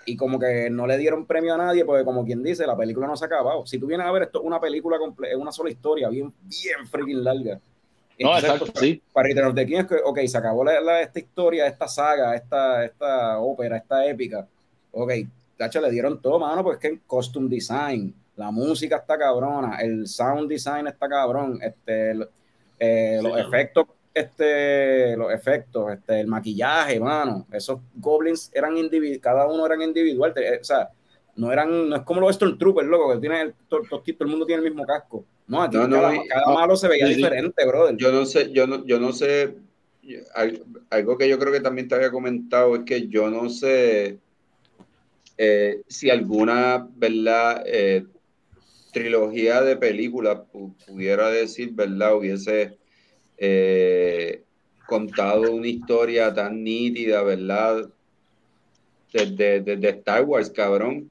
y 0.06 0.16
como 0.16 0.38
que 0.38 0.68
no 0.70 0.86
le 0.86 0.98
dieron 0.98 1.26
premio 1.26 1.54
a 1.54 1.56
nadie 1.58 1.84
porque 1.84 2.04
como 2.04 2.24
quien 2.24 2.42
dice, 2.42 2.66
la 2.66 2.76
película 2.76 3.06
no 3.06 3.16
se 3.16 3.24
ha 3.24 3.26
acabado. 3.26 3.66
Si 3.66 3.78
tú 3.78 3.86
vienes 3.86 4.06
a 4.06 4.12
ver 4.12 4.22
esto, 4.24 4.40
es 4.40 4.44
una 4.44 4.60
película 4.60 4.98
completa, 4.98 5.34
es 5.34 5.40
una 5.40 5.52
sola 5.52 5.70
historia, 5.70 6.08
bien, 6.08 6.32
bien 6.44 6.86
freaking 6.88 7.22
larga. 7.24 7.60
No, 8.18 8.36
exacto, 8.36 8.66
pues, 8.66 8.78
sí. 8.78 9.02
Para 9.12 9.28
Return 9.28 9.48
of 9.48 9.54
the 9.54 9.66
King 9.66 9.78
es 9.78 9.86
que, 9.86 9.96
ok, 10.04 10.18
se 10.26 10.38
acabó 10.38 10.62
la- 10.64 10.80
la- 10.80 11.00
esta 11.02 11.18
historia, 11.18 11.66
esta 11.66 11.88
saga, 11.88 12.34
esta, 12.36 12.84
esta 12.84 13.38
ópera, 13.40 13.78
esta 13.78 14.06
épica. 14.06 14.46
Ok, 14.92 15.12
tacho, 15.56 15.80
le 15.80 15.90
dieron 15.90 16.20
todo, 16.20 16.38
mano, 16.38 16.62
porque 16.62 16.76
es 16.76 16.80
que 16.80 16.96
en 16.98 17.02
costume 17.06 17.48
design, 17.48 18.14
la 18.36 18.50
música 18.50 18.96
está 18.96 19.18
cabrona, 19.18 19.76
el 19.80 20.06
sound 20.06 20.48
design 20.48 20.86
está 20.86 21.08
cabrón, 21.08 21.58
este, 21.62 22.10
el- 22.12 22.28
eh, 22.78 23.16
Sí, 23.18 23.24
los 23.26 23.32
¿no? 23.32 23.38
efectos, 23.38 23.86
este, 24.14 25.16
los 25.16 25.32
efectos, 25.32 25.92
este, 25.92 26.20
el 26.20 26.26
maquillaje, 26.26 27.00
mano, 27.00 27.46
esos 27.52 27.80
goblins 27.94 28.50
eran 28.52 28.76
individuales, 28.76 29.22
cada 29.22 29.46
uno 29.46 29.64
eran 29.66 29.82
individual, 29.82 30.34
te- 30.34 30.54
eh, 30.54 30.58
o 30.60 30.64
sea, 30.64 30.90
no 31.36 31.50
eran, 31.50 31.88
no 31.88 31.96
es 31.96 32.02
como 32.02 32.20
los 32.20 32.34
Stormtroopers, 32.34 32.88
loco, 32.88 33.12
que 33.14 33.20
tienen 33.20 33.40
el, 33.40 33.54
todo, 33.68 33.82
el 34.06 34.26
mundo 34.26 34.44
tiene 34.46 34.62
el 34.62 34.70
mismo 34.70 34.84
casco. 34.84 35.24
No, 35.46 35.62
aquí 35.62 35.76
No, 35.76 35.88
no, 35.88 36.00
cada, 36.28 36.54
malo 36.54 36.76
se 36.76 36.88
veía 36.88 37.06
diferente, 37.06 37.66
brother. 37.66 37.96
Yo 37.96 38.12
no 38.12 38.26
sé, 38.26 38.52
yo 38.52 38.66
no, 38.66 38.84
yo 38.86 39.00
no 39.00 39.12
sé, 39.12 39.56
al- 40.34 40.62
algo 40.90 41.16
que 41.16 41.28
yo 41.28 41.38
creo 41.38 41.52
que 41.52 41.60
también 41.60 41.88
te 41.88 41.94
había 41.94 42.10
comentado 42.10 42.74
es 42.76 42.82
que 42.84 43.08
yo 43.08 43.30
no 43.30 43.48
sé 43.48 44.18
eh, 45.36 45.82
si 45.88 46.10
alguna, 46.10 46.88
¿verdad? 46.96 47.62
Eh, 47.66 48.04
trilogía 48.92 49.62
de 49.62 49.76
películas 49.76 50.38
pu- 50.52 50.74
pudiera 50.86 51.28
decir, 51.30 51.72
¿verdad? 51.72 52.16
Hubiese 52.16 52.78
eh, 53.44 54.44
contado 54.86 55.50
una 55.50 55.66
historia 55.66 56.32
tan 56.32 56.62
nítida, 56.62 57.24
¿verdad? 57.24 57.90
Desde, 59.12 59.60
desde 59.60 59.88
Star 59.88 60.24
Wars, 60.24 60.48
cabrón. 60.48 61.10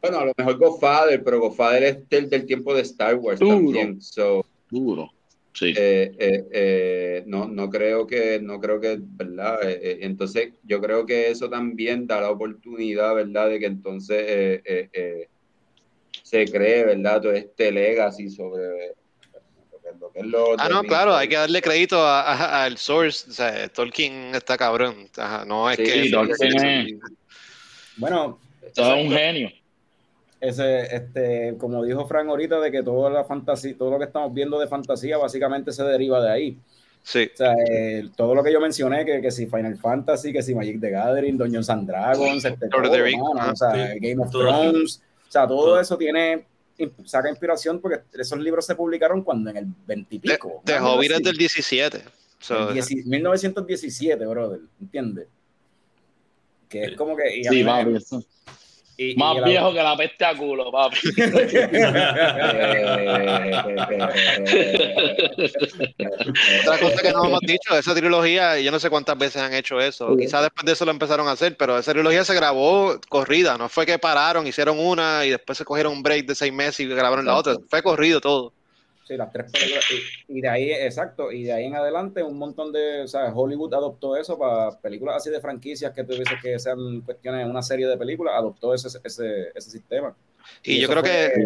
Bueno, 0.00 0.18
a 0.18 0.24
lo 0.24 0.32
mejor 0.36 0.58
Godfather, 0.58 1.22
pero 1.22 1.38
Godfather 1.38 1.82
es 1.84 2.08
del, 2.08 2.28
del 2.28 2.44
tiempo 2.44 2.74
de 2.74 2.82
Star 2.82 3.14
Wars 3.14 3.38
Duro. 3.38 3.54
también. 3.54 4.02
So, 4.02 4.44
Duro. 4.68 5.12
Sí. 5.54 5.72
eh, 5.76 6.12
eh, 6.18 6.44
eh, 6.50 7.22
no, 7.26 7.46
no 7.46 7.70
creo 7.70 8.04
que, 8.04 8.40
no 8.40 8.58
creo 8.58 8.80
que, 8.80 8.98
¿verdad? 9.00 9.60
Entonces, 9.62 10.54
yo 10.64 10.80
creo 10.80 11.06
que 11.06 11.30
eso 11.30 11.48
también 11.48 12.08
da 12.08 12.20
la 12.20 12.30
oportunidad, 12.30 13.14
¿verdad? 13.14 13.48
De 13.48 13.60
que 13.60 13.66
entonces 13.66 14.60
se 16.24 16.44
cree, 16.46 16.84
¿verdad? 16.84 17.22
Todo 17.22 17.32
este 17.32 17.70
legacy 17.70 18.28
sobre 18.28 18.94
lo 20.00 20.10
que, 20.12 20.22
lo 20.22 20.44
que 20.46 20.50
es 20.52 20.58
lo 20.58 20.60
Ah, 20.60 20.68
no, 20.68 20.82
claro, 20.82 21.14
hay 21.14 21.28
que 21.28 21.36
darle 21.36 21.60
crédito 21.62 22.04
al 22.06 22.76
source. 22.78 23.28
O 23.30 23.32
sea, 23.32 23.68
Tolkien 23.68 24.34
está 24.34 24.56
cabrón. 24.56 25.08
Ajá, 25.16 25.44
no 25.44 25.70
es 25.70 25.76
Sí, 25.76 25.84
que. 25.84 26.10
Tolkien 26.10 26.64
es- 26.64 26.94
Bueno, 27.96 28.38
Todo 28.74 28.94
es 28.96 29.04
un 29.06 29.12
genio. 29.12 29.50
ese, 30.40 30.94
este, 30.94 31.54
como 31.58 31.84
dijo 31.84 32.06
Frank 32.06 32.28
ahorita, 32.28 32.58
de 32.60 32.70
que 32.70 32.82
toda 32.82 33.10
la 33.10 33.24
fantasía, 33.24 33.76
todo 33.76 33.90
lo 33.90 33.98
que 33.98 34.04
estamos 34.06 34.32
viendo 34.34 34.58
de 34.58 34.66
fantasía 34.66 35.18
básicamente 35.18 35.72
se 35.72 35.84
deriva 35.84 36.20
de 36.22 36.30
ahí. 36.30 36.58
Sí. 37.04 37.28
O 37.34 37.36
sea, 37.36 37.52
eh, 37.68 38.08
todo 38.16 38.34
lo 38.34 38.42
que 38.44 38.52
yo 38.52 38.60
mencioné, 38.60 39.04
que, 39.04 39.20
que 39.20 39.30
si 39.32 39.46
Final 39.46 39.76
Fantasy, 39.76 40.32
que 40.32 40.42
si 40.42 40.54
Magic 40.54 40.80
the 40.80 40.90
Gathering, 40.90 41.36
Dungeons 41.36 41.68
and 41.68 41.88
Dragons, 41.88 42.44
este, 42.44 42.66
Lord 42.70 42.84
of 42.86 42.90
todo, 42.90 42.92
the 42.96 43.02
Rings, 43.02 43.22
mano, 43.22 43.40
ajá, 43.40 43.52
o 43.52 43.56
sea, 43.56 43.92
sí. 43.92 43.98
Game 44.00 44.22
of 44.22 44.30
Todo. 44.30 44.42
Thrones, 44.42 45.02
o 45.28 45.30
sea, 45.32 45.46
todo 45.48 45.64
Todo. 45.64 45.80
eso 45.80 45.96
tiene, 45.98 46.44
saca 47.04 47.28
inspiración 47.28 47.80
porque 47.80 48.00
esos 48.14 48.38
libros 48.38 48.64
se 48.66 48.74
publicaron 48.74 49.22
cuando 49.22 49.50
en 49.50 49.56
el 49.56 49.66
20 49.86 50.14
y 50.14 50.18
De, 50.18 50.32
pico. 50.34 50.62
de 50.64 50.74
algo 50.74 50.94
Hobbit 50.94 51.12
es 51.12 51.22
del 51.22 51.36
17. 51.36 52.02
So, 52.38 52.70
El 52.70 52.76
dieci- 52.76 53.04
1917, 53.04 54.26
brother, 54.26 54.60
¿entiendes? 54.80 55.26
Que 56.68 56.84
es 56.84 56.96
como 56.96 57.16
que... 57.16 57.38
y 57.38 57.46
a 57.46 57.50
Sí, 57.50 57.62
eso. 57.94 58.24
Y- 58.96 59.12
y 59.12 59.16
Más 59.16 59.36
la- 59.36 59.46
viejo 59.46 59.72
que 59.72 59.82
la 59.82 59.96
peste 59.96 60.24
a 60.24 60.36
culo, 60.36 60.70
papi. 60.70 60.98
Otra 66.62 66.78
cosa 66.78 67.02
que 67.02 67.12
no 67.12 67.24
hemos 67.24 67.40
dicho, 67.40 67.76
esa 67.76 67.94
trilogía, 67.94 68.58
yo 68.60 68.70
no 68.70 68.78
sé 68.78 68.90
cuántas 68.90 69.18
veces 69.18 69.42
han 69.42 69.54
hecho 69.54 69.80
eso. 69.80 70.16
Quizás 70.16 70.42
después 70.42 70.64
de 70.64 70.72
eso 70.72 70.84
lo 70.84 70.90
empezaron 70.90 71.28
a 71.28 71.32
hacer, 71.32 71.56
pero 71.56 71.78
esa 71.78 71.92
trilogía 71.92 72.24
se 72.24 72.34
grabó 72.34 72.98
corrida. 73.08 73.56
No 73.58 73.68
fue 73.68 73.86
que 73.86 73.98
pararon, 73.98 74.46
hicieron 74.46 74.78
una 74.78 75.24
y 75.24 75.30
después 75.30 75.58
se 75.58 75.64
cogieron 75.64 75.92
un 75.94 76.02
break 76.02 76.26
de 76.26 76.34
seis 76.34 76.52
meses 76.52 76.80
y 76.80 76.86
grabaron 76.88 77.24
la 77.26 77.36
otra. 77.36 77.56
Fue 77.68 77.82
corrido 77.82 78.20
todo. 78.20 78.52
Sí, 79.04 79.16
las 79.16 79.32
tres 79.32 79.50
películas. 79.50 79.84
Y, 80.28 80.38
y 80.38 80.40
de 80.40 80.48
ahí, 80.48 80.70
exacto, 80.72 81.32
y 81.32 81.42
de 81.44 81.52
ahí 81.52 81.64
en 81.64 81.74
adelante 81.74 82.22
un 82.22 82.38
montón 82.38 82.72
de, 82.72 83.02
o 83.02 83.08
sea, 83.08 83.32
Hollywood 83.34 83.74
adoptó 83.74 84.16
eso 84.16 84.38
para 84.38 84.78
películas 84.80 85.16
así 85.16 85.28
de 85.30 85.40
franquicias 85.40 85.92
que 85.92 86.04
tú 86.04 86.12
dices 86.12 86.38
que 86.40 86.58
sean 86.58 87.00
cuestiones, 87.00 87.46
una 87.48 87.62
serie 87.62 87.88
de 87.88 87.96
películas, 87.96 88.34
adoptó 88.36 88.72
ese, 88.74 88.86
ese, 89.02 89.48
ese 89.54 89.70
sistema. 89.70 90.14
Y 90.62 90.78
yo 90.80 90.88
creo 90.88 91.02
fue- 91.02 91.10
que, 91.10 91.44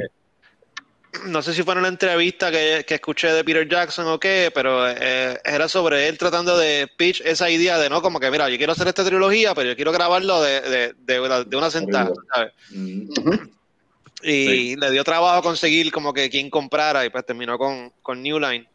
no 1.24 1.40
sé 1.40 1.54
si 1.54 1.62
fue 1.62 1.72
en 1.72 1.78
una 1.78 1.88
entrevista 1.88 2.50
que, 2.50 2.84
que 2.86 2.94
escuché 2.96 3.32
de 3.32 3.42
Peter 3.42 3.66
Jackson 3.66 4.06
o 4.08 4.20
qué, 4.20 4.50
pero 4.54 4.86
eh, 4.88 5.40
era 5.44 5.66
sobre 5.66 6.08
él 6.08 6.18
tratando 6.18 6.58
de 6.58 6.86
pitch 6.98 7.22
esa 7.24 7.48
idea 7.48 7.78
de, 7.78 7.88
no, 7.88 8.02
como 8.02 8.20
que, 8.20 8.30
mira, 8.30 8.50
yo 8.50 8.58
quiero 8.58 8.72
hacer 8.72 8.86
esta 8.88 9.04
trilogía, 9.04 9.54
pero 9.54 9.70
yo 9.70 9.76
quiero 9.76 9.92
grabarlo 9.92 10.42
de, 10.42 10.60
de, 10.60 10.94
de, 10.98 11.20
una- 11.20 11.42
de 11.42 11.56
una 11.56 11.70
sentada, 11.70 12.12
¿sabes? 12.34 12.52
Mm. 12.70 13.06
Y 14.26 14.76
le 14.76 14.90
dio 14.90 15.04
trabajo 15.04 15.42
conseguir 15.42 15.92
como 15.92 16.12
que 16.12 16.28
quien 16.28 16.50
comprara 16.50 17.06
y 17.06 17.10
pues 17.10 17.24
terminó 17.24 17.56
con, 17.58 17.92
con 18.02 18.22
New 18.22 18.38
Line. 18.38 18.68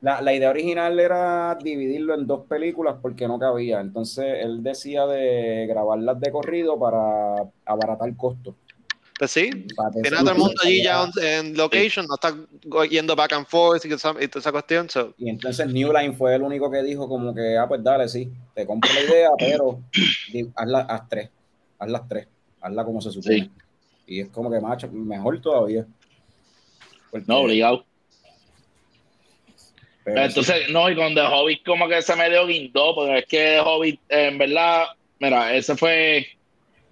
La, 0.00 0.20
la 0.20 0.34
idea 0.34 0.50
original 0.50 1.00
era 1.00 1.56
dividirlo 1.62 2.14
en 2.14 2.26
dos 2.26 2.46
películas 2.46 2.96
porque 3.00 3.26
no 3.26 3.38
cabía. 3.38 3.80
Entonces 3.80 4.24
él 4.42 4.62
decía 4.62 5.06
de 5.06 5.66
grabarlas 5.66 6.20
de 6.20 6.30
corrido 6.30 6.78
para 6.78 7.50
abaratar 7.64 8.14
costos. 8.16 8.54
Pues 9.18 9.30
sí, 9.30 9.48
tiene 10.02 10.16
a 10.16 10.20
todo 10.20 10.32
el 10.32 10.38
mundo 10.38 10.60
allí 10.62 10.82
ya 10.82 11.08
en 11.22 11.56
location, 11.56 12.04
no 12.06 12.16
está 12.16 12.34
yendo 12.90 13.14
back 13.14 13.32
and 13.32 13.46
forth 13.46 13.84
y, 13.84 13.88
toda 13.88 14.20
esa 14.40 14.50
cuestión. 14.50 14.90
so, 14.90 15.14
Y 15.16 15.30
entonces 15.30 15.68
New 15.68 15.92
Line 15.92 16.14
fue 16.14 16.34
el 16.34 16.42
único 16.42 16.68
que 16.68 16.82
dijo 16.82 17.08
como 17.08 17.32
que, 17.32 17.56
ah, 17.56 17.68
pues 17.68 17.82
dale, 17.82 18.08
sí, 18.08 18.28
te 18.54 18.66
compro 18.66 18.92
la 18.92 19.00
idea, 19.02 19.28
pero 19.38 19.80
di- 20.32 20.50
hazla, 20.56 20.80
haz 20.80 21.08
tres, 21.08 21.30
haz 21.78 21.88
las 21.88 22.08
tres, 22.08 22.26
hazla 22.60 22.84
como 22.84 23.00
se 23.00 23.12
supone. 23.12 23.36
Sí. 23.36 23.50
Y 24.06 24.20
es 24.20 24.28
como 24.28 24.50
que, 24.50 24.60
macho, 24.60 24.88
mejor 24.92 25.40
todavía. 25.40 25.86
Porque- 27.10 27.26
No, 27.28 27.38
obligado. 27.38 27.84
pero 30.04 30.18
sí. 30.18 30.24
Entonces, 30.26 30.68
no, 30.70 30.90
y 30.90 30.96
con 30.96 31.14
The 31.14 31.22
Hobbit 31.22 31.64
como 31.64 31.88
que 31.88 32.02
se 32.02 32.14
me 32.16 32.28
dio 32.28 32.46
guindó, 32.46 32.94
porque 32.94 33.18
es 33.18 33.26
que 33.26 33.38
The 33.38 33.60
Hobbit, 33.60 34.00
en 34.08 34.38
verdad, 34.38 34.84
mira, 35.18 35.54
ese 35.54 35.76
fue, 35.76 36.26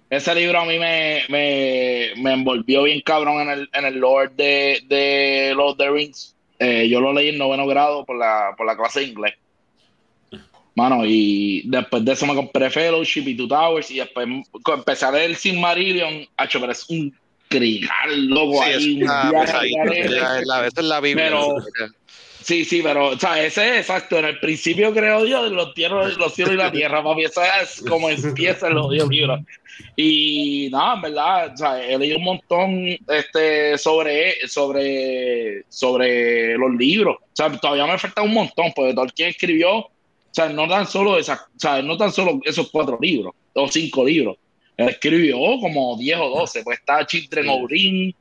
ese 0.09 0.33
libro 0.35 0.59
a 0.59 0.65
mí 0.65 0.79
me, 0.79 1.21
me, 1.29 2.11
me 2.17 2.33
envolvió 2.33 2.83
bien 2.83 3.01
cabrón 3.01 3.41
en 3.41 3.49
el, 3.49 3.69
en 3.73 3.85
el 3.85 3.99
lore 3.99 4.31
de, 4.35 4.79
de 4.87 5.53
Lord 5.55 5.71
of 5.73 5.77
the 5.77 5.89
Rings. 5.91 6.35
Eh, 6.59 6.87
yo 6.89 7.01
lo 7.01 7.13
leí 7.13 7.29
en 7.29 7.37
noveno 7.37 7.67
grado 7.67 8.05
por 8.05 8.17
la, 8.17 8.53
por 8.57 8.65
la 8.65 8.75
clase 8.77 9.01
de 9.01 9.07
inglés. 9.07 9.33
Mano, 10.75 11.05
y 11.05 11.61
después 11.65 12.03
de 12.03 12.13
eso 12.13 12.25
me 12.25 12.33
compré 12.33 12.69
Fellowship 12.69 13.27
y 13.27 13.35
Two 13.37 13.47
Towers, 13.47 13.91
y 13.91 13.97
después 13.97 14.27
empecé 14.73 15.05
a 15.05 15.11
leer 15.11 15.35
Silmarillion, 15.35 16.27
hacho, 16.37 16.59
pero 16.59 16.71
es 16.71 16.89
un 16.89 17.15
crigal, 17.47 18.25
loco, 18.27 18.63
sí, 18.63 18.69
ahí, 18.69 18.73
es 18.73 19.03
una 19.03 19.31
es 19.93 20.11
la- 20.47 20.67
esa 20.67 20.81
es 20.81 20.85
la 20.87 20.99
Biblia. 20.99 21.25
Pero- 21.29 21.55
Sí, 22.41 22.65
sí, 22.65 22.81
pero, 22.83 23.07
o 23.11 23.17
sea, 23.17 23.41
ese 23.41 23.69
es 23.69 23.79
exacto. 23.81 24.17
En 24.19 24.25
el 24.25 24.37
principio, 24.39 24.93
creo 24.93 25.25
yo, 25.25 25.47
los 25.49 25.73
cielos, 25.73 26.17
los 26.17 26.33
cielos 26.33 26.53
y 26.55 26.57
la 26.57 26.69
tierra, 26.73 27.01
papi. 27.01 27.23
Eso 27.23 27.41
es 27.41 27.81
como 27.87 28.09
empiezan 28.09 28.73
los 28.73 28.91
libros. 28.91 29.39
Y 29.95 30.67
nada, 30.69 30.95
en 30.95 31.01
verdad, 31.03 31.53
o 31.53 31.57
sea, 31.57 31.81
he 31.85 31.97
leído 31.97 32.17
un 32.17 32.25
montón 32.25 32.97
este, 33.07 33.77
sobre, 33.77 34.45
sobre, 34.49 35.63
sobre 35.69 36.57
los 36.57 36.71
libros. 36.75 37.15
O 37.21 37.29
sea, 37.31 37.49
todavía 37.57 37.85
me 37.87 37.97
falta 37.97 38.21
un 38.21 38.33
montón, 38.33 38.73
porque 38.75 38.93
Tolkien 38.93 39.29
escribió, 39.29 39.89
o 40.33 40.35
sea, 40.35 40.49
no 40.49 40.67
tan 40.67 40.87
solo, 40.87 41.19
esa, 41.19 41.47
o 41.55 41.59
sea, 41.59 41.83
no 41.83 41.95
tan 41.95 42.11
solo 42.11 42.39
esos 42.43 42.71
cuatro 42.71 42.97
libros, 42.99 43.35
o 43.53 43.67
cinco 43.67 44.03
libros. 44.03 44.35
Él 44.75 44.89
escribió 44.89 45.37
como 45.61 45.95
10 45.95 46.17
o 46.21 46.29
12, 46.39 46.63
pues 46.63 46.79
está 46.79 47.05
Children 47.05 47.49
of 47.49 47.69
Ring, 47.69 48.15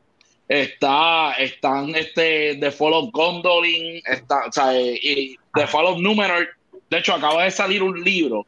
está, 0.47 1.33
están 1.39 1.95
este 1.95 2.57
The 2.57 2.71
Fall 2.71 2.93
of 2.93 3.11
Gondolin, 3.13 4.03
está, 4.05 4.45
o 4.47 4.53
sea, 4.53 4.79
eh, 4.79 5.01
y 5.03 5.37
The 5.55 5.67
Fall 5.67 5.87
of 5.87 6.01
Numenor. 6.01 6.47
De 6.91 6.99
hecho, 6.99 7.15
acaba 7.15 7.45
de 7.45 7.51
salir 7.51 7.83
un 7.83 7.99
libro 8.05 8.45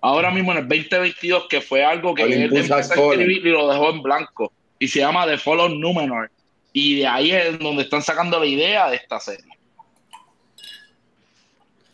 ahora 0.00 0.30
mismo 0.30 0.52
en 0.52 0.58
el 0.58 0.68
2022 0.68 1.48
que 1.48 1.60
fue 1.60 1.84
algo 1.84 2.14
que 2.14 2.22
él 2.22 2.34
empezó 2.34 2.76
a 2.76 2.80
escribir 2.82 3.44
y 3.44 3.50
lo 3.50 3.68
dejó 3.68 3.90
en 3.90 4.00
blanco. 4.00 4.52
Y 4.78 4.86
se 4.86 5.00
llama 5.00 5.26
The 5.26 5.38
Fall 5.38 5.58
of 5.58 5.72
Numenor. 5.72 6.30
Y 6.72 7.00
de 7.00 7.06
ahí 7.08 7.32
es 7.32 7.58
donde 7.58 7.82
están 7.82 8.02
sacando 8.02 8.38
la 8.38 8.46
idea 8.46 8.88
de 8.90 8.94
esta 8.94 9.18
serie. 9.18 9.47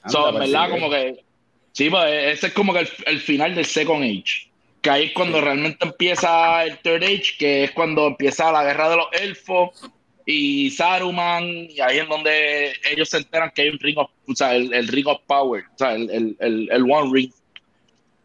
Anda, 0.05 0.11
So, 0.11 0.29
en 0.29 0.39
verdad, 0.39 0.71
como 0.71 0.91
que. 0.91 1.25
Sí, 1.73 1.91
pues 1.91 2.37
ese 2.39 2.47
es 2.49 2.53
como 2.53 2.73
que 2.73 2.81
el, 2.81 2.89
el 3.07 3.21
final 3.21 3.55
del 3.55 3.65
Second 3.65 4.05
Age. 4.05 4.49
Que 4.81 4.91
ahí 4.91 5.05
es 5.07 5.13
cuando 5.13 5.41
realmente 5.41 5.85
empieza 5.85 6.63
el 6.65 6.79
Third 6.79 7.03
Age, 7.03 7.37
que 7.39 7.65
es 7.65 7.71
cuando 7.73 8.07
empieza 8.07 8.53
la 8.53 8.65
guerra 8.65 8.91
de 8.91 8.97
los 8.97 9.07
elfos 9.13 9.91
y 10.27 10.71
Saruman, 10.71 11.45
y 11.45 11.81
ahí 11.81 11.99
es 11.99 12.09
donde 12.09 12.73
ellos 12.91 13.09
se 13.09 13.19
enteran 13.19 13.51
que 13.55 13.63
hay 13.63 13.69
un 13.69 13.79
Ring 13.79 13.99
of, 13.99 14.11
o 14.27 14.35
sea, 14.35 14.55
el, 14.55 14.73
el 14.73 14.89
Ring 14.89 15.07
of 15.07 15.21
Power, 15.27 15.65
o 15.75 15.79
sea, 15.79 15.95
el, 15.95 16.11
el, 16.11 16.37
el, 16.41 16.69
el 16.71 16.83
One 16.83 17.11
Ring. 17.13 17.33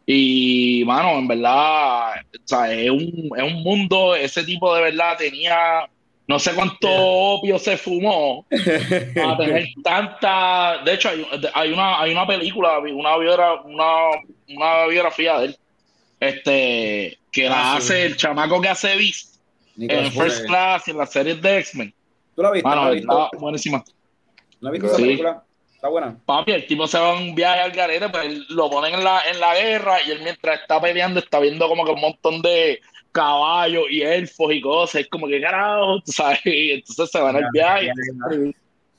Y, 0.06 0.82
mano, 0.86 1.18
en 1.18 1.28
verdad, 1.28 2.14
o 2.34 2.42
sea, 2.48 2.72
es 2.72 2.90
un, 2.90 3.30
es 3.36 3.42
un 3.42 3.62
mundo, 3.62 4.14
ese 4.14 4.42
tipo 4.44 4.74
de 4.74 4.82
verdad 4.82 5.16
tenía, 5.18 5.88
no 6.30 6.38
sé 6.38 6.54
cuánto 6.54 6.88
opio 6.88 7.58
se 7.58 7.76
fumó, 7.76 8.46
a 9.24 9.36
tener 9.36 9.66
tanta. 9.82 10.78
De 10.84 10.94
hecho, 10.94 11.08
hay, 11.08 11.26
hay 11.54 11.72
una, 11.72 12.00
hay 12.00 12.12
una 12.12 12.24
película, 12.24 12.78
una, 12.78 13.16
biogra- 13.16 13.62
una, 13.64 14.20
una 14.48 14.86
biografía 14.86 15.38
de 15.40 15.46
él, 15.46 15.58
este, 16.20 17.18
que 17.32 17.48
la 17.48 17.72
Ah, 17.74 17.80
sí. 17.80 17.86
hace 17.92 18.06
el 18.06 18.16
chamaco 18.16 18.60
que 18.60 18.68
hace 18.68 18.94
Beast 18.96 19.40
Nicolas 19.76 20.06
en 20.06 20.12
First. 20.12 20.46
Class 20.46 20.88
y 20.88 20.90
en 20.92 20.98
las 20.98 21.10
series 21.12 21.42
de 21.42 21.58
X-Men. 21.58 21.94
¿Tú 22.36 22.42
la 22.42 22.50
viste? 22.52 22.68
¿No 22.68 22.74
Mano, 22.76 22.84
la 22.84 22.90
viste? 22.92 23.08
está 23.12 23.28
buenísima. 23.38 23.84
¿No 24.60 24.68
has 24.68 24.72
visto 24.72 24.86
esa 24.86 24.96
Sí. 24.96 25.02
película? 25.02 25.42
Está 25.74 25.88
buena. 25.88 26.16
Papi, 26.26 26.52
el 26.52 26.66
tipo 26.66 26.86
se 26.86 26.98
va 26.98 27.10
a 27.12 27.14
un 27.14 27.34
viaje 27.34 27.60
al 27.60 27.70
garete, 27.72 28.08
pues 28.10 28.28
lo 28.50 28.68
ponen 28.70 28.94
en 28.94 29.02
la, 29.02 29.22
en 29.30 29.40
la 29.40 29.54
guerra 29.54 29.96
y 30.06 30.10
él 30.10 30.20
mientras 30.22 30.60
está 30.60 30.78
peleando 30.80 31.20
está 31.20 31.38
viendo 31.40 31.66
como 31.68 31.84
que 31.86 31.92
un 31.92 32.00
montón 32.00 32.42
de 32.42 32.80
caballos 33.12 33.84
y 33.90 34.02
elfos 34.02 34.52
y 34.52 34.60
cosas. 34.60 35.02
Es 35.02 35.08
como 35.08 35.26
que 35.26 35.40
carajo, 35.40 36.00
tú 36.04 36.12
sabes, 36.12 36.40
y 36.44 36.72
entonces 36.72 37.10
se 37.10 37.20
van 37.20 37.36
al 37.36 37.46
viaje. 37.52 37.90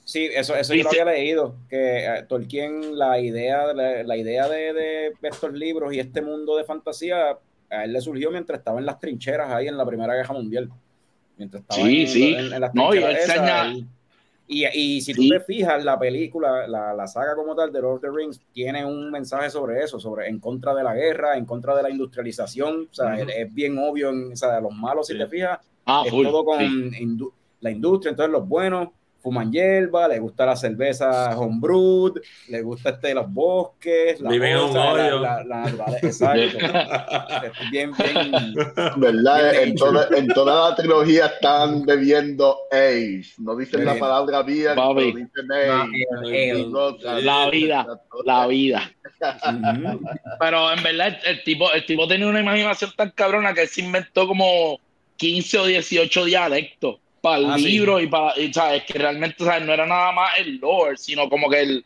Sí, 0.04 0.28
eso, 0.34 0.56
eso 0.56 0.74
yo 0.74 0.84
lo 0.84 0.90
había 0.90 1.06
leído, 1.06 1.56
que 1.70 2.06
eh, 2.06 2.24
Tolkien, 2.28 2.98
la 2.98 3.20
idea, 3.20 3.72
la, 3.74 4.04
la 4.04 4.18
idea 4.18 4.50
de, 4.50 4.74
de 4.74 5.14
estos 5.30 5.54
libros 5.54 5.94
y 5.94 6.00
este 6.00 6.22
mundo 6.22 6.58
de 6.58 6.64
fantasía, 6.66 7.38
a 7.70 7.84
él 7.86 7.94
le 7.94 8.02
surgió 8.02 8.30
mientras 8.32 8.60
estaba 8.60 8.80
en 8.80 8.86
las 8.88 9.00
trincheras 9.00 9.50
ahí 9.52 9.68
en 9.68 9.78
la 9.78 9.86
Primera 9.86 10.14
Guerra 10.16 10.34
Mundial. 10.34 10.70
Mientras 11.38 11.62
estaba 11.62 11.82
Sí, 11.82 12.02
en, 12.02 12.08
sí. 12.08 12.34
en- 12.34 12.54
en 12.54 12.60
las 12.62 12.74
No, 12.74 12.88
y 12.94 13.00
trincheras 13.00 13.12
él 13.22 13.26
se 13.26 13.32
esas, 13.34 13.38
añade- 13.44 13.72
él- 13.78 13.86
y, 14.52 14.66
y 14.98 15.02
si 15.02 15.14
tú 15.14 15.22
Sí. 15.22 15.30
te 15.30 15.40
fijas, 15.40 15.84
la 15.86 15.98
película, 15.98 16.68
la, 16.68 16.94
la 16.94 17.08
saga 17.08 17.36
como 17.36 17.56
tal 17.56 17.72
de 17.72 17.82
Lord 17.82 17.96
of 17.96 18.02
the 18.02 18.10
Rings, 18.12 18.40
tiene 18.52 18.86
un 18.86 19.10
mensaje 19.10 19.50
sobre 19.50 19.82
eso, 19.84 20.00
sobre 20.00 20.28
en 20.28 20.40
contra 20.40 20.76
de 20.76 20.84
la 20.84 20.94
guerra, 20.94 21.38
en 21.38 21.46
contra 21.46 21.76
de 21.76 21.84
la 21.84 21.90
industrialización. 21.90 22.88
O 22.92 22.94
sea, 22.94 23.16
Ujú. 23.16 23.30
es 23.36 23.54
bien 23.54 23.78
obvio, 23.80 24.10
en, 24.10 24.34
o 24.34 24.36
sea, 24.36 24.60
los 24.60 24.74
malos, 24.74 25.08
si 25.08 25.14
Sí. 25.14 25.20
te 25.20 25.28
fijas, 25.28 25.60
Ah, 25.86 26.04
es 26.06 26.12
full, 26.12 26.26
todo 26.26 26.46
con 26.46 26.60
sí. 26.60 26.66
indu- 26.66 27.32
la 27.62 27.72
industria, 27.72 28.12
entonces 28.12 28.32
los 28.32 28.48
buenos 28.48 28.90
fuman 29.22 29.52
hierba, 29.52 30.08
le 30.08 30.20
gusta 30.20 30.46
la 30.46 30.56
cerveza 30.56 31.38
homebrew, 31.40 32.14
le 32.50 32.62
gusta 32.62 32.90
este 32.92 33.14
los 33.14 33.32
bosques, 33.32 34.20
la 34.20 34.30
Viven 34.32 34.52
en 34.54 34.58
un 34.58 34.68
cosa, 34.68 34.94
la- 34.96 35.20
la- 35.20 35.44
la 35.44 35.58
naturaleza, 35.62 36.08
exacto. 36.38 36.58
Es 37.62 37.72
bien, 37.72 37.92
bien, 37.92 38.54
¿Verdad? 38.98 39.52
Bien 39.52 39.70
En 39.70 39.76
toda, 39.76 40.08
en 40.18 40.28
toda 40.30 40.70
la 40.70 40.76
trilogía 40.76 41.28
están 41.28 41.86
bebiendo 41.86 42.58
Age. 42.72 43.24
No 43.38 43.56
dicen 43.56 43.86
la 43.86 43.96
palabra 44.00 44.40
Papi. 44.40 44.64
pero 44.66 45.06
dicen 45.06 45.52
Age. 45.52 47.22
La 47.22 47.50
vida, 47.50 47.88
la 48.26 48.48
vida. 48.48 48.92
Pero 50.40 50.72
en 50.74 50.84
verdad, 50.84 51.08
el, 51.26 51.38
el 51.38 51.44
tipo, 51.44 51.72
el 51.72 51.86
tipo 51.86 52.08
tenía 52.08 52.28
una 52.28 52.40
imaginación 52.40 52.92
tan 52.96 53.12
cabrona 53.12 53.54
que 53.54 53.62
él 53.64 53.68
se 53.68 53.82
inventó 53.82 54.28
como 54.28 54.80
15 55.18 55.60
o 55.60 55.66
18 55.66 56.26
dialectos 56.26 56.98
para 57.22 57.38
el 57.38 57.46
Ah, 57.52 57.58
sí. 57.58 57.64
libro 57.64 58.00
y 58.00 58.08
para, 58.08 58.40
y, 58.40 58.52
¿sabes? 58.54 58.84
Que 58.84 58.98
realmente, 58.98 59.44
¿sabes? 59.44 59.66
No 59.66 59.74
era 59.74 59.86
nada 59.86 60.12
más 60.12 60.32
el 60.40 60.58
lore, 60.58 60.98
sino 60.98 61.30
como 61.30 61.50
que 61.50 61.62
el, 61.62 61.86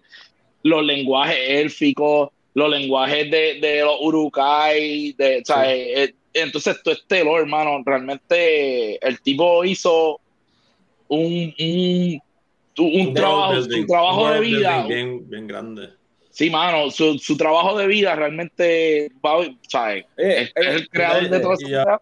los 0.63 0.83
lenguajes 0.83 1.37
élficos, 1.47 2.29
los 2.53 2.69
lenguajes 2.69 3.29
de, 3.29 3.59
de 3.59 3.81
los 3.81 3.97
urukai, 3.99 5.13
de, 5.13 5.41
¿sabes? 5.45 5.69
Eh, 5.77 6.13
Entonces, 6.33 6.81
todo 6.83 6.93
este 6.93 7.23
lore, 7.23 7.41
hermano, 7.43 7.81
realmente 7.85 9.05
el 9.05 9.19
tipo 9.21 9.63
hizo 9.65 10.19
un, 11.07 11.53
un, 11.59 12.21
un, 12.77 13.13
trabajo, 13.13 13.49
World 13.51 13.63
su 13.63 13.69
building, 13.69 13.87
trabajo 13.87 14.29
de 14.31 14.39
vida. 14.39 14.85
Bien, 14.87 15.29
bien 15.29 15.47
grande. 15.47 15.89
Sí, 16.29 16.49
mano, 16.49 16.91
su, 16.91 17.17
su 17.19 17.37
trabajo 17.37 17.77
de 17.77 17.87
vida 17.87 18.13
realmente 18.15 19.09
va, 19.25 19.45
¿sabes? 19.69 20.03
Eh, 20.17 20.41
Es, 20.43 20.51
es 20.55 20.65
eh, 20.67 20.75
el 20.75 20.89
creador 20.89 21.29
de 21.29 21.37
ya- 21.37 21.43
cosa. 21.43 22.01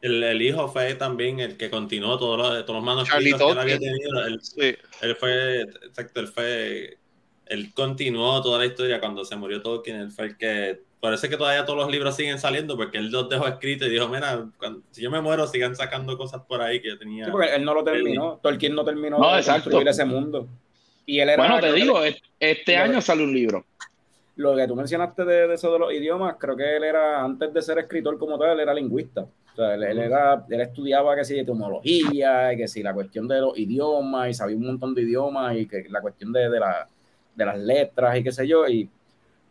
El, 0.00 0.22
el 0.22 0.42
hijo 0.42 0.68
fue 0.68 0.94
también 0.94 1.40
el 1.40 1.56
que 1.56 1.70
continuó 1.70 2.18
todos 2.18 2.38
los, 2.38 2.64
todos 2.66 2.76
los 2.76 2.84
manuscritos 2.84 3.40
que 3.40 3.50
él 3.52 3.58
había 3.58 3.74
Tolkien. 3.78 3.94
tenido. 3.98 4.26
Él, 4.26 4.40
Sí. 4.42 4.74
él 5.02 5.16
fue, 5.16 5.62
exacto, 5.62 6.20
él 6.20 6.28
fue, 6.28 6.98
él 7.46 7.72
continuó 7.74 8.42
toda 8.42 8.58
la 8.58 8.66
historia 8.66 9.00
cuando 9.00 9.24
se 9.24 9.36
murió 9.36 9.62
Tolkien. 9.62 9.96
Él 9.96 10.10
fue 10.10 10.26
el 10.26 10.36
que, 10.36 10.80
parece 11.00 11.28
que 11.28 11.36
todavía 11.36 11.64
todos 11.64 11.78
los 11.78 11.90
libros 11.90 12.14
siguen 12.16 12.38
saliendo 12.38 12.76
porque 12.76 12.98
él 12.98 13.10
los 13.10 13.28
dejó 13.28 13.46
escritos 13.48 13.88
y 13.88 13.90
dijo, 13.90 14.08
mira, 14.08 14.46
cuando- 14.58 14.82
si 14.90 15.02
yo 15.02 15.10
me 15.10 15.20
muero, 15.20 15.46
sigan 15.46 15.74
sacando 15.74 16.16
cosas 16.16 16.42
por 16.46 16.60
ahí 16.62 16.80
que 16.80 16.88
yo 16.88 16.98
tenía. 16.98 17.24
Sí, 17.26 17.30
porque 17.30 17.54
él 17.54 17.64
no 17.64 17.74
lo 17.74 17.82
terminó, 17.84 18.38
Tolkien 18.42 18.74
no 18.74 18.84
terminó 18.84 19.18
No, 19.18 19.32
de 19.32 19.38
exacto. 19.38 19.64
construir 19.64 19.88
ese 19.88 20.04
mundo. 20.04 20.46
Y 21.04 21.18
él 21.18 21.30
era, 21.30 21.36
Bueno, 21.42 21.60
te 21.60 21.66
que- 21.68 21.72
digo, 21.80 22.02
es- 22.04 22.22
este 22.38 22.76
Lo- 22.76 22.82
año 22.84 23.00
sale 23.00 23.24
un 23.24 23.32
libro. 23.34 23.64
lo 24.36 24.54
que 24.56 24.66
tú 24.66 24.74
mencionaste 24.76 25.24
de, 25.24 25.48
de 25.48 25.54
eso 25.54 25.72
de 25.72 25.78
los 25.78 25.92
idiomas, 25.92 26.36
creo 26.38 26.56
que 26.56 26.76
él 26.76 26.84
era, 26.84 27.22
antes 27.22 27.52
de 27.52 27.60
ser 27.60 27.78
escritor 27.80 28.18
como 28.18 28.38
tal, 28.38 28.50
él 28.52 28.60
era 28.60 28.72
lingüista. 28.72 29.26
O 29.52 29.56
sea, 29.56 29.74
él, 29.74 29.82
él 29.82 29.98
era, 29.98 30.44
él 30.48 30.60
estudiaba 30.62 31.14
que 31.14 31.24
si 31.24 31.38
etimología, 31.38 32.52
y 32.52 32.56
que 32.56 32.68
si 32.68 32.82
la 32.82 32.94
cuestión 32.94 33.28
de 33.28 33.40
los 33.40 33.58
idiomas, 33.58 34.30
y 34.30 34.34
sabía 34.34 34.56
un 34.56 34.66
montón 34.66 34.94
de 34.94 35.02
idiomas, 35.02 35.56
y 35.56 35.66
que 35.66 35.84
la 35.90 36.00
cuestión 36.00 36.32
de, 36.32 36.48
de, 36.48 36.60
la- 36.60 36.86
de 37.34 37.44
las 37.46 37.58
letras, 37.58 38.16
y 38.18 38.22
qué 38.22 38.32
sé 38.32 38.46
yo, 38.48 38.66
y 38.66 38.88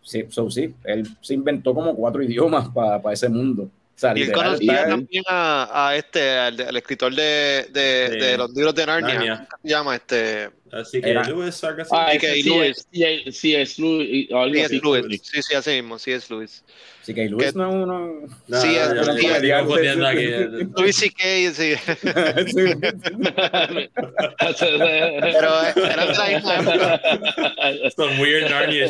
sí, 0.01 0.25
so, 0.29 0.49
sí, 0.49 0.73
él 0.83 1.07
se 1.21 1.33
inventó 1.35 1.73
como 1.73 1.95
cuatro 1.95 2.21
idiomas 2.23 2.69
para 2.69 3.13
ese 3.13 3.29
mundo. 3.29 3.63
O 3.63 3.99
sea, 4.01 4.13
Y 4.17 4.21
él 4.21 4.27
literal, 4.29 4.43
conocía 4.45 4.87
también 4.87 5.23
a, 5.27 5.87
a 5.89 5.95
este, 5.95 6.31
al, 6.37 6.59
al 6.59 6.77
escritor 6.77 7.13
de, 7.13 7.67
de, 7.71 8.07
Sí. 8.11 8.17
de 8.19 8.37
los 8.37 8.51
libros 8.53 8.73
de 8.73 8.85
Narnia. 8.87 9.13
Narnia. 9.13 9.47
¿Cómo 9.51 9.61
se 9.61 9.69
llama? 9.69 9.95
Este, 9.95 10.49
Así 10.71 11.01
que 11.01 11.09
Era- 11.11 11.23
Lewis, 11.23 11.63
así. 11.63 11.89
Ah, 11.91 12.11
sí, 12.19 12.43
Lewis. 12.43 12.77
es, 12.77 12.87
sí, 12.91 13.03
es- 13.03 13.37
sí, 13.37 13.55
es 13.55 13.77
Lewis, 13.79 14.31
o 14.31 14.39
algo 14.39 14.53
C.S. 14.55 14.65
así. 14.65 14.79
Lewis. 14.83 15.21
Sí, 15.23 15.41
sí, 15.41 15.53
así 15.55 15.69
mismo, 15.71 15.99
C.S. 15.99 16.27
Lewis. 16.33 16.63
Así 17.01 17.13
que 17.15 17.27
Luis 17.29 17.51
que- 17.51 17.57
no 17.57 17.67
es 17.67 17.73
uno. 17.75 18.13
No, 18.47 18.61
sí, 18.61 18.67
no, 18.67 19.03
sí, 19.17 19.27
aquí. 19.27 20.27
Louis 20.77 20.95
C.K. 20.95 21.23
sí. 21.53 21.73
Sí. 22.51 22.63
Pero 25.19 25.63
eran 25.75 26.07
de 26.07 26.13
la 26.13 26.27
misma 26.29 26.55
época. 26.59 27.01
Some 27.95 28.21
weird 28.21 28.49
Narnia. 28.49 28.87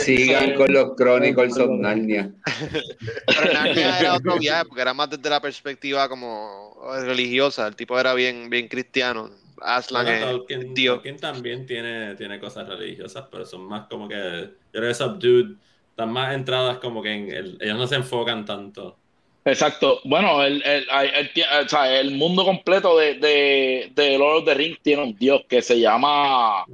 Sigan 0.00 0.54
con 0.54 0.72
los 0.72 0.94
Chronicles 0.96 1.56
of 1.58 1.70
Narnia. 1.70 2.30
Pero 3.26 3.52
Narnia 3.52 3.98
era 4.00 4.14
otro 4.14 4.38
viaje, 4.38 4.64
porque 4.66 4.82
era 4.82 4.94
más 4.94 5.10
desde 5.10 5.28
la 5.30 5.40
perspectiva 5.40 6.08
como 6.08 6.76
religiosa. 7.18 7.66
El 7.66 7.76
tipo 7.76 7.98
era 7.98 8.14
bien, 8.14 8.48
bien 8.50 8.68
cristiano. 8.68 9.30
Aslan 9.60 10.04
Bueno, 10.04 10.26
es 10.26 10.32
Tolkien, 10.32 10.74
Dios. 10.74 10.94
Tolkien 10.96 11.16
también 11.18 11.66
tiene, 11.66 12.14
tiene 12.14 12.38
cosas 12.38 12.68
religiosas, 12.68 13.24
pero 13.30 13.44
son 13.44 13.62
más 13.62 13.86
como 13.88 14.08
que. 14.08 14.14
Yo 14.14 14.50
creo 14.80 14.88
que 14.88 14.94
Subdued 14.94 15.46
están 15.90 16.12
más 16.12 16.34
entradas 16.34 16.78
como 16.78 17.02
que 17.02 17.10
en 17.12 17.30
el- 17.30 17.58
ellos 17.60 17.76
no 17.76 17.86
se 17.86 17.96
enfocan 17.96 18.44
tanto. 18.44 18.96
Exacto. 19.44 20.00
Bueno, 20.04 20.44
el, 20.44 20.62
el, 20.64 20.86
el, 20.88 21.30
el- 21.34 21.64
o 21.64 21.68
sea, 21.68 21.98
el 22.00 22.12
mundo 22.12 22.44
completo 22.44 22.96
de, 22.98 23.14
de, 23.14 23.90
de 23.94 24.18
Lord 24.18 24.38
of 24.38 24.44
the 24.44 24.54
Rings 24.54 24.78
tiene 24.82 25.02
un 25.02 25.16
dios 25.18 25.42
que 25.48 25.60
se 25.62 25.80
llama. 25.80 26.64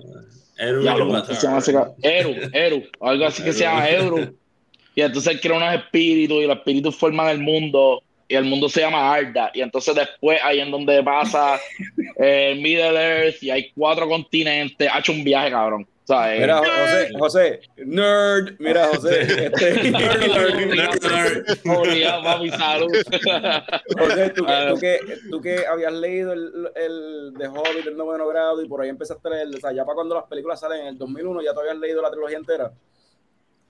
Eru 0.58 0.84
¿cómo 0.84 0.96
Ilúvatar. 0.98 1.34
se 1.36 1.72
llama 1.72 1.88
Eru, 2.02 2.34
Eru, 2.52 2.82
algo 3.00 3.24
así 3.26 3.42
que 3.42 3.52
se 3.52 3.60
llama 3.64 3.88
Eru. 3.88 4.36
Y 4.94 5.00
entonces 5.00 5.32
él 5.32 5.40
crea 5.40 5.56
unos 5.56 5.74
espíritus 5.74 6.36
y 6.42 6.46
los 6.46 6.56
espíritus 6.58 6.94
forman 6.94 7.28
el 7.28 7.38
mundo 7.40 8.03
y 8.28 8.34
el 8.34 8.44
mundo 8.44 8.68
se 8.68 8.80
llama 8.80 9.12
Arda. 9.12 9.50
Y 9.54 9.60
entonces 9.60 9.94
después 9.94 10.38
ahí 10.42 10.60
en 10.60 10.70
donde 10.70 11.02
pasa 11.02 11.58
eh, 12.18 12.58
Middle 12.60 12.98
Earth 12.98 13.42
y 13.42 13.50
hay 13.50 13.70
cuatro 13.72 14.08
continentes. 14.08 14.88
Ha 14.92 14.98
hecho 14.98 15.12
un 15.12 15.24
viaje, 15.24 15.50
cabrón. 15.50 15.86
¿sabes? 16.04 16.40
Mira, 16.40 16.58
José, 16.58 17.08
José, 17.18 17.60
nerd, 17.78 18.56
mira, 18.58 18.88
José, 18.88 19.20
este, 19.46 19.90
Nerd 19.90 20.22
alert, 20.22 20.56
nerd 20.66 21.04
alert. 21.04 21.66
Obligado, 21.66 22.22
papi, 22.22 22.50
salud. 22.50 22.92
José, 23.98 24.30
tú, 24.30 24.44
que, 24.44 24.52
Ah. 24.52 24.68
tú, 24.68 24.80
que, 24.80 24.98
tú 25.30 25.40
que 25.40 25.66
habías 25.66 25.92
leído 25.94 26.32
el, 26.32 26.68
el 26.76 27.32
de 27.34 27.48
Hobbit 27.48 27.84
del 27.84 27.96
noveno 27.96 28.26
grado 28.28 28.62
y 28.62 28.68
por 28.68 28.82
ahí 28.82 28.90
empezaste 28.90 29.28
a 29.28 29.30
leer, 29.30 29.48
o 29.48 29.60
sea, 29.60 29.72
ya 29.72 29.84
para 29.84 29.94
cuando 29.94 30.14
las 30.14 30.24
películas 30.24 30.60
salen 30.60 30.80
en 30.82 30.86
el 30.88 30.98
2001, 30.98 31.42
ya 31.42 31.54
te 31.54 31.60
habías 31.60 31.78
leído 31.78 32.02
la 32.02 32.10
trilogía 32.10 32.36
entera. 32.36 32.70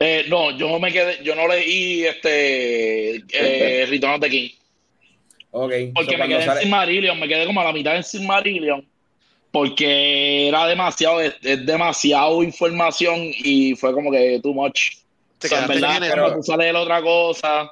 Eh, 0.00 0.26
no, 0.28 0.50
yo 0.56 0.68
no 0.68 0.78
me 0.80 0.92
quedé, 0.92 1.22
yo 1.22 1.34
no 1.34 1.46
leí 1.46 2.04
este 2.04 3.16
eh, 3.16 3.86
Return 3.86 4.14
of 4.14 4.20
the 4.20 4.30
King. 4.30 4.48
Porque 5.50 6.12
so 6.12 6.18
me 6.18 6.28
quedé 6.28 6.40
en 6.40 6.46
sale- 6.46 6.60
Silmarillion, 6.62 7.20
me 7.20 7.28
quedé 7.28 7.46
como 7.46 7.60
a 7.60 7.64
la 7.64 7.72
mitad 7.72 7.94
en 7.96 8.02
Silmarillion, 8.02 8.84
porque 9.52 10.48
era 10.48 10.66
demasiado, 10.66 11.20
es, 11.20 11.34
es 11.42 11.64
demasiado 11.64 12.42
información 12.42 13.20
y 13.22 13.76
fue 13.76 13.92
como 13.92 14.10
que 14.10 14.40
too 14.42 14.52
much. 14.52 14.96
Te 15.38 15.46
O 15.46 15.50
sea, 15.50 15.62
en 15.62 15.68
verdad, 15.68 16.02
en 16.04 16.10
cuando 16.10 16.36
tú 16.36 16.42
sales 16.42 16.66
de 16.66 16.72
la 16.72 16.80
otra 16.80 17.00
cosa 17.02 17.70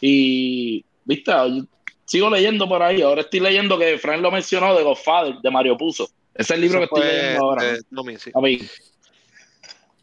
y, 0.00 0.84
viste, 1.04 1.30
yo 1.32 1.64
sigo 2.04 2.28
leyendo 2.28 2.68
por 2.68 2.82
ahí, 2.82 3.00
ahora 3.00 3.22
estoy 3.22 3.40
leyendo 3.40 3.78
que 3.78 3.96
Frank 3.96 4.20
lo 4.20 4.30
mencionó 4.30 4.76
de 4.76 4.82
Godfather, 4.82 5.36
de 5.42 5.50
Mario 5.50 5.76
Puzo. 5.78 6.04
Ese 6.34 6.42
es 6.42 6.50
el 6.50 6.60
libro 6.60 6.82
Eso 6.82 6.88
que 6.94 7.00
estoy 7.00 7.14
leyendo 7.16 7.44
ahora. 7.44 7.72
eh, 7.74 7.78
Tommy, 7.94 8.18
sí. 8.18 8.30
A 8.34 8.40
mí. 8.40 8.58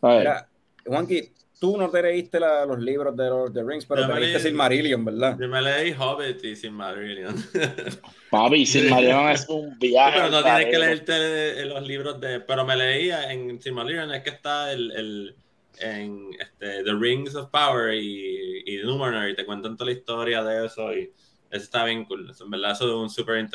A 0.01 0.07
ver. 0.09 0.20
Mira, 0.20 0.49
Juanqui, 0.86 1.30
tú 1.60 1.78
no 1.78 1.89
te 1.89 2.01
leíste 2.01 2.39
la- 2.39 2.66
los 2.66 2.80
libros 2.80 3.16
de 3.18 3.26
Lord 3.28 3.49
of 3.49 3.53
the 3.53 3.64
Rings, 3.64 3.86
pero 3.86 4.01
Yo 4.01 4.07
te 4.07 4.14
me 4.14 4.20
leíste 4.22 4.39
leí- 4.39 4.43
Silmarillion, 4.43 5.05
¿verdad? 5.05 5.38
Yo 5.39 5.47
me 5.47 5.62
leí 5.62 5.93
Hobbit 5.97 6.43
y 6.45 6.55
Silmarillion. 6.55 7.36
Papi, 8.32 8.66
Silmarillion 8.66 9.30
es 9.30 9.47
un 9.49 9.78
viaje. 9.80 10.18
pero 10.20 10.30
no 10.32 10.43
tienes 10.43 10.66
que 10.68 10.80
leerte 10.80 11.66
los 11.66 11.86
libros 11.86 12.20
de. 12.22 12.39
Pero 12.41 12.66
me 12.66 12.76
leía 12.76 13.32
en 13.34 13.62
Silmarillion, 13.62 14.12
es 14.14 14.24
que 14.24 14.30
está 14.30 14.72
el. 14.72 14.91
el 14.91 15.36
en 15.82 16.32
este, 16.38 16.84
The 16.84 16.93
Rings 16.93 17.36
of 17.36 17.49
Power 17.51 17.93
y, 17.93 18.64
y 18.66 18.78
Numenor 18.84 19.30
y 19.30 19.36
te 19.36 19.45
cuentan 19.45 19.78
toda 19.78 19.89
la 19.89 19.97
historia 19.97 20.43
de 20.43 20.66
eso 20.66 20.93
y 20.93 21.10
eso 21.52 21.64
está 21.64 21.84
bien 21.86 22.06
cool. 22.06 22.30
Eso, 22.30 22.43
en 22.45 22.52
verdad, 22.52 22.72
eso 22.72 22.86
es 22.88 22.93
un 22.93 23.10
super 23.10 23.47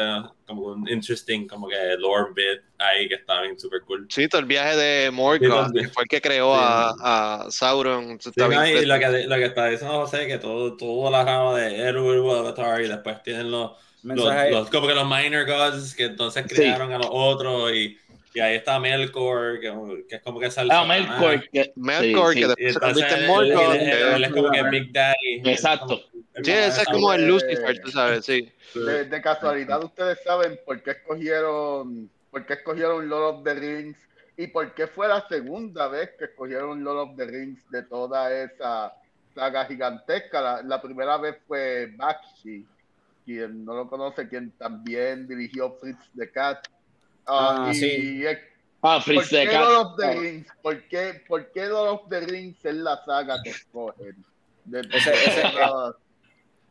como 0.47 0.63
un 0.73 0.89
interesting, 0.89 1.47
como 1.47 1.69
que 1.69 1.77
lore 1.99 2.33
bit 2.35 2.63
ahí 2.79 3.09
que 3.09 3.15
está 3.15 3.41
bien 3.43 3.59
super 3.59 3.81
cool. 3.83 4.07
Sí, 4.11 4.29
todo 4.29 4.41
el 4.41 4.47
viaje 4.47 4.77
de 4.77 5.07
Sí, 5.07 5.15
Morgoth, 5.15 5.63
también. 5.65 5.87
que 5.87 5.93
fue 5.93 6.03
el 6.03 6.09
que 6.09 6.21
creó 6.21 6.55
Sí. 6.55 6.61
a, 6.63 7.45
a 7.47 7.51
Sauron. 7.51 8.19
Sí, 8.21 8.31
está 8.31 8.49
bien 8.49 8.61
no, 8.61 8.67
y 8.69 8.85
lo 8.87 8.99
que, 8.99 9.25
lo 9.27 9.37
que 9.37 9.45
está 9.45 9.67
diciendo 9.69 10.01
José, 10.01 10.27
que 10.27 10.39
todo, 10.39 10.77
todo 10.77 11.11
la 11.11 11.25
rama 11.25 11.55
de 11.57 11.77
Eru 11.77 12.31
Avatar 12.33 12.81
y 12.83 12.89
después 12.89 13.23
tienen 13.23 13.51
los, 13.51 13.73
los, 14.03 14.51
los- 14.51 14.71
como 14.71 14.87
que 14.87 14.95
los 14.95 15.09
minor 15.09 15.47
gods 15.47 15.95
que 15.95 16.05
entonces 16.05 16.45
Sí. 16.49 16.55
crearon 16.57 16.93
a 16.93 16.99
los 16.99 17.09
otros 17.11 17.73
y, 17.73 17.97
y 18.35 18.41
ahí 18.41 18.57
está 18.57 18.79
Melkor 18.81 19.61
que, 19.61 19.73
que 20.09 20.17
es 20.17 20.23
como 20.23 20.41
que 20.41 20.51
sale 20.51 20.71
Ah, 20.73 20.85
Melkor. 20.85 21.49
que- 21.51 21.73
Melkor, 21.77 22.35
sí, 22.35 22.41
que 22.41 22.47
después 22.49 22.97
se 22.99 23.15
en 23.15 23.21
él, 23.23 23.27
Morgoth. 23.29 23.75
él- 23.75 23.81
él- 23.81 23.91
que- 23.91 24.15
él 24.17 24.25
es 24.25 24.33
como 24.33 24.51
que 24.51 24.63
Big 24.65 24.93
Daddy 24.93 25.43
Exacto. 25.45 26.01
Sí, 26.43 26.51
ese 26.51 26.83
es 26.83 26.89
como 26.89 27.13
el 27.13 27.29
Lucifer, 27.29 27.81
tú 27.81 27.91
sabes, 27.93 28.25
sí. 28.25 28.53
De, 28.75 29.05
de 29.05 29.23
casualidad, 29.23 29.83
ustedes 29.85 30.19
saben 30.25 30.59
por 30.67 30.83
qué 30.83 30.91
escogieron, 30.91 32.11
por 32.33 32.45
qué 32.45 32.55
escogieron 32.55 33.09
Lord 33.09 33.37
of 33.37 33.45
the 33.45 33.55
Rings 33.55 33.97
y 34.37 34.49
por 34.49 34.75
qué 34.75 34.89
fue 34.89 35.07
la 35.07 35.27
segunda 35.29 35.87
vez 35.87 36.11
que 36.19 36.25
escogieron 36.25 36.83
Lord 36.83 37.11
of 37.11 37.17
the 37.17 37.25
Rings 37.27 37.71
de 37.71 37.85
toda 37.85 38.33
esa 38.37 38.93
saga 39.33 39.65
gigantesca. 39.67 40.41
La, 40.41 40.63
la 40.63 40.83
primera 40.83 41.17
vez 41.19 41.37
fue 41.47 41.93
Bakshi, 41.97 42.67
quien 43.25 43.65
no 43.65 43.75
lo 43.75 43.89
conoce, 43.89 44.29
quien 44.29 44.51
también 44.59 45.29
dirigió 45.29 45.77
Fritz 45.81 46.11
the 46.17 46.29
Cat. 46.33 46.67
Ah, 47.27 47.67
Ah, 47.67 47.71
y 47.73 47.75
sí. 47.75 48.25
Ah, 48.83 49.01
¿Por 49.05 49.15
Fritz 49.15 49.29
qué 49.31 49.37
de. 49.39 49.53
Lord 49.59 49.77
of 49.87 49.97
the. 49.97 50.15
Rings? 50.21 50.47
¿Por 50.63 50.83
qué, 50.89 51.23
por 51.27 51.51
qué 51.53 51.67
Lord 51.67 51.89
of 51.89 52.09
the 52.11 52.21
Rings 52.21 52.65
es 52.65 52.75
la 52.75 53.03
saga 53.05 53.43
que 53.43 53.51
escogen? 53.51 54.17
De- 54.67 54.81
Ese- 54.81 55.13
ese- 55.13 55.41
de- 55.41 55.93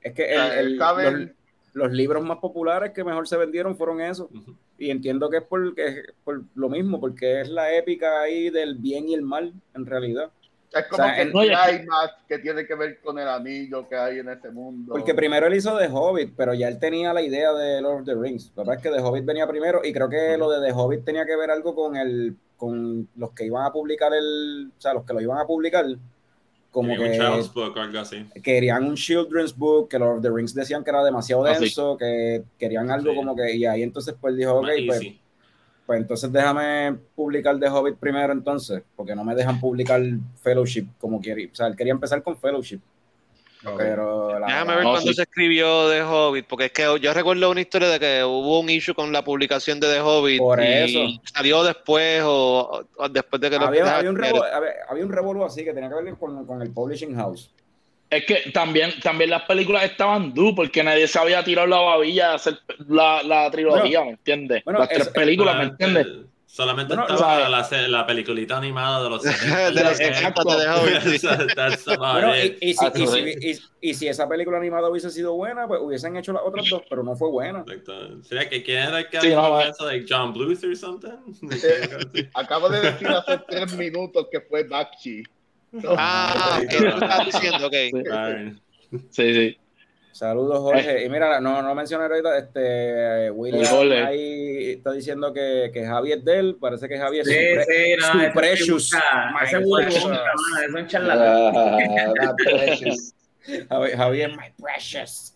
Es 0.01 0.13
que 0.13 0.33
el, 0.33 0.41
el- 0.51 0.77
los- 0.77 1.29
los 1.73 1.91
libros 1.91 2.23
más 2.23 2.37
populares 2.37 2.91
que 2.91 3.03
mejor 3.03 3.27
se 3.27 3.37
vendieron 3.37 3.75
fueron 3.75 3.99
esos. 4.01 4.29
Ujú. 4.31 4.55
Y 4.77 4.91
entiendo 4.91 5.29
que 5.29 5.37
es 5.37 5.43
por, 5.43 5.73
que 5.73 5.85
es 5.87 5.95
por 6.23 6.43
lo 6.55 6.69
mismo, 6.69 6.99
porque 6.99 7.41
es 7.41 7.49
la 7.49 7.73
épica 7.73 8.21
ahí 8.21 8.49
del 8.51 8.75
bien 8.75 9.07
y 9.09 9.13
el 9.15 9.21
mal, 9.23 9.53
en 9.73 9.85
realidad. 9.85 10.31
Es 10.73 10.87
como 10.87 11.03
O 11.03 11.05
sea, 11.07 11.15
que 11.15 11.25
no 11.25 11.39
hay 11.39 11.85
más 11.85 12.11
que 12.27 12.39
tiene 12.39 12.65
que 12.65 12.73
ver 12.75 12.99
con 13.01 13.19
el 13.19 13.27
anillo 13.27 13.87
que 13.87 13.95
hay 13.95 14.19
en 14.19 14.29
ese 14.29 14.49
mundo. 14.49 14.93
Porque 14.93 15.13
primero 15.13 15.45
él 15.45 15.53
hizo 15.53 15.77
The 15.77 15.87
Hobbit, 15.87 16.33
pero 16.35 16.53
ya 16.55 16.67
él 16.67 16.79
tenía 16.79 17.13
la 17.13 17.21
idea 17.21 17.53
de 17.53 17.79
Lord 17.81 17.99
of 18.01 18.05
the 18.05 18.15
Rings. 18.15 18.51
La 18.55 18.63
verdad 18.63 18.75
es 18.77 18.81
que 18.81 18.89
The 18.89 18.99
Hobbit 19.03 19.23
venía 19.25 19.45
primero 19.47 19.81
y 19.83 19.93
creo 19.93 20.09
que 20.09 20.35
lo 20.37 20.49
de 20.49 20.65
The 20.65 20.73
Hobbit 20.73 21.05
tenía 21.05 21.25
que 21.25 21.35
ver 21.35 21.51
algo 21.51 21.75
con 21.75 21.95
el 21.95 22.35
con 22.57 23.07
los 23.17 23.31
que 23.33 23.45
iban 23.45 23.65
a 23.65 23.71
publicar 23.73 24.13
el, 24.13 24.71
o 24.77 24.81
sea, 24.81 24.93
los 24.93 25.03
que 25.03 25.13
lo 25.13 25.19
iban 25.19 25.37
a 25.37 25.45
publicar, 25.45 25.85
como 26.71 26.93
Y 26.93 26.97
un 26.97 27.03
que 27.03 27.17
child's 27.17 27.53
book 27.53 27.73
o 27.75 27.79
algo 27.81 27.99
así. 27.99 28.25
querían 28.41 28.85
un 28.85 28.95
children's 28.95 29.55
book, 29.55 29.89
que 29.89 29.99
Lord 29.99 30.17
of 30.17 30.21
the 30.23 30.29
Rings 30.31 30.53
decían 30.55 30.81
que 30.83 30.89
era 30.89 31.03
demasiado 31.03 31.43
Ah, 31.45 31.59
denso, 31.59 31.97
que 31.97 32.43
querían 32.57 32.89
algo 32.89 33.11
Sí. 33.11 33.15
como 33.17 33.35
que, 33.35 33.53
y 33.55 33.65
ahí 33.65 33.83
entonces 33.83 34.15
pues 34.19 34.35
dijo, 34.37 34.53
ok, 34.55 34.61
Más 34.63 34.71
pues, 34.87 35.01
easy. 35.01 35.19
Pues 35.85 35.99
entonces 35.99 36.31
déjame 36.31 36.97
publicar 37.15 37.59
The 37.59 37.67
Hobbit 37.69 37.95
primero 37.97 38.31
entonces, 38.33 38.81
porque 38.95 39.15
no 39.15 39.23
me 39.23 39.35
dejan 39.35 39.59
publicar 39.59 40.01
Fellowship 40.41 40.87
como 40.99 41.19
quería, 41.21 41.49
o 41.51 41.55
sea, 41.55 41.67
él 41.67 41.75
quería 41.75 41.91
empezar 41.93 42.21
con 42.23 42.37
Fellowship, 42.37 42.79
pero 43.77 44.39
la- 44.39 44.47
Déjame 44.47 44.75
ver 44.75 44.83
No, 44.83 44.91
cuándo 44.91 45.09
sí. 45.09 45.13
se 45.15 45.21
escribió 45.23 45.89
The 45.89 46.03
Hobbit, 46.03 46.47
porque 46.47 46.65
es 46.65 46.71
que 46.71 46.83
yo 47.01 47.13
recuerdo 47.13 47.49
una 47.49 47.61
historia 47.61 47.87
de 47.89 47.99
que 47.99 48.23
hubo 48.23 48.59
un 48.59 48.69
issue 48.69 48.93
con 48.93 49.11
la 49.11 49.23
publicación 49.23 49.79
de 49.79 49.87
The 49.87 50.01
Hobbit 50.01 50.39
Por 50.39 50.59
y 50.61 50.65
eso. 50.67 50.99
salió 51.33 51.63
después 51.63 52.21
o, 52.25 52.83
o 52.97 53.09
después 53.09 53.41
de 53.41 53.49
que 53.49 53.57
lo 53.59 53.65
había, 53.65 53.97
había 53.97 54.09
un 54.09 54.17
revo- 54.17 54.43
había, 54.53 54.71
había 54.89 55.05
un 55.05 55.11
revolú 55.11 55.45
así 55.45 55.63
que 55.63 55.73
tenía 55.73 55.89
que 55.89 55.95
ver 55.95 56.15
con, 56.15 56.45
con 56.45 56.61
el 56.61 56.71
publishing 56.71 57.15
house. 57.15 57.53
Es 58.17 58.25
que 58.25 58.51
también, 58.51 58.91
también 59.01 59.29
las 59.29 59.43
películas 59.43 59.83
estaban 59.85 60.33
du 60.33 60.53
porque 60.55 60.83
nadie 60.83 61.07
se 61.07 61.17
había 61.19 61.43
tirado 61.43 61.67
la 61.67 61.79
babilla 61.79 62.29
de 62.29 62.35
hacer 62.35 62.59
la, 62.87 63.23
la 63.23 63.49
trilogía, 63.51 64.03
¿me 64.03 64.11
entiendes? 64.11 64.63
bueno, 64.63 64.79
las 64.79 64.89
tres 64.89 65.07
es- 65.07 65.13
películas, 65.13 65.55
¿me 65.55 65.61
Solamente- 65.63 65.85
entiendes? 66.01 66.29
Solamente 66.45 66.93
Bueno, 66.95 67.11
estaba 67.11 67.33
o 67.33 67.63
sea, 67.63 67.81
la, 67.81 67.87
la 67.87 68.05
peliculita 68.05 68.57
animada 68.57 69.03
de 69.03 69.09
los 69.09 69.23
de 69.73 69.83
los 69.83 69.99
Exacto. 69.99 70.43
de 70.55 70.65
Bueno, 71.97 72.37
it. 72.37 72.57
y, 72.61 72.69
y 73.81 73.93
si, 73.95 74.07
Ah, 74.07 74.11
esa 74.11 74.29
película 74.29 74.57
animada 74.59 74.87
hubiese 74.87 75.09
sido 75.09 75.33
buena, 75.33 75.67
pues 75.67 75.81
hubiesen 75.81 76.15
hecho 76.15 76.31
las 76.31 76.43
otras 76.45 76.67
dos, 76.69 76.83
pero 76.87 77.01
no 77.01 77.15
fue 77.15 77.29
buena. 77.31 77.61
Exacto. 77.61 78.21
¿Sería 78.23 78.47
que 78.49 78.61
quién 78.61 78.83
era 78.83 78.99
el 78.99 79.09
que 79.09 79.19
Sí, 79.21 79.29
no, 79.29 79.59
eh. 79.61 79.69
eso? 79.69 79.85
Like 79.87 80.05
John 80.07 80.31
Bluth 80.31 80.63
or 80.63 80.75
something? 80.77 81.09
Eh, 81.51 82.29
Acabo 82.35 82.69
de 82.69 82.81
decir 82.81 83.07
hace 83.07 83.39
tres 83.49 83.73
minutos 83.73 84.27
que 84.31 84.41
fue 84.41 84.63
Bakshi. 84.63 85.23
Ah, 85.97 86.59
ok, 86.63 86.71
estás 86.71 87.25
diciendo, 87.25 87.67
ok. 87.67 87.73
Sí, 89.09 89.33
sí. 89.33 89.57
Saludos, 90.11 90.59
Jorge. 90.59 91.03
Y 91.05 91.09
mira, 91.09 91.39
no, 91.41 91.63
no 91.63 91.73
mencioné 91.73 92.03
ahorita, 92.03 92.37
este, 92.37 93.31
William 93.31 93.65
Jorge. 93.65 94.03
ahí 94.03 94.69
está 94.73 94.91
diciendo 94.91 95.33
que, 95.33 95.71
que 95.73 95.83
Javi 95.83 96.11
es 96.11 96.23
de 96.23 96.37
él, 96.37 96.57
parece 96.61 96.87
que 96.87 96.99
Javi 96.99 97.19
es 97.19 97.27
Sí, 97.27 97.33
su, 97.33 97.61
sí, 97.63 97.95
no, 97.99 98.05
su 98.27 98.33
precious. 98.33 98.91
ese 99.43 99.57
es 99.57 100.73
un 100.75 100.87
charlatán. 100.87 102.35
Ah, 103.45 103.49
precious. 103.49 103.67
Javi, 103.69 103.91
Javi 103.91 104.21
es 104.21 104.37
my 104.37 104.51
precious. 104.61 105.35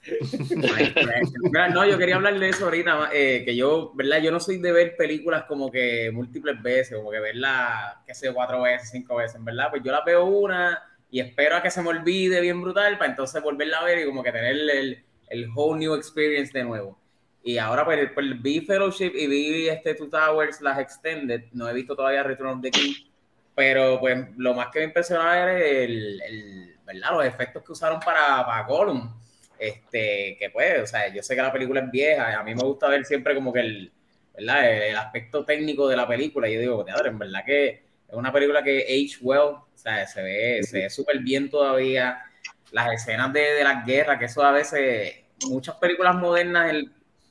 No, 1.73 1.85
yo 1.85 1.97
quería 1.97 2.15
hablar 2.15 2.39
de 2.39 2.49
eso 2.49 2.65
ahorita, 2.65 3.09
eh, 3.13 3.43
que 3.45 3.55
yo, 3.55 3.91
¿verdad? 3.95 4.21
Yo 4.21 4.31
no 4.31 4.39
soy 4.39 4.57
de 4.57 4.71
ver 4.71 4.95
películas 4.95 5.43
como 5.45 5.69
que 5.69 6.09
múltiples 6.13 6.61
veces, 6.61 6.97
como 6.97 7.11
que 7.11 7.19
verla, 7.19 8.01
qué 8.05 8.13
sé 8.13 8.31
cuatro 8.33 8.61
veces, 8.61 8.89
cinco 8.91 9.15
veces, 9.15 9.43
¿verdad? 9.43 9.67
Pues 9.69 9.83
yo 9.83 9.91
la 9.91 10.03
veo 10.05 10.25
una 10.25 10.81
y 11.09 11.19
espero 11.19 11.55
a 11.55 11.61
que 11.61 11.71
se 11.71 11.81
me 11.81 11.89
olvide 11.89 12.41
bien 12.41 12.61
brutal 12.61 12.97
para 12.97 13.11
entonces 13.11 13.41
volverla 13.41 13.79
a 13.79 13.83
ver 13.83 13.99
y 13.99 14.05
como 14.05 14.23
que 14.23 14.31
tener 14.31 14.55
el, 14.55 15.03
el 15.29 15.49
whole 15.53 15.79
new 15.79 15.93
experience 15.95 16.57
de 16.57 16.63
nuevo. 16.63 16.97
Y 17.43 17.57
ahora 17.59 17.85
pues, 17.85 18.11
pues 18.13 18.41
vi 18.41 18.61
Fellowship 18.61 19.13
y 19.15 19.27
vi 19.27 19.69
este 19.69 19.93
Two 19.95 20.09
Towers, 20.09 20.59
las 20.61 20.79
Extended, 20.79 21.43
no 21.53 21.69
he 21.69 21.73
visto 21.73 21.95
todavía 21.95 22.23
Return 22.23 22.57
of 22.57 22.61
the 22.61 22.71
King, 22.71 22.93
pero 23.57 23.99
pues 23.99 24.15
lo 24.37 24.53
más 24.53 24.67
que 24.67 24.77
me 24.77 24.85
impresionaba 24.85 25.35
era 25.35 25.57
el, 25.57 26.21
el- 26.21 26.75
¿verdad? 26.85 27.09
los 27.13 27.25
efectos 27.25 27.63
que 27.63 27.71
usaron 27.71 27.99
para, 27.99 28.45
para 28.45 28.63
Gollum. 28.67 29.11
Este, 29.57 30.37
que 30.39 30.51
pues, 30.53 30.83
o 30.83 30.85
sea, 30.85 31.07
yo 31.11 31.23
sé 31.23 31.35
que 31.35 31.41
la 31.41 31.51
película 31.51 31.79
es 31.81 31.89
vieja, 31.89 32.39
a 32.39 32.43
mí 32.43 32.53
me 32.53 32.61
gusta 32.61 32.87
ver 32.87 33.03
siempre 33.03 33.33
como 33.33 33.51
que 33.51 33.61
el, 33.61 33.91
¿verdad? 34.37 34.89
el, 34.89 34.95
aspecto 34.95 35.43
técnico 35.43 35.87
de 35.87 35.95
la 35.97 36.07
película. 36.07 36.47
Yo 36.47 36.59
digo, 36.59 36.85
teatro, 36.85 37.07
en 37.09 37.17
verdad 37.17 37.43
que 37.43 37.67
es 38.07 38.13
una 38.13 38.31
película 38.31 38.61
que 38.61 38.81
age 38.83 39.17
well, 39.21 39.39
o 39.39 39.67
sea, 39.73 40.05
se 40.05 40.21
ve 40.21 40.61
se 40.61 40.81
ve 40.83 40.89
súper 40.91 41.17
bien 41.19 41.49
todavía. 41.49 42.21
Las 42.71 42.93
escenas 42.93 43.33
de, 43.33 43.39
de 43.41 43.63
las 43.63 43.83
guerras, 43.87 44.19
que 44.19 44.25
eso 44.25 44.43
a 44.43 44.51
veces, 44.51 45.15
muchas 45.47 45.75
películas 45.77 46.13
modernas 46.15 46.71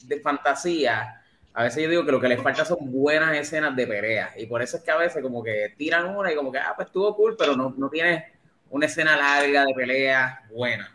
de 0.02 0.20
fantasía, 0.20 1.15
a 1.58 1.62
veces 1.64 1.82
yo 1.82 1.88
digo 1.88 2.04
que 2.04 2.12
lo 2.12 2.20
que 2.20 2.28
les 2.28 2.42
falta 2.42 2.64
son 2.64 2.78
buenas 2.92 3.34
escenas 3.36 3.74
de 3.74 3.86
pelea. 3.86 4.32
Y 4.36 4.44
por 4.46 4.60
eso 4.62 4.76
es 4.76 4.82
que 4.82 4.90
a 4.90 4.96
veces 4.96 5.22
como 5.22 5.42
que 5.42 5.74
tiran 5.76 6.14
una 6.14 6.30
y 6.30 6.36
como 6.36 6.52
que, 6.52 6.58
ah, 6.58 6.74
pues 6.76 6.86
estuvo 6.88 7.16
cool, 7.16 7.34
pero 7.38 7.56
no, 7.56 7.74
no 7.76 7.88
tienes 7.88 8.24
una 8.70 8.86
escena 8.86 9.16
larga 9.16 9.64
de 9.64 9.72
pelea 9.74 10.42
buena. 10.52 10.94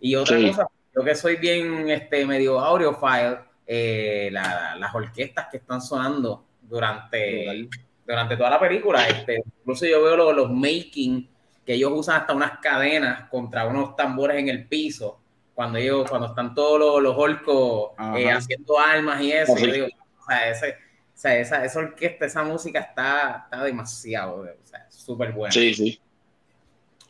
Y 0.00 0.14
otra 0.14 0.36
Sí. 0.38 0.46
cosa, 0.48 0.68
yo 0.94 1.02
que 1.04 1.14
soy 1.16 1.36
bien 1.36 1.90
este, 1.90 2.24
medio 2.24 2.60
audiophile, 2.60 3.38
eh, 3.66 4.28
la- 4.32 4.76
las 4.78 4.94
orquestas 4.94 5.48
que 5.50 5.56
están 5.58 5.82
sonando 5.82 6.44
durante, 6.62 7.68
durante 8.06 8.36
toda 8.36 8.50
la 8.50 8.60
película. 8.60 9.06
Este, 9.08 9.42
incluso 9.60 9.84
yo 9.86 10.02
veo 10.02 10.16
los, 10.16 10.34
los 10.36 10.50
making 10.50 11.28
que 11.66 11.74
ellos 11.74 11.90
usan 11.92 12.20
hasta 12.20 12.34
unas 12.34 12.58
cadenas 12.60 13.28
contra 13.28 13.66
unos 13.66 13.96
tambores 13.96 14.38
en 14.38 14.48
el 14.48 14.66
piso. 14.66 15.20
Cuando 15.58 15.76
ellos, 15.78 16.08
cuando 16.08 16.28
están 16.28 16.54
todos 16.54 16.78
los, 16.78 17.02
los 17.02 17.16
orcos 17.18 17.90
eh, 18.16 18.30
haciendo 18.30 18.78
armas 18.78 19.20
y 19.20 19.32
eso, 19.32 19.56
sí. 19.56 19.66
yo 19.66 19.72
digo, 19.72 19.86
o 19.88 20.24
sea, 20.24 20.50
ese- 20.50 20.70
o 20.72 21.20
sea, 21.20 21.36
esa, 21.36 21.64
esa 21.64 21.78
orquesta, 21.80 22.26
esa 22.26 22.44
música 22.44 22.78
está, 22.78 23.42
está 23.42 23.64
demasiado, 23.64 24.36
o 24.42 24.46
sea, 24.66 24.86
súper 24.88 25.32
buena. 25.32 25.50
Sí, 25.50 25.74
sí. 25.74 26.00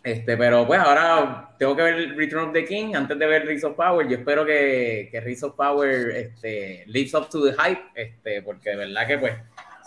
Este, 0.03 0.35
pero 0.39 0.67
pues 0.67 0.81
ahora 0.81 1.51
tengo 1.59 1.77
que 1.77 1.83
ver 1.83 2.17
Return 2.17 2.47
of 2.47 2.53
the 2.55 2.65
King 2.65 2.95
antes 2.95 3.19
de 3.19 3.27
ver 3.27 3.45
Rings 3.45 3.65
of 3.65 3.77
Power. 3.77 4.09
Yo 4.09 4.17
espero 4.17 4.47
que, 4.47 5.11
que 5.13 5.21
Rings 5.21 5.43
of 5.43 5.55
Power 5.55 6.11
este, 6.17 6.85
lives 6.87 7.13
up 7.13 7.29
to 7.29 7.45
the 7.45 7.53
hype, 7.53 7.83
este, 7.95 8.41
porque 8.41 8.71
de 8.71 8.77
verdad 8.77 9.07
que 9.07 9.19
pues 9.19 9.35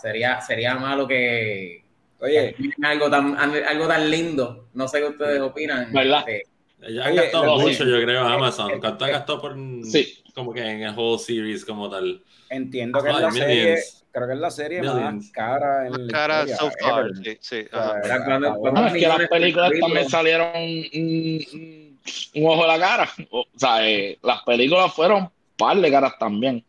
sería, 0.00 0.40
sería 0.40 0.76
malo 0.76 1.08
que, 1.08 1.84
Oye, 2.20 2.54
algo 2.84 3.10
tan, 3.10 3.36
algo 3.36 3.88
tan 3.88 4.08
lindo. 4.08 4.68
No 4.74 4.86
sé 4.86 5.00
qué 5.00 5.06
ustedes 5.06 5.40
opinan. 5.40 5.92
¿Verdad? 5.92 6.20
Este, 6.28 6.51
Ya 6.88 7.04
han 7.04 7.12
Oye, 7.12 7.22
gastado 7.22 7.58
sí. 7.60 7.66
mucho, 7.66 7.84
yo 7.84 8.02
creo, 8.02 8.26
Amazon. 8.26 8.80
¿Cuánto 8.80 9.04
ha 9.04 9.08
gastado 9.08 9.40
por 9.40 9.56
Sí. 9.84 10.18
como 10.34 10.52
que 10.52 10.60
en 10.62 10.82
el 10.82 10.94
whole 10.96 11.18
series 11.18 11.64
como 11.64 11.88
tal? 11.90 12.20
entiendo 12.50 13.02
que 13.02 13.08
es 13.08 13.14
la 13.18 13.30
Millions. 13.30 13.38
serie, 13.38 13.78
creo 14.12 14.26
que 14.28 14.34
es 14.34 14.38
la 14.40 14.50
serie 14.50 14.82
más 14.82 14.94
Millions. 14.94 15.30
cara 15.32 15.86
en 15.86 16.06
la 16.06 16.12
Cara 16.12 16.44
historia, 16.44 16.56
so 16.58 16.70
far, 16.80 17.00
ever. 17.06 17.16
sí, 17.24 17.38
sí. 17.40 17.66
O 17.72 18.04
sea, 18.04 18.14
acabó. 18.16 18.60
cuando- 18.60 18.80
No, 18.82 18.86
es 18.88 18.92
que 18.92 19.08
las 19.08 19.28
películas 19.28 19.70
de 19.70 19.78
también 19.80 20.08
salieron 20.10 20.48
un, 20.54 21.98
un 22.34 22.46
ojo 22.46 22.64
a 22.64 22.76
la 22.76 22.78
cara. 22.78 23.08
O 23.30 23.46
sea, 23.56 23.88
eh, 23.88 24.18
las 24.22 24.42
películas 24.42 24.92
fueron 24.92 25.30
par 25.56 25.78
de 25.78 25.90
caras 25.90 26.12
también. 26.18 26.62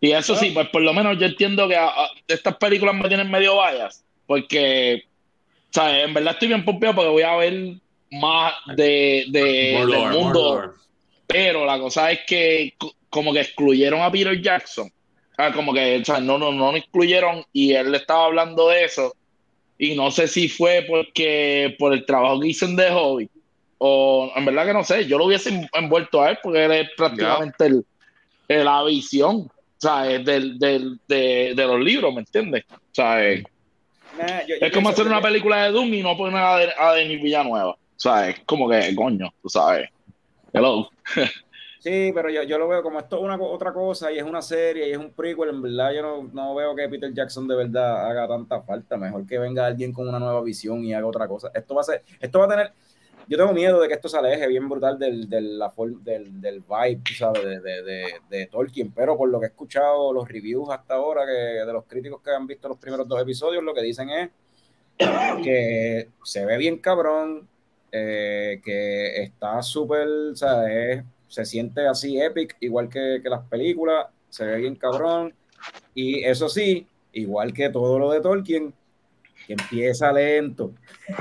Y 0.00 0.10
eso 0.12 0.36
sí, 0.36 0.50
pues 0.50 0.68
por 0.68 0.82
lo 0.82 0.92
menos 0.92 1.18
yo 1.18 1.24
entiendo 1.26 1.66
que 1.68 1.76
ah, 1.76 1.90
estas 2.28 2.56
películas 2.56 2.94
me 2.94 3.08
tienen 3.08 3.30
medio 3.30 3.56
vallas. 3.56 4.04
Porque, 4.26 5.04
o 5.06 5.72
sea, 5.72 6.02
en 6.02 6.12
verdad 6.12 6.34
estoy 6.34 6.48
bien 6.48 6.64
pompeado 6.66 6.96
porque 6.96 7.10
voy 7.10 7.22
a 7.22 7.36
ver 7.36 7.74
más 8.20 8.54
de, 8.76 9.24
de- 9.28 9.76
More 9.78 9.92
del 9.92 10.10
mundo. 10.10 10.74
Pero 11.26 11.64
la 11.64 11.78
cosa 11.78 12.10
es 12.12 12.20
que 12.26 12.74
co- 12.78 12.94
como 13.08 13.32
que 13.32 13.40
excluyeron 13.40 14.00
a 14.02 14.10
Peter 14.10 14.40
Jackson. 14.40 14.90
Ah, 15.36 15.52
como 15.52 15.72
que 15.74 15.98
o 16.00 16.04
sea, 16.04 16.20
no, 16.20 16.38
no, 16.38 16.52
no 16.52 16.70
lo 16.72 16.78
incluyeron 16.78 17.44
y 17.52 17.72
él 17.72 17.90
le 17.92 17.98
estaba 17.98 18.26
hablando 18.26 18.68
de 18.68 18.84
eso. 18.84 19.14
Y 19.78 19.94
no 19.96 20.10
sé 20.10 20.28
si 20.28 20.48
fue 20.48 20.84
porque 20.88 21.74
por 21.78 21.92
el 21.92 22.04
trabajo 22.06 22.40
que 22.40 22.48
hizo 22.48 22.66
en 22.66 22.76
The 22.76 22.90
Hobbit. 22.90 23.30
O 23.78 24.30
en 24.36 24.44
verdad 24.44 24.66
que 24.66 24.72
no 24.72 24.84
sé, 24.84 25.06
yo 25.06 25.18
lo 25.18 25.24
hubiese 25.26 25.48
en- 25.50 25.68
envuelto 25.72 26.22
a 26.22 26.30
él 26.30 26.38
porque 26.42 26.64
él 26.64 26.72
es 26.72 26.88
prácticamente 26.96 27.66
el, 27.66 27.84
el- 28.48 28.64
la 28.64 28.82
visión 28.84 29.36
o 29.76 29.86
sea, 29.86 30.10
es 30.10 30.24
del, 30.24 30.58
del, 30.58 30.98
de, 31.08 31.52
de 31.54 31.66
los 31.66 31.80
libros, 31.80 32.14
¿me 32.14 32.20
entiendes? 32.20 32.64
O 32.70 32.76
sea, 32.92 33.22
es, 33.26 33.42
Nah, 34.16 34.40
yo- 34.46 34.54
yo 34.60 34.66
es 34.66 34.72
como 34.72 34.88
hacer 34.90 35.04
que- 35.04 35.10
una 35.10 35.20
película 35.20 35.64
de 35.64 35.72
Doom 35.72 35.92
y 35.92 36.02
no 36.02 36.16
poner 36.16 36.36
a, 36.38 36.56
a 36.88 36.94
Denis 36.94 37.20
Villanueva. 37.20 37.76
O 37.96 38.00
sea, 38.00 38.28
es 38.28 38.40
como 38.40 38.68
que, 38.68 38.94
coño, 38.94 39.32
tú 39.40 39.48
sabes. 39.48 39.88
Hello. 40.52 40.88
Sí, 41.80 42.12
pero 42.14 42.30
yo, 42.30 42.42
yo 42.44 42.58
lo 42.58 42.66
veo 42.66 42.82
como 42.82 42.98
esto 42.98 43.16
es 43.16 43.22
una 43.22 43.36
otra 43.36 43.70
cosa 43.70 44.10
y 44.10 44.18
es 44.18 44.24
una 44.24 44.40
serie 44.40 44.88
y 44.88 44.92
es 44.92 44.96
un 44.96 45.12
prequel. 45.12 45.50
En 45.50 45.60
verdad, 45.60 45.92
yo 45.92 46.00
no, 46.00 46.30
no 46.32 46.54
veo 46.54 46.74
que 46.74 46.88
Peter 46.88 47.12
Jackson 47.12 47.46
de 47.46 47.56
verdad 47.56 48.10
haga 48.10 48.26
tanta 48.26 48.62
falta. 48.62 48.96
Mejor 48.96 49.26
que 49.26 49.38
venga 49.38 49.66
alguien 49.66 49.92
con 49.92 50.08
una 50.08 50.18
nueva 50.18 50.42
visión 50.42 50.82
y 50.82 50.94
haga 50.94 51.06
otra 51.06 51.28
cosa. 51.28 51.50
Esto 51.54 51.74
va 51.74 51.82
a 51.82 51.84
ser, 51.84 52.02
esto 52.20 52.38
va 52.38 52.46
a 52.46 52.48
tener. 52.48 52.72
Yo 53.28 53.36
tengo 53.36 53.52
miedo 53.52 53.80
de 53.80 53.88
que 53.88 53.94
esto 53.94 54.08
se 54.08 54.16
aleje 54.16 54.46
bien 54.48 54.68
brutal 54.68 54.98
del, 54.98 55.28
del, 55.28 55.58
la 55.58 55.72
del, 56.02 56.40
del 56.40 56.60
vibe, 56.60 57.02
¿sabes? 57.18 57.42
De, 57.44 57.60
de, 57.60 57.82
de, 57.82 58.06
de 58.30 58.46
Tolkien. 58.46 58.92
Pero 58.92 59.16
por 59.16 59.28
lo 59.28 59.38
que 59.38 59.46
he 59.46 59.48
escuchado, 59.50 60.12
los 60.12 60.28
reviews 60.28 60.70
hasta 60.70 60.94
ahora, 60.94 61.26
que 61.26 61.32
de 61.32 61.72
los 61.72 61.84
críticos 61.84 62.22
que 62.22 62.30
han 62.30 62.46
visto 62.46 62.68
los 62.68 62.78
primeros 62.78 63.06
dos 63.06 63.20
episodios, 63.20 63.62
lo 63.62 63.74
que 63.74 63.82
dicen 63.82 64.08
es 64.10 64.30
que 65.42 66.08
se 66.22 66.46
ve 66.46 66.56
bien 66.56 66.78
cabrón, 66.78 67.48
eh, 67.96 68.60
que 68.64 69.22
está 69.22 69.62
súper, 69.62 70.08
o 70.08 70.34
sea, 70.34 70.68
es 70.68 71.04
se 71.28 71.44
siente 71.44 71.86
así 71.86 72.20
epic, 72.20 72.56
igual 72.60 72.88
que, 72.88 73.20
que 73.22 73.28
las 73.28 73.46
películas, 73.48 74.06
se 74.30 74.44
ve 74.44 74.56
bien 74.56 74.74
cabrón. 74.74 75.32
Y 75.94 76.24
eso 76.24 76.48
sí, 76.48 76.88
igual 77.12 77.52
que 77.52 77.70
todo 77.70 77.98
lo 77.98 78.10
de 78.10 78.20
Tolkien, 78.20 78.74
que 79.46 79.52
empieza 79.54 80.12
lento. 80.12 80.72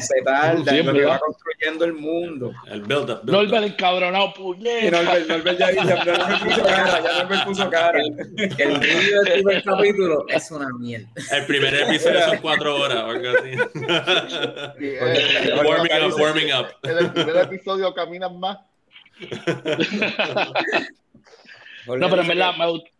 se 0.00 0.22
tarda, 0.22 0.70
Siempre, 0.70 0.92
lo 0.92 0.92
que 0.92 1.04
va 1.06 1.18
construyendo 1.18 1.84
el 1.84 1.94
mundo. 1.94 2.52
El 2.66 2.82
build-up. 2.82 3.24
build-up. 3.24 3.50
Norbert 3.50 3.66
encabronado, 3.66 4.28
Y 4.28 4.32
puñeta. 4.38 5.02
Norbert, 5.02 5.28
Norbert 5.28 5.58
ya, 5.58 5.72
ya, 5.72 5.84
ya 5.84 6.04
Norbert 6.04 6.44
puso 6.44 6.64
cara, 6.64 7.02
ya 7.02 7.22
Norbert 7.22 7.44
puso 7.44 7.70
cara. 7.70 7.98
El 8.00 8.78
vídeo 8.78 9.22
del 9.22 9.32
primer 9.32 9.64
capítulo 9.64 10.26
es 10.28 10.50
una 10.50 10.68
mierda. 10.78 11.08
El 11.32 11.46
primer 11.46 11.74
episodio 11.74 12.22
son 12.22 12.38
cuatro 12.38 12.76
horas 12.76 12.98
o 12.98 13.10
algo 13.10 13.28
así. 13.38 13.50
Eh, 14.78 15.52
warming 15.64 15.92
eh, 15.92 16.06
up, 16.06 16.20
warming 16.20 16.52
up. 16.52 16.66
En 16.82 16.98
el 16.98 17.12
primer 17.12 17.36
episodio 17.36 17.94
caminan 17.94 18.38
más. 18.38 18.58
No, 21.86 22.10
pero 22.10 22.22
en 22.22 22.28
dice 22.28 22.34
verdad 22.34 22.56
me 22.58 22.66
gusta. 22.68 22.90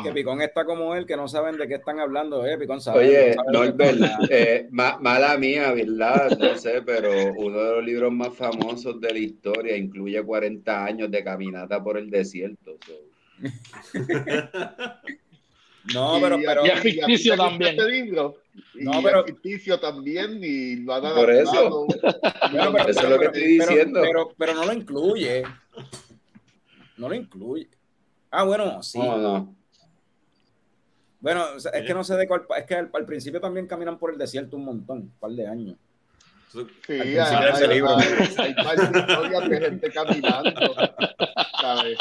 Que, 0.00 0.08
que 0.08 0.14
Picón 0.14 0.40
está 0.40 0.64
como 0.64 0.94
él, 0.94 1.04
que 1.04 1.16
no 1.16 1.28
saben 1.28 1.56
de 1.58 1.68
qué 1.68 1.74
están 1.74 2.00
hablando. 2.00 2.46
Eh, 2.46 2.56
Picón 2.56 2.80
sabe. 2.80 3.00
Oye, 3.06 3.36
no 3.52 3.64
están 3.64 3.88
hablando. 3.88 4.26
eh, 4.30 4.66
ma- 4.70 4.96
mala 4.98 5.36
mía, 5.36 5.72
¿verdad? 5.72 6.38
No 6.38 6.56
sé, 6.56 6.80
pero 6.82 7.10
uno 7.36 7.58
de 7.58 7.72
los 7.76 7.84
libros 7.84 8.12
más 8.12 8.34
famosos 8.34 9.00
de 9.00 9.12
la 9.12 9.18
historia 9.18 9.76
incluye 9.76 10.22
40 10.22 10.84
años 10.84 11.10
de 11.10 11.22
caminata 11.22 11.82
por 11.82 11.98
el 11.98 12.08
desierto. 12.10 12.76
so. 12.86 12.92
No, 15.92 16.18
pero, 16.20 16.38
Y- 16.38 16.44
pero, 16.44 16.64
y 16.64 16.68
es 16.70 16.84
y 16.84 16.92
ficticio 16.92 17.36
también. 17.36 17.72
este 17.76 17.90
libro, 17.90 18.36
y 18.74 18.84
No, 18.84 19.02
pero- 19.02 19.20
es 19.20 19.32
ficticio 19.32 19.80
también 19.80 20.38
y 20.40 20.76
lo 20.76 20.94
han 20.94 21.12
Por 21.14 21.28
eso. 21.30 21.86
pero- 22.52 22.78
Eso 22.88 23.00
es 23.02 23.10
lo 23.10 23.18
que 23.18 23.26
estoy 23.26 23.58
pero- 23.58 23.68
diciendo. 23.70 24.00
Pero, 24.00 24.32
pero 24.38 24.54
no 24.54 24.64
lo 24.64 24.72
incluye. 24.72 25.42
No 26.96 27.08
lo 27.08 27.14
incluye. 27.16 27.68
Ah, 28.30 28.44
bueno, 28.44 28.80
sí. 28.82 28.96
No, 28.98 29.18
no. 29.18 29.56
Bueno, 31.22 31.44
o 31.56 31.60
sea, 31.60 31.70
es 31.72 31.86
que 31.86 31.94
no 31.94 32.02
sé 32.04 32.16
de 32.16 32.26
cuál. 32.26 32.42
Es 32.56 32.64
que 32.64 32.74
al, 32.74 32.90
al 32.92 33.06
principio 33.06 33.40
también 33.40 33.66
caminan 33.66 33.96
por 33.96 34.12
el 34.12 34.18
desierto 34.18 34.56
un 34.56 34.64
montón, 34.64 34.98
un 34.98 35.12
par 35.20 35.30
de 35.30 35.46
años. 35.46 35.76
Sí, 36.52 36.66
hay, 36.92 37.16
hay, 37.16 37.68
libro. 37.68 37.96
hay, 37.96 38.06
hay 38.36 38.54
varias 38.54 38.90
historias 38.94 39.48
de 39.48 39.60
gente 39.60 39.90
caminando. 39.90 40.74
¿sabes? 41.60 41.98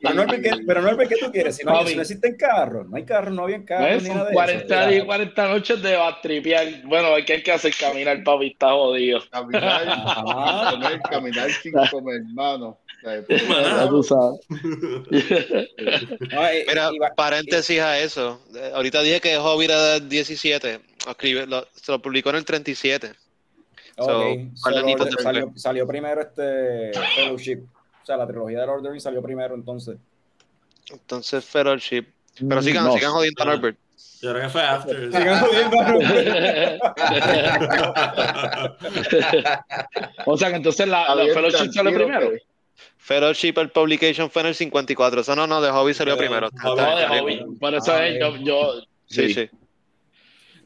Pero 0.00 0.14
no, 0.14 0.26
¿qué, 0.26 0.50
pero 0.66 0.82
no, 0.82 0.96
¿qué 0.96 1.16
tú 1.16 1.30
quieres? 1.32 1.56
Si 1.56 1.64
no, 1.64 1.72
Papi. 1.72 1.90
si 1.90 1.96
no 1.96 2.02
existen 2.02 2.36
carros, 2.36 2.88
no 2.88 2.96
hay 2.96 3.04
carros, 3.04 3.34
no 3.34 3.42
habían 3.42 3.64
carros. 3.64 4.02
Ni 4.04 4.08
nada 4.08 4.28
de 4.28 4.34
40 4.34 4.80
eso. 4.82 4.90
días, 4.90 5.04
40 5.04 5.48
noches 5.48 5.82
de 5.82 5.96
bastripear. 5.96 6.66
Bueno, 6.84 7.08
¿qué 7.26 7.32
hay 7.34 7.42
que 7.42 7.52
hacer? 7.52 7.74
Caminar, 7.78 8.22
papi, 8.22 8.46
está 8.46 8.70
jodido. 8.70 9.20
Caminar, 9.30 11.02
caminar 11.10 11.50
sin 11.50 11.72
comer, 11.90 12.22
hermano. 12.26 12.78
eh, 13.04 13.24
Mira, 16.68 16.90
paréntesis 17.16 17.80
a 17.80 17.98
eso. 17.98 18.40
Eh, 18.54 18.72
Ahorita 18.74 19.02
dije 19.02 19.20
que 19.20 19.36
Hobbit 19.36 19.70
era 19.70 19.82
del 19.94 20.08
17. 20.08 20.80
Escribe, 21.08 21.46
lo- 21.46 21.66
se 21.74 21.92
lo 21.92 22.00
publicó 22.02 22.30
en 22.30 22.36
el 22.36 22.44
37. 22.44 23.12
So, 23.96 24.04
ok, 24.04 24.38
par 24.62 24.74
de 24.74 24.96
so, 25.10 25.18
salió, 25.22 25.52
salió 25.56 25.86
primero 25.86 26.20
este 26.20 26.92
Fellowship. 27.16 27.60
O 28.02 28.06
sea, 28.06 28.16
la 28.16 28.26
trilogía 28.26 28.60
de 28.60 28.66
Lord 28.66 28.78
of 28.78 28.82
the 28.84 28.90
Rings 28.90 29.02
salió 29.02 29.22
primero 29.22 29.54
entonces. 29.54 29.96
Entonces, 30.90 31.44
Fellowship. 31.44 32.06
Pero 32.48 32.62
sigan, 32.62 32.84
No. 32.84 32.92
sigan 32.94 33.10
jodiendo 33.12 33.42
a 33.42 33.46
Norbert. 33.46 33.76
Yo 34.22 34.30
creo 34.32 34.42
que 34.44 34.48
fue 34.48 34.62
after. 34.62 35.12
Sigan 35.12 35.40
jodiendo 35.40 35.80
a 35.80 35.92
o 40.26 40.36
sea 40.36 40.50
que 40.50 40.56
entonces 40.56 40.86
la, 40.88 41.14
la 41.14 41.24
Fellowship 41.34 41.72
salió 41.72 41.92
primero. 41.94 42.30
que- 42.30 42.42
Fellowship, 42.98 43.54
el 43.58 43.70
publication 43.70 44.28
fue 44.30 44.42
en 44.42 44.48
el 44.48 44.54
54. 44.54 45.20
Eso 45.22 45.34
no, 45.36 45.46
no, 45.46 45.60
de 45.62 45.70
Hobby 45.70 45.94
salió 45.94 46.16
Pero, 46.16 46.28
primero. 46.28 46.48
No, 46.62 46.74
de 46.76 46.82
Está 46.82 47.22
Hobbit. 47.22 47.58
Por 47.58 47.74
eso 47.74 47.92
Ah, 47.92 48.06
es, 48.06 48.20
yo, 48.20 48.36
yo 48.36 48.72
Sí, 49.06 49.32
sí. 49.32 49.48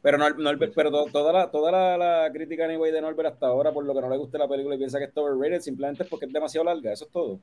Pero, 0.03 0.19
Nor- 0.19 0.37
Norbert- 0.37 0.73
pero 0.75 0.91
to- 0.91 1.07
toda, 1.13 1.33
la, 1.33 1.51
toda 1.51 1.71
la, 1.71 1.97
la 2.25 2.33
crítica 2.33 2.65
anyway 2.65 2.91
de 2.91 3.01
Norbert 3.01 3.35
hasta 3.35 3.47
ahora, 3.47 3.71
por 3.71 3.85
lo 3.85 3.95
que 3.95 4.01
no 4.01 4.11
le 4.11 4.17
gusta 4.17 4.37
la 4.39 4.49
película 4.49 4.75
y 4.75 4.79
piensa 4.79 4.99
que 4.99 5.05
está 5.05 5.21
overrated, 5.21 5.61
simplemente 5.61 6.03
es 6.03 6.09
porque 6.09 6.27
es 6.27 6.33
demasiado 6.33 6.65
larga, 6.65 6.93
eso 6.93 7.05
es 7.05 7.11
todo. 7.13 7.39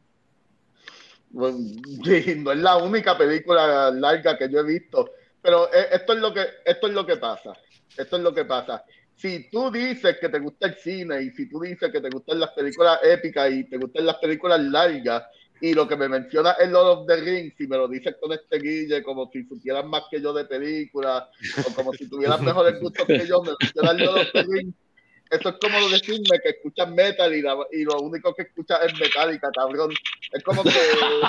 Bueno, 1.30 1.58
sí, 2.04 2.36
no 2.38 2.52
es 2.52 2.58
la 2.58 2.76
única 2.78 3.18
película 3.18 3.92
larga 3.92 4.38
que 4.38 4.50
yo 4.50 4.60
he 4.60 4.64
visto, 4.64 5.12
pero 5.42 5.72
eh, 5.74 5.88
esto 5.94 6.14
es 6.14 6.20
lo 6.20 6.34
que 6.34 6.42
esto 6.66 6.88
es 6.88 6.94
lo 6.94 7.06
que 7.06 7.16
pasa. 7.18 7.54
Esto 7.96 8.18
es 8.18 8.22
lo 8.24 8.34
que 8.34 8.44
pasa. 8.46 8.84
Si 9.20 9.50
tú 9.52 9.70
dices 9.70 10.16
que 10.22 10.30
te 10.30 10.40
gusta 10.40 10.68
el 10.68 10.76
cine 10.76 11.22
y 11.22 11.32
si 11.32 11.50
tú 11.50 11.60
dices 11.60 11.92
que 11.92 12.00
te 12.00 12.10
gustan 12.10 12.40
las 12.40 12.52
películas 12.52 13.00
épicas 13.04 13.52
y 13.52 13.66
te 13.70 13.78
gustan 13.78 14.06
las 14.06 14.16
películas 14.16 14.62
largas 14.62 15.24
y 15.60 15.74
lo 15.74 15.86
que 15.90 15.98
me 15.98 16.08
menciona 16.08 16.52
es 16.52 16.70
Lord 16.70 17.00
of 17.00 17.06
the 17.08 17.18
Rings 17.18 17.60
y 17.60 17.68
me 17.68 17.76
lo 17.76 17.90
dices 17.90 18.16
con 18.22 18.32
este 18.32 18.60
guille 18.60 19.04
como 19.04 19.30
si 19.34 19.44
supieras 19.44 19.86
más 19.86 20.04
que 20.10 20.22
yo 20.22 20.32
de 20.32 20.46
películas 20.46 21.26
o 21.66 21.74
como 21.74 21.92
si 21.92 22.10
tuvieras 22.10 22.40
mejores 22.40 22.80
gustos 22.80 23.06
que 23.08 23.28
yo, 23.28 23.42
me 23.44 23.52
mencionas 23.60 23.96
Lord 24.00 24.22
of 24.22 24.28
the 24.32 24.44
Rings. 24.44 24.76
Eso 25.32 25.50
es 25.50 25.56
como 25.62 25.90
decirme 25.90 26.40
que 26.42 26.50
escuchas 26.52 26.90
metal 26.90 27.36
y, 27.36 27.42
la- 27.42 27.58
y 27.74 27.84
lo 27.84 28.00
único 28.00 28.34
que 28.34 28.44
escuchas 28.44 28.80
es 28.86 29.00
Metallica, 29.00 29.52
cabrón. 29.54 29.92
Es 30.32 30.44
como 30.44 30.64
que 30.64 30.72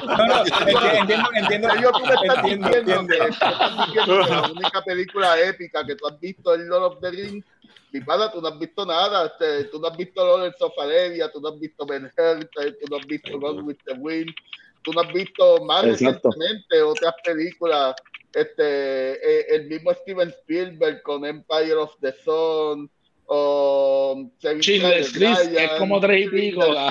No, 0.07 0.27
no, 0.27 0.45
enti- 0.45 1.01
entiendo, 1.01 1.29
entiendo, 1.35 1.69
¿En 1.69 1.75
serio 1.75 1.91
tú 1.93 2.07
me 2.07 2.15
estás 2.15 2.39
entiendo, 2.39 2.69
diciendo 2.69 3.01
entiendo. 3.01 3.09
que, 3.13 3.19
tú 3.19 3.51
estás 3.51 3.87
diciendo 3.87 4.25
que 4.25 4.31
la 4.31 4.43
única 4.43 4.85
película 4.85 5.41
épica 5.41 5.85
que 5.85 5.97
tú 5.97 6.07
has 6.07 6.19
visto 6.21 6.55
es 6.55 6.61
Lord 6.61 6.85
of 6.85 7.01
the 7.01 7.11
Rings? 7.11 7.45
Mi 7.93 8.01
pana, 8.01 8.31
tú 8.31 8.41
no 8.41 8.49
has 8.49 8.59
visto 8.59 8.87
nada. 8.87 9.27
este, 9.27 9.65
tú 9.65 9.81
no 9.81 9.89
has 9.89 9.97
visto 9.97 10.25
Lawrence 10.25 10.63
of 10.63 10.73
Arabia, 10.79 11.31
tú 11.33 11.41
no 11.41 11.49
has 11.49 11.59
visto 11.59 11.85
Ben 11.87 12.05
Hur, 12.05 12.45
tú 12.45 12.87
no 12.91 12.97
has 12.99 13.07
visto 13.07 13.39
Gone 13.39 13.63
with 13.63 13.79
the 13.87 13.95
Wind, 13.95 14.31
tú 14.83 14.93
no 14.93 15.01
has 15.01 15.13
visto 15.13 15.65
más 15.65 15.85
Exacto. 15.85 16.31
recientemente 16.31 16.83
otras 16.83 17.15
películas. 17.25 17.95
Este, 18.33 19.13
eh, 19.13 19.47
el 19.57 19.67
mismo 19.67 19.93
Steven 19.93 20.29
Spielberg 20.29 21.03
con 21.03 21.25
Empire 21.27 21.75
of 21.75 21.91
the 22.01 22.13
Sun 22.25 22.89
o 23.27 24.29
List, 24.43 25.17
Ryan, 25.17 25.57
es 25.57 25.71
como 25.79 26.01
tres 26.01 26.27
y 26.27 26.29
pico. 26.31 26.59
Bueno, 26.67 26.75
la 26.75 26.91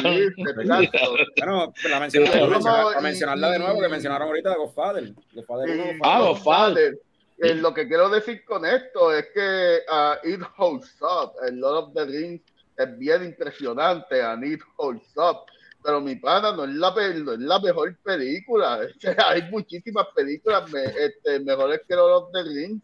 mencionar, 2.00 2.12
Sí, 2.12 2.20
mencionar- 2.20 2.54
como- 2.54 2.84
para 2.90 3.02
mencionarla 3.02 3.52
de 3.52 3.60
nuevo, 3.60 3.82
que 3.82 3.88
mencionaron 3.90 4.28
ahorita 4.28 4.50
de 4.52 4.56
Godfather. 4.58 5.14
Godfather 5.34 5.70
uno, 5.70 5.84
Y- 5.84 5.88
Godfather 5.88 6.00
Ah. 6.04 6.20
Godfather. 6.22 7.00
Eh, 7.42 7.56
lo 7.56 7.74
que 7.74 7.88
quiero 7.88 8.10
decir 8.10 8.44
con 8.44 8.66
esto 8.66 9.14
es 9.14 9.28
que 9.34 9.80
uh, 9.90 10.28
It 10.28 10.42
Holds 10.58 10.96
Up, 11.02 11.34
el 11.48 11.60
Lord 11.60 11.78
of 11.90 11.94
the 11.94 12.06
Rings, 12.06 12.42
es 12.78 12.98
bien 12.98 13.24
impresionante, 13.24 14.22
and 14.22 14.44
It 14.46 14.62
Holds 14.78 15.16
Up. 15.16 15.46
Pero 15.82 16.02
mi 16.02 16.16
pana 16.18 16.52
no 16.52 16.66
es 16.66 16.72
la, 16.72 16.94
pe- 16.94 17.14
no 17.14 17.32
es 17.34 17.40
la 17.40 17.58
mejor 17.60 17.98
película. 18.04 18.82
Hay 19.28 19.44
muchísimas 19.50 20.08
películas 20.14 20.70
me- 20.72 20.84
este, 20.88 21.40
mejores 21.40 21.80
que 21.88 21.96
Lord 21.96 22.24
of 22.24 22.32
the 22.34 22.44
Rings. 22.44 22.82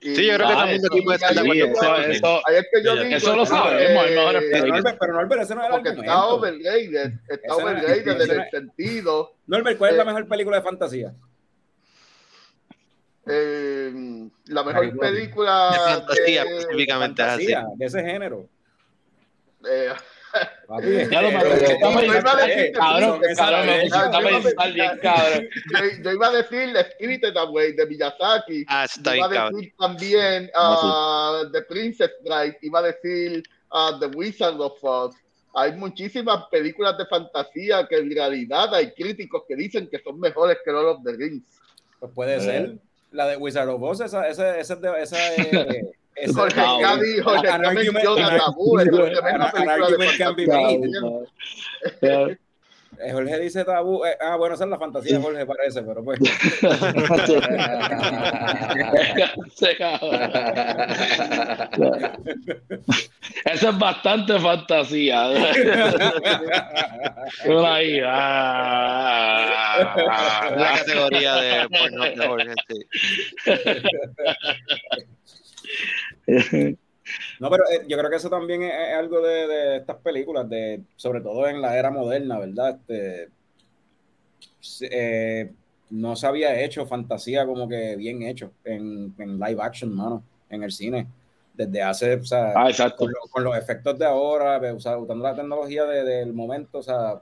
Y- 0.00 0.14
Sí, 0.16 0.26
yo 0.26 0.34
creo 0.34 0.48
que 0.48 0.52
Ah, 0.52 0.56
todo 0.56 0.64
el 0.66 0.72
mundo 0.72 0.88
aquí 0.92 1.00
puede 1.02 1.16
estar 1.16 1.30
de 1.34 1.40
Sí, 1.40 1.46
acuerdo 1.62 1.72
con 1.72 1.84
eso, 1.86 1.96
eso. 1.96 2.10
eso, 2.10 2.42
Ahí 2.46 2.56
es 2.56 2.66
que 2.70 2.82
yo 2.84 2.94
Ya, 2.94 2.96
ya. 2.96 3.04
digo, 3.04 3.16
Eso 3.16 3.36
lo 3.36 3.42
este, 3.44 3.54
sabemos, 3.54 4.04
mejores 4.10 4.44
Pero. 4.52 4.66
Norbert, 4.66 4.98
pero 5.00 5.12
Norbert, 5.14 5.42
ese 5.42 5.54
no 5.54 5.60
es 5.62 5.66
el 5.66 5.72
porque 5.72 5.88
está 5.88 6.26
overrated, 6.26 7.12
está 7.30 7.56
overrated 7.56 8.20
en 8.20 8.30
el 8.40 8.50
sentido 8.50 9.30
Norbert, 9.46 9.78
¿cuál 9.78 9.90
es 9.92 9.96
la 9.96 10.02
Eh, 10.02 10.06
mejor 10.06 10.28
película 10.28 10.56
de 10.58 10.62
fantasía? 10.62 11.14
Eh, 13.26 14.28
la 14.46 14.62
mejor 14.64 14.98
película 14.98 15.70
De 15.72 15.78
fantasía, 15.94 16.44
de- 16.44 16.56
específicamente 16.58 17.22
así. 17.22 17.46
Fantasía, 17.52 17.66
de 17.76 17.86
ese 17.86 18.02
género. 18.02 18.48
eh, 19.68 19.92
Ya 21.10 21.22
lo 21.22 21.30
cabrón, 21.40 23.20
yo 26.02 26.10
iba 26.12 26.26
a 26.28 26.32
decir 26.32 26.76
Spirited 26.92 27.36
Away 27.36 27.72
de 27.74 27.86
Miyazaki. 27.86 28.64
Ah, 28.68 28.84
está 28.84 29.16
iba 29.16 29.26
a 29.26 29.30
cabrón. 29.30 29.54
decir 29.60 29.74
también 29.78 30.50
uh, 30.56 31.50
The 31.52 31.62
Princess 31.62 32.10
Bride. 32.24 32.58
Iba 32.62 32.78
a 32.80 32.82
decir 32.82 33.42
uh, 33.70 33.98
The 33.98 34.06
Wizard 34.16 34.60
of 34.60 34.82
Oz. 34.82 35.14
Hay 35.54 35.72
muchísimas 35.72 36.46
películas 36.50 36.98
de 36.98 37.06
fantasía 37.06 37.86
que 37.86 37.98
en 37.98 38.10
realidad 38.12 38.74
hay 38.74 38.92
críticos 38.92 39.44
que 39.46 39.54
dicen 39.54 39.88
que 39.88 40.00
son 40.00 40.18
mejores 40.18 40.58
que 40.64 40.72
Lord 40.72 40.96
of 40.96 41.04
the 41.04 41.12
Rings. 41.12 41.44
Pues 42.00 42.12
puede 42.12 42.36
Eh. 42.36 42.40
ser. 42.40 42.74
La 43.14 43.26
de 43.28 43.36
Wizard 43.36 43.68
of 43.68 43.80
Oz, 43.82 44.00
esa, 44.00 44.28
esa, 44.28 44.58
esa, 44.58 44.74
es 44.74 44.80
de- 44.80 45.02
esa, 45.02 45.34
eh, 45.36 45.82
Jorge 46.34 47.48
tremenda 49.12 50.34
película 50.34 50.68
de 52.00 52.38
Jorge 53.12 53.40
dice 53.40 53.64
tabú. 53.64 54.04
eh, 54.04 54.16
ah, 54.20 54.36
bueno, 54.36 54.54
esa 54.54 54.64
es 54.64 54.70
la 54.70 54.78
fantasía, 54.78 55.20
Jorge, 55.20 55.46
parece, 55.46 55.82
pero 55.82 56.04
pues. 56.04 56.20
Eso 63.44 63.68
es 63.70 63.78
bastante 63.78 64.38
fantasía. 64.38 65.28
Ah. 68.06 69.86
Es 70.48 70.56
la 70.56 70.72
categoría 70.78 71.34
de 71.36 71.68
porno 71.68 72.04
de 72.04 72.26
Jorge, 72.26 72.54
sí. 72.68 72.78
No, 77.40 77.50
pero 77.50 77.64
eh, 77.70 77.84
yo 77.88 77.96
creo 77.98 78.10
que 78.10 78.16
eso 78.16 78.30
también 78.30 78.62
es, 78.62 78.72
es 78.72 78.94
algo 78.96 79.20
de, 79.20 79.46
de 79.46 79.76
estas 79.78 79.96
películas, 79.96 80.48
de, 80.48 80.82
sobre 80.96 81.20
todo 81.20 81.46
en 81.48 81.60
la 81.60 81.76
era 81.78 81.90
moderna, 81.90 82.38
¿verdad? 82.38 82.78
Este, 82.80 83.28
eh, 84.82 85.52
no 85.90 86.16
se 86.16 86.26
había 86.26 86.60
hecho 86.60 86.86
fantasía 86.86 87.44
como 87.46 87.68
que 87.68 87.96
bien 87.96 88.22
hecho 88.22 88.52
en, 88.64 89.14
en 89.18 89.38
live 89.38 89.62
action, 89.62 89.94
mano, 89.94 90.22
en 90.50 90.62
el 90.62 90.72
cine. 90.72 91.06
Desde 91.52 91.82
hace, 91.82 92.14
o 92.14 92.24
sea, 92.24 92.52
Ah, 92.56 92.68
con, 92.96 93.08
lo- 93.10 93.28
con 93.30 93.44
los 93.44 93.56
efectos 93.56 93.96
de 93.98 94.04
ahora, 94.06 94.58
o 94.74 94.80
sea, 94.80 94.98
usando 94.98 95.22
la 95.22 95.36
tecnología 95.36 95.84
de- 95.84 96.02
del 96.02 96.32
momento, 96.32 96.78
o 96.78 96.82
sea, 96.82 97.20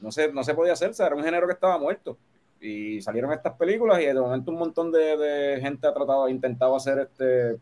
no 0.00 0.12
se, 0.12 0.30
no 0.32 0.44
se 0.44 0.52
podía 0.54 0.74
hacer, 0.74 0.90
o 0.90 0.94
sea, 0.94 1.06
era 1.06 1.16
un 1.16 1.24
género 1.24 1.46
que 1.46 1.54
estaba 1.54 1.78
muerto. 1.78 2.18
Y 2.60 3.00
salieron 3.00 3.32
estas 3.32 3.54
películas 3.54 4.00
y 4.00 4.04
de 4.06 4.14
momento 4.14 4.50
un 4.50 4.58
montón 4.58 4.92
de, 4.92 5.16
de 5.16 5.60
gente 5.60 5.86
ha 5.86 5.94
tratado, 5.94 6.24
ha 6.26 6.30
intentado 6.30 6.76
hacer 6.76 6.98
este, 6.98 7.56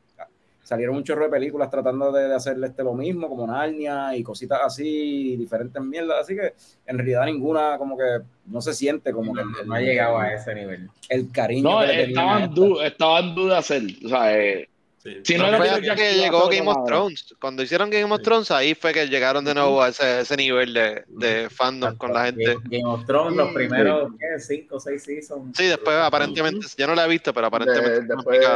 salieron 0.71 0.95
un 0.95 1.03
chorro 1.03 1.25
de 1.25 1.31
películas 1.31 1.68
tratando 1.68 2.12
de, 2.12 2.29
de 2.29 2.35
hacerle 2.37 2.68
este 2.68 2.85
lo 2.85 2.95
mismo, 2.95 3.29
como 3.29 3.45
Narnia 3.45 4.14
y 4.16 4.23
cositas 4.23 4.61
así, 4.64 5.37
diferentes 5.37 5.83
mierdas, 5.83 6.18
así 6.21 6.37
que 6.37 6.55
en 6.87 6.97
realidad 6.97 7.27
ninguna 7.27 7.77
como 7.77 7.99
que 7.99 8.05
no 8.47 8.61
se 8.61 8.73
siente 8.73 9.12
como 9.12 9.35
que 9.35 9.41
el, 9.41 9.66
No 9.66 9.75
ha 9.75 9.81
llegado 9.81 10.18
a 10.21 10.33
ese 10.33 10.55
nivel. 10.55 10.89
el 11.09 11.33
cariño 11.33 11.68
No, 11.68 11.81
que 11.81 11.87
le 11.89 11.93
tenían 12.05 12.09
estaba 12.11 12.35
a 12.35 12.39
en, 12.39 12.43
esta. 12.45 12.55
du- 12.55 12.81
estaba 12.83 13.18
en 13.18 13.35
duda 13.35 13.59
hacer. 13.59 13.83
O 14.05 14.09
sea, 14.09 14.39
eh, 14.39 14.68
Sí. 15.03 15.16
Si 15.24 15.34
no 15.38 15.44
No 15.44 15.48
era 15.48 15.57
fue 15.57 15.80
que 15.80 15.86
Jackson, 15.86 16.07
llegó 16.18 16.48
Game 16.48 16.68
of 16.68 16.76
nada. 16.76 16.86
Thrones. 16.86 17.34
Cuando 17.40 17.62
hicieron 17.62 17.88
Game 17.88 18.05
of 18.12 18.18
Sí. 18.18 18.22
Thrones, 18.24 18.51
ahí 18.51 18.74
fue 18.74 18.92
que 18.92 19.07
llegaron 19.09 19.42
de 19.46 19.55
nuevo 19.55 19.82
a 19.82 19.88
ese, 19.88 20.20
ese 20.20 20.36
nivel 20.36 20.74
de, 20.74 21.05
de 21.09 21.48
fandom 21.48 21.96
con 21.96 22.12
la 22.12 22.26
gente. 22.26 22.44
Game, 22.44 22.61
Game 22.64 22.84
of 22.84 23.07
Thrones, 23.07 23.34
los 23.34 23.55
primeros, 23.55 24.12
¿qué? 24.18 24.38
Cinco 24.38 24.76
o 24.76 24.80
seis 24.80 25.03
seasons. 25.03 25.57
Sí, 25.57 25.66
después 25.68 25.96
aparentemente, 25.96 26.66
yo 26.76 26.86
no 26.86 26.94
la 26.94 27.07
he 27.07 27.09
visto, 27.09 27.32
pero 27.32 27.46
aparentemente 27.46 27.90
De- 27.90 27.98
es 28.01 28.09
después. 28.09 28.46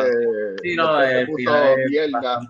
Sí, 0.62 0.76
no, 0.76 0.98
después 0.98 1.44
es 1.78 1.90
mierda. 1.90 2.40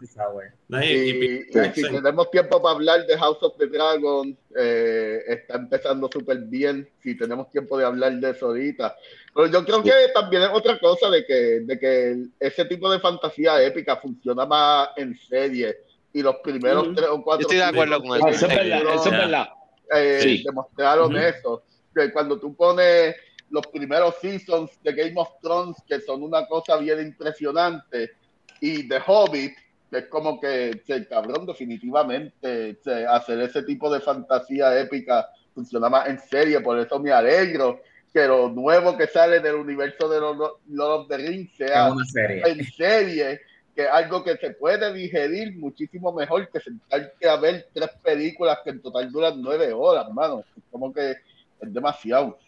Y, 0.70 0.84
y- 0.86 1.47
y 1.53 1.72
si 1.74 1.82
tenemos 1.82 2.30
tiempo 2.32 2.61
para 2.61 2.74
hablar 2.74 3.07
de 3.07 3.16
House 3.16 3.38
of 3.42 3.57
the 3.59 3.66
Dragon, 3.68 4.36
eh, 4.57 5.20
está 5.28 5.55
empezando 5.57 6.11
súper 6.12 6.38
bien. 6.38 6.88
Si 7.03 7.16
tenemos 7.16 7.49
tiempo 7.51 7.78
de 7.78 7.84
hablar 7.84 8.12
de 8.14 8.30
eso 8.30 8.47
ahorita. 8.47 8.97
Pero 9.35 9.49
yo 9.49 9.64
creo 9.64 9.82
que 9.82 9.91
también 10.14 10.43
es 10.43 10.51
otra 10.53 10.78
cosa 10.78 11.11
de 11.11 11.26
que, 11.26 11.61
de 11.61 11.78
que 11.78 12.26
ese 12.39 12.64
tipo 12.66 12.89
de 12.89 13.01
fantasía 13.01 13.61
épica 13.62 13.97
funciona 13.97 14.47
más 14.47 14.91
en 14.97 15.16
serie. 15.16 15.76
Y 16.12 16.22
los 16.22 16.37
primeros 16.37 16.95
tres 16.95 17.09
o 17.11 17.20
cuatro 17.22 17.49
Yo 17.49 17.53
estoy 17.53 17.57
de 17.57 17.64
acuerdo 17.64 18.01
seasons 18.01 18.20
con 18.20 18.28
ah, 18.28 18.30
eso 18.30 18.47
es 18.47 18.55
verdad, 18.55 18.95
eso 18.95 19.05
es 19.05 19.11
verdad. 19.11 19.49
eh, 19.93 20.20
Sí. 20.22 20.43
demostraron 20.45 21.16
eso. 21.16 21.64
Que 21.93 22.12
cuando 22.12 22.39
tú 22.39 22.55
pones 22.55 23.16
los 23.51 23.66
primeros 23.66 24.14
seasons 24.20 24.70
de 24.85 24.93
Game 24.93 25.14
of 25.16 25.28
Thrones, 25.43 25.76
que 25.89 26.01
son 26.01 26.22
una 26.22 26.47
cosa 26.47 26.76
bien 26.76 27.01
impresionante, 27.01 28.12
y 28.61 28.89
The 28.89 29.01
Hobbit, 29.05 29.55
que 29.91 29.99
es 29.99 30.07
como 30.07 30.41
que, 30.41 30.80
che, 30.87 31.09
cabrón, 31.09 31.45
definitivamente, 31.45 32.78
che, 32.85 33.05
hacer 33.05 33.41
ese 33.41 33.64
tipo 33.64 33.93
de 33.93 34.01
fantasía 34.01 34.78
épica 34.78 35.28
funciona 35.53 35.89
más 35.89 36.09
en 36.09 36.20
serie, 36.20 36.61
por 36.61 36.78
eso 36.78 37.01
me 37.01 37.11
alegro 37.11 37.80
que 38.15 38.29
lo 38.29 38.49
nuevo 38.49 38.97
que 38.97 39.09
sale 39.09 39.41
del 39.41 39.57
universo 39.57 40.09
de 40.09 40.21
los 40.21 40.37
Lord 40.69 41.01
of 41.01 41.09
the 41.09 41.17
Rings 41.17 41.51
sea 41.57 41.93
una 41.93 42.05
serie. 42.05 42.43
en 42.47 42.65
serie, 42.65 43.41
que 43.75 43.83
es 43.83 43.89
algo 43.91 44.23
que 44.23 44.37
se 44.37 44.51
puede 44.51 44.93
digerir 44.95 45.59
muchísimo 45.59 46.12
mejor 46.12 46.49
que 46.49 46.61
sentarte 46.61 47.29
a 47.29 47.37
ver 47.37 47.67
tres 47.75 47.91
películas 48.05 48.59
que 48.62 48.71
en 48.71 48.81
total 48.81 49.11
duran 49.11 49.43
nueve 49.43 49.73
horas, 49.73 50.09
mano. 50.12 50.45
Es 50.57 50.62
como 50.71 50.93
que 50.93 51.11
es 51.11 51.75
demasiado. 51.75 52.39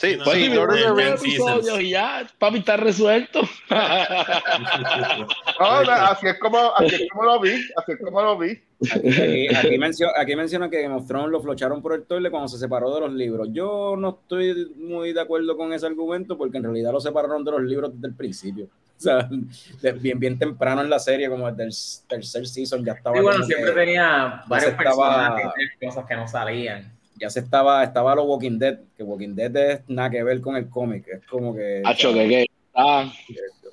Sí, 0.00 0.16
No, 0.16 0.24
Pues 0.24 0.36
sí, 0.38 0.44
sí, 0.46 0.54
Lord 0.54 0.70
of 0.70 0.76
the 0.78 0.92
Rings. 0.94 1.20
episodios 1.22 1.80
y 1.80 1.90
ya, 1.90 2.26
papi, 2.38 2.58
está 2.58 2.76
resuelto. 2.78 3.40
No, 5.60 5.82
no, 5.84 5.92
así 5.92 6.26
es 6.26 6.38
como, 6.38 6.74
así 6.76 6.94
es 6.94 7.08
como 7.10 7.24
lo 7.24 7.40
vi, 7.40 7.50
así 7.76 7.92
es 7.92 7.98
como 8.02 8.22
lo 8.22 8.38
vi. 8.38 8.58
Aquí, 8.90 9.54
aquí, 9.54 9.78
mencio- 9.78 10.10
aquí 10.16 10.34
menciona 10.36 10.70
que 10.70 10.80
Game 10.82 10.94
of 10.94 11.06
Thrones 11.06 11.30
lo 11.30 11.40
flocharon 11.42 11.82
por 11.82 11.92
el 11.94 12.04
toile 12.04 12.30
cuando 12.30 12.48
se 12.48 12.56
separó 12.58 12.94
de 12.94 13.00
los 13.02 13.12
libros. 13.12 13.48
Yo 13.52 13.94
no 13.98 14.18
estoy 14.22 14.72
muy 14.76 15.12
de 15.12 15.20
acuerdo 15.20 15.56
con 15.56 15.72
ese 15.72 15.86
argumento 15.86 16.38
porque 16.38 16.56
en 16.58 16.64
realidad 16.64 16.92
lo 16.92 17.00
separaron 17.00 17.44
de 17.44 17.50
los 17.50 17.62
libros 17.62 17.92
desde 17.94 18.08
el 18.08 18.14
principio. 18.14 18.64
O 18.66 19.00
sea, 19.02 19.28
de- 19.82 19.92
bien, 19.92 20.18
bien 20.18 20.38
temprano 20.38 20.80
en 20.82 20.88
la 20.90 20.98
serie, 20.98 21.28
como 21.28 21.50
desde 21.50 21.64
el 21.64 22.08
tercer 22.08 22.46
season, 22.46 22.84
ya 22.84 22.92
estaba. 22.92 23.16
Sí, 23.16 23.22
bueno, 23.22 23.38
como 23.40 23.48
que- 23.48 23.54
siempre 23.54 23.74
tenía 23.74 24.42
varios 24.46 24.70
estaba- 24.72 25.34
personajes, 25.36 25.70
cosas 25.84 26.06
que 26.06 26.16
no 26.16 26.26
salían. 26.28 26.99
Ya 27.20 27.30
se 27.30 27.40
estaba, 27.40 27.84
estaba 27.84 28.14
lo 28.14 28.24
Walking 28.24 28.58
Dead, 28.58 28.78
que 28.96 29.02
Walking 29.02 29.34
Dead 29.34 29.54
es 29.56 29.80
nada 29.88 30.10
que 30.10 30.22
ver 30.22 30.40
con 30.40 30.56
el 30.56 30.68
cómic, 30.68 31.06
es 31.06 31.24
como 31.26 31.54
que... 31.54 31.82
Hacho, 31.84 32.12
que 32.14 32.26
que 32.26 32.42
está 32.42 33.12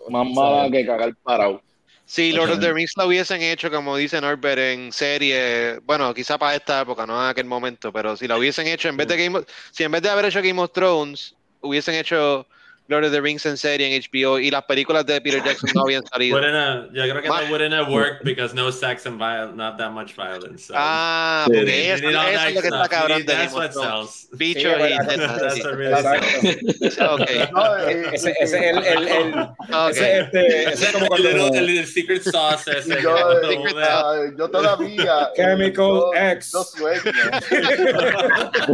más 0.09 0.27
mala 0.29 0.69
que 0.69 0.85
cagar 0.85 1.15
parado. 1.23 1.61
Si 2.05 2.31
Lord 2.31 2.51
of 2.51 2.59
the 2.61 2.71
Rings 2.71 2.93
lo 2.95 3.07
hubiesen 3.07 3.41
hecho, 3.41 3.69
como 3.69 3.97
dice 3.97 4.21
Norbert, 4.21 4.59
en 4.59 4.91
serie, 4.93 5.79
bueno, 5.83 6.13
quizá 6.13 6.37
para 6.37 6.55
esta 6.55 6.81
época, 6.81 7.05
no 7.05 7.21
en 7.21 7.29
aquel 7.29 7.45
momento, 7.45 7.91
pero 7.91 8.15
si 8.15 8.27
lo 8.27 8.37
hubiesen 8.37 8.67
hecho, 8.67 8.87
en 8.87 8.95
vez 8.95 9.07
de 9.09 9.17
Game 9.17 9.39
of- 9.39 9.45
si 9.71 9.83
en 9.83 9.91
vez 9.91 10.01
de 10.01 10.09
haber 10.09 10.25
hecho 10.25 10.41
Game 10.41 10.61
of 10.61 10.71
Thrones, 10.71 11.35
hubiesen 11.59 11.95
hecho 11.95 12.47
Lord 12.89 13.03
of 13.05 13.11
the 13.11 13.21
Rings 13.21 13.45
en 13.45 13.57
serie 13.57 13.93
en 13.95 14.01
HBO 14.01 14.39
y 14.39 14.49
las 14.49 14.63
películas 14.63 15.05
de 15.05 15.19
Peter 15.21 15.43
Jackson 15.43 15.69
no 15.75 15.81
habían 15.81 16.05
salido. 16.05 16.37
Wouldn't 16.37 16.91
yo 16.93 17.03
creo 17.03 17.21
que 17.21 17.29
Ma- 17.29 17.41
no 17.41 17.51
wouldn't 17.51 17.73
have 17.73 17.89
worked 17.91 18.23
because 18.23 18.55
no 18.55 18.71
sex 18.71 19.05
and 19.05 19.17
viol 19.19 19.53
not 19.55 19.77
that 19.77 19.91
much 19.91 20.13
violence. 20.15 20.67
So. 20.67 20.73
Ah, 20.77 21.45
Sí. 21.47 21.53
Porque 21.53 21.91
eso, 21.93 22.09
eso 22.09 22.21
es 22.47 22.55
lo 22.55 22.61
que 22.61 22.67
está 22.67 22.87
cabrón 22.89 23.25
de 23.25 23.33
That's 23.33 23.53
what 23.53 23.71
sells. 23.73 24.27
Sí, 24.37 24.53
y 24.57 24.65
bueno, 24.65 25.05
tetas, 25.07 25.41
That's 25.41 25.55
sí. 25.55 25.61
what 25.63 25.75
really 25.75 25.93
Exacto. 25.93 26.91
sells. 26.91 27.21
Ok, 27.21 27.51
No, 27.51 27.77
eh, 27.87 28.09
Ese, 28.13 28.31
ese 28.39 28.41
es 28.41 28.53
el, 28.53 28.77
el, 28.85 29.07
el- 29.07 29.49
ese, 29.89 30.19
este, 30.21 30.63
ese 30.71 30.85
es 30.85 30.91
como 30.93 31.05
El 31.05 31.09
cuando 31.09 31.29
el- 31.57 31.77
el 31.77 31.85
secret 31.87 32.23
sauce 32.23 32.71
ese 32.77 33.01
yo, 33.01 33.17
eh, 33.17 33.57
ah, 33.83 34.15
yo 34.37 34.49
todavía. 34.49 35.29
Chemical 35.35 35.85
yo, 35.85 36.11
X. 36.15 36.51
Yo 36.53 36.63
sueño. 36.63 37.01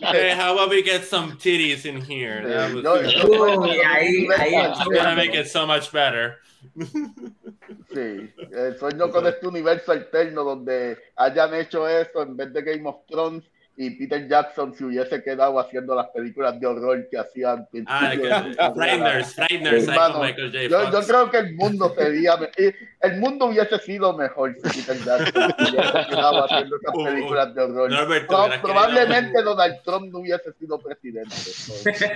Hey, 0.00 0.32
how 0.34 0.52
about 0.54 0.70
we 0.70 0.82
get 0.82 1.04
some 1.04 1.32
titties 1.32 1.84
in 1.84 2.00
here? 2.00 2.42
Was- 2.58 2.82
sueño 2.82 3.60
Uy, 3.60 3.70
ahí- 3.86 4.26
ahí- 4.36 4.70
It's 4.72 4.84
gonna 4.84 5.14
make 5.14 5.34
it 5.38 5.46
so 5.46 5.66
much 5.66 5.90
better. 5.92 6.38
Sí, 7.92 8.30
eh, 8.52 8.74
sueño 8.78 9.10
con 9.10 9.26
este 9.26 9.46
universo 9.46 9.92
alterno 9.92 10.44
donde 10.44 10.98
hayan 11.16 11.54
hecho 11.54 11.88
eso 11.88 12.22
en 12.22 12.36
vez 12.36 12.52
de 12.52 12.62
Game 12.62 12.88
of 12.88 12.96
Thrones 13.06 13.44
y 13.80 13.90
Peter 13.90 14.26
Jackson 14.28 14.74
se 14.74 14.84
hubiese 14.84 15.22
quedado 15.22 15.58
haciendo 15.60 15.94
las 15.94 16.08
películas 16.08 16.58
de 16.58 16.66
horror 16.66 17.06
que 17.08 17.16
hacían. 17.16 17.66
Ah, 17.86 18.10
que- 18.12 18.18
Frighteners, 18.74 19.34
Frighteners, 19.36 19.86
Hermano, 19.88 20.20
Michael 20.20 20.50
J. 20.52 20.62
yo, 20.68 20.90
yo 20.90 21.06
creo 21.06 21.30
que 21.30 21.38
el 21.38 21.54
mundo 21.54 21.94
sería 21.96 22.36
el 23.00 23.20
mundo 23.20 23.46
hubiese 23.46 23.78
sido 23.78 24.16
mejor 24.16 24.56
si 24.64 24.82
Peter 24.82 24.96
Jackson 25.04 25.54
se 25.56 25.62
hubiese 25.70 26.06
quedado 26.10 26.44
haciendo 26.44 26.76
esas 26.76 26.94
Uh, 26.94 27.04
películas 27.04 27.54
de 27.54 27.62
horror. 27.62 27.90
Norbert, 27.92 28.26
Pro- 28.26 28.48
probablemente 28.62 29.30
querido- 29.32 29.54
Donald 29.54 29.76
Trump 29.84 30.12
no 30.12 30.18
hubiese 30.18 30.52
sido 30.58 30.78
presidente. 30.80 31.34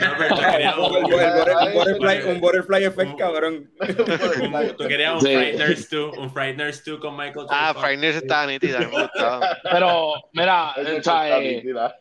Norbert, 0.00 0.32
un, 0.78 0.84
un- 0.84 1.02
butter- 1.04 1.56
un 1.66 1.72
butterfly, 1.74 2.22
un 2.32 2.40
butterfly 2.40 2.84
effect, 2.84 3.16
cabrón. 3.18 3.70
un- 3.80 4.76
tú 4.76 4.88
querías 4.88 5.14
un 5.14 5.20
Sí. 5.20 5.34
Frighteners 5.36 5.90
2, 5.90 6.18
un 6.18 6.32
Frighteners 6.32 6.84
2 6.84 6.98
con 7.00 7.16
Michael 7.16 7.46
J. 7.46 7.48
Ah. 7.52 7.74
Frighteners 7.74 8.16
está 8.16 8.46
nítida, 8.46 8.80
me. 8.80 8.88
Pero, 9.70 10.14
mira, 10.32 10.74
o 10.98 11.02
sea, 11.02 11.38
eh, 11.38 11.51
mentira. 11.54 11.96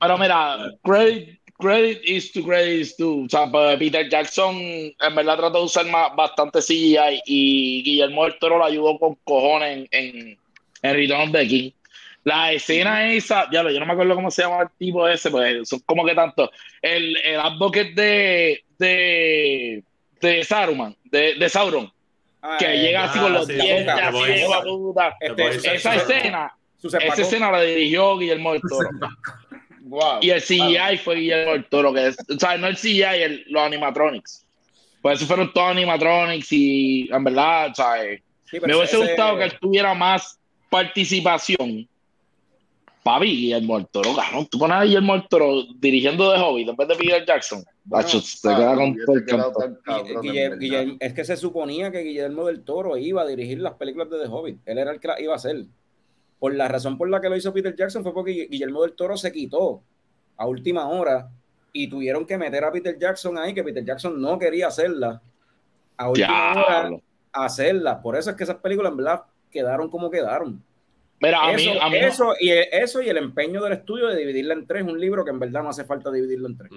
pero 0.00 0.18
mira, 0.18 0.72
credit, 0.82 1.38
credit 1.58 2.00
is 2.04 2.32
to 2.32 2.42
credit 2.42 2.80
is 2.80 2.96
to. 2.96 3.22
O 3.24 3.28
sea, 3.28 3.50
pues, 3.50 3.78
Peter 3.78 4.08
Jackson 4.08 4.56
en 4.56 5.14
verdad 5.14 5.36
trató 5.36 5.58
de 5.58 5.64
usar 5.64 5.86
más, 5.86 6.14
bastante 6.16 6.60
CGI 6.60 7.22
y 7.26 7.82
Guillermo 7.84 8.24
del 8.24 8.38
Toro 8.38 8.58
lo 8.58 8.64
ayudó 8.64 8.98
con 8.98 9.14
cojones 9.24 9.88
en, 9.90 10.16
en, 10.16 10.38
en 10.82 10.94
Return 10.94 11.20
of 11.22 11.32
the 11.32 11.46
King. 11.46 11.70
La 12.24 12.52
escena 12.52 13.12
esa, 13.12 13.48
ya 13.50 13.68
yo 13.68 13.80
no 13.80 13.86
me 13.86 13.94
acuerdo 13.94 14.14
cómo 14.14 14.30
se 14.30 14.42
llama 14.42 14.62
el 14.62 14.68
tipo 14.78 15.08
ese, 15.08 15.30
pues 15.30 15.68
son 15.68 15.80
como 15.80 16.04
que 16.04 16.14
tanto. 16.14 16.50
El, 16.80 17.16
el 17.16 17.40
advocate 17.40 17.92
de, 17.94 18.64
de, 18.78 19.82
de 20.20 20.44
Saruman, 20.44 20.96
de, 21.04 21.34
de 21.34 21.48
Sauron, 21.48 21.92
Ah, 22.44 22.56
que 22.58 22.66
eh, 22.66 22.78
llega 22.82 23.04
así 23.04 23.18
ah, 23.20 23.22
con 23.22 23.32
los 23.34 23.46
sí, 23.46 23.52
hijo 23.54 23.84
boca. 23.84 25.14
de 25.20 25.32
puta. 25.32 25.48
Este, 25.50 25.74
Esa 25.76 25.94
escena, 25.94 26.56
esa 26.82 27.22
escena 27.22 27.50
la 27.50 27.60
dirigió 27.62 28.16
Guillermo 28.18 28.52
del 28.52 28.62
Toro. 28.62 28.88
Wow. 29.84 30.20
Y 30.22 30.30
el 30.30 30.40
CGI 30.40 30.96
fue 31.04 31.16
Guillermo 31.16 31.52
del 31.52 31.64
Toro, 31.66 31.92
que 31.92 32.06
es, 32.06 32.16
o 32.34 32.38
sea, 32.38 32.56
no 32.56 32.66
el 32.68 32.76
CGI, 32.76 33.02
el- 33.02 33.44
los 33.48 33.62
animatronics. 33.62 34.46
Pues 35.02 35.18
eso 35.18 35.26
fueron 35.26 35.52
todos 35.52 35.70
animatronics 35.72 36.50
y 36.52 37.10
en 37.12 37.24
verdad, 37.24 37.72
o 37.72 37.74
sea, 37.74 38.02
eh, 38.04 38.22
Sí, 38.44 38.58
me 38.60 38.74
hubiese 38.76 38.96
ese- 38.96 39.06
gustado 39.08 39.36
que 39.36 39.44
él 39.44 39.52
tuviera 39.60 39.92
más 39.92 40.38
participación. 40.70 41.86
Papi, 43.02 43.26
Guillermo 43.26 43.76
del 43.78 43.88
Toro, 43.88 44.14
cabrón. 44.14 44.46
Tú 44.46 44.58
pones 44.60 44.76
a 44.76 44.84
Guillermo 44.84 45.12
del 45.14 45.28
Toro 45.28 45.64
dirigiendo 45.80 46.32
The 46.32 46.40
Hobbit 46.40 46.68
en 46.68 46.76
vez 46.76 46.88
de 46.88 46.94
Peter 46.94 47.26
Jackson. 47.26 47.64
Bueno, 47.84 48.08
se 48.08 48.48
queda 48.48 48.74
con 48.76 48.96
todo 49.04 49.16
el 49.16 50.96
es 51.00 51.12
que 51.12 51.24
se 51.24 51.36
suponía 51.36 51.90
que 51.90 51.98
Guillermo 51.98 52.46
del 52.46 52.62
Toro 52.62 52.96
iba 52.96 53.22
a 53.22 53.26
dirigir 53.26 53.58
las 53.60 53.74
películas 53.74 54.08
de 54.08 54.20
The 54.20 54.26
Hobbit. 54.28 54.58
Él 54.66 54.78
era 54.78 54.92
el 54.92 55.00
que 55.00 55.08
las 55.08 55.20
iba 55.20 55.32
a 55.32 55.36
hacer. 55.36 55.64
Por 56.42 56.56
la 56.56 56.66
razón 56.66 56.98
por 56.98 57.08
la 57.08 57.20
que 57.20 57.28
lo 57.28 57.36
hizo 57.36 57.52
Peter 57.52 57.72
Jackson 57.72 58.02
fue 58.02 58.12
porque 58.12 58.48
Guillermo 58.50 58.82
del 58.82 58.94
Toro 58.94 59.16
se 59.16 59.30
quitó 59.30 59.80
a 60.36 60.44
última 60.48 60.88
hora 60.88 61.30
y 61.72 61.88
tuvieron 61.88 62.26
que 62.26 62.36
meter 62.36 62.64
a 62.64 62.72
Peter 62.72 62.98
Jackson 62.98 63.38
ahí, 63.38 63.54
que 63.54 63.62
Peter 63.62 63.84
Jackson 63.84 64.20
no 64.20 64.40
quería 64.40 64.66
hacerla. 64.66 65.22
A 65.96 66.08
última 66.10 66.50
hora 66.54 66.80
Diablo. 66.80 67.02
hacerlas. 67.32 67.98
Por 68.02 68.16
eso 68.16 68.30
es 68.30 68.36
que 68.36 68.42
esas 68.42 68.56
películas 68.56 68.90
en 68.90 68.96
verdad 68.96 69.22
quedaron 69.52 69.88
como 69.88 70.10
quedaron. 70.10 70.60
Mira, 71.20 71.44
a 71.44 71.52
mí, 71.52 71.62
eso, 71.62 71.80
a 71.80 71.88
mí 71.88 72.00
no- 72.00 72.06
eso, 72.08 72.34
y, 72.40 72.50
eso 72.50 73.00
y 73.00 73.08
el 73.08 73.18
empeño 73.18 73.62
del 73.62 73.74
estudio 73.74 74.08
de 74.08 74.16
dividirla 74.16 74.54
en 74.54 74.66
tres, 74.66 74.82
un 74.82 74.98
libro 74.98 75.24
que 75.24 75.30
en 75.30 75.38
verdad 75.38 75.62
no 75.62 75.68
hace 75.68 75.84
falta 75.84 76.10
dividirlo 76.10 76.48
en 76.48 76.56
tres. 76.58 76.72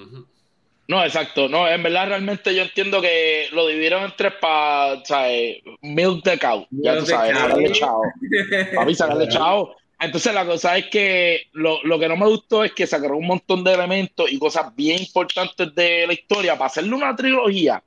No, 0.88 1.04
exacto. 1.04 1.50
No, 1.50 1.68
en 1.68 1.82
verdad, 1.82 2.10
realmente 2.10 2.54
yo 2.54 2.62
entiendo 2.62 3.02
que 3.02 3.48
lo 3.52 3.68
dividieron 3.68 4.04
en 4.04 4.14
tres 4.16 4.34
para, 4.40 5.04
¿sabes? 5.04 5.58
Milk 5.82 6.24
the 6.24 6.38
cow. 6.38 6.68
Ya 6.70 6.94
Milk 6.94 7.06
tú 7.06 7.12
sabes, 7.12 7.38
sacarle 7.38 7.72
chao. 7.72 8.02
Papi, 8.76 8.96
sacarle 8.96 9.28
chao. 9.30 9.76
Entonces, 10.00 10.34
la 10.34 10.46
cosa 10.46 10.78
es 10.78 10.88
que 10.88 11.48
lo, 11.54 11.82
lo 11.84 11.98
que 11.98 12.08
no 12.08 12.18
me 12.18 12.28
gustó 12.28 12.64
es 12.64 12.74
que 12.74 12.86
sacaron 12.86 13.18
un 13.18 13.28
montón 13.28 13.64
de 13.64 13.74
elementos 13.74 14.32
y 14.32 14.38
cosas 14.38 14.76
bien 14.76 15.00
importantes 15.00 15.74
de 15.74 16.06
la 16.06 16.14
historia 16.14 16.54
para 16.54 16.68
hacerle 16.68 16.94
una 16.94 17.16
trilogía 17.16 17.82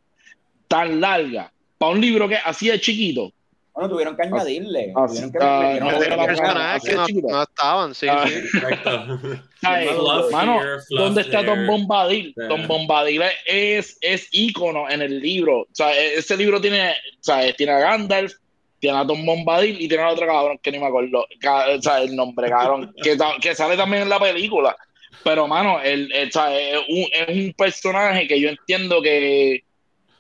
tan 0.67 1.01
larga 1.01 1.53
para 1.79 1.93
un 1.93 2.01
libro 2.01 2.29
que 2.29 2.37
así 2.37 2.69
de 2.69 2.81
chiquito. 2.81 3.33
Bueno, 3.79 3.91
tuvieron 3.95 4.17
que 4.17 4.23
añadirle. 4.23 4.93
ah, 4.97 5.07
tuvieron 5.07 5.31
que 5.31 5.39
ah, 5.41 5.61
metieron 5.63 6.19
no, 6.19 6.27
que 6.27 7.43
estaban, 7.43 7.95
sí, 7.95 8.07
Ah. 8.11 8.25
sí. 8.27 8.35
Exacto. 8.35 9.19
¿Sabes? 9.63 9.91
Mano, 10.33 10.61
¿dónde 10.91 11.21
está. 11.21 11.43
Don 11.45 11.65
Bombadil? 11.67 12.35
Sí. 12.37 12.45
Don 12.49 12.67
Bombadil 12.67 13.23
es, 13.47 13.97
es 14.01 14.27
ícono 14.33 14.91
en 14.91 15.03
el 15.03 15.21
libro. 15.21 15.61
O 15.61 15.69
sea, 15.73 15.97
e- 15.97 16.15
ese 16.19 16.37
libro 16.37 16.61
tiene, 16.61 16.91
o 16.91 16.95
sea, 17.23 17.53
tiene 17.53 17.73
a 17.73 17.79
Gandalf, 17.79 18.33
tiene 18.81 18.99
a 18.99 19.05
Don 19.05 19.25
Bombadil 19.25 19.81
y 19.81 19.87
tiene 19.87 20.03
a 20.03 20.09
otro 20.11 20.27
cabrón 20.27 20.59
que 20.61 20.73
ni 20.73 20.79
me 20.81 20.87
acuerdo, 20.87 21.21
o 21.23 21.81
sea, 21.83 22.03
el 22.03 22.17
nombre, 22.17 22.49
cabrón, 22.51 22.93
que, 23.03 23.17
que 23.41 23.55
sale 23.55 23.77
también 23.77 24.03
en 24.03 24.09
la 24.09 24.19
película. 24.19 24.77
Pero, 25.23 25.47
mano, 25.47 25.81
el, 25.81 26.13
el- 26.13 26.29
o 26.29 26.33
sea, 26.33 26.59
es, 26.59 26.79
un, 26.89 27.07
es 27.13 27.29
un 27.47 27.53
personaje 27.55 28.27
que 28.27 28.41
yo 28.41 28.49
entiendo 28.49 29.01
que, 29.03 29.63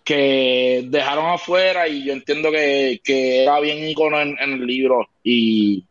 que 0.09 0.85
dejaron 0.89 1.27
afuera 1.27 1.87
y 1.87 2.05
yo 2.07 2.15
entiendo 2.15 2.51
que, 2.51 2.99
que 3.05 3.43
era 3.43 3.61
bien 3.61 3.87
ícono 3.91 4.19
en, 4.21 4.37
en 4.41 4.53
el 4.55 4.67
libro. 4.67 5.07
Y 5.23 5.85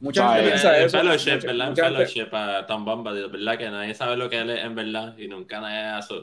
Mucha 0.00 0.26
gente 0.28 0.40
eh, 0.40 0.48
piensa 0.48 0.78
El 0.78 0.86
eso. 0.86 0.98
fellowship, 0.98 1.32
mucha- 1.34 1.46
¿verdad? 1.48 1.68
Mucha 1.68 1.84
fellowship 1.84 2.28
a 2.32 2.66
Tom 2.66 2.84
Bombadil, 2.86 3.28
¿verdad? 3.28 3.58
Que 3.58 3.68
nadie 3.70 3.94
sabe 3.94 4.16
lo 4.16 4.30
que 4.30 4.38
él 4.38 4.50
es 4.50 4.64
en 4.64 4.74
verdad 4.74 5.18
y 5.18 5.28
nunca 5.28 5.60
nadie 5.60 5.80
hace. 5.98 6.14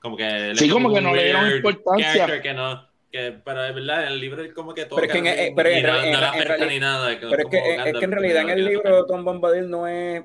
Como 0.00 0.16
que 0.18 0.26
él 0.26 0.50
es 0.52 0.58
Sí, 0.58 0.68
como 0.68 0.92
que 0.92 1.00
no 1.00 1.14
le 1.14 1.24
dieron 1.24 1.50
importancia. 1.50 2.42
Que 2.42 2.52
no, 2.52 2.86
que, 3.10 3.32
pero 3.42 3.64
es 3.64 3.74
verdad, 3.74 4.02
en 4.02 4.08
el 4.12 4.20
libro 4.20 4.42
es 4.44 4.52
como 4.52 4.74
que 4.74 4.84
toca. 4.84 5.00
Pero 5.00 5.06
es 5.14 5.22
que 5.22 5.28
en- 5.30 5.38
eh, 5.38 5.52
pero 5.56 5.68
en 5.70 5.82
no- 5.82 5.88
real- 5.88 5.98
no 6.00 6.04
en 6.04 6.10
le 6.12 6.16
ra- 6.20 6.26
en 6.28 6.34
afecta 6.34 6.56
real- 6.56 6.68
ni 6.68 6.78
nada. 6.78 7.18
Pero 7.18 7.38
es 7.38 7.44
que, 7.50 7.74
es 7.88 7.98
que 7.98 8.04
en 8.04 8.12
realidad 8.12 8.42
en 8.42 8.50
el 8.50 8.64
libro 8.66 9.06
Tom 9.06 9.24
Bombadil 9.24 9.70
no 9.70 9.86
es 9.88 10.22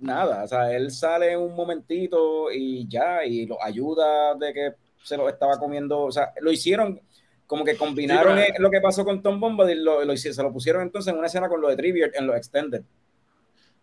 nada. 0.00 0.44
O 0.44 0.48
sea, 0.48 0.72
él 0.74 0.90
sale 0.90 1.36
un 1.36 1.54
momentito 1.54 2.50
y 2.50 2.88
ya, 2.88 3.26
y 3.26 3.44
lo 3.46 3.62
ayuda 3.62 4.34
de 4.36 4.54
que 4.54 4.70
se 5.02 5.16
lo 5.16 5.28
estaba 5.28 5.58
comiendo. 5.58 6.00
O 6.00 6.12
sea, 6.12 6.32
lo 6.40 6.50
hicieron 6.52 7.00
como 7.46 7.64
que 7.64 7.76
combinaron 7.76 8.38
Sí, 8.38 8.44
pero- 8.48 8.62
lo 8.62 8.70
que 8.70 8.80
pasó 8.80 9.04
con 9.04 9.22
Tom 9.22 9.40
Bombadil, 9.40 9.82
lo, 9.84 10.04
lo 10.04 10.16
se 10.16 10.42
lo 10.42 10.52
pusieron 10.52 10.82
entonces 10.82 11.12
en 11.12 11.18
una 11.18 11.28
escena 11.28 11.48
con 11.48 11.60
lo 11.60 11.68
de 11.68 11.76
Trivia 11.76 12.10
en 12.14 12.26
los 12.26 12.36
Extended. 12.36 12.82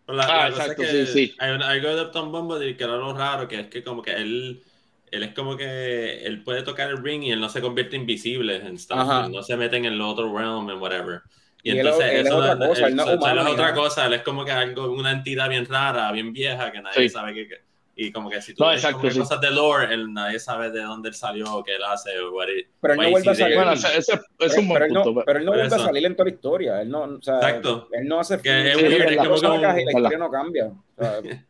La- 0.08 0.22
Ah, 0.24 0.42
la 0.44 0.48
exacto, 0.50 0.82
es 0.82 0.90
que 0.90 1.06
sí, 1.06 1.12
sí. 1.28 1.36
Hay 1.40 1.50
algo 1.60 1.96
de 1.96 2.12
Tom 2.12 2.30
Bombadil 2.30 2.76
que 2.76 2.84
era 2.84 2.96
lo 2.96 3.12
raro, 3.12 3.48
que 3.48 3.58
es 3.60 3.66
que 3.66 3.82
como 3.82 4.02
que 4.02 4.12
él, 4.12 4.62
él 5.10 5.22
es 5.24 5.34
como 5.34 5.56
que 5.56 6.24
él 6.24 6.44
puede 6.44 6.62
tocar 6.62 6.90
el 6.90 7.02
ring 7.02 7.24
y 7.24 7.32
él 7.32 7.40
no 7.40 7.48
se 7.48 7.60
convierte 7.60 7.96
invisible 7.96 8.56
en 8.56 8.78
stuff, 8.78 8.98
él 9.26 9.32
no 9.32 9.42
se 9.42 9.56
mete 9.56 9.76
en 9.78 9.84
el 9.86 10.00
other 10.00 10.26
realm 10.26 10.68
and 10.70 10.80
whatever. 10.80 11.22
Y, 11.64 11.70
Y 11.70 11.72
él- 11.72 11.78
entonces 11.88 12.12
él 12.12 12.20
es 12.20 12.26
eso 12.26 12.36
otra 12.36 12.54
no- 12.54 12.68
cosa, 12.68 12.86
él 12.86 12.94
no 12.94 13.02
es 13.02 13.08
es 13.08 13.52
otra 13.52 13.74
cosa, 13.74 14.06
él 14.06 14.12
es 14.12 14.22
como 14.22 14.44
que 14.44 14.52
algo, 14.52 14.92
una 14.92 15.10
entidad 15.10 15.48
bien 15.48 15.66
rara, 15.66 16.12
bien 16.12 16.32
vieja, 16.32 16.70
que 16.70 16.80
nadie 16.80 17.02
Sí. 17.02 17.08
sabe 17.08 17.34
que- 17.34 17.65
y 17.98 18.12
como 18.12 18.28
que 18.28 18.42
si 18.42 18.52
tú 18.54 18.62
No, 18.62 18.70
ves 18.70 18.84
exacto, 18.84 19.10
sí. 19.10 19.18
cosas 19.18 19.40
de 19.40 19.50
lore, 19.50 19.92
él, 19.94 20.12
nadie 20.12 20.38
sabe 20.38 20.70
de 20.70 20.82
dónde 20.82 21.08
él 21.08 21.14
salió, 21.14 21.64
qué 21.64 21.76
él 21.76 21.82
hace, 21.82 22.10
it- 22.10 22.68
Pero 22.80 22.92
él 22.94 23.00
no 23.00 23.10
vuelve 23.10 23.30
a 23.30 23.34
salir. 23.34 23.56
Bueno, 23.56 23.72
ese, 23.72 23.88
ese- 23.98 24.12
ese 24.12 24.20
es 24.38 24.58
un 24.58 24.68
pero, 24.68 24.68
buen 24.68 24.82
él 24.84 24.92
no, 24.92 25.24
pero 25.24 25.38
él 25.38 25.44
no 25.46 25.52
vuelve 25.52 25.66
a 25.74 25.78
salir 25.78 26.04
en 26.06 26.14
toda 26.14 26.28
la 26.28 26.34
historia. 26.34 26.82
Él 26.82 26.90
no, 26.90 27.00
o 27.04 27.22
sea, 27.22 27.36
Exacto. 27.36 27.88
Él 27.92 28.06
no 28.06 28.20
hace 28.20 28.38
Que 28.42 28.70
es 28.72 28.76
sí, 28.78 28.84
weird, 28.84 29.00
es 29.10 29.16
como 29.16 29.40
que 29.40 29.46
un- 29.48 29.62
la 29.62 29.80
historia 29.80 30.18
no 30.18 30.30
cambia. 30.30 30.66
O 30.66 31.02
sea, 31.02 31.20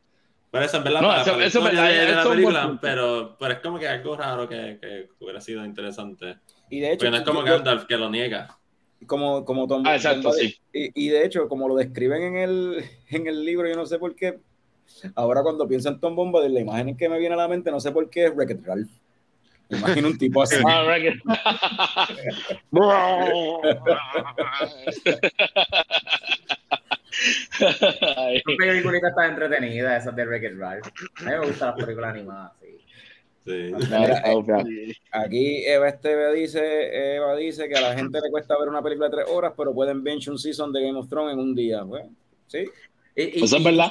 Por 0.49 0.63
eso, 0.63 0.77
en 0.79 0.85
verdad, 0.85 1.01
No, 1.03 1.09
para, 1.09 1.23
eso- 1.23 1.33
para 1.33 1.45
eso 1.45 1.59
es 1.59 1.65
verdad, 1.65 1.89
de, 1.89 2.13
la 2.15 2.21
es 2.23 2.27
película, 2.29 2.79
pero, 2.81 3.37
pero 3.39 3.53
es 3.53 3.59
como 3.61 3.79
que 3.79 3.89
algo 3.89 4.17
raro 4.17 4.49
que, 4.49 4.79
que 4.81 5.09
hubiera 5.19 5.41
sido 5.41 5.65
interesante. 5.65 6.37
y 6.71 6.81
de 6.81 6.93
hecho, 6.93 6.99
Porque 7.07 7.11
no 7.11 7.17
es 7.17 7.23
como 7.25 7.41
yo- 7.45 7.55
Gandalf 7.55 7.85
que 7.87 7.97
lo 7.97 8.09
niega. 8.09 8.57
como, 9.07 9.45
como 9.45 9.67
Tom 9.67 9.83
Ah, 9.85 9.97
exacto, 9.97 10.33
sí. 10.33 10.57
Y, 10.73 11.07
y 11.07 11.09
de 11.11 11.27
hecho, 11.27 11.49
como 11.49 11.69
lo 11.69 11.75
describen 11.75 12.23
en 12.23 12.37
el, 12.37 12.85
en 13.11 13.27
el 13.27 13.45
libro, 13.45 13.69
yo 13.69 13.75
no 13.77 13.85
sé 13.85 13.99
por 13.99 14.15
qué. 14.15 14.39
Ahora 15.15 15.43
cuando 15.43 15.67
pienso 15.69 15.89
en 15.89 16.01
Tom 16.01 16.15
Bombadil, 16.17 16.55
la 16.55 16.61
imagen 16.61 16.97
que 16.97 17.09
me 17.09 17.19
viene 17.19 17.35
a 17.35 17.39
la 17.39 17.49
mente, 17.49 17.71
no 17.71 17.81
sé 17.81 17.93
por 17.93 18.09
qué, 18.11 18.27
es 18.27 18.35
Wreck-It 18.35 18.65
Ralph. 18.65 18.91
Me 19.69 19.79
imagino 19.79 20.09
un 20.09 20.19
tipo 20.19 20.43
así. 20.43 20.57
Ah, 28.03 28.31
Esa 28.31 28.51
película 28.59 28.99
está 29.09 29.27
entretenida, 29.27 29.97
esas 29.97 30.15
de 30.15 30.27
Wreck-It 30.27 30.59
Ralph. 30.59 30.87
A 30.87 31.23
mí 31.23 31.31
me 31.31 31.47
gustan 31.47 31.69
las 31.69 31.77
películas 31.85 32.15
animadas, 32.15 32.53
sí. 32.61 32.77
No, 33.47 34.45
Aquí 35.13 35.65
Eva 35.67 35.89
Esteve 35.89 36.35
dice, 36.35 37.15
Eva 37.17 37.37
dice 37.37 37.69
que 37.69 37.77
a 37.77 37.81
la 37.81 37.95
gente 37.95 38.21
le 38.21 38.31
cuesta 38.31 38.59
ver 38.59 38.69
una 38.69 38.83
película 38.83 39.09
de 39.09 39.17
tres 39.17 39.27
horas, 39.31 39.53
pero 39.57 39.73
pueden 39.73 40.03
binge 40.03 40.31
un 40.31 40.39
season 40.39 40.73
de 40.73 40.83
Game 40.83 40.99
of 40.99 41.09
Thrones 41.09 41.35
en 41.35 41.39
un 41.39 41.55
día. 41.55 41.83
Bueno, 41.83 42.11
sí. 42.49 42.69
Y- 43.17 43.41
y- 43.41 43.45
Eso 43.45 43.57
es 43.57 43.63
y 43.63 43.65
verdad. 43.65 43.89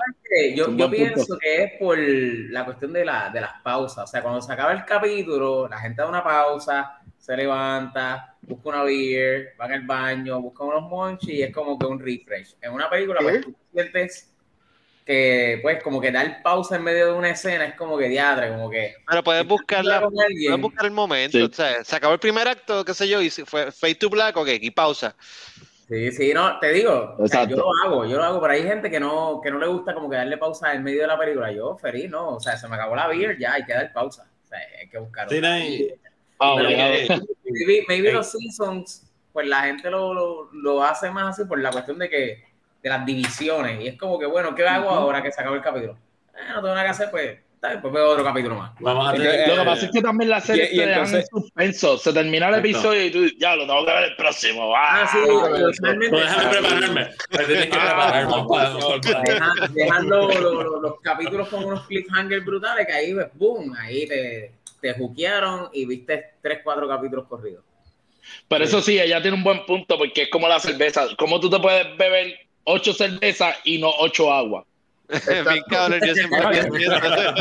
Yo, 0.55 0.65
punto. 0.67 0.89
pienso 0.91 1.37
que 1.39 1.63
es 1.63 1.71
por 1.79 1.97
la 1.97 2.63
cuestión 2.63 2.93
de, 2.93 3.03
la, 3.03 3.29
de 3.31 3.41
las 3.41 3.59
pausas. 3.63 4.03
O 4.03 4.07
sea, 4.07 4.21
cuando 4.21 4.41
se 4.41 4.53
acaba 4.53 4.71
el 4.71 4.85
capítulo, 4.85 5.67
la 5.67 5.79
gente 5.79 6.01
da 6.01 6.07
una 6.07 6.23
pausa, 6.23 6.99
se 7.17 7.35
levanta, 7.35 8.35
busca 8.41 8.69
una 8.69 8.83
beer, 8.83 9.55
va 9.59 9.65
al 9.65 9.81
baño, 9.81 10.39
busca 10.41 10.63
unos 10.63 10.83
monchis 10.83 11.29
y 11.29 11.41
es 11.43 11.51
como 11.53 11.77
que 11.79 11.85
un 11.87 11.99
refresh. 11.99 12.55
En 12.61 12.71
una 12.73 12.87
película, 12.89 13.19
¿Qué? 13.19 13.25
pues 13.25 13.41
tú 13.45 13.55
sientes 13.73 14.31
que, 15.05 15.59
pues, 15.61 15.83
como 15.83 16.01
que 16.01 16.11
dar 16.11 16.41
pausa 16.41 16.75
en 16.77 16.83
medio 16.83 17.05
de 17.07 17.11
una 17.13 17.29
escena 17.29 17.65
es 17.65 17.75
como 17.75 17.95
que 17.97 18.09
diadre, 18.09 18.49
como 18.49 18.69
que. 18.71 18.95
Pero 19.07 19.23
puedes 19.23 19.45
buscarla, 19.47 20.01
puedes 20.01 20.59
buscar 20.61 20.85
el 20.85 20.91
momento. 20.91 21.37
Sí. 21.37 21.43
O 21.43 21.53
sea, 21.53 21.83
se 21.83 21.95
acabó 21.95 22.13
el 22.13 22.19
primer 22.19 22.47
acto, 22.47 22.83
qué 22.83 22.93
sé 22.93 23.07
yo, 23.07 23.21
y 23.21 23.29
fue 23.29 23.71
fade 23.71 23.95
to 23.95 24.09
black, 24.09 24.35
ok, 24.37 24.47
y 24.61 24.71
pausa. 24.71 25.15
Sí, 25.87 26.11
sí, 26.11 26.33
no, 26.33 26.57
te 26.59 26.71
digo, 26.73 27.15
o 27.19 27.27
sea, 27.27 27.43
yo 27.47 27.57
lo 27.57 27.67
hago, 27.83 28.05
yo 28.05 28.17
lo 28.17 28.23
hago, 28.23 28.41
pero 28.41 28.53
hay 28.53 28.63
gente 28.63 28.89
que 28.89 28.99
no, 28.99 29.39
que 29.41 29.51
no 29.51 29.59
le 29.59 29.67
gusta 29.67 29.93
como 29.93 30.09
que 30.09 30.15
darle 30.15 30.37
pausa 30.37 30.73
en 30.73 30.83
medio 30.83 31.01
de 31.01 31.07
la 31.07 31.17
película. 31.17 31.51
Yo, 31.51 31.75
feliz, 31.77 32.09
no, 32.09 32.29
o 32.29 32.39
sea, 32.39 32.57
se 32.57 32.67
me 32.67 32.75
acabó 32.75 32.95
la 32.95 33.07
beer, 33.07 33.37
ya 33.37 33.53
hay 33.53 33.65
que 33.65 33.73
dar 33.73 33.93
pausa. 33.93 34.27
O 34.43 34.47
sea, 34.47 34.57
hay 34.81 34.89
que 34.89 34.97
buscar. 34.97 35.29
Sí, 35.29 35.37
otra. 35.37 35.49
no, 35.51 35.59
y- 35.63 35.93
Ah, 36.37 36.53
Pero 36.57 36.69
maybe, 37.49 37.85
maybe 37.87 38.11
los 38.11 38.29
Simpsons, 38.31 39.09
pues 39.31 39.47
la 39.47 39.61
gente 39.61 39.89
lo, 39.89 40.13
lo, 40.13 40.49
lo 40.53 40.83
hace 40.83 41.09
más 41.09 41.29
así 41.39 41.47
por 41.47 41.59
la 41.59 41.71
cuestión 41.71 41.97
de 41.97 42.09
que 42.09 42.43
de 42.83 42.89
las 42.89 43.05
divisiones. 43.05 43.79
Y 43.81 43.87
es 43.87 43.97
como 43.97 44.19
que, 44.19 44.25
bueno, 44.25 44.53
¿qué 44.53 44.67
hago 44.67 44.89
ahora 44.89 45.21
que 45.23 45.31
se 45.31 45.39
acabó 45.39 45.55
el 45.55 45.61
capítulo? 45.61 45.93
Eh, 46.33 46.39
no 46.49 46.55
tengo 46.55 46.69
nada 46.69 46.83
que 46.83 46.89
hacer, 46.89 47.09
pues, 47.09 47.39
pues 47.81 47.93
veo 47.93 48.09
otro 48.09 48.23
capítulo 48.23 48.55
más. 48.55 48.71
Vamos 48.79 49.07
a 49.09 49.13
Es 49.13 49.21
tener 49.21 49.45
que, 49.45 49.51
Lo 49.51 49.57
que 49.59 49.65
pasa 49.65 49.85
es 49.85 49.91
que 49.91 50.01
también 50.01 50.29
la 50.29 50.39
serie 50.41 50.69
Y- 50.71 50.77
y 50.77 50.81
entonces- 50.81 51.27
en 51.33 51.41
suspenso. 51.41 51.97
Se 51.97 52.13
termina 52.13 52.49
el 52.49 52.55
episodio 52.55 53.05
y 53.05 53.11
tú, 53.11 53.25
ya 53.39 53.55
lo 53.55 53.65
tengo 53.65 53.85
que 53.85 53.91
ver 53.91 54.03
el 54.05 54.15
próximo. 54.15 54.73
Ah, 54.75 55.07
sí, 55.11 55.17
usualmente 55.19 56.09
Pues 56.09 56.23
déjame 56.23 56.49
prepararme. 56.49 57.07
Tienes 57.29 57.65
que 57.65 57.69
prepararme. 57.71 58.31
para- 58.47 58.47
para- 58.47 59.21
dejan, 59.21 59.73
dejan 59.73 60.09
los, 60.09 60.39
los- 60.39 60.81
los 60.81 60.99
capítulos 61.01 61.47
con 61.49 61.65
unos 61.65 61.85
cliffhangers 61.87 62.45
brutales 62.45 62.85
que 62.85 62.93
ahí, 62.93 63.13
pues, 63.13 63.27
boom, 63.33 63.73
ahí 63.79 64.07
te, 64.07 64.51
te 64.81 64.93
juquearon 64.93 65.69
y 65.73 65.85
viste 65.85 66.33
tres, 66.41 66.59
cuatro 66.63 66.87
capítulos 66.87 67.25
corridos. 67.27 67.63
Pero 68.47 68.63
eso 68.63 68.81
sí, 68.81 68.99
ella 68.99 69.21
tiene 69.21 69.37
un 69.37 69.43
buen 69.43 69.65
punto 69.65 69.97
porque 69.97 70.23
es 70.23 70.29
como 70.29 70.47
la 70.47 70.59
cerveza. 70.59 71.07
¿Cómo 71.17 71.39
tú 71.39 71.49
te 71.49 71.59
puedes 71.59 71.95
beber 71.97 72.35
ocho 72.63 72.93
cervezas 72.93 73.55
y 73.63 73.77
no 73.77 73.89
ocho 73.99 74.31
agua? 74.33 74.65
Bien 75.07 75.63
cabrón, 75.69 75.99
yo 76.05 76.13
siempre 76.15 76.41
pienso 76.49 76.75
eso. 76.77 77.33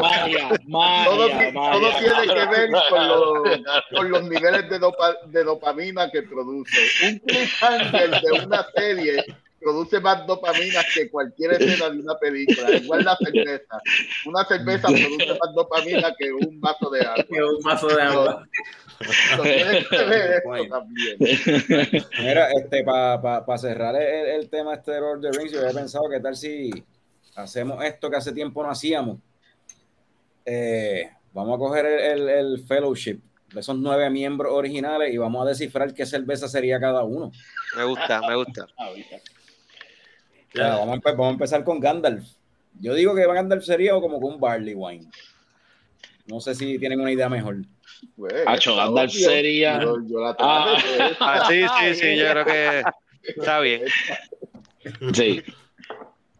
Magia, 0.00 0.48
magia, 0.66 1.04
Todo, 1.04 1.28
magia, 1.28 1.52
todo 1.52 1.80
magia. 1.80 1.98
tiene 1.98 2.34
que 2.34 2.46
ver 2.46 2.70
con, 2.90 3.08
los- 3.08 3.60
con 3.94 4.10
los 4.10 4.22
niveles 4.24 4.70
de, 4.70 4.80
dopa- 4.80 5.16
de 5.26 5.44
dopamina 5.44 6.10
que 6.10 6.22
produce. 6.22 6.78
Un 7.06 7.18
cliffhanger 7.20 8.10
de 8.20 8.32
una 8.44 8.66
serie 8.74 9.24
produce 9.60 10.00
más 10.00 10.26
dopamina 10.26 10.80
que 10.94 11.10
cualquier 11.10 11.52
escena 11.60 11.90
de 11.90 12.00
una 12.00 12.16
película. 12.18 12.70
Igual 12.76 13.04
la 13.04 13.16
cerveza. 13.16 13.78
Una 14.26 14.44
cerveza 14.44 14.88
produce 14.88 15.26
más 15.28 15.54
dopamina 15.54 16.14
que 16.18 16.32
un 16.32 16.60
vaso 16.60 16.90
de 16.90 17.00
agua. 17.00 17.24
Que 17.28 17.42
un 17.42 17.62
vaso 17.62 17.88
de 17.88 18.02
agua. 18.02 18.48
So, 19.36 19.42
tienes 19.42 19.88
que 19.88 20.04
ver 20.04 20.30
esto 20.32 20.48
Bueno. 20.48 20.78
también. 20.78 21.16
Mira, 22.18 22.48
este, 22.52 22.82
para 22.84 23.58
cerrar 23.58 23.94
el, 23.96 24.26
el 24.40 24.48
tema 24.48 24.74
este 24.74 24.92
de 24.92 25.00
Lord 25.00 25.18
of 25.26 25.32
the 25.32 25.38
Rings, 25.38 25.52
yo 25.52 25.60
había 25.60 25.72
pensado 25.72 26.08
que 26.08 26.18
tal 26.20 26.34
si 26.36 26.70
hacemos 27.34 27.84
esto 27.84 28.08
que 28.08 28.16
hace 28.16 28.32
tiempo 28.32 28.62
no 28.62 28.70
hacíamos. 28.70 29.18
Eh, 30.44 31.10
vamos 31.34 31.56
a 31.56 31.58
coger 31.58 31.84
el, 31.86 32.00
el- 32.22 32.28
el 32.28 32.58
fellowship 32.66 33.20
de 33.52 33.60
esos 33.60 33.76
nueve 33.76 34.08
miembros 34.10 34.52
originales 34.52 35.12
y 35.12 35.18
vamos 35.18 35.44
a 35.44 35.48
descifrar 35.50 35.92
qué 35.94 36.06
cerveza 36.06 36.48
sería 36.48 36.80
cada 36.80 37.02
uno. 37.04 37.30
Me 37.76 37.84
gusta, 37.84 38.20
me 38.22 38.34
gusta. 38.36 38.66
Vamos, 40.58 40.88
a 40.88 40.98
empe- 41.00 41.12
vamos 41.12 41.26
a 41.28 41.30
empezar 41.32 41.64
con 41.64 41.80
Gandalf. 41.80 42.24
Yo 42.80 42.94
digo 42.94 43.14
que 43.14 43.26
Gandalf 43.26 43.64
sería 43.64 43.92
como 43.92 44.18
que 44.18 44.26
un 44.26 44.38
barley 44.40 44.74
wine. 44.74 45.06
No 46.26 46.40
sé 46.40 46.54
si 46.54 46.78
tienen 46.78 47.00
una 47.00 47.12
idea 47.12 47.28
mejor. 47.28 47.58
Pues, 48.16 48.34
Hacho, 48.46 48.76
Gandalf 48.76 49.12
obvio. 49.12 49.28
sería- 49.28 49.80
Yo, 49.80 49.96
yo 50.06 50.20
la 50.20 50.36
Ah. 50.38 50.76
pues. 50.78 51.16
Ah, 51.20 51.44
sí, 51.48 51.62
sí, 51.62 51.94
sí, 51.94 52.16
yo 52.16 52.30
creo 52.30 52.44
que 52.44 52.82
está 53.36 53.60
bien. 53.60 53.82
Sí. 55.14 55.42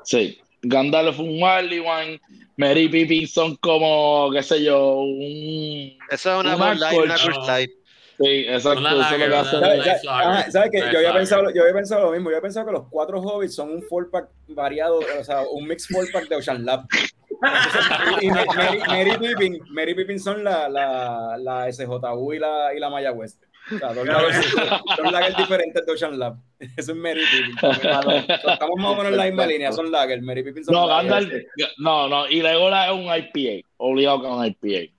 Sí. 0.04 0.38
Gandalf 0.62 1.18
un 1.18 1.40
Wally 1.42 1.78
One. 1.80 2.20
Mary 2.58 2.88
Pippin 2.88 3.26
son 3.28 3.56
como, 3.56 4.30
qué 4.32 4.42
sé 4.42 4.64
yo, 4.64 4.96
un. 5.00 5.98
Eso 6.10 6.32
es 6.34 6.40
una 6.40 6.56
Una 6.56 6.72
Bud 6.72 6.78
Light, 6.80 6.98
una 7.04 7.46
Light. 7.46 7.70
Sí, 8.18 8.46
exacto. 8.48 8.82
¿Sabes, 8.82 9.20
Life 9.20 9.28
sabes- 9.50 10.04
Lager. 10.04 10.08
ajá, 10.08 10.50
¿sabes 10.50 10.70
qué? 10.72 10.78
Yo 10.78 10.98
había, 10.98 11.12
pensado, 11.12 11.50
yo 11.54 11.62
había 11.62 11.74
pensado 11.74 12.04
lo 12.06 12.12
mismo. 12.12 12.30
Yo 12.30 12.36
había 12.36 12.42
pensado 12.42 12.66
que 12.66 12.72
los 12.72 12.84
cuatro 12.88 13.20
hobbits 13.20 13.54
son 13.54 13.70
un 13.70 13.82
four 13.82 14.10
pack 14.10 14.28
variado, 14.48 15.00
o 15.20 15.24
sea, 15.24 15.42
un 15.52 15.66
mix 15.68 15.86
four 15.88 16.06
pack 16.12 16.28
de 16.28 16.36
Ocean 16.36 16.64
Lab. 16.64 16.84
Entonces, 17.30 18.22
y 18.22 18.28
Ma- 18.30 18.44
Mary, 18.54 18.78
Mary 18.88 19.10
Pippin, 19.18 19.58
Mary 19.70 19.94
Pippin 19.94 20.18
son 20.18 20.42
la, 20.42 20.68
la, 20.70 21.36
la 21.38 21.70
SJU 21.70 22.32
y 22.32 22.38
la, 22.38 22.74
y 22.74 22.80
la 22.80 22.88
Maya 22.88 23.12
West. 23.12 23.42
O 23.74 23.78
sea, 23.78 23.92
dos 23.92 24.06
lagers, 24.06 24.54
dos 25.02 25.12
lagers 25.12 25.36
diferentes 25.36 25.84
de 25.84 25.92
Ocean 25.92 26.18
Lab. 26.18 26.36
Eso 26.60 26.92
es 26.92 26.96
Mary 26.96 27.20
Pippin. 27.30 27.56
Estamos 27.58 28.76
más 28.78 28.92
o 28.92 28.96
menos 28.96 29.06
en 29.12 29.16
la 29.18 29.24
misma 29.24 29.44
línea. 29.46 29.72
Son 29.72 29.90
lagers. 29.90 30.22
Mary 30.22 30.42
Pippin 30.42 30.64
son 30.64 30.74
No. 30.74 30.86
Gandalf. 30.86 31.30
No, 31.78 32.08
no. 32.08 32.28
Y 32.28 32.40
Legolas 32.42 32.86
es 32.88 32.92
un 32.94 33.02
IPA. 33.04 33.66
Obligado 33.78 34.22
con 34.22 34.32
un 34.38 34.46
IPA. 34.46 34.92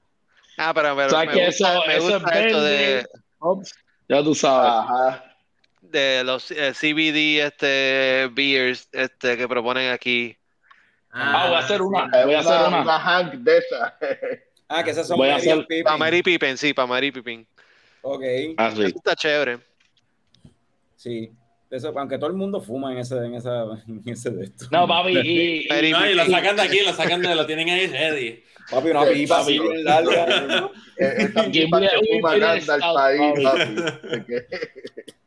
Ah, 0.58 0.74
pero, 0.74 0.96
pero 0.96 1.10
¿Sabes 1.12 1.28
me 1.30 1.34
que 1.40 1.46
gusta, 1.46 1.74
eso- 1.74 1.84
me 1.88 1.96
eso 1.98 2.18
es 2.18 2.24
esto 2.46 2.62
de, 2.62 3.06
Ya 4.10 4.24
tú 4.24 4.34
sabes. 4.36 4.72
Ajá. 4.72 5.24
de 5.82 6.24
los 6.24 6.50
eh, 6.52 6.74
CBD 6.74 7.46
este, 7.46 8.30
beers 8.34 8.90
este, 8.92 9.38
que 9.38 9.48
proponen 9.48 9.92
aquí. 9.92 10.36
Ah, 11.12 11.46
voy 11.48 11.56
a 11.56 11.60
hacer 11.60 11.82
una. 11.82 12.10
Voy 12.26 12.34
a 12.34 12.40
hacer 12.40 12.54
una, 12.58 12.68
una. 12.68 12.82
una 12.82 13.00
Hank 13.00 13.34
de 13.36 13.58
esa. 13.58 13.98
Ah, 14.70 14.84
que 14.84 14.90
esas 14.92 15.08
son 15.08 15.16
Voy 15.18 15.30
Mary 15.30 15.40
hacer- 15.48 15.60
Pippin. 15.66 15.84
Para 15.86 15.98
Mary 15.98 16.22
Pippin, 16.22 16.58
sí, 16.58 16.74
para 16.74 16.88
Mary 16.88 17.10
Pippin. 17.10 17.48
Ok, 18.02 18.22
Ah, 18.58 18.70
sí. 18.76 18.84
Eso 18.84 18.98
está 18.98 19.16
chévere. 19.16 19.60
sí. 20.98 21.32
Eso, 21.70 21.94
aunque 21.98 22.18
todo 22.18 22.30
el 22.30 22.36
mundo 22.38 22.62
fuma 22.62 22.92
en 22.94 23.00
ese, 23.00 23.18
en 23.18 23.36
esa, 23.36 23.64
en 23.88 24.02
ese 24.06 24.30
de 24.32 24.46
esto. 24.46 24.66
No, 24.72 24.88
papi, 24.88 25.18
y, 25.18 25.68
No, 25.92 26.10
y 26.10 26.14
lo 26.14 26.26
sacan 26.26 26.56
de 26.56 26.62
aquí, 26.62 26.80
lo 26.86 26.94
sacan 26.94 27.22
de, 27.22 27.36
lo 27.36 27.46
tienen 27.46 27.70
ahí 27.70 27.88
ready. 27.88 28.44
Papi, 28.72 28.90
una 28.90 29.06
pipa 29.06 29.40
así 29.40 29.60
bien 29.60 29.84
larga. 29.84 30.70
Eh, 31.00 31.14
Esa 31.30 31.44
¿Quién 31.52 31.66
pipa 31.66 31.80
viene- 31.80 31.94
que 31.94 32.00
quién 32.08 32.22
fuma 32.22 32.32
viene 32.34 32.48
Gandalf 32.48 32.82
Stout, 32.84 32.98
ahí, 32.98 33.44
papi? 33.44 34.36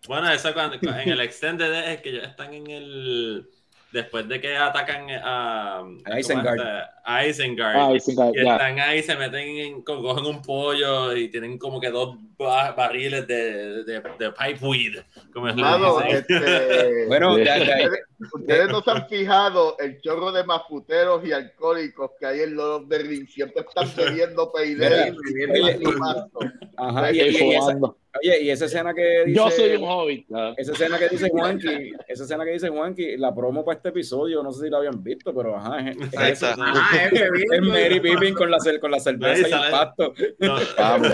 Bueno, 0.09 0.33
eso 0.33 0.53
cuando, 0.53 0.77
en 0.83 1.09
el 1.09 1.21
Extended 1.21 1.73
es 1.93 2.01
que 2.01 2.09
ellos 2.11 2.25
están 2.27 2.53
en 2.55 2.69
el. 2.71 3.49
Después 3.93 4.29
de 4.29 4.41
que 4.41 4.57
atacan 4.57 5.07
a. 5.11 5.83
A 6.05 6.21
Isengard. 6.21 6.57
¿cómo 6.57 6.71
es? 6.71 6.85
A 7.05 7.27
Isengard. 7.27 7.77
Ah, 7.77 7.93
y 7.93 8.45
ya. 8.45 8.53
están 8.53 8.79
ahí, 8.79 9.03
se 9.03 9.17
meten 9.17 9.49
en, 9.49 9.83
co- 9.83 10.01
cogen 10.01 10.27
un 10.27 10.41
pollo 10.43 11.17
y 11.17 11.29
tienen 11.29 11.59
como 11.59 11.81
que 11.81 11.91
dos 11.91 12.17
ba- 12.39 12.71
barriles 12.73 13.27
de, 13.27 13.83
de, 13.85 14.01
de 14.19 14.33
pipeweed. 14.33 14.99
Como 15.33 15.49
es 15.49 15.57
Mano, 15.57 16.01
este, 16.03 17.05
Bueno, 17.09 17.35
ustedes 18.33 18.69
no 18.69 18.81
se 18.83 18.91
han 18.93 19.09
fijado 19.09 19.77
el 19.81 20.01
chorro 20.01 20.31
de 20.31 20.45
mafuteros 20.45 21.25
y 21.27 21.33
alcohólicos 21.33 22.13
que 22.21 22.27
hay 22.27 22.41
en 22.43 22.55
Lord 22.55 22.83
of 22.85 22.89
the 22.89 22.99
Rings. 22.99 23.33
Siempre 23.33 23.65
están 23.67 23.91
bebiendo 23.97 24.51
Oye, 24.55 25.79
y 25.81 25.87
mazo. 25.99 26.31
ajá, 26.77 27.13
y, 27.13 27.17
Y 27.19 27.23
y- 27.23 27.45
y 27.45 27.55
esa. 27.57 27.77
Oye, 28.19 28.43
y 28.43 28.51
esa 28.51 28.65
escena 28.67 28.93
que 28.95 29.25
dice. 29.27 29.37
Yo 29.39 29.51
soy 29.51 29.77
un 29.77 29.85
hobbit. 29.89 30.27
claro. 30.27 30.55
Esa 30.57 30.73
escena 30.73 30.99
que 30.99 31.09
dice 31.09 31.29
Juanqui, 31.31 31.93
esa 32.09 32.25
escena 32.25 32.45
que 32.45 32.51
dice 32.53 32.69
Juanqui, 32.69 33.17
la 33.17 33.35
promo 33.35 33.65
para 33.65 33.77
este 33.77 33.91
episodio, 33.91 34.43
no 34.43 34.53
sé 34.53 34.65
si 34.65 34.71
la 34.71 34.79
habían 34.79 35.03
visto, 35.03 35.35
pero 35.35 35.57
ajá, 35.57 35.89
es, 35.91 35.97
es 35.97 36.17
Ahí 36.19 36.33
eso. 36.33 36.51
está. 36.51 36.65
Ajá, 36.71 37.07
es 37.07 37.13
bebiendo. 37.13 37.55
Es 37.55 37.63
Mary 37.63 38.01
Pippin 38.01 38.35
con 38.35 38.51
la, 38.51 38.59
con 38.81 38.91
la 38.91 39.01
cerveza 39.01 39.49
y 39.49 39.53
el 39.53 39.71
pasto. 39.71 40.15
Lo, 40.39 40.59
Vamos. 40.77 41.09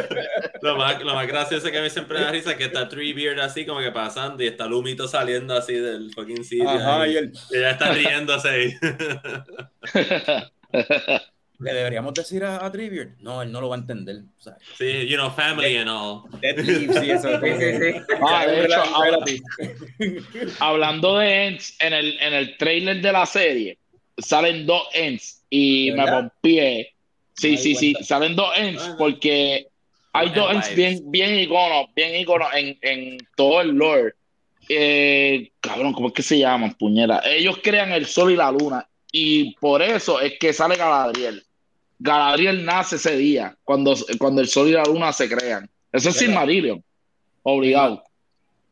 lo 0.62 0.76
más, 0.76 1.02
lo 1.02 1.14
más 1.14 1.26
gracioso 1.26 1.70
que 1.70 1.78
a 1.78 1.82
mí 1.82 1.90
siempre 1.90 2.18
me 2.18 2.24
da 2.24 2.30
risa 2.32 2.52
es 2.52 2.56
que 2.56 2.64
está 2.64 2.88
Tree 2.88 3.12
Beard 3.12 3.40
así 3.40 3.66
como 3.66 3.80
que 3.80 3.90
pasando 3.92 4.42
y 4.42 4.46
está 4.46 4.64
el 4.66 4.72
humito 4.72 5.06
saliendo 5.08 5.54
así 5.54 5.74
del 5.74 6.10
fucking 6.14 6.44
sitio. 6.44 6.68
Ajá, 6.68 7.02
ahí. 7.02 7.12
y 7.12 7.16
el, 7.16 7.32
Y 7.50 7.56
ella 7.56 7.70
está 7.72 7.92
riéndose 7.92 8.48
ahí. 8.48 8.72
le 11.58 11.72
deberíamos 11.72 12.12
decir 12.14 12.44
a, 12.44 12.56
a. 12.64 12.72
No, 13.20 13.42
él 13.42 13.50
no 13.52 13.60
lo 13.60 13.68
va 13.68 13.76
a 13.76 13.78
entender. 13.78 14.16
O 14.38 14.42
sea, 14.42 14.56
Sí, 14.76 15.06
you 15.06 15.16
know, 15.16 15.30
family 15.30 15.76
and 15.76 15.88
all. 15.88 16.22
Dead 16.40 16.58
Leaves 16.58 17.02
y 17.02 17.10
eso. 17.10 17.28
Sí, 17.40 17.48
sí, 17.58 17.92
sí. 17.92 18.00
Ah, 18.28 18.46
de 18.46 18.64
hecho. 18.64 18.82
Hablando 20.60 21.18
de 21.18 21.46
Ents, 21.46 21.76
en 21.80 21.92
el, 21.92 22.18
en 22.20 22.34
el 22.34 22.56
trailer 22.56 23.00
de 23.00 23.12
la 23.12 23.26
serie 23.26 23.78
salen 24.18 24.66
dos 24.66 24.82
Ents 24.94 25.44
y 25.50 25.90
¿De 25.90 25.96
me 25.96 26.06
pompié. 26.06 26.92
Sí, 27.34 27.50
Me 27.52 27.56
sí, 27.58 27.74
sí, 27.74 27.92
cuenta. 27.92 28.06
salen 28.08 28.36
dos 28.36 28.50
Ents 28.56 28.82
Ah, 28.82 28.94
porque 28.98 29.66
hay 30.12 30.30
dos 30.30 30.50
Ents 30.52 30.74
bien, 30.74 31.00
bien 31.10 31.38
iconos, 31.38 31.86
bien 31.94 32.16
iconos 32.16 32.48
en, 32.54 32.78
en 32.82 33.18
todo 33.36 33.60
el 33.60 33.68
lore. 33.70 34.14
Eh, 34.68 35.52
cabrón, 35.60 35.92
¿cómo 35.92 36.08
es 36.08 36.14
que 36.14 36.22
se 36.22 36.38
llaman, 36.38 36.74
puñera? 36.74 37.20
Ellos 37.24 37.58
crean 37.62 37.92
el 37.92 38.06
sol 38.06 38.32
y 38.32 38.36
la 38.36 38.50
luna 38.50 38.88
y 39.18 39.54
por 39.56 39.80
eso 39.82 40.20
es 40.20 40.38
que 40.38 40.52
sale 40.52 40.76
Galadriel. 40.76 41.42
Galadriel 41.98 42.64
nace 42.64 42.96
ese 42.96 43.16
día, 43.16 43.56
cuando, 43.64 43.94
cuando 44.18 44.42
el 44.42 44.48
sol 44.48 44.68
y 44.68 44.72
la 44.72 44.84
luna 44.84 45.12
se 45.12 45.28
crean. 45.28 45.68
Eso 45.92 46.10
es 46.10 46.14
¿Verdad? 46.16 46.18
Silmarillion. 46.26 46.84
Obligado. 47.42 48.02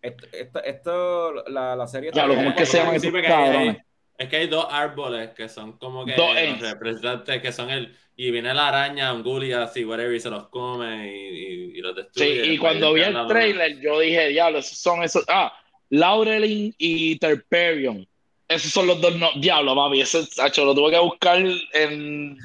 Esto, 0.02 0.26
esto, 0.32 0.62
esto- 0.62 1.32
la, 1.48 1.74
la 1.74 1.86
serie. 1.86 2.10
Lo- 2.14 2.34
¿cómo 2.34 2.50
es 2.50 2.54
que 2.56 2.66
se 2.66 2.76
llaman 2.78 3.00
Sí, 3.00 3.06
esos 3.08 3.22
cabrones? 3.22 3.78
Es 4.18 4.28
que 4.28 4.36
hay 4.36 4.46
dos 4.46 4.66
árboles 4.70 5.30
que 5.30 5.48
son 5.48 5.78
como 5.78 6.04
que 6.04 6.14
Dos 6.14 6.34
los 6.34 6.60
representantes 6.60 7.40
que 7.42 7.52
son 7.52 7.70
el. 7.70 7.96
Y 8.16 8.30
viene 8.30 8.54
la 8.54 8.68
araña, 8.68 9.12
un 9.12 9.22
y 9.22 9.84
whatever, 9.84 10.14
y 10.14 10.20
se 10.20 10.30
los 10.30 10.48
come 10.48 11.10
y, 11.10 11.18
y, 11.18 11.78
y 11.78 11.80
los 11.80 11.94
Sí, 11.96 12.02
destruye. 12.02 12.32
y 12.32 12.36
Después 12.50 12.60
cuando 12.60 12.92
vi 12.92 13.00
el 13.02 13.26
trailer, 13.26 13.80
yo 13.80 13.98
dije, 13.98 14.28
diablo, 14.28 14.58
esos 14.58 14.78
son 14.78 15.02
esos. 15.02 15.24
Ah, 15.26 15.52
Laurelin 15.90 16.72
y 16.78 17.18
Terperion. 17.18 18.06
Esos 18.54 18.72
son 18.72 18.86
los 18.86 19.00
dos. 19.00 19.14
No, 19.16 19.30
diablo, 19.36 19.74
papi, 19.74 20.00
ese 20.00 20.26
hacho, 20.38 20.64
lo 20.64 20.74
tuve 20.74 20.92
que 20.92 20.98
buscar 20.98 21.44
en 21.72 22.38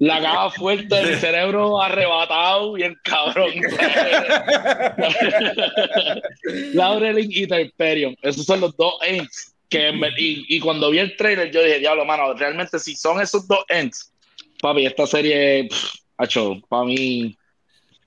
la 0.00 0.20
caja 0.20 0.50
fuerte 0.50 0.94
del 0.94 1.18
cerebro 1.18 1.80
arrebatado, 1.80 2.72
bien 2.72 2.96
cabrón. 3.04 3.52
Laurelin 6.74 7.28
y 7.30 7.46
Terperion. 7.46 8.16
Esos 8.22 8.44
son 8.46 8.60
los 8.60 8.76
dos 8.76 8.94
ends. 9.02 9.54
Que 9.68 9.90
ver- 9.92 10.18
y, 10.18 10.44
y 10.48 10.60
cuando 10.60 10.90
vi 10.90 10.98
el 10.98 11.16
trailer, 11.16 11.50
yo 11.50 11.62
dije, 11.62 11.78
diablo, 11.80 12.04
mano, 12.04 12.32
realmente 12.34 12.78
si 12.78 12.94
son 12.94 13.20
esos 13.20 13.46
dos 13.48 13.64
ends, 13.68 14.12
papi, 14.60 14.86
esta 14.86 15.06
serie, 15.06 15.68
hacho, 16.16 16.60
para 16.68 16.84
mí, 16.84 17.36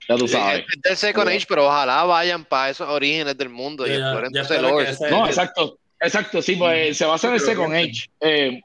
ya 0.08 0.16
tú 0.16 0.26
sabes. 0.28 0.64
Es 0.74 0.82
del 0.82 0.96
Second 0.96 1.28
Age, 1.28 1.46
pero 1.48 1.66
ojalá 1.66 2.04
vayan 2.04 2.44
para 2.44 2.70
esos 2.70 2.88
orígenes 2.88 3.36
del 3.36 3.48
mundo 3.50 3.86
y 3.86 3.90
ya- 3.90 3.96
exploren 3.96 4.32
ya 4.32 4.46
que 4.48 4.90
ese- 4.90 5.10
No, 5.10 5.26
exacto, 5.26 5.78
exacto, 6.00 6.42
sí, 6.42 6.56
pues 6.56 6.96
se 6.96 7.04
basa 7.04 7.28
en 7.28 7.34
el 7.34 7.40
Second 7.40 7.74
Age. 7.74 8.08
Eh, 8.20 8.60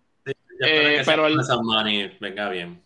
eh, 0.66 1.02
pero 1.06 1.28
el- 1.28 1.38
money 1.64 2.12
venga 2.20 2.50
bien. 2.50 2.82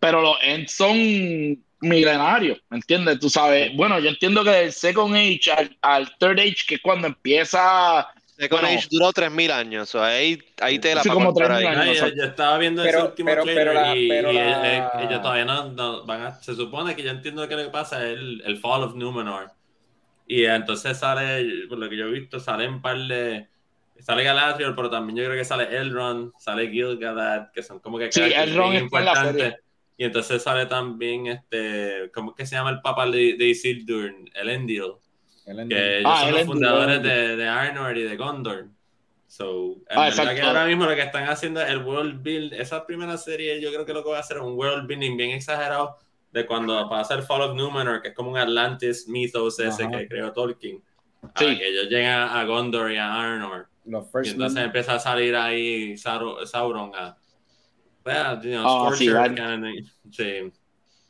pero 0.00 0.20
los 0.22 0.36
Ents 0.42 0.72
son 0.72 1.62
milenarios, 1.80 2.58
¿me 2.70 2.76
entiendes? 2.78 3.18
Tú 3.20 3.28
sabes, 3.30 3.74
bueno, 3.76 3.98
yo 3.98 4.08
entiendo 4.08 4.42
que 4.44 4.50
del 4.50 4.72
Second 4.72 5.14
Age 5.16 5.50
al, 5.56 5.76
al 5.82 6.16
Third 6.18 6.40
Age, 6.40 6.56
que 6.66 6.74
es 6.76 6.80
cuando 6.80 7.06
empieza, 7.08 8.06
Second 8.36 8.62
bueno. 8.62 8.78
Age 8.78 8.88
duró 8.90 9.12
3.000 9.12 9.50
años, 9.52 9.94
o 9.94 9.98
sea, 9.98 10.06
ahí, 10.08 10.38
ahí 10.60 10.78
te 10.78 10.94
la 10.94 11.02
Sí, 11.02 11.08
como 11.08 11.32
cortar 11.32 11.58
3.000 11.60 11.66
ahí. 11.68 11.88
años. 11.88 12.02
Ay, 12.02 12.10
yo, 12.10 12.16
yo 12.16 12.24
estaba 12.24 12.58
viendo 12.58 12.82
Pero- 12.84 12.98
ese 12.98 13.06
último 13.08 13.26
pero- 13.30 13.42
trailer 13.42 13.66
pero 13.68 13.80
la- 13.80 13.96
y, 13.96 14.08
pero 14.08 14.32
y, 14.32 14.34
la- 14.34 14.76
eh, 14.76 14.88
ellos 15.08 15.22
todavía 15.22 15.44
no, 15.44 15.64
no 15.72 16.04
van 16.06 16.22
a, 16.22 16.34
se 16.40 16.54
supone 16.54 16.94
que 16.96 17.02
yo 17.02 17.10
entiendo 17.10 17.46
que 17.48 17.56
lo 17.56 17.64
que 17.64 17.70
pasa 17.70 17.98
es 18.06 18.12
el, 18.16 18.42
el 18.46 18.58
Fall 18.58 18.82
of 18.84 18.94
Numenor 18.94 19.50
y 20.28 20.44
entonces 20.44 20.96
sale, 20.98 21.66
por 21.68 21.78
lo 21.78 21.88
que 21.88 21.96
yo 21.96 22.06
he 22.06 22.10
visto, 22.12 22.38
sale 22.38 22.68
un 22.68 22.80
par 22.82 22.98
de 22.98 23.48
sale 23.98 24.22
Galadriel, 24.22 24.74
pero 24.76 24.88
también 24.90 25.16
yo 25.16 25.24
creo 25.24 25.36
que 25.36 25.44
sale 25.44 25.76
Elrond, 25.76 26.32
sale 26.38 26.68
Gil-galad, 26.70 27.50
que 27.52 27.62
son 27.64 27.80
como 27.80 27.98
que 27.98 28.12
Sí, 28.12 28.20
Elrond 28.22 28.74
la 28.74 28.78
importantes. 28.80 29.32
serie. 29.42 29.56
y 29.96 30.04
entonces 30.04 30.40
sale 30.42 30.66
también 30.66 31.26
este, 31.26 32.10
¿cómo 32.14 32.30
es 32.30 32.36
que 32.36 32.46
se 32.46 32.54
llama 32.54 32.70
el 32.70 32.80
papá 32.80 33.06
de, 33.10 33.34
de 33.36 33.44
Isildur? 33.48 34.12
Elendil 34.34 34.92
que 35.68 35.98
ellos 36.00 36.12
Ah, 36.12 36.20
son 36.20 36.30
los 36.32 36.40
Elendil, 36.42 36.46
fundadores 36.46 36.98
Elendil. 36.98 37.10
de, 37.10 37.36
de 37.36 37.48
Arnor 37.48 37.96
y 37.96 38.02
de 38.04 38.16
Gondor. 38.16 38.66
So, 39.26 39.76
Ah, 39.90 40.10
que 40.34 40.40
ahora 40.42 40.64
mismo 40.66 40.84
lo 40.86 40.94
que 40.94 41.02
están 41.02 41.28
haciendo 41.28 41.60
es 41.60 41.68
el 41.70 41.78
world 41.78 42.22
build, 42.22 42.52
esa 42.54 42.86
primera 42.86 43.16
serie 43.18 43.60
yo 43.60 43.70
creo 43.70 43.84
que 43.84 43.92
lo 43.92 44.02
que 44.04 44.10
va 44.10 44.18
a 44.18 44.20
hacer 44.20 44.36
es 44.38 44.42
un 44.42 44.54
world 44.54 44.86
building 44.86 45.16
bien 45.16 45.30
exagerado 45.30 45.96
de 46.32 46.46
cuando 46.46 46.88
pasa 46.88 47.14
el 47.14 47.22
Fall 47.22 47.42
of 47.42 47.54
Numenor, 47.56 48.02
que 48.02 48.08
es 48.08 48.14
como 48.14 48.30
un 48.30 48.38
Atlantis 48.38 49.08
mythos 49.08 49.58
ese 49.60 49.84
Ajá. 49.84 49.90
que 49.98 50.08
creó 50.08 50.32
Tolkien. 50.32 50.76
Sí. 50.78 50.82
Ah, 51.24 51.32
que 51.58 51.66
ellos 51.68 51.86
llegan 51.88 52.28
a 52.28 52.44
Gondor 52.44 52.92
y 52.92 52.96
a 52.96 53.12
Arnor. 53.12 53.68
Los 53.86 54.06
Y 54.06 54.10
First 54.12 54.30
entonces 54.32 54.54
Men. 54.56 54.64
empieza 54.66 54.94
a 54.94 54.98
salir 55.00 55.34
ahí 55.34 55.96
Saur- 55.96 56.46
Sauron 56.46 56.92
a... 56.94 57.16
Well, 58.04 58.40
you 58.42 58.50
know, 58.52 58.86
Ah, 58.88 58.94
sí, 58.94 59.06
kind 59.08 59.64
of. 59.64 59.88
Sí. 60.14 60.52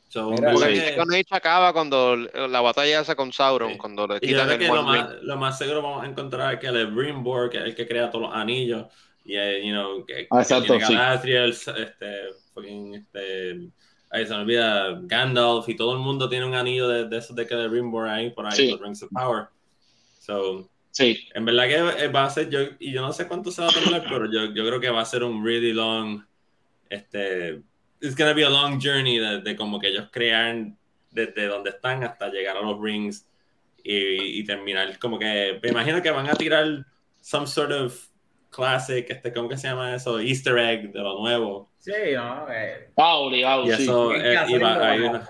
So, 0.09 0.31
Mira, 0.31 0.53
Porque 0.53 0.73
que- 0.73 1.01
Age 1.19 1.25
acaba 1.31 1.73
cuando 1.75 2.17
la 2.17 2.61
batalla 2.63 3.01
esa 3.01 3.15
con 3.15 3.31
Sauron, 3.33 3.73
Sí. 3.73 3.79
cuando 3.79 4.07
le 4.07 4.17
Y 4.17 4.21
quitan 4.21 4.51
el 4.51 4.59
que 4.59 4.67
lo 4.69 4.83
más, 4.83 5.11
lo 5.23 5.37
más 5.37 5.59
seguro 5.59 5.83
vamos 5.83 6.05
a 6.05 6.07
encontrar 6.07 6.55
es 6.55 6.61
que 6.61 6.69
el 6.69 6.87
Brimbor, 6.87 7.51
que 7.51 7.59
es 7.59 7.65
el 7.65 7.75
que 7.75 7.87
crea 7.87 8.11
todos 8.11 8.29
los 8.29 8.35
anillos, 8.35 8.87
y 9.25 9.37
eh, 9.37 9.61
you 9.63 9.73
know, 9.73 10.07
que, 10.07 10.27
Ah, 10.31 10.37
que 10.39 10.43
exacto, 10.43 10.65
tiene 10.65 10.87
sí. 10.87 10.95
Galadriel, 10.95 11.51
este, 11.51 12.17
fucking, 12.55 12.95
este, 12.95 13.69
Ahí 14.11 14.27
se 14.27 14.33
me 14.35 14.41
olvida 14.41 14.99
Gandalf 15.03 15.69
y 15.69 15.77
todo 15.77 15.93
el 15.93 15.99
mundo 15.99 16.29
tiene 16.29 16.47
un 16.47 16.55
anillo 16.55 16.89
de, 16.89 17.09
de 17.09 17.19
esos 17.19 17.37
de 17.37 17.47
que 17.47 17.55
de 17.55 17.69
Rimborn 17.69 18.09
ahí 18.09 18.31
por 18.31 18.47
ahí, 18.47 18.53
Sí. 18.57 18.71
por 18.71 18.83
Rings 18.83 19.03
of 19.03 19.11
Power. 19.13 19.47
So, 20.21 20.71
Sí, 20.91 21.29
en 21.35 21.45
verdad 21.45 21.69
que 21.69 22.05
eh, 22.05 22.09
va 22.09 22.25
a 22.25 22.31
ser, 22.31 22.49
yo, 22.51 22.61
y 22.81 22.91
yo 22.93 23.03
no 23.03 23.13
sé 23.13 23.29
cuánto 23.29 23.53
se 23.53 23.63
va 23.63 23.69
a 23.69 23.73
tomar, 23.73 24.05
pero 24.09 24.25
yo, 24.33 24.53
yo 24.53 24.67
creo 24.67 24.81
que 24.81 24.91
va 24.91 25.03
a 25.03 25.05
ser 25.05 25.23
un 25.23 25.45
really 25.45 25.73
long, 25.73 26.25
este, 26.89 27.61
it's 28.01 28.17
gonna 28.17 28.33
be 28.33 28.45
a 28.45 28.51
long 28.51 28.81
journey 28.83 29.19
de, 29.19 29.41
de 29.43 29.55
como 29.55 29.79
que 29.79 29.89
ellos 29.89 30.09
crean 30.11 30.77
desde 31.11 31.47
donde 31.47 31.71
están 31.71 32.03
hasta 32.03 32.29
llegar 32.31 32.57
a 32.57 32.63
los 32.63 32.81
rings 32.81 33.29
y, 33.85 34.41
y 34.41 34.45
terminar 34.45 34.99
como 34.99 35.19
que, 35.19 35.61
me 35.63 35.69
imagino 35.69 36.03
que 36.03 36.11
van 36.11 36.29
a 36.29 36.35
tirar 36.35 36.85
some 37.21 37.47
sort 37.47 37.71
of 37.71 38.07
classic, 38.51 39.07
este, 39.11 39.33
¿cómo 39.33 39.49
que 39.49 39.57
se 39.57 39.69
llama 39.69 39.95
eso? 39.95 40.19
Easter 40.21 40.59
egg 40.59 40.93
de 40.93 41.01
lo 41.01 41.19
nuevo. 41.21 41.71
Sí, 41.79 41.93
no, 42.15 42.47
eh, 42.51 42.91
ah, 42.97 43.15
obligado, 43.17 43.65
Y 43.65 43.73
sí. 43.73 43.83
eso, 43.83 44.11
que 44.11 44.17
eh, 44.35 44.39
y 44.49 44.59
va- 44.59 44.91
hay 44.91 45.01
para- 45.01 45.11
una- 45.11 45.29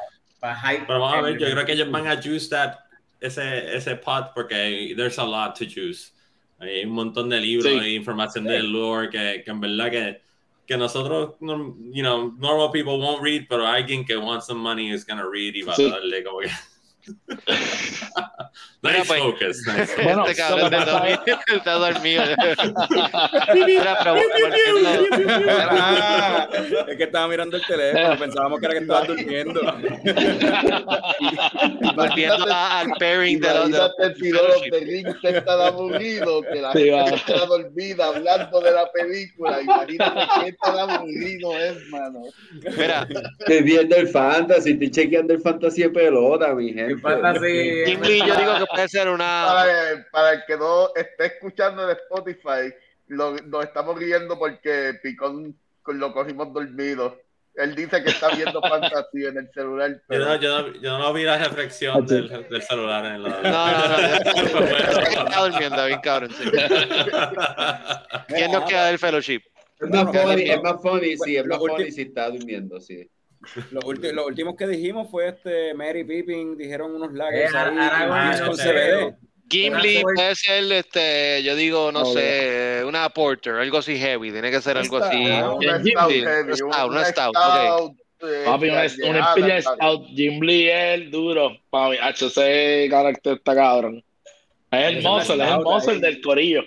pero 0.87 1.01
vamos 1.01 1.15
a 1.19 1.21
ver, 1.23 1.39
yo 1.39 1.51
creo 1.51 1.65
que 1.67 1.73
ellos 1.73 1.91
van 1.91 2.07
a 2.07 2.17
juice 2.23 2.49
that, 2.51 2.77
ese, 3.21 3.77
ese 3.77 3.97
pot 3.97 4.33
porque 4.35 4.95
there's 4.97 5.19
a 5.19 5.25
lot 5.25 5.57
to 5.59 5.65
choose. 5.67 6.13
Hay 6.61 6.85
un 6.85 6.91
montón 6.93 7.29
de 7.29 7.41
libros 7.41 7.67
Sí. 7.73 7.79
e 7.79 7.95
información 7.95 8.45
del 8.45 8.71
lore 8.73 9.11
que, 9.11 9.43
que 9.45 9.51
en 9.51 9.61
verdad 9.61 9.91
que, 9.91 10.23
que 10.67 10.77
nosotros, 10.77 11.35
no- 11.41 11.77
you 11.93 12.03
know, 12.03 12.33
normal 12.39 12.71
people 12.73 12.99
won't 12.99 13.23
read, 13.23 13.47
pero 13.49 13.67
alguien 13.67 14.05
que 14.05 14.17
wants 14.17 14.47
some 14.47 14.61
money 14.61 14.93
is 14.93 15.05
gonna 15.07 15.25
read 15.25 15.55
y 15.55 15.63
va 15.63 15.75
Sí. 15.75 15.87
a 15.87 15.91
darle 15.95 16.23
como 16.25 16.41
que... 16.41 16.49
Mira, 18.83 18.99
nice 19.03 19.09
pues. 19.09 19.21
focus, 19.21 19.57
nice 19.67 19.87
focus. 19.97 20.05
Bueno, 20.05 20.27
Este 20.27 20.43
cabrón 20.43 20.71
que 20.71 20.77
está 20.77 20.93
dormido. 20.95 21.33
Está 21.47 21.75
dormido. 21.75 22.23
Mira, 23.67 23.99
pero 23.99 24.15
volviendo- 24.15 24.91
Ah, 25.71 26.49
es 26.89 26.97
que 26.97 27.05
estaba 27.05 27.29
mirando 27.29 27.57
el 27.57 27.65
teléfono, 27.67 28.19
pensábamos 28.19 28.61
que 28.61 28.67
era 28.67 28.75
que 28.75 28.81
estaba 28.81 29.05
durmiendo. 29.05 29.61
volviendo 31.97 32.45
al 32.49 32.89
pairing 32.99 33.41
de 33.41 33.49
los. 33.55 33.69
Imagínate 33.69 34.15
si 34.17 34.31
los 34.31 34.63
de 34.71 34.81
Ring 34.81 35.07
se 35.21 35.41
tan 35.43 35.61
aburrido 35.61 36.43
que 36.43 36.61
la 36.61 36.73
Sí, 36.73 36.91
gente 36.91 37.11
va. 37.11 37.17
está 37.17 37.47
dormida 37.47 38.07
hablando 38.07 38.61
de 38.61 38.71
la 38.73 38.91
película. 38.93 39.63
Imagínate 39.63 40.21
qué 40.45 40.53
tan 40.63 40.91
aburrido 40.91 41.57
es, 41.59 41.87
mano. 41.89 42.23
Mira, 42.77 43.07
Estoy 43.41 43.63
viendo 43.63 43.97
el 43.97 44.09
fantasy, 44.09 44.73
estoy 44.73 44.91
chequeando 44.91 45.35
el 45.35 45.41
fantasy 45.41 45.83
de 45.83 45.91
pelota, 45.91 46.55
mi 46.55 46.73
gente. 46.73 46.98
El 47.05 47.21
fantasy- 47.23 47.85
Jim 47.87 48.01
Lee, 48.03 48.19
yo 48.27 48.35
digo 48.37 48.59
que 48.59 48.67
puede 48.67 48.89
ser 48.89 49.09
una. 49.09 49.45
Para, 49.47 50.07
para 50.11 50.33
el 50.33 50.45
que 50.47 50.57
no 50.57 50.89
esté 50.95 51.27
escuchando 51.27 51.85
en 51.91 51.97
Spotify, 51.97 52.73
lo- 53.09 53.37
nos 53.37 53.65
estamos 53.65 53.99
riendo 53.99 54.39
porque 54.39 54.95
Picón 55.03 55.57
lo 55.87 56.13
cogimos 56.13 56.53
dormido. 56.53 57.17
Él 57.55 57.75
dice 57.75 58.05
que 58.05 58.11
está 58.11 58.29
viendo 58.29 58.61
fantasía 58.69 59.31
en 59.31 59.39
el 59.39 59.51
celular. 59.53 60.01
Yo 60.09 60.19
no, 60.19 60.37
yo, 60.37 60.63
no, 60.63 60.75
yo 60.81 60.99
no 60.99 61.13
vi 61.13 61.25
la 61.25 61.39
reflexión 61.39 62.07
del, 62.07 62.29
del 62.49 62.63
celular 62.63 63.05
en 63.07 63.23
la... 63.25 63.31
No, 63.43 63.73
no, 63.73 63.89
no. 63.89 64.07
Está 65.27 65.41
durmiendo, 65.49 65.87
bien 65.87 66.01
cabrón. 66.01 66.31
sí. 66.31 66.45
¿Quién 68.29 68.53
nos 68.53 68.65
queda 68.69 68.87
del 68.87 68.99
fellowship? 68.99 69.41
Es 69.81 69.89
más 69.91 70.05
funny, 70.17 70.51
es 70.51 70.63
más 70.63 70.83
funny, 70.83 71.17
sí, 71.17 71.37
es 71.37 71.47
más 71.47 71.59
funny 71.59 71.91
si 71.91 72.03
está 72.03 72.31
durmiendo, 72.31 72.81
sí. 72.81 73.09
Los, 73.71 73.85
los 73.85 74.27
últimos 74.27 74.57
que 74.57 74.67
dijimos 74.67 75.11
fue 75.11 75.29
este 75.29 75.73
Mary 75.75 76.05
Pippin, 76.05 76.57
dijeron 76.57 76.95
unos 76.95 77.11
Eh, 77.33 77.49
sé. 78.57 78.63
CBD. 78.73 79.17
Gimli 79.51 80.03
puede 80.03 80.35
ser, 80.35 80.71
este, 80.73 81.43
yo 81.43 81.57
digo, 81.57 81.91
no 81.91 82.01
No, 82.01 82.07
sé, 82.13 82.83
una 82.85 83.09
porter, 83.09 83.55
algo 83.55 83.79
así 83.79 83.97
heavy, 83.97 84.31
tiene 84.31 84.51
que 84.51 84.61
ser 84.61 84.77
algo 84.77 84.99
así. 84.99 85.17
Una 85.25 85.79
stout 85.79 86.11
heavy, 86.11 86.21
una 86.21 86.55
stout, 86.55 86.69
una 86.69 86.85
una 86.87 87.05
stout, 87.07 87.35
stout, 87.37 87.97
eh, 88.21 88.43
Papi, 88.45 88.69
una, 88.69 88.83
una 89.09 89.35
tal. 89.35 89.63
Stout, 89.63 90.07
Jim 90.09 90.41
Lee 90.43 90.69
es 90.69 90.95
el 91.01 91.11
duro. 91.11 91.57
Papi, 91.71 91.97
H, 91.97 92.27
ese 92.27 92.89
carácter 92.91 93.35
está 93.39 93.55
cabrón. 93.55 94.05
Es 94.71 94.87
el 94.89 94.99
Esa 94.99 95.17
es 95.17 95.23
es 95.23 95.31
el 95.31 95.41
stout 95.47 95.65
muscle 95.65 95.93
ahí. 95.95 96.01
del 96.01 96.21
corillo. 96.21 96.63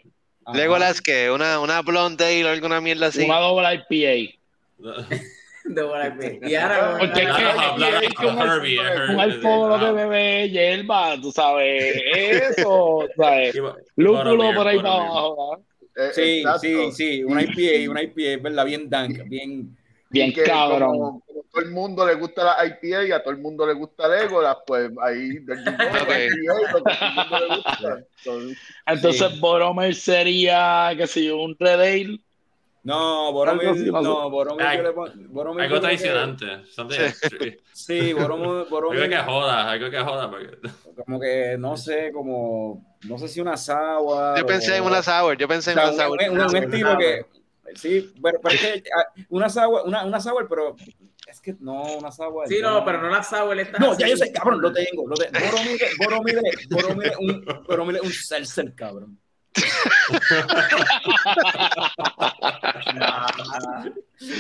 Ajá. 0.46 0.58
Legolas, 0.58 1.02
que 1.02 1.30
una, 1.30 1.60
una 1.60 1.82
blonde 1.84 2.26
ale 2.26 2.46
o 2.46 2.50
alguna 2.50 2.82
mierda 2.82 3.08
así. 3.08 3.26
Una 3.26 3.38
doble 3.40 3.68
IPA. 3.90 4.38
de 5.66 5.84
Panther. 5.84 6.40
Y 6.50 6.56
ahora 6.56 6.98
Porque 7.00 7.22
es 7.22 7.30
que- 7.30 8.06
es 8.06 8.32
un 8.32 8.40
Herbie, 8.40 8.80
alcohol 9.20 9.74
ah. 9.74 9.86
de 9.86 9.92
bebé, 9.92 10.50
hierba, 10.50 11.16
tú 11.22 11.32
sabes, 11.32 12.02
eso, 12.16 13.08
¿sabes? 13.18 13.56
Lúpulo 13.96 14.54
por 14.54 14.68
ahí 14.68 14.78
para 14.78 14.94
abajo. 14.94 15.58
Eh, 15.96 16.12
Sí, 16.14 16.44
sí, 16.62 16.92
sí, 16.94 17.24
una 17.24 17.44
IPA, 17.44 17.92
una 17.92 18.04
IPA, 18.04 18.42
¿verdad? 18.42 18.66
Bien 18.66 18.90
dank, 18.90 19.24
bien... 19.28 19.78
Bien 20.12 20.32
cabrón. 20.34 20.92
Como, 20.92 21.22
como 21.22 21.44
todo 21.52 21.62
el 21.64 21.72
mundo 21.72 22.06
le 22.06 22.16
gusta 22.16 22.44
la 22.44 22.66
IPA 22.66 23.06
y 23.06 23.12
a 23.14 23.24
todo 23.24 23.34
el 23.34 23.40
mundo 23.40 23.66
le 23.66 23.74
gusta 23.74 24.10
Legolas, 24.10 24.58
pues 24.68 24.92
ahí 25.02 25.40
del 25.40 25.60
el 28.26 28.58
Entonces, 28.86 29.40
Boromir 29.40 29.96
sería, 29.96 30.92
qué 30.98 31.08
sé 31.08 31.24
yo, 31.26 31.38
un 31.38 31.56
Red 31.58 31.80
Ale. 31.80 32.20
No, 32.84 33.32
Boromir, 33.32 33.68
Algo 33.68 33.92
no 33.92 34.02
no, 34.02 34.30
Boromir, 34.32 34.66
Ay, 34.66 34.78
yo 34.78 34.84
le 34.84 34.92
pon- 34.94 35.28
Boromir 35.30 35.64
Algo 35.66 35.76
que- 35.76 35.82
traicionante. 35.82 36.46
extreme. 37.06 37.58
Sí, 37.74 38.12
Boromir, 38.14 38.48
Algo 38.48 38.66
Boromir 38.70 39.10
que 39.10 39.18
joda, 39.18 39.72
algo 39.72 39.90
que 39.92 40.00
joda. 40.00 40.32
Porque... 40.32 40.58
como 41.06 41.20
que, 41.20 41.56
no 41.60 41.78
sé, 41.78 42.12
como, 42.12 42.98
no 43.08 43.18
sé 43.20 43.28
si 43.28 43.40
una 43.40 43.56
sagua. 43.56 44.36
Yo 44.38 44.46
pensé 44.48 44.78
en 44.78 44.84
una 44.84 45.04
sour, 45.04 45.38
yo 45.38 45.48
pensé 45.48 45.72
O 45.72 45.74
en 45.74 45.94
sea, 45.96 46.10
una 46.10 46.10
un, 46.10 46.30
sour. 46.30 46.32
un- 46.32 46.42
un 46.50 46.56
estilo 46.58 46.98
que, 46.98 47.26
sí, 47.76 48.14
pero, 48.22 48.40
pero 48.42 48.56
es 48.56 48.62
que 48.62 48.84
ah, 48.98 49.06
una 49.30 49.48
sour, 49.50 49.84
una, 49.86 50.04
una 50.04 50.20
sour, 50.20 50.48
pero 50.50 50.76
es 51.28 51.40
que 51.40 51.56
no, 51.60 51.84
una 51.98 52.12
sour. 52.12 52.48
Sí, 52.48 52.58
no, 52.64 52.84
pero 52.84 53.00
no 53.00 53.10
la 53.10 53.22
sabe, 53.22 53.54
él 53.54 53.60
está 53.60 53.78
No, 53.78 53.92
así. 53.92 54.02
ya 54.02 54.08
yo 54.08 54.18
sé, 54.18 54.32
cabrón, 54.32 54.60
lo 54.60 54.74
tengo. 54.74 55.08
Lo 55.08 55.16
tengo. 55.16 55.34
Boromir, 55.40 55.80
Boromir, 56.00 56.40
Boromir, 56.72 57.12
un, 57.20 57.64
Boromir 57.68 57.96
es 57.98 58.02
un 58.02 58.12
seltzer, 58.12 58.74
cabrón. 58.74 59.20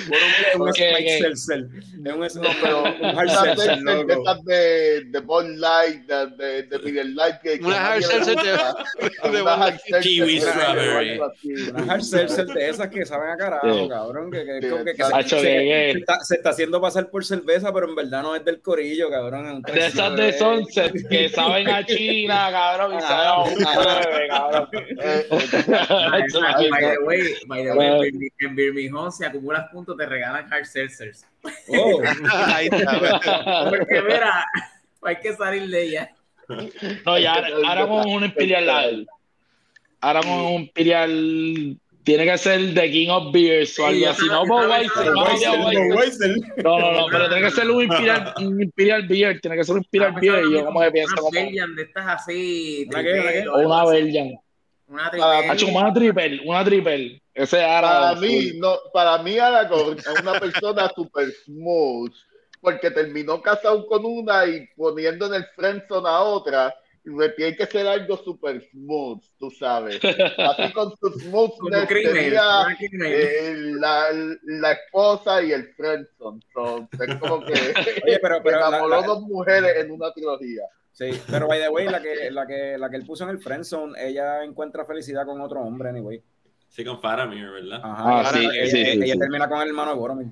Boromir 0.08 0.46
es 0.50 0.56
un 0.56 0.70
Ok, 0.70 0.76
Sprite 0.76 1.16
ok. 1.16 1.22
seltzer. 1.24 1.60
Es 2.06 2.36
un, 2.36 2.42
no, 2.44 2.50
pero 2.62 2.84
un 2.84 3.06
hard 3.20 3.28
esas 3.28 3.44
seltzer, 3.44 3.78
de, 3.80 3.96
de, 3.96 3.96
loco. 4.16 4.22
esas 4.24 4.44
de, 4.46 5.04
de 5.06 5.20
Bud 5.22 5.46
Light, 5.58 6.02
de, 6.06 6.28
de, 6.38 6.64
de 6.64 6.80
Miller 6.80 7.06
Light, 7.08 7.36
que 7.42 7.60
Una 7.64 7.88
hard 7.94 8.02
seltzer 8.04 8.36
de 9.32 9.42
Una 9.42 9.78
Kiwi 10.02 10.40
una- 10.40 10.52
strawberry. 10.52 11.20
hard 11.90 12.02
seltzer 12.02 12.46
de 12.48 12.70
esas 12.70 12.88
que 12.90 13.06
saben 13.06 13.30
a 13.32 13.38
carajo, 13.38 13.74
Sí. 13.74 13.90
cabrón. 13.90 14.32
Que, 14.32 14.46
que, 14.46 14.60
Sí, 14.62 14.70
como 14.70 14.84
que, 14.86 14.94
que 14.94 15.02
exacto. 15.02 15.40
se, 15.40 15.92
está, 15.92 16.20
se 16.20 16.36
está 16.36 16.50
haciendo 16.52 16.80
pasar 16.80 17.10
por 17.10 17.26
cerveza, 17.26 17.74
pero 17.74 17.90
en 17.90 17.96
verdad 17.96 18.22
no 18.22 18.36
es 18.36 18.46
del 18.46 18.62
corillo, 18.62 19.10
cabrón. 19.10 19.48
es 19.48 19.54
un 19.54 19.62
De 19.64 19.88
esas 19.88 20.16
de. 20.16 20.34
Sunset 20.34 21.08
que 21.10 21.30
saben 21.30 21.68
a 21.70 21.84
China, 21.86 22.50
cabrón, 22.52 22.98
y 22.98 23.02
saben 23.02 23.28
a 23.28 23.44
un 23.44 23.56
cabrón. 24.30 24.70
Ah, 25.04 26.20
Eso 26.26 26.40
ah, 26.44 26.56
es 26.62 26.70
By 26.70 26.82
the 26.82 27.00
way, 27.04 27.22
by 27.48 27.64
the 27.64 27.70
way, 27.70 27.76
Bueno. 27.76 28.04
en 28.04 28.20
Bir- 28.20 28.32
en 28.40 28.56
Birmingham, 28.56 29.12
si 29.12 29.24
acumulas 29.24 29.70
puntos, 29.72 29.98
te 29.98 30.06
regalan 30.06 30.52
hard 30.52 30.66
seltzers. 30.66 31.26
Oh, 31.70 32.02
Ahí 32.48 32.70
está, 32.72 33.00
¿ves? 33.00 33.12
Porque, 33.70 34.02
mira, 34.02 34.46
hay 35.04 35.16
que 35.18 35.34
salir 35.36 35.68
de 35.70 35.84
ella. 35.84 36.12
No, 37.06 37.18
ya, 37.18 37.42
ahora 37.66 37.88
con 37.88 38.10
un 38.10 38.24
Imperial 38.26 38.66
Lager. 38.68 39.06
Ahora 40.02 40.22
con 40.22 40.32
un 40.32 40.62
Imperial. 40.64 41.78
Tiene 42.04 42.26
que 42.26 42.36
ser 42.40 42.74
The 42.74 42.90
King 42.90 43.10
of 43.10 43.32
Beers 43.32 43.78
o 43.78 43.86
algo 43.86 44.00
Sí, 44.00 44.06
así. 44.06 44.26
No, 44.28 44.44
no. 44.44 44.68
No, 46.64 46.80
no, 46.80 46.92
no, 46.94 47.06
pero 47.12 47.30
tiene 47.30 47.44
que 47.44 47.52
ser 47.52 47.70
un 47.70 47.84
Imperial, 47.84 48.34
un 48.38 48.62
Imperial 48.62 49.08
Beer. 49.08 49.40
Tiene 49.40 49.58
que 49.58 49.64
ser 49.64 49.76
un 49.76 49.84
Imperial 49.84 50.14
Beer. 50.20 50.46
Y 50.46 50.54
yo, 50.54 50.66
como 50.66 50.82
que 50.82 50.92
pienso, 50.92 51.14
Una. 51.24 51.40
Belgian 51.42 51.76
de 51.76 51.84
estas 51.84 52.08
así. 52.08 52.90
Una 53.54 53.86
Belgian. 53.86 54.34
Una 54.92 55.10
triple. 55.10 55.72
Una 55.72 55.94
triple, 55.94 56.42
una 56.46 56.64
triple. 56.66 57.22
Ese 57.34 57.58
Para 57.58 58.10
ahora. 58.10 58.20
mí, 58.22 58.52
no, 58.58 58.78
para 58.94 59.18
mí 59.24 59.38
Aragorn 59.40 59.98
es 59.98 60.08
una 60.22 60.40
persona 60.40 60.92
super 60.94 61.32
smooth, 61.46 62.12
porque 62.60 62.92
terminó 62.92 63.42
casado 63.42 63.88
con 63.88 64.04
una 64.06 64.46
y 64.46 64.68
poniendo 64.76 65.28
en 65.28 65.36
el 65.36 65.46
friendzone 65.56 66.10
a 66.10 66.20
otra, 66.22 66.76
y 67.06 67.10
me 67.10 67.30
tiene 67.30 67.56
que 67.56 67.66
ser 67.66 67.88
algo 67.88 68.16
super 68.18 68.62
smooth, 68.70 69.24
tú 69.40 69.50
sabes. 69.50 70.00
Así 70.04 70.72
con 70.74 70.92
su 70.98 71.10
smoothness 71.20 71.88
crimen. 71.88 72.14
sería 72.14 72.68
eh, 73.02 73.54
la, 73.80 74.08
la 74.44 74.72
esposa 74.74 75.42
y 75.42 75.52
el 75.54 75.74
friendzone. 75.74 76.42
So, 76.54 76.88
es 77.00 77.16
como 77.16 77.44
que 77.46 77.54
Oye, 77.54 78.20
pero, 78.22 78.40
pero 78.44 78.60
la- 78.60 78.68
enamoró 78.68 79.02
la- 79.02 79.08
dos 79.08 79.22
mujeres 79.22 79.74
en 79.78 79.90
una 79.92 80.12
trilogía. 80.14 80.64
Sí, 80.92 81.10
pero 81.30 81.48
by 81.48 81.60
the 81.60 81.70
way, 81.70 81.88
la 81.88 82.02
que, 82.02 82.32
la 82.32 82.46
que, 82.48 82.78
la 82.78 82.90
que 82.90 82.96
él 82.98 83.06
puso 83.06 83.24
en 83.24 83.30
el 83.32 83.40
friendzone, 83.40 83.94
ella 84.08 84.44
encuentra 84.44 84.86
felicidad 84.86 85.26
con 85.26 85.40
otro 85.42 85.62
hombre, 85.62 85.90
anyway. 85.90 86.22
Sí, 86.70 86.86
con 86.86 87.02
Faramir, 87.02 87.50
¿verdad? 87.50 87.82
Ajá, 87.84 88.04
Ah, 88.20 88.22
ella, 88.22 88.32
sí, 88.32 88.46
ella- 88.58 88.68
sí, 88.72 88.78
ella 89.04 89.14
sí. 89.14 89.20
termina 89.20 89.50
con 89.50 89.62
el 89.62 89.68
hermano 89.70 89.92
de 89.92 89.98
Boromir. 89.98 90.28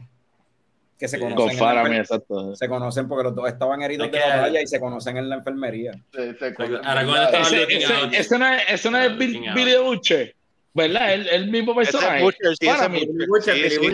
Que 0.98 1.07
se 1.07 1.18
conocen. 1.19 1.48
Con 1.48 1.57
Faramir, 1.57 1.99
exacto. 1.99 2.56
Se 2.56 2.68
conocen 2.68 3.07
porque 3.07 3.23
los 3.23 3.36
dos 3.36 3.48
estaban 3.48 3.81
heridos 3.81 4.07
Es 4.07 4.11
de 4.14 4.19
batalla 4.19 4.61
y 4.61 4.68
se 4.68 4.80
conocen 4.80 5.18
en 5.18 5.30
la 5.30 5.36
enfermería. 5.36 5.91
Se- 6.14 6.34
se- 6.38 6.48
estaba 6.48 6.65
Ese, 8.11 8.38
no 8.40 8.48
es, 8.53 8.61
ese 8.69 8.91
no 8.91 8.98
es. 8.99 9.18
Billy 9.18 9.77
Butcher, 9.81 10.36
¿verdad? 10.73 11.14
El, 11.14 11.27
el 11.30 11.49
mismo 11.49 11.73
personaje. 11.76 12.26
Faramir. 12.64 13.10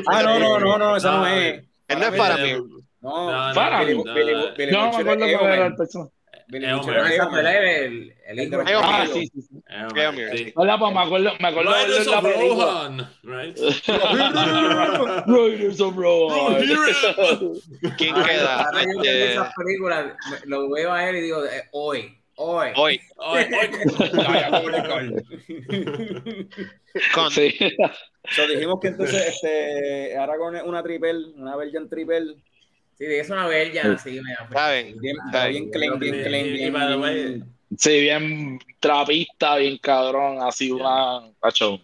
Ah, 0.08 0.24
no, 0.24 0.40
no, 0.40 0.60
no, 0.60 0.78
no, 0.78 0.96
esa 0.98 1.12
no 1.12 1.18
No, 1.20 1.28
es. 1.28 1.64
Él 1.88 2.00
no 2.00 2.06
es 2.08 2.16
Faramir. 2.18 2.58
No, 3.02 3.32
No, 3.32 3.54
No, 3.54 3.54
no, 3.54 3.54
me 3.54 5.12
acuerdo 5.12 5.40
cuál 5.40 5.54
era 5.54 5.66
el 5.68 5.76
personaje. 5.76 6.12
Billy. 6.48 6.72
Butcher 6.74 6.98
el, 6.98 8.14
el 8.28 8.40
hijo 8.40 8.58
de- 8.64 8.72
Eomer. 8.72 8.76
Ah, 8.84 9.08
sí, 9.12 9.28
sí. 9.34 9.42
sí. 10.38 10.54
Hola, 10.56 10.78
pues 10.78 10.94
me 10.94 11.00
acuerdo, 11.02 11.32
me 11.40 11.48
acuerdo 11.48 11.74
Riders 11.74 12.08
of. 12.08 12.24
Rohan, 12.24 13.10
right? 13.24 13.58
Riders 15.28 15.82
of 15.82 15.96
Rohan. 15.96 16.56
¿Quién 17.98 18.16
queda? 18.16 18.64
ahora 18.64 18.82
yo 18.82 18.88
viendo 18.88 19.04
Este, 19.04 19.32
esas 19.34 19.54
películas, 19.56 20.14
lo 20.46 20.70
veo 20.70 20.92
a 20.94 21.10
él 21.10 21.16
y 21.18 21.22
digo, 21.22 21.44
eh, 21.46 21.64
hoy, 21.72 22.16
hoy. 22.36 22.70
hoy, 22.76 23.00
Ay, 23.20 23.48
ay, 23.52 23.70
con 27.14 27.32
Sí. 27.32 27.54
So, 28.32 28.48
dijimos 28.48 28.80
que 28.82 28.88
entonces 28.88 29.28
este, 29.28 30.18
Aragorn 30.18 30.56
es 30.56 30.64
una 30.64 30.82
triple, 30.84 31.14
una 31.36 31.56
Virgin 31.58 31.88
triple. 31.90 32.36
Sí, 32.98 33.06
es 33.06 33.30
una 33.30 33.48
bella, 33.48 33.98
sí, 33.98 34.22
me 34.22 34.34
bien. 34.84 35.00
Bien, 35.00 35.16
Está 35.26 35.48
bien 35.48 35.70
clean, 35.70 36.00
bien 36.00 36.24
clean, 36.24 36.54
bien, 36.54 37.02
bien- 37.02 37.56
Sí, 37.78 38.00
bien 38.00 38.60
trapista, 38.80 39.58
bien 39.58 39.78
cabrón, 39.80 40.38
así 40.42 40.72
una 40.72 41.22
cacho. 41.42 41.80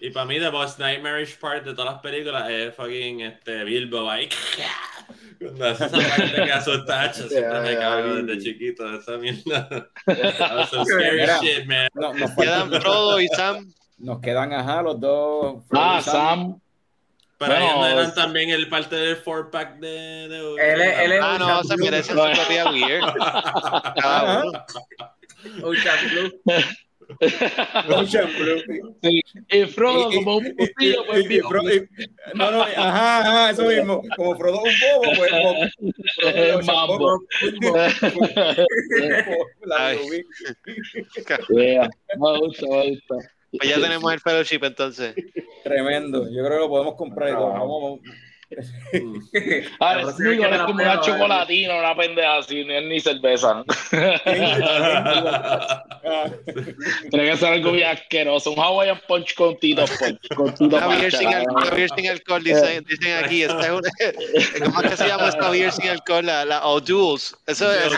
Y 0.00 0.10
para 0.10 0.26
mí, 0.26 0.38
the 0.38 0.50
most 0.50 0.78
nightmarish 0.78 1.38
part 1.38 1.64
de 1.64 1.72
todas 1.74 1.92
las 1.94 2.02
películas 2.02 2.50
es 2.50 2.74
fucking 2.74 3.20
este, 3.20 3.64
Bilbo 3.64 4.10
ahí. 4.10 4.28
Cuando 5.38 5.64
hace 5.66 5.86
esa 5.86 5.96
parte 6.16 6.34
que 6.44 6.52
asusta 6.52 7.02
a 7.02 7.12
siempre 7.12 7.60
me 7.60 7.76
cago 7.76 8.14
desde 8.16 8.42
chiquito 8.42 8.94
esa 8.98 9.16
mierda. 9.16 9.88
Some 10.70 10.84
scary 10.84 11.20
Mira. 11.20 11.38
shit, 11.40 11.66
man. 11.66 11.88
No, 11.94 12.12
nos, 12.14 12.30
quedan 12.32 12.70
Frodo 12.82 13.20
y 13.20 13.28
Sam. 13.28 13.72
nos 13.98 14.20
quedan, 14.20 14.52
ajá, 14.52 14.82
los 14.82 15.00
dos. 15.00 15.64
Frodo 15.68 15.82
Ah, 15.84 15.98
y 16.00 16.02
Sam. 16.02 16.60
Pero 17.36 17.50
Bueno, 17.50 17.64
ellos 17.66 17.78
no 17.78 17.86
eran 18.00 18.14
también 18.14 18.50
el 18.50 18.68
parte 18.68 18.94
del 18.96 19.16
four 19.16 19.50
pack 19.50 19.78
de. 19.80 20.28
de 20.28 20.38
Él 20.72 20.80
es- 20.80 20.98
él 21.00 21.12
es- 21.12 21.20
Ah, 21.22 21.36
no, 21.38 21.64
se 21.64 21.76
merecen 21.76 22.16
su 22.16 22.22
propia 22.22 22.64
uno. 24.44 24.64
Ocean 25.62 25.96
Blue. 26.10 26.30
Ocean 27.96 28.30
Blue. 28.38 28.96
Y 29.50 29.64
Frodo, 29.66 30.10
Y- 30.10 30.14
como 30.16 30.36
un 30.38 30.46
y- 30.46 30.52
pues 30.52 30.70
y- 30.78 31.34
y- 31.34 31.38
No, 32.34 32.50
no, 32.50 32.62
ajá, 32.62 33.18
ajá, 33.18 33.50
eso 33.50 33.64
mismo. 33.64 34.00
Como 34.16 34.36
Frodo 34.38 34.62
un 34.62 34.70
bobo, 34.80 35.12
pues. 35.16 35.30
Frodo 36.16 36.58
Ocean 36.58 36.66
mambo. 36.66 37.20
La 39.64 39.86
Ay. 39.88 39.98
Rubí. 39.98 40.22
Yeah, 41.50 41.90
Me 42.18 42.38
gusta, 42.38 42.66
me 42.66 42.90
gusta. 42.90 43.14
Pues 43.58 43.70
ya 43.70 43.80
tenemos 43.80 44.12
el 44.12 44.20
fellowship 44.20 44.60
entonces. 44.62 45.14
Tremendo. 45.62 46.24
Yo 46.30 46.44
creo 46.44 46.50
que 46.50 46.64
lo 46.64 46.68
podemos 46.68 46.94
comprar 46.96 47.30
y 47.30 47.32
todo. 47.32 47.48
Vamos, 47.48 48.00
Próxima 49.78 50.28
único, 50.30 50.42
que 50.42 50.48
me 50.50 50.56
es 50.56 50.62
como 50.62 50.74
una 50.82 51.00
chocolatina, 51.00 51.74
una 51.76 51.96
pendeja 51.96 52.36
así, 52.38 52.64
ni, 52.64 52.80
ni 52.86 53.00
cerveza. 53.00 53.64
Tiene 57.10 57.30
que 57.30 57.36
ser 57.36 57.52
algo 57.54 57.72
bien 57.72 57.88
asqueroso. 57.88 58.52
Un 58.52 58.58
Hawaiian 58.60 59.00
Punch 59.08 59.34
con 59.34 59.56
Tito 59.58 59.84
Punch. 59.86 60.28
Con 60.36 60.54
Tito 60.54 60.78
Punch. 60.78 61.10
sin 61.16 61.34
alcohol, 61.34 61.88
sin 61.96 62.08
alcohol, 62.08 62.44
dicen, 62.44 62.84
dicen 62.88 63.24
aquí. 63.24 63.42
Esta 63.42 63.60
es 63.66 63.70
una, 63.70 63.90
¿Cómo 64.64 64.80
es 64.82 64.90
que 64.90 64.96
se 64.96 65.08
llama 65.08 65.28
esta 65.28 65.50
beer 65.50 65.72
sin 65.72 65.88
alcohol? 65.88 66.26
La, 66.26 66.44
la 66.44 66.64
O'Doul's. 66.66 67.36
Eso 67.46 67.72
es. 67.72 67.92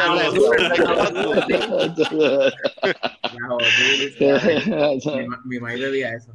Sí, 4.18 5.10
mi, 5.10 5.26
ma- 5.26 5.40
mi 5.44 5.58
madre 5.60 5.78
bebía 5.78 6.14
eso. 6.14 6.32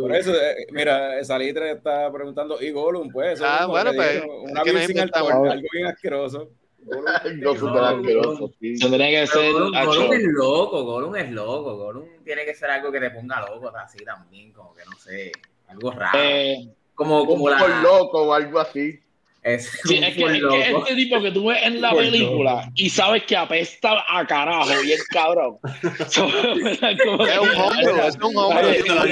Por 0.00 0.14
eso, 0.14 0.34
eh, 0.34 0.66
mira, 0.72 1.22
Salitre 1.24 1.72
está 1.72 2.10
preguntando, 2.12 2.60
y 2.60 2.70
Gollum, 2.70 3.10
pues. 3.10 3.40
Ah, 3.42 3.66
bueno, 3.66 3.92
pues, 3.94 4.22
Una 4.50 4.60
es 4.60 4.64
que 4.64 4.72
beer 4.72 4.74
nos 4.74 4.86
sin 4.86 4.96
inventamos. 4.96 5.30
alcohol, 5.32 5.50
algo 5.50 5.68
bien 5.72 5.86
asqueroso. 5.86 6.48
Gollum, 6.78 7.04
No, 7.40 7.54
súper 7.56 7.82
asqueroso. 7.82 8.52
Tendría 8.60 9.08
que 9.20 9.26
ser. 9.26 9.52
Gollum, 9.52 10.12
es 10.12 10.22
loco, 10.24 10.84
Gollum 10.84 11.16
es 11.16 11.30
loco. 11.30 11.76
Gollum 11.76 12.04
tiene 12.24 12.44
que 12.44 12.54
ser 12.54 12.70
algo 12.70 12.92
que 12.92 13.00
te 13.00 13.10
ponga 13.10 13.40
loco 13.48 13.72
así 13.76 14.04
también, 14.04 14.52
como 14.52 14.72
que 14.74 14.82
no 14.84 14.96
sé, 14.98 15.32
algo 15.68 15.90
raro. 15.90 16.18
eh, 16.18 16.68
como 16.94 17.26
como 17.26 17.44
por 17.44 17.68
la. 17.68 17.82
loco 17.82 18.22
o 18.28 18.32
algo 18.32 18.58
así. 18.60 18.98
Es, 19.46 19.70
Sí, 19.84 20.00
es 20.02 20.16
que, 20.16 20.24
es 20.24 20.42
que 20.42 20.70
este 20.72 20.96
tipo 20.96 21.22
que 21.22 21.30
tú 21.30 21.46
ves 21.46 21.58
en 21.62 21.80
la 21.80 21.90
Por 21.90 22.00
película 22.00 22.68
y 22.74 22.90
sabes 22.90 23.22
que 23.22 23.36
apesta 23.36 24.04
a 24.08 24.26
carajo, 24.26 24.68
bien 24.82 24.98
cabrón. 25.10 25.58
So, 26.08 26.24
como 27.04 27.24
Es 27.24 27.38
un 28.16 28.36
hombro, 28.36 28.68
es 28.68 28.82
un. 28.90 29.06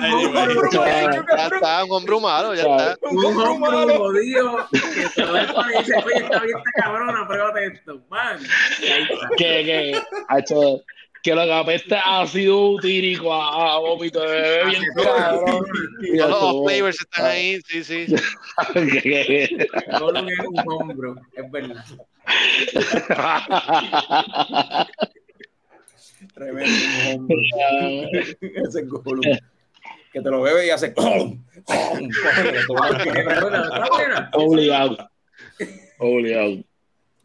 Anyway. 0.00 1.22
Ya 1.36 1.46
está, 1.46 1.84
un 1.84 1.92
hombro 1.92 2.20
malo, 2.20 2.54
ya 2.54 2.62
está. 2.62 2.98
Un 3.10 3.24
hombre 3.26 3.96
jodido 3.96 4.68
que 4.72 5.08
se 5.08 5.20
lo 5.20 5.32
deja 5.34 5.52
y 5.52 5.78
dice, 5.78 5.94
oye, 6.02 6.16
está 6.24 6.40
bien 6.40 6.58
esta 6.58 6.82
cabrona, 6.82 7.28
pruébate 7.28 7.66
esto, 7.66 8.00
man. 8.08 8.38
Y 8.80 9.36
que, 9.36 9.64
que, 9.64 10.00
acho, 10.28 10.82
que 11.22 11.34
lo 11.34 11.44
que 11.44 11.52
apesta 11.52 12.00
ha 12.04 12.26
sido 12.26 12.70
utírico 12.70 13.32
a, 13.32 13.74
a 13.74 13.78
vómito 13.78 14.20
de 14.20 14.26
bebé 14.40 14.64
bien 14.66 14.82
cabrón. 15.04 15.64
Y 16.02 16.16
Todos 16.16 16.54
los 16.54 16.70
flavors 16.72 17.00
están 17.00 17.26
ahí, 17.26 17.60
sí, 17.66 17.84
sí. 17.84 18.06
que- 19.02 19.68
Gollum 19.98 20.28
es 20.28 20.38
un 20.38 20.72
hombro, 20.72 21.16
es 21.36 21.50
verdad. 21.50 21.84
Tremendo, 26.34 26.70
un 27.16 27.22
hombre. 27.22 28.20
Ese. 28.40 28.86
Que 30.12 30.20
te 30.20 30.28
lo 30.30 30.42
bebe 30.42 30.66
y 30.66 30.70
hace. 30.70 30.92
Obligado. 34.32 35.10
Obligado. 35.98 36.64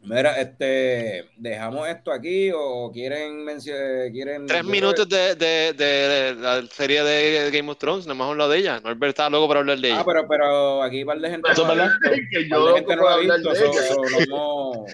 Mira, 0.08 0.40
este, 0.40 1.24
¿dejamos 1.36 1.88
esto 1.88 2.12
aquí 2.12 2.50
o 2.54 2.92
quieren 2.92 3.44
mencionar, 3.44 4.10
quieren... 4.12 4.46
Tres 4.46 4.64
minutos 4.64 5.08
de, 5.08 5.34
de, 5.34 5.72
de 5.72 6.34
la 6.36 6.64
serie 6.66 7.02
de 7.02 7.50
Game 7.50 7.68
of 7.72 7.76
Thrones, 7.78 8.06
nada 8.06 8.14
más 8.16 8.28
hablo 8.30 8.48
de 8.48 8.58
ella. 8.58 8.78
Norbert 8.78 9.10
está 9.10 9.28
loco 9.28 9.48
para 9.48 9.60
hablar 9.60 9.76
de 9.78 9.82
creo- 9.82 9.92
ella. 9.94 10.00
Ah, 10.02 10.04
pero, 10.06 10.28
pero 10.28 10.82
aquí 10.84 11.04
par 11.04 11.18
de 11.18 11.28
gente 11.30 11.50
Eso 11.50 11.64
no 11.66 11.72
es 11.72 11.78
la 11.78 11.90
Que 12.30 12.48
yo 12.48 12.74
gente 12.76 12.94
no 12.96 13.02
la 13.04 13.10
ha 13.10 13.14
hablar 13.14 13.36
visto, 13.38 13.52
de 13.52 13.58
ella. 13.66 13.82
so, 13.82 14.26
no, 14.28 14.84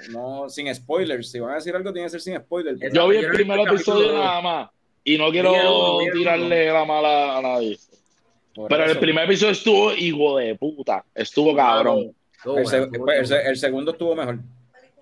no, 0.43 0.49
sin 0.49 0.75
spoilers. 0.75 1.31
Si 1.31 1.39
van 1.41 1.53
a 1.53 1.55
decir 1.57 1.77
algo, 1.77 1.93
tiene 1.93 2.07
que 2.07 2.11
ser 2.11 2.21
sin 2.23 2.39
spoilers. 2.39 2.81
Yo 2.93 3.09
vi 3.09 3.19
el 3.19 3.31
primer 3.31 3.61
episodio 3.61 4.15
nada 4.15 4.41
más. 4.41 4.71
Y 5.05 5.19
no 5.19 5.31
quiero 5.31 5.53
tirarle 6.13 6.73
la 6.73 6.85
mala 6.87 7.37
a 7.37 7.43
nadie. 7.43 7.79
Por 8.55 8.69
Pero 8.69 8.85
eso. 8.85 8.93
el 8.95 8.99
primer 8.99 9.25
episodio 9.25 9.53
estuvo 9.53 9.93
hijo 9.93 10.39
de 10.39 10.55
puta. 10.55 11.05
Estuvo 11.15 11.55
cabrón. 11.55 12.15
Seg- 12.45 13.43
el 13.47 13.57
segundo 13.57 13.93
estuvo 13.93 14.15
mejor, 14.17 14.39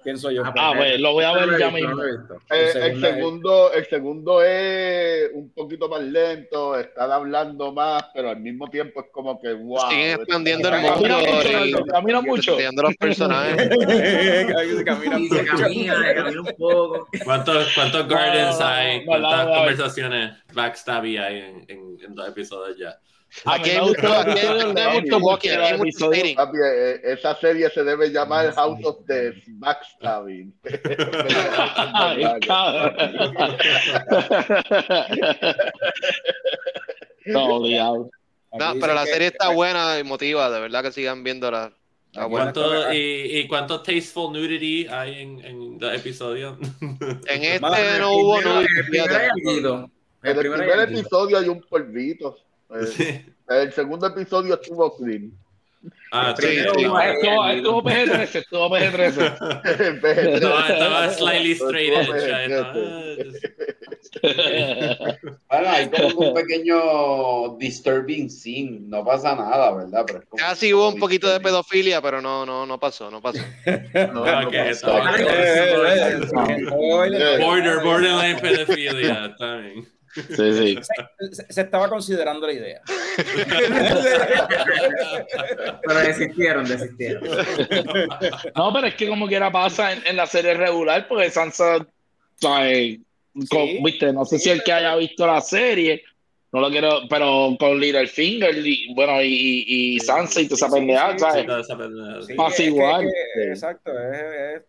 pienso 0.02 0.31
yo. 0.31 0.43
Ah, 0.44 0.72
pues 0.77 1.01
lo 1.01 1.12
voy 1.12 1.24
a 1.24 1.32
ver 1.32 1.59
ya 1.59 1.70
mismo. 1.70 2.02
Eh, 2.02 2.16
El 2.51 2.82
el, 2.82 3.01
segundo 3.01 3.72
el 3.72 3.86
segundo 3.89 4.43
es 4.43 5.31
un 5.35 5.51
poquito 5.51 5.89
más 5.89 6.02
lento, 6.02 6.78
están 6.78 7.10
hablando 7.10 7.72
más, 7.72 8.05
pero 8.14 8.31
al 8.31 8.40
mismo 8.40 8.68
tiempo 8.68 9.01
es 9.01 9.06
como 9.12 9.40
que 9.40 9.52
wow. 9.52 9.90
Siguen 9.90 10.20
expandiendo 10.20 10.68
el 10.68 10.74
Camina 10.74 10.97
mundo 11.18 11.32
mucho, 11.32 11.64
y 11.66 11.72
camina 11.86 12.20
mucho. 12.20 12.51
estudiando 12.52 12.82
los 12.82 12.97
personajes. 12.97 13.56
Se 13.81 14.85
camina 14.85 15.16
se 15.16 15.18
mucho. 15.18 15.56
camina, 15.56 15.94
se 16.09 16.14
camina 16.14 16.40
un 16.40 16.47
poco. 16.59 17.09
¿Cuántos, 17.24 17.72
cuántos 17.74 18.09
gardens 18.09 18.60
hay? 18.60 19.05
¿Cuántas 19.05 19.47
no, 19.47 19.55
conversaciones 20.51 20.55
backstabby 20.55 21.16
hay 21.16 21.39
en, 21.39 21.64
en, 21.68 21.97
en 22.05 22.14
los 22.16 22.28
episodios 22.28 22.77
ya? 22.78 22.98
Aquí 23.44 23.70
hay 23.70 23.77
me 23.77 23.82
mucho, 23.82 24.01
gustó 24.01 24.09
el 24.09 24.20
aquí 24.20 24.31
hay- 24.40 24.47
episodio 24.47 25.01
mucho 25.02 25.16
walking, 25.18 25.51
aquí 25.51 25.59
hay 25.60 25.72
mucho 25.78 25.82
episodio- 25.85 26.12
stating. 26.14 26.35
Papi, 26.36 26.56
eh, 26.59 27.01
esa 27.05 27.36
serie 27.36 27.70
se 27.70 27.85
debe 27.85 28.09
llamar 28.10 28.52
House 28.55 28.85
of 28.85 29.06
the 29.06 29.32
Backstabbing. 29.47 30.52
Ay, 31.94 32.24
cabrón. 32.44 32.97
No, 37.27 37.44
obligado. 37.56 38.10
No, 38.59 38.72
pero 38.81 38.94
la 38.94 39.06
serie 39.06 39.28
está 39.28 39.51
buena 39.51 39.98
y 39.98 40.05
motiva, 40.05 40.51
de 40.51 40.60
verdad 40.60 40.82
que 40.82 40.90
sigan 40.93 41.22
viéndola. 41.22 41.72
Aquí 42.16 42.28
buena. 42.28 42.52
¿Cuánto, 42.52 42.93
y, 42.93 43.39
¿Y 43.39 43.47
cuánto 43.47 43.81
tasteful 43.81 44.32
nudity 44.32 44.89
hay 44.89 45.20
en, 45.22 45.44
en 45.44 45.78
los 45.78 45.94
episodios? 45.94 46.59
En 46.81 47.44
este 47.44 47.60
Madre, 47.60 48.01
no 48.01 48.12
hubo 48.14 48.40
nudity, 48.40 48.98
el. 50.22 50.30
En 50.30 50.30
El 50.30 50.36
el 50.47 50.52
primer 50.52 50.68
primer 50.68 50.88
episodio 50.88 51.38
hay 51.38 51.48
un 51.48 51.60
polvito. 51.62 52.36
Eh, 52.70 52.86
Sí. 52.86 53.24
El 53.48 53.72
segundo 53.72 54.06
episodio 54.06 54.55
estuvo 54.55 54.97
clean. 54.97 55.32
Ah, 56.12 56.34
sí, 56.38 56.47
sí. 56.47 56.59
ahí 56.94 57.14
Estuvo, 57.14 57.48
estuvo 57.48 57.82
PG-13, 57.82 58.34
estuvo 58.36 58.68
PG-13. 58.70 60.34
Estaba, 60.34 60.68
estaba 60.68 61.09
slightly 61.10 61.52
straight 61.52 61.92
edge. 61.94 62.48
¿no? 62.48 62.60
Ah, 62.68 63.16
Bueno, 65.48 65.68
hay 65.70 65.88
como 65.88 66.28
un 66.28 66.34
pequeño 66.34 67.56
disturbing 67.59 68.28
scene, 68.30 68.80
no 68.82 69.02
pasa 69.05 69.34
nada, 69.34 69.72
¿verdad? 69.74 70.05
Pero 70.06 70.22
Casi 70.36 70.74
hubo 70.74 70.88
un 70.88 70.98
poquito 70.98 71.30
de 71.32 71.40
pedofilia, 71.40 72.02
pero 72.02 72.20
no, 72.20 72.44
no, 72.44 72.66
no 72.66 72.78
pasó, 72.78 73.10
no 73.10 73.22
pasó. 73.22 73.40
No, 74.12 74.24
Ah, 74.24 74.42
no 74.42 74.51
pasó. 74.51 74.98
Eh, 75.16 75.26
eh, 75.28 76.20
eh. 76.32 76.66
Border, 77.40 77.80
borderline 77.82 78.38
pedophilia 78.40 79.34
también. 79.38 79.88
Sí, 80.15 80.24
sí. 80.53 80.78
Se, 81.32 81.53
se 81.53 81.61
estaba 81.61 81.89
considerando 81.89 82.47
la 82.47 82.53
idea. 82.53 82.81
Pero 85.87 85.99
desistieron, 86.01 86.65
desistieron. 86.66 87.23
No, 88.57 88.73
pero 88.73 88.87
es 88.87 88.95
que 88.95 89.09
como 89.09 89.27
quiera 89.27 89.51
pasa 89.51 89.93
en, 89.93 90.03
en 90.07 90.16
la 90.16 90.27
serie 90.27 90.55
regular, 90.55 91.07
porque 91.09 91.31
Sansa, 91.31 91.87
¿sabes? 92.41 92.99
Con- 93.49 93.66
Sí, 93.69 93.78
viste, 93.85 94.12
no 94.12 94.24
sé 94.24 94.39
si 94.39 94.45
sí, 94.45 94.51
el 94.51 94.62
que 94.65 94.73
haya 94.73 94.97
visto 94.97 95.27
la 95.27 95.41
serie, 95.41 96.03
no 96.53 96.61
lo 96.61 96.69
quiero, 96.70 97.03
pero 97.09 97.57
con 97.59 97.78
Littlefinger, 97.78 98.57
y, 98.66 98.93
bueno, 98.95 99.23
y, 99.23 99.28
y, 99.28 99.95
y 99.97 100.01
Sansa 100.01 100.41
y 100.41 100.47
toda 100.49 100.57
esa 100.57 100.69
pendeja, 100.70 101.16
¿sabes? 101.19 101.47
Pasa 102.37 102.62
igual. 102.65 103.07
es 103.07 103.12
que- 103.12 103.43
Sí. 103.45 103.49
Exacto, 103.51 103.93
es, 103.93 104.20
es 104.57 104.62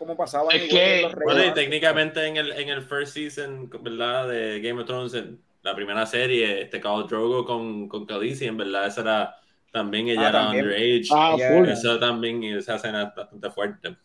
como 0.00 0.16
pasaba 0.16 0.50
Es 0.52 0.64
igual 0.64 0.80
que- 0.80 0.96
en 0.96 1.02
los 1.02 1.14
Bueno, 1.14 1.44
y 1.44 1.52
técnicamente 1.54 2.26
en 2.26 2.36
el, 2.38 2.52
en 2.52 2.68
el 2.70 2.82
first 2.82 3.12
season, 3.12 3.68
¿verdad? 3.82 4.28
De 4.28 4.60
Game 4.60 4.80
of 4.80 4.86
Thrones, 4.86 5.12
en 5.14 5.38
la 5.62 5.74
primera 5.76 6.06
serie, 6.06 6.62
este 6.62 6.80
Khal 6.80 7.06
Drogo 7.06 7.44
con, 7.44 7.86
con 7.86 8.06
Khaleesi, 8.06 8.46
en 8.46 8.56
verdad, 8.56 8.86
esa 8.86 9.02
era 9.02 9.34
también, 9.70 10.08
ella 10.08 10.22
Ah, 10.26 10.28
era 10.30 10.38
también. 10.40 10.64
underage. 10.64 11.08
Ah, 11.12 11.36
full. 11.36 11.68
Eso 11.68 11.98
también, 11.98 12.42
y 12.42 12.54
esa 12.54 12.76
escena 12.76 13.02
es 13.02 13.14
bastante 13.14 13.50
fuerte. 13.50 13.96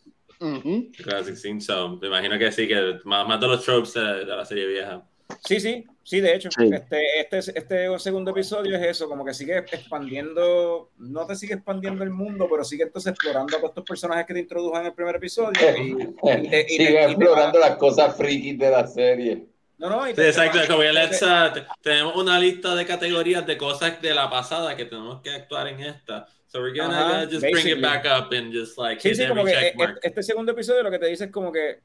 Ujú. 0.42 0.92
Classic 1.02 1.36
scene, 1.36 1.62
so, 1.62 1.98
me 1.98 2.08
imagino 2.08 2.38
que 2.38 2.52
sí, 2.52 2.68
que 2.68 3.00
más, 3.06 3.26
más 3.26 3.40
de 3.40 3.48
los 3.48 3.64
tropes 3.64 3.94
de, 3.94 4.26
de 4.26 4.36
la 4.36 4.44
serie 4.44 4.68
vieja. 4.68 5.02
Sí, 5.44 5.60
sí, 5.60 5.86
sí, 6.04 6.22
de 6.22 6.36
hecho. 6.36 6.50
Sí. 6.52 6.70
Este, 6.72 7.20
este, 7.20 7.38
este 7.58 8.00
segundo 8.00 8.32
episodio 8.32 8.76
es 8.78 8.84
eso, 8.84 9.08
como 9.08 9.26
que 9.26 9.34
sigue 9.34 9.58
expandiendo, 9.58 10.92
no 10.98 11.26
te 11.26 11.36
sigue 11.36 11.56
expandiendo 11.56 12.04
el 12.04 12.10
mundo, 12.12 12.48
pero 12.50 12.64
sigue 12.64 12.84
entonces 12.84 13.12
explorando 13.12 13.56
a 13.56 13.60
todos 13.60 13.72
estos 13.72 13.84
personajes 13.86 14.26
que 14.26 14.34
te 14.34 14.40
introdujo 14.40 14.80
en 14.80 14.86
el 14.88 14.94
primer 14.94 15.16
episodio. 15.16 15.52
Y, 15.78 15.92
y 15.92 15.96
te- 15.96 16.40
y 16.42 16.50
te- 16.50 16.68
Sigue 16.68 16.84
y 16.92 16.94
te 16.94 17.06
explorando 17.06 17.60
va- 17.60 17.70
las 17.70 17.78
cosas 17.78 18.16
frikis 18.16 18.58
de 18.58 18.70
la 18.70 18.88
serie. 18.88 19.46
No, 19.78 19.90
no, 19.90 20.06
y 20.10 20.14
te- 20.14 20.22
te 20.22 20.28
exacto, 20.30 20.60
como 20.68 20.82
te- 20.84 20.92
uh, 20.92 21.54
te- 21.54 21.66
tenemos 21.82 22.16
una 22.16 22.40
lista 22.40 22.76
de 22.76 22.86
categorías 22.86 23.46
de 23.46 23.58
cosas 23.58 24.02
de 24.02 24.14
la 24.14 24.30
pasada 24.30 24.76
que 24.76 24.86
tenemos 24.86 25.22
que 25.22 25.32
actuar 25.32 25.68
en 25.68 25.82
esta. 25.82 26.28
So 26.48 26.62
we're 26.62 26.80
gonna 26.80 26.98
Ajá, 26.98 27.26
just 27.26 27.42
bring 27.42 27.54
basically. 27.56 27.72
it 27.74 27.82
back 27.82 28.06
up 28.06 28.34
and 28.34 28.54
just 28.54 28.78
like 28.78 29.02
Sí, 29.02 29.10
hit 29.10 29.18
sí, 29.18 29.24
every 29.24 29.36
como 29.36 29.46
que 29.46 29.52
check 29.54 29.74
e- 29.74 29.78
mark. 29.78 30.00
este 30.02 30.24
segundo 30.24 30.54
episodio 30.54 30.84
lo 30.84 30.92
que 30.92 31.00
te 31.00 31.08
dice 31.08 31.26
es 31.26 31.32
como 31.32 31.52
que, 31.52 31.80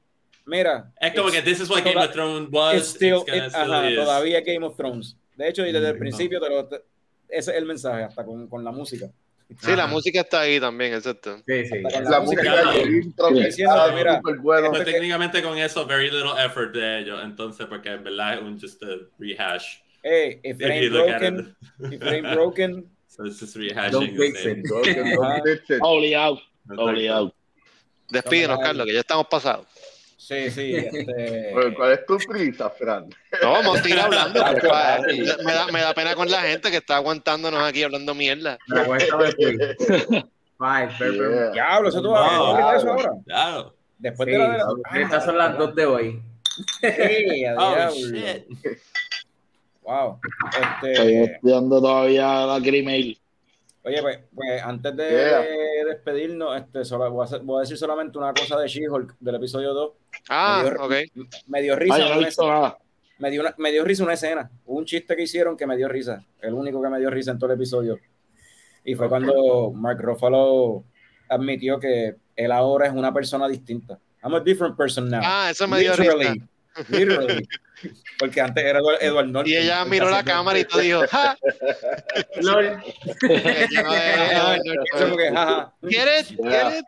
mira. 0.50 0.92
Es 1.00 1.14
como 1.14 1.30
que 1.30 1.40
this 1.42 1.60
is 1.60 1.70
what 1.70 1.82
Game 1.84 1.96
of 2.00 2.12
Thrones 2.12 2.48
was. 2.50 2.76
it's 2.76 2.88
still- 2.90 3.22
it- 3.26 3.50
still 3.50 3.72
ajá, 3.72 3.88
is. 3.90 3.96
todavía 3.96 4.40
Game 4.42 4.64
of 4.66 4.76
Thrones. 4.76 5.16
De 5.36 5.48
hecho, 5.48 5.64
y 5.66 5.72
desde 5.72 5.88
el 5.88 5.94
Mm, 5.96 5.98
principio 6.00 6.40
te 6.40 6.50
lo, 6.50 6.66
te- 6.66 6.82
ese 7.28 7.52
es 7.52 7.56
el 7.56 7.64
mensaje, 7.64 8.02
hasta 8.04 8.24
con, 8.24 8.46
con 8.48 8.62
la 8.64 8.72
música. 8.72 9.06
Sí, 9.60 9.74
la 9.74 9.86
música 9.88 10.20
está 10.20 10.40
ahí 10.42 10.60
también, 10.60 10.94
exacto. 10.94 11.38
Sí, 11.46 11.66
sí. 11.66 11.80
La 11.82 12.00
la 12.02 12.20
música 12.20 12.42
el 12.42 12.98
está 13.48 13.86
súper 13.88 14.38
bueno. 14.38 14.68
Pues 14.70 14.80
Este- 14.82 14.92
técnicamente 14.92 15.42
con 15.42 15.58
eso, 15.58 15.86
very 15.86 16.10
little 16.10 16.32
effort 16.44 16.72
de 16.74 17.00
ellos, 17.00 17.20
entonces, 17.24 17.66
porque 17.66 17.88
en 17.90 18.04
verdad 18.04 18.34
es 18.34 18.42
un 18.42 18.60
just 18.60 18.80
a 18.84 18.88
rehash. 19.18 19.64
Hey, 20.02 20.40
if 20.44 20.60
it 20.60 20.66
If 20.68 20.68
you 20.68 20.70
ain't 20.70 20.92
broken, 20.92 21.56
it. 21.80 21.92
if 21.94 22.02
it 22.02 22.08
ain't 22.12 22.32
broken, 22.32 22.90
So 23.08 23.24
it's 23.26 23.40
just 23.40 23.56
rehashing 23.56 23.90
Don't 23.90 24.16
fix 24.16 24.44
it. 24.46 24.58
Obligado, 25.80 26.40
Exacto. 26.64 26.82
obligado. 26.84 27.34
Despídenos, 28.08 28.58
Carlos, 28.60 28.86
que 28.86 28.92
ya 28.92 29.00
estamos 29.00 29.26
pasados. 29.28 29.66
Sí, 30.20 30.50
sí. 30.50 30.76
Este... 30.76 31.50
¿Cuál 31.74 31.92
es 31.92 32.04
tu 32.04 32.18
prisa, 32.18 32.68
Fran? 32.68 33.08
No, 33.42 33.52
vamos 33.52 33.78
a 33.80 33.82
seguir 33.82 33.98
hablando. 33.98 34.44
Me, 35.44 35.52
da, 35.54 35.66
me 35.72 35.80
da 35.80 35.94
pena 35.94 36.14
con 36.14 36.30
la 36.30 36.42
gente 36.42 36.70
que 36.70 36.76
está 36.76 36.96
aguantándonos 36.96 37.62
aquí 37.66 37.82
hablando 37.82 38.14
mierda. 38.14 38.58
Me 38.68 38.84
Yeah. 40.60 41.50
Diablo, 41.52 41.88
eso 41.88 42.02
tú 42.02 42.10
vas 42.10 42.30
a 42.30 42.36
No, 42.36 42.46
abrir 42.48 42.76
eso 42.76 42.90
ahora. 42.90 43.10
Claro. 43.24 43.74
Después 43.96 44.26
Sí, 44.26 44.32
de 44.32 44.38
la 44.38 44.48
de 44.52 44.58
la. 44.58 45.00
estas 45.02 45.24
son 45.24 45.38
las 45.38 45.56
dos 45.56 45.74
de 45.74 45.86
hoy. 45.86 46.22
Sí, 46.82 47.44
a 47.46 47.54
Oh, 47.56 47.90
shit. 47.94 48.44
Wow. 49.82 50.20
Estoy 50.52 50.90
Este, 50.90 51.24
estudiando 51.32 51.80
todavía 51.80 52.44
la 52.46 52.58
Gmail. 52.60 53.18
Oye, 53.84 54.02
pues, 54.02 54.18
pues 54.34 54.62
antes 54.62 54.96
de 54.96 55.08
Yeah. 55.10 55.84
despedirnos, 55.86 56.56
este, 56.56 56.84
solo, 56.84 57.10
voy, 57.10 57.22
a 57.22 57.24
hacer- 57.24 57.40
voy 57.40 57.58
a 57.58 57.60
decir 57.62 57.76
solamente 57.76 58.18
una 58.18 58.32
cosa 58.34 58.58
de 58.58 58.68
She-Hulk 58.68 59.16
del 59.20 59.34
episodio 59.36 59.72
2. 59.74 59.92
Ah, 60.28 60.62
Me 60.64 60.70
dio- 60.70 60.82
ok. 60.82 60.92
Me 61.46 61.62
dio 61.62 61.72
Ay, 61.74 61.78
risa. 61.80 61.98
yo 61.98 62.04
no 62.04 62.18
una 62.18 62.76
me, 63.18 63.30
dio 63.30 63.40
una- 63.42 63.54
me 63.58 63.70
dio 63.72 63.84
risa 63.84 64.02
una 64.04 64.14
escena. 64.14 64.50
Un 64.66 64.84
chiste 64.84 65.14
que 65.16 65.22
hicieron 65.22 65.56
que 65.56 65.66
me 65.66 65.76
dio 65.76 65.88
risa. 65.88 66.24
El 66.40 66.54
único 66.54 66.80
que 66.82 66.88
me 66.88 66.98
dio 66.98 67.10
risa 67.10 67.30
en 67.32 67.38
todo 67.38 67.50
el 67.52 67.56
episodio. 67.56 67.98
Y 68.84 68.94
fue 68.94 69.08
cuando 69.10 69.70
Mark 69.74 70.00
Ruffalo 70.00 70.84
admitió 71.28 71.78
que 71.78 72.16
él 72.36 72.52
ahora 72.52 72.86
es 72.86 72.92
una 72.94 73.12
persona 73.12 73.46
distinta. 73.46 73.98
I'm 74.22 74.34
a 74.34 74.40
different 74.40 74.76
person 74.76 75.08
now. 75.10 75.20
Ah, 75.22 75.48
eso 75.50 75.66
me 75.68 75.78
dio 75.80 75.94
risa. 75.94 76.34
Literally. 76.88 77.48
Porque 78.18 78.40
antes 78.40 78.64
era 78.64 78.80
Edward, 79.00 79.28
Norton. 79.28 79.50
Y 79.50 79.56
ella 79.56 79.82
el 79.82 79.88
miró 79.88 80.10
la 80.10 80.22
cámara 80.22 80.58
y 80.58 80.64
todo 80.64 80.80
dijo, 80.80 81.02
¡ja! 81.10 81.36
LOL. 82.42 82.76
Que. 85.10 85.32
¿Quieres? 85.88 86.34
¿Quieres? 86.36 86.82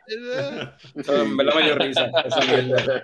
Eso 0.94 1.22
en 1.22 1.36
verdad 1.36 1.54
me 1.54 1.62
dio 1.62 1.74
risa. 1.76 2.10
Esa 2.24 2.40
mierda. 2.40 3.02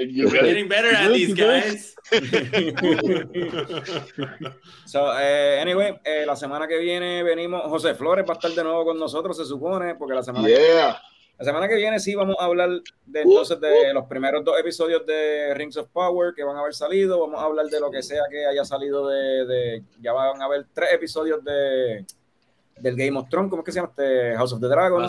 You 0.08 0.28
We're 0.28 0.44
getting 0.44 0.68
better 0.68 0.94
at 0.94 1.12
these 1.12 1.34
guys. 1.34 1.94
So, 4.84 5.12
eh, 5.18 5.60
anyway, 5.60 5.98
eh, 6.04 6.24
la 6.26 6.36
semana 6.36 6.68
que 6.68 6.78
viene 6.78 7.22
venimos, 7.22 7.62
José 7.62 7.94
Flores 7.94 8.24
va 8.28 8.34
a 8.34 8.36
estar 8.36 8.50
de 8.50 8.62
nuevo 8.62 8.84
con 8.84 8.98
nosotros, 8.98 9.36
se 9.36 9.44
supone, 9.44 9.94
porque 9.94 10.14
la 10.14 10.22
semana, 10.22 10.48
Yeah. 10.48 11.00
La 11.38 11.44
semana 11.44 11.66
que 11.68 11.74
viene 11.76 11.98
sí 11.98 12.14
vamos 12.14 12.36
a 12.38 12.44
hablar 12.44 12.70
de 13.06 13.20
entonces 13.22 13.60
de 13.60 13.92
los 13.92 14.04
primeros 14.06 14.44
dos 14.44 14.58
episodios 14.58 15.04
de 15.04 15.52
Rings 15.54 15.76
of 15.76 15.88
Power 15.92 16.32
que 16.34 16.44
van 16.44 16.56
a 16.56 16.60
haber 16.60 16.74
salido, 16.74 17.20
vamos 17.20 17.40
a 17.40 17.44
hablar 17.44 17.66
de 17.66 17.80
lo 17.80 17.90
que 17.90 18.02
sea 18.02 18.22
que 18.30 18.46
haya 18.46 18.64
salido 18.64 19.08
de, 19.08 19.44
de- 19.46 19.82
ya 20.00 20.12
van 20.12 20.40
a 20.40 20.44
haber 20.44 20.66
tres 20.72 20.92
episodios 20.92 21.42
de 21.44 22.04
del 22.76 22.96
Game 22.96 23.16
of 23.16 23.28
Thrones, 23.28 23.50
¿cómo 23.50 23.62
es 23.62 23.66
que 23.66 23.70
se 23.72 23.76
llama? 23.78 23.90
Este 23.96 24.34
House 24.36 24.52
of 24.52 24.60
the 24.60 24.66
Dragon, 24.66 25.02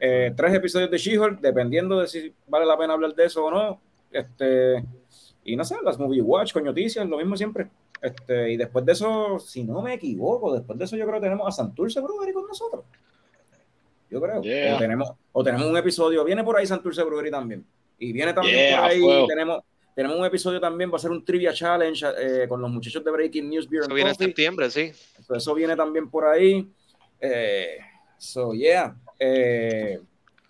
eh, 0.00 0.32
tres 0.34 0.54
episodios 0.54 0.90
de 0.90 0.96
She-Hulk, 0.96 1.40
dependiendo 1.40 2.00
de 2.00 2.06
si 2.08 2.34
vale 2.46 2.64
la 2.64 2.76
pena 2.78 2.94
hablar 2.94 3.14
de 3.14 3.24
eso 3.26 3.44
o 3.44 3.50
no, 3.50 3.80
este, 4.10 4.82
y 5.44 5.54
no 5.54 5.62
sé, 5.64 5.76
las 5.84 5.98
Movie 5.98 6.22
Watch 6.22 6.52
con 6.54 6.64
noticias, 6.64 7.06
lo 7.06 7.18
mismo 7.18 7.36
siempre. 7.36 7.68
Este, 8.00 8.52
y 8.52 8.56
después 8.56 8.84
de 8.86 8.92
eso, 8.92 9.38
si 9.38 9.62
no 9.62 9.82
me 9.82 9.94
equivoco, 9.94 10.54
después 10.54 10.78
de 10.78 10.86
eso 10.86 10.96
yo 10.96 11.04
creo 11.06 11.20
que 11.20 11.26
tenemos 11.26 11.46
a 11.46 11.52
Santurce 11.52 12.00
Brewery 12.00 12.32
con 12.32 12.46
nosotros. 12.46 12.84
Yo 14.12 14.20
creo. 14.20 14.42
Yeah. 14.42 14.76
O, 14.76 14.78
tenemos, 14.78 15.10
o 15.32 15.42
tenemos 15.42 15.66
un 15.66 15.76
episodio, 15.78 16.22
viene 16.22 16.44
por 16.44 16.58
ahí 16.58 16.66
Santurce 16.66 17.02
Brewery 17.02 17.30
también. 17.30 17.64
Y 17.98 18.12
viene 18.12 18.34
también 18.34 18.58
Yeah, 18.58 18.80
por 18.82 18.90
ahí, 18.90 19.00
fuego. 19.00 19.26
tenemos, 19.26 19.60
tenemos 19.94 20.18
un 20.18 20.26
episodio 20.26 20.60
también, 20.60 20.92
va 20.92 20.96
a 20.96 20.98
ser 20.98 21.10
un 21.12 21.24
trivia 21.24 21.54
challenge 21.54 22.04
eh, 22.18 22.46
con 22.46 22.60
los 22.60 22.70
muchachos 22.70 23.02
de 23.02 23.10
Breaking 23.10 23.48
News 23.48 23.70
Beer 23.70 23.84
Eso 23.84 23.90
and 23.90 23.94
viene 23.94 24.10
en 24.10 24.16
septiembre, 24.16 24.70
sí. 24.70 24.92
So, 25.26 25.34
eso 25.34 25.54
viene 25.54 25.74
también 25.76 26.10
por 26.10 26.26
ahí. 26.26 26.68
Eh, 27.20 27.78
so, 28.18 28.52
yeah. 28.52 28.94
Eh, 29.18 29.98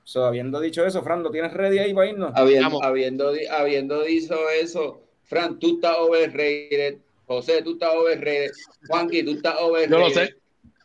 so, 0.02 0.24
habiendo 0.24 0.58
dicho 0.58 0.84
eso, 0.84 1.00
Fran, 1.02 1.22
¿lo 1.22 1.30
tienes 1.30 1.52
ready 1.52 1.78
ahí 1.78 1.94
para 1.94 2.08
irnos? 2.08 2.32
Habiendo, 2.34 2.82
habiendo, 2.82 3.32
habiendo 3.50 4.02
dicho 4.02 4.34
eso, 4.60 5.02
Fran, 5.22 5.60
tú 5.60 5.76
estás 5.76 5.98
overrated. 6.00 6.96
José, 7.26 7.62
tú 7.62 7.74
estás 7.74 7.94
overrated. 7.94 8.50
Juanqui, 8.88 9.22
tú 9.22 9.30
estás 9.32 9.54
overrated. 9.60 9.90
Yo 9.90 9.98
lo 10.00 10.10
sé. 10.10 10.34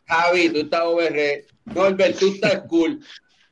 Javi, 0.06 0.50
tú 0.50 0.60
estás 0.60 0.82
overrated. 0.84 1.46
Norbert, 1.74 2.18
tú 2.18 2.28
estás 2.28 2.62
cool. 2.68 3.00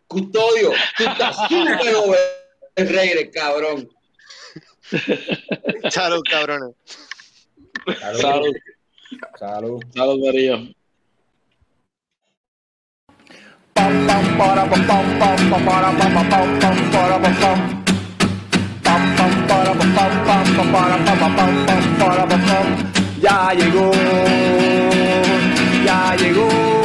Custodio, 0.07 0.71
tú 0.97 1.03
estás 1.03 1.35
súper 1.49 1.95
overrated, 1.95 3.31
cabrón. 3.33 3.89
Salud, 5.89 6.21
cabrones. 6.29 6.75
Salud, 8.21 8.55
Salud. 9.39 9.83
salud, 9.93 10.23
Darío. 10.23 10.57
Pam 13.73 14.07
pam 14.07 14.37
para 14.37 14.69
pam 14.69 14.87
pam 14.87 15.19
pam 15.19 15.49
pam 15.49 15.65
para 15.65 15.91
pam 15.97 16.13
pam 16.13 16.29
pam 16.29 16.59
pam 16.59 16.91
para 16.91 17.19
pam 17.19 17.35
pam. 17.41 17.83
Pam 18.83 19.15
pam 19.17 19.47
para 19.47 19.73
pam 19.73 19.95
pam 19.95 20.11
pam 20.25 20.45
pam 20.55 20.71
para 20.71 20.97
pam 21.05 21.17
pam 21.19 21.35
pam 21.35 21.65
pam 21.65 21.97
para 21.99 22.27
pam 22.27 22.41
pam. 22.47 22.67
Ya 23.21 23.53
llegó, 23.53 23.91
ya 25.83 26.15
llegó 26.15 26.84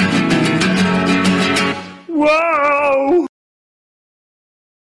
wow 2.21 3.25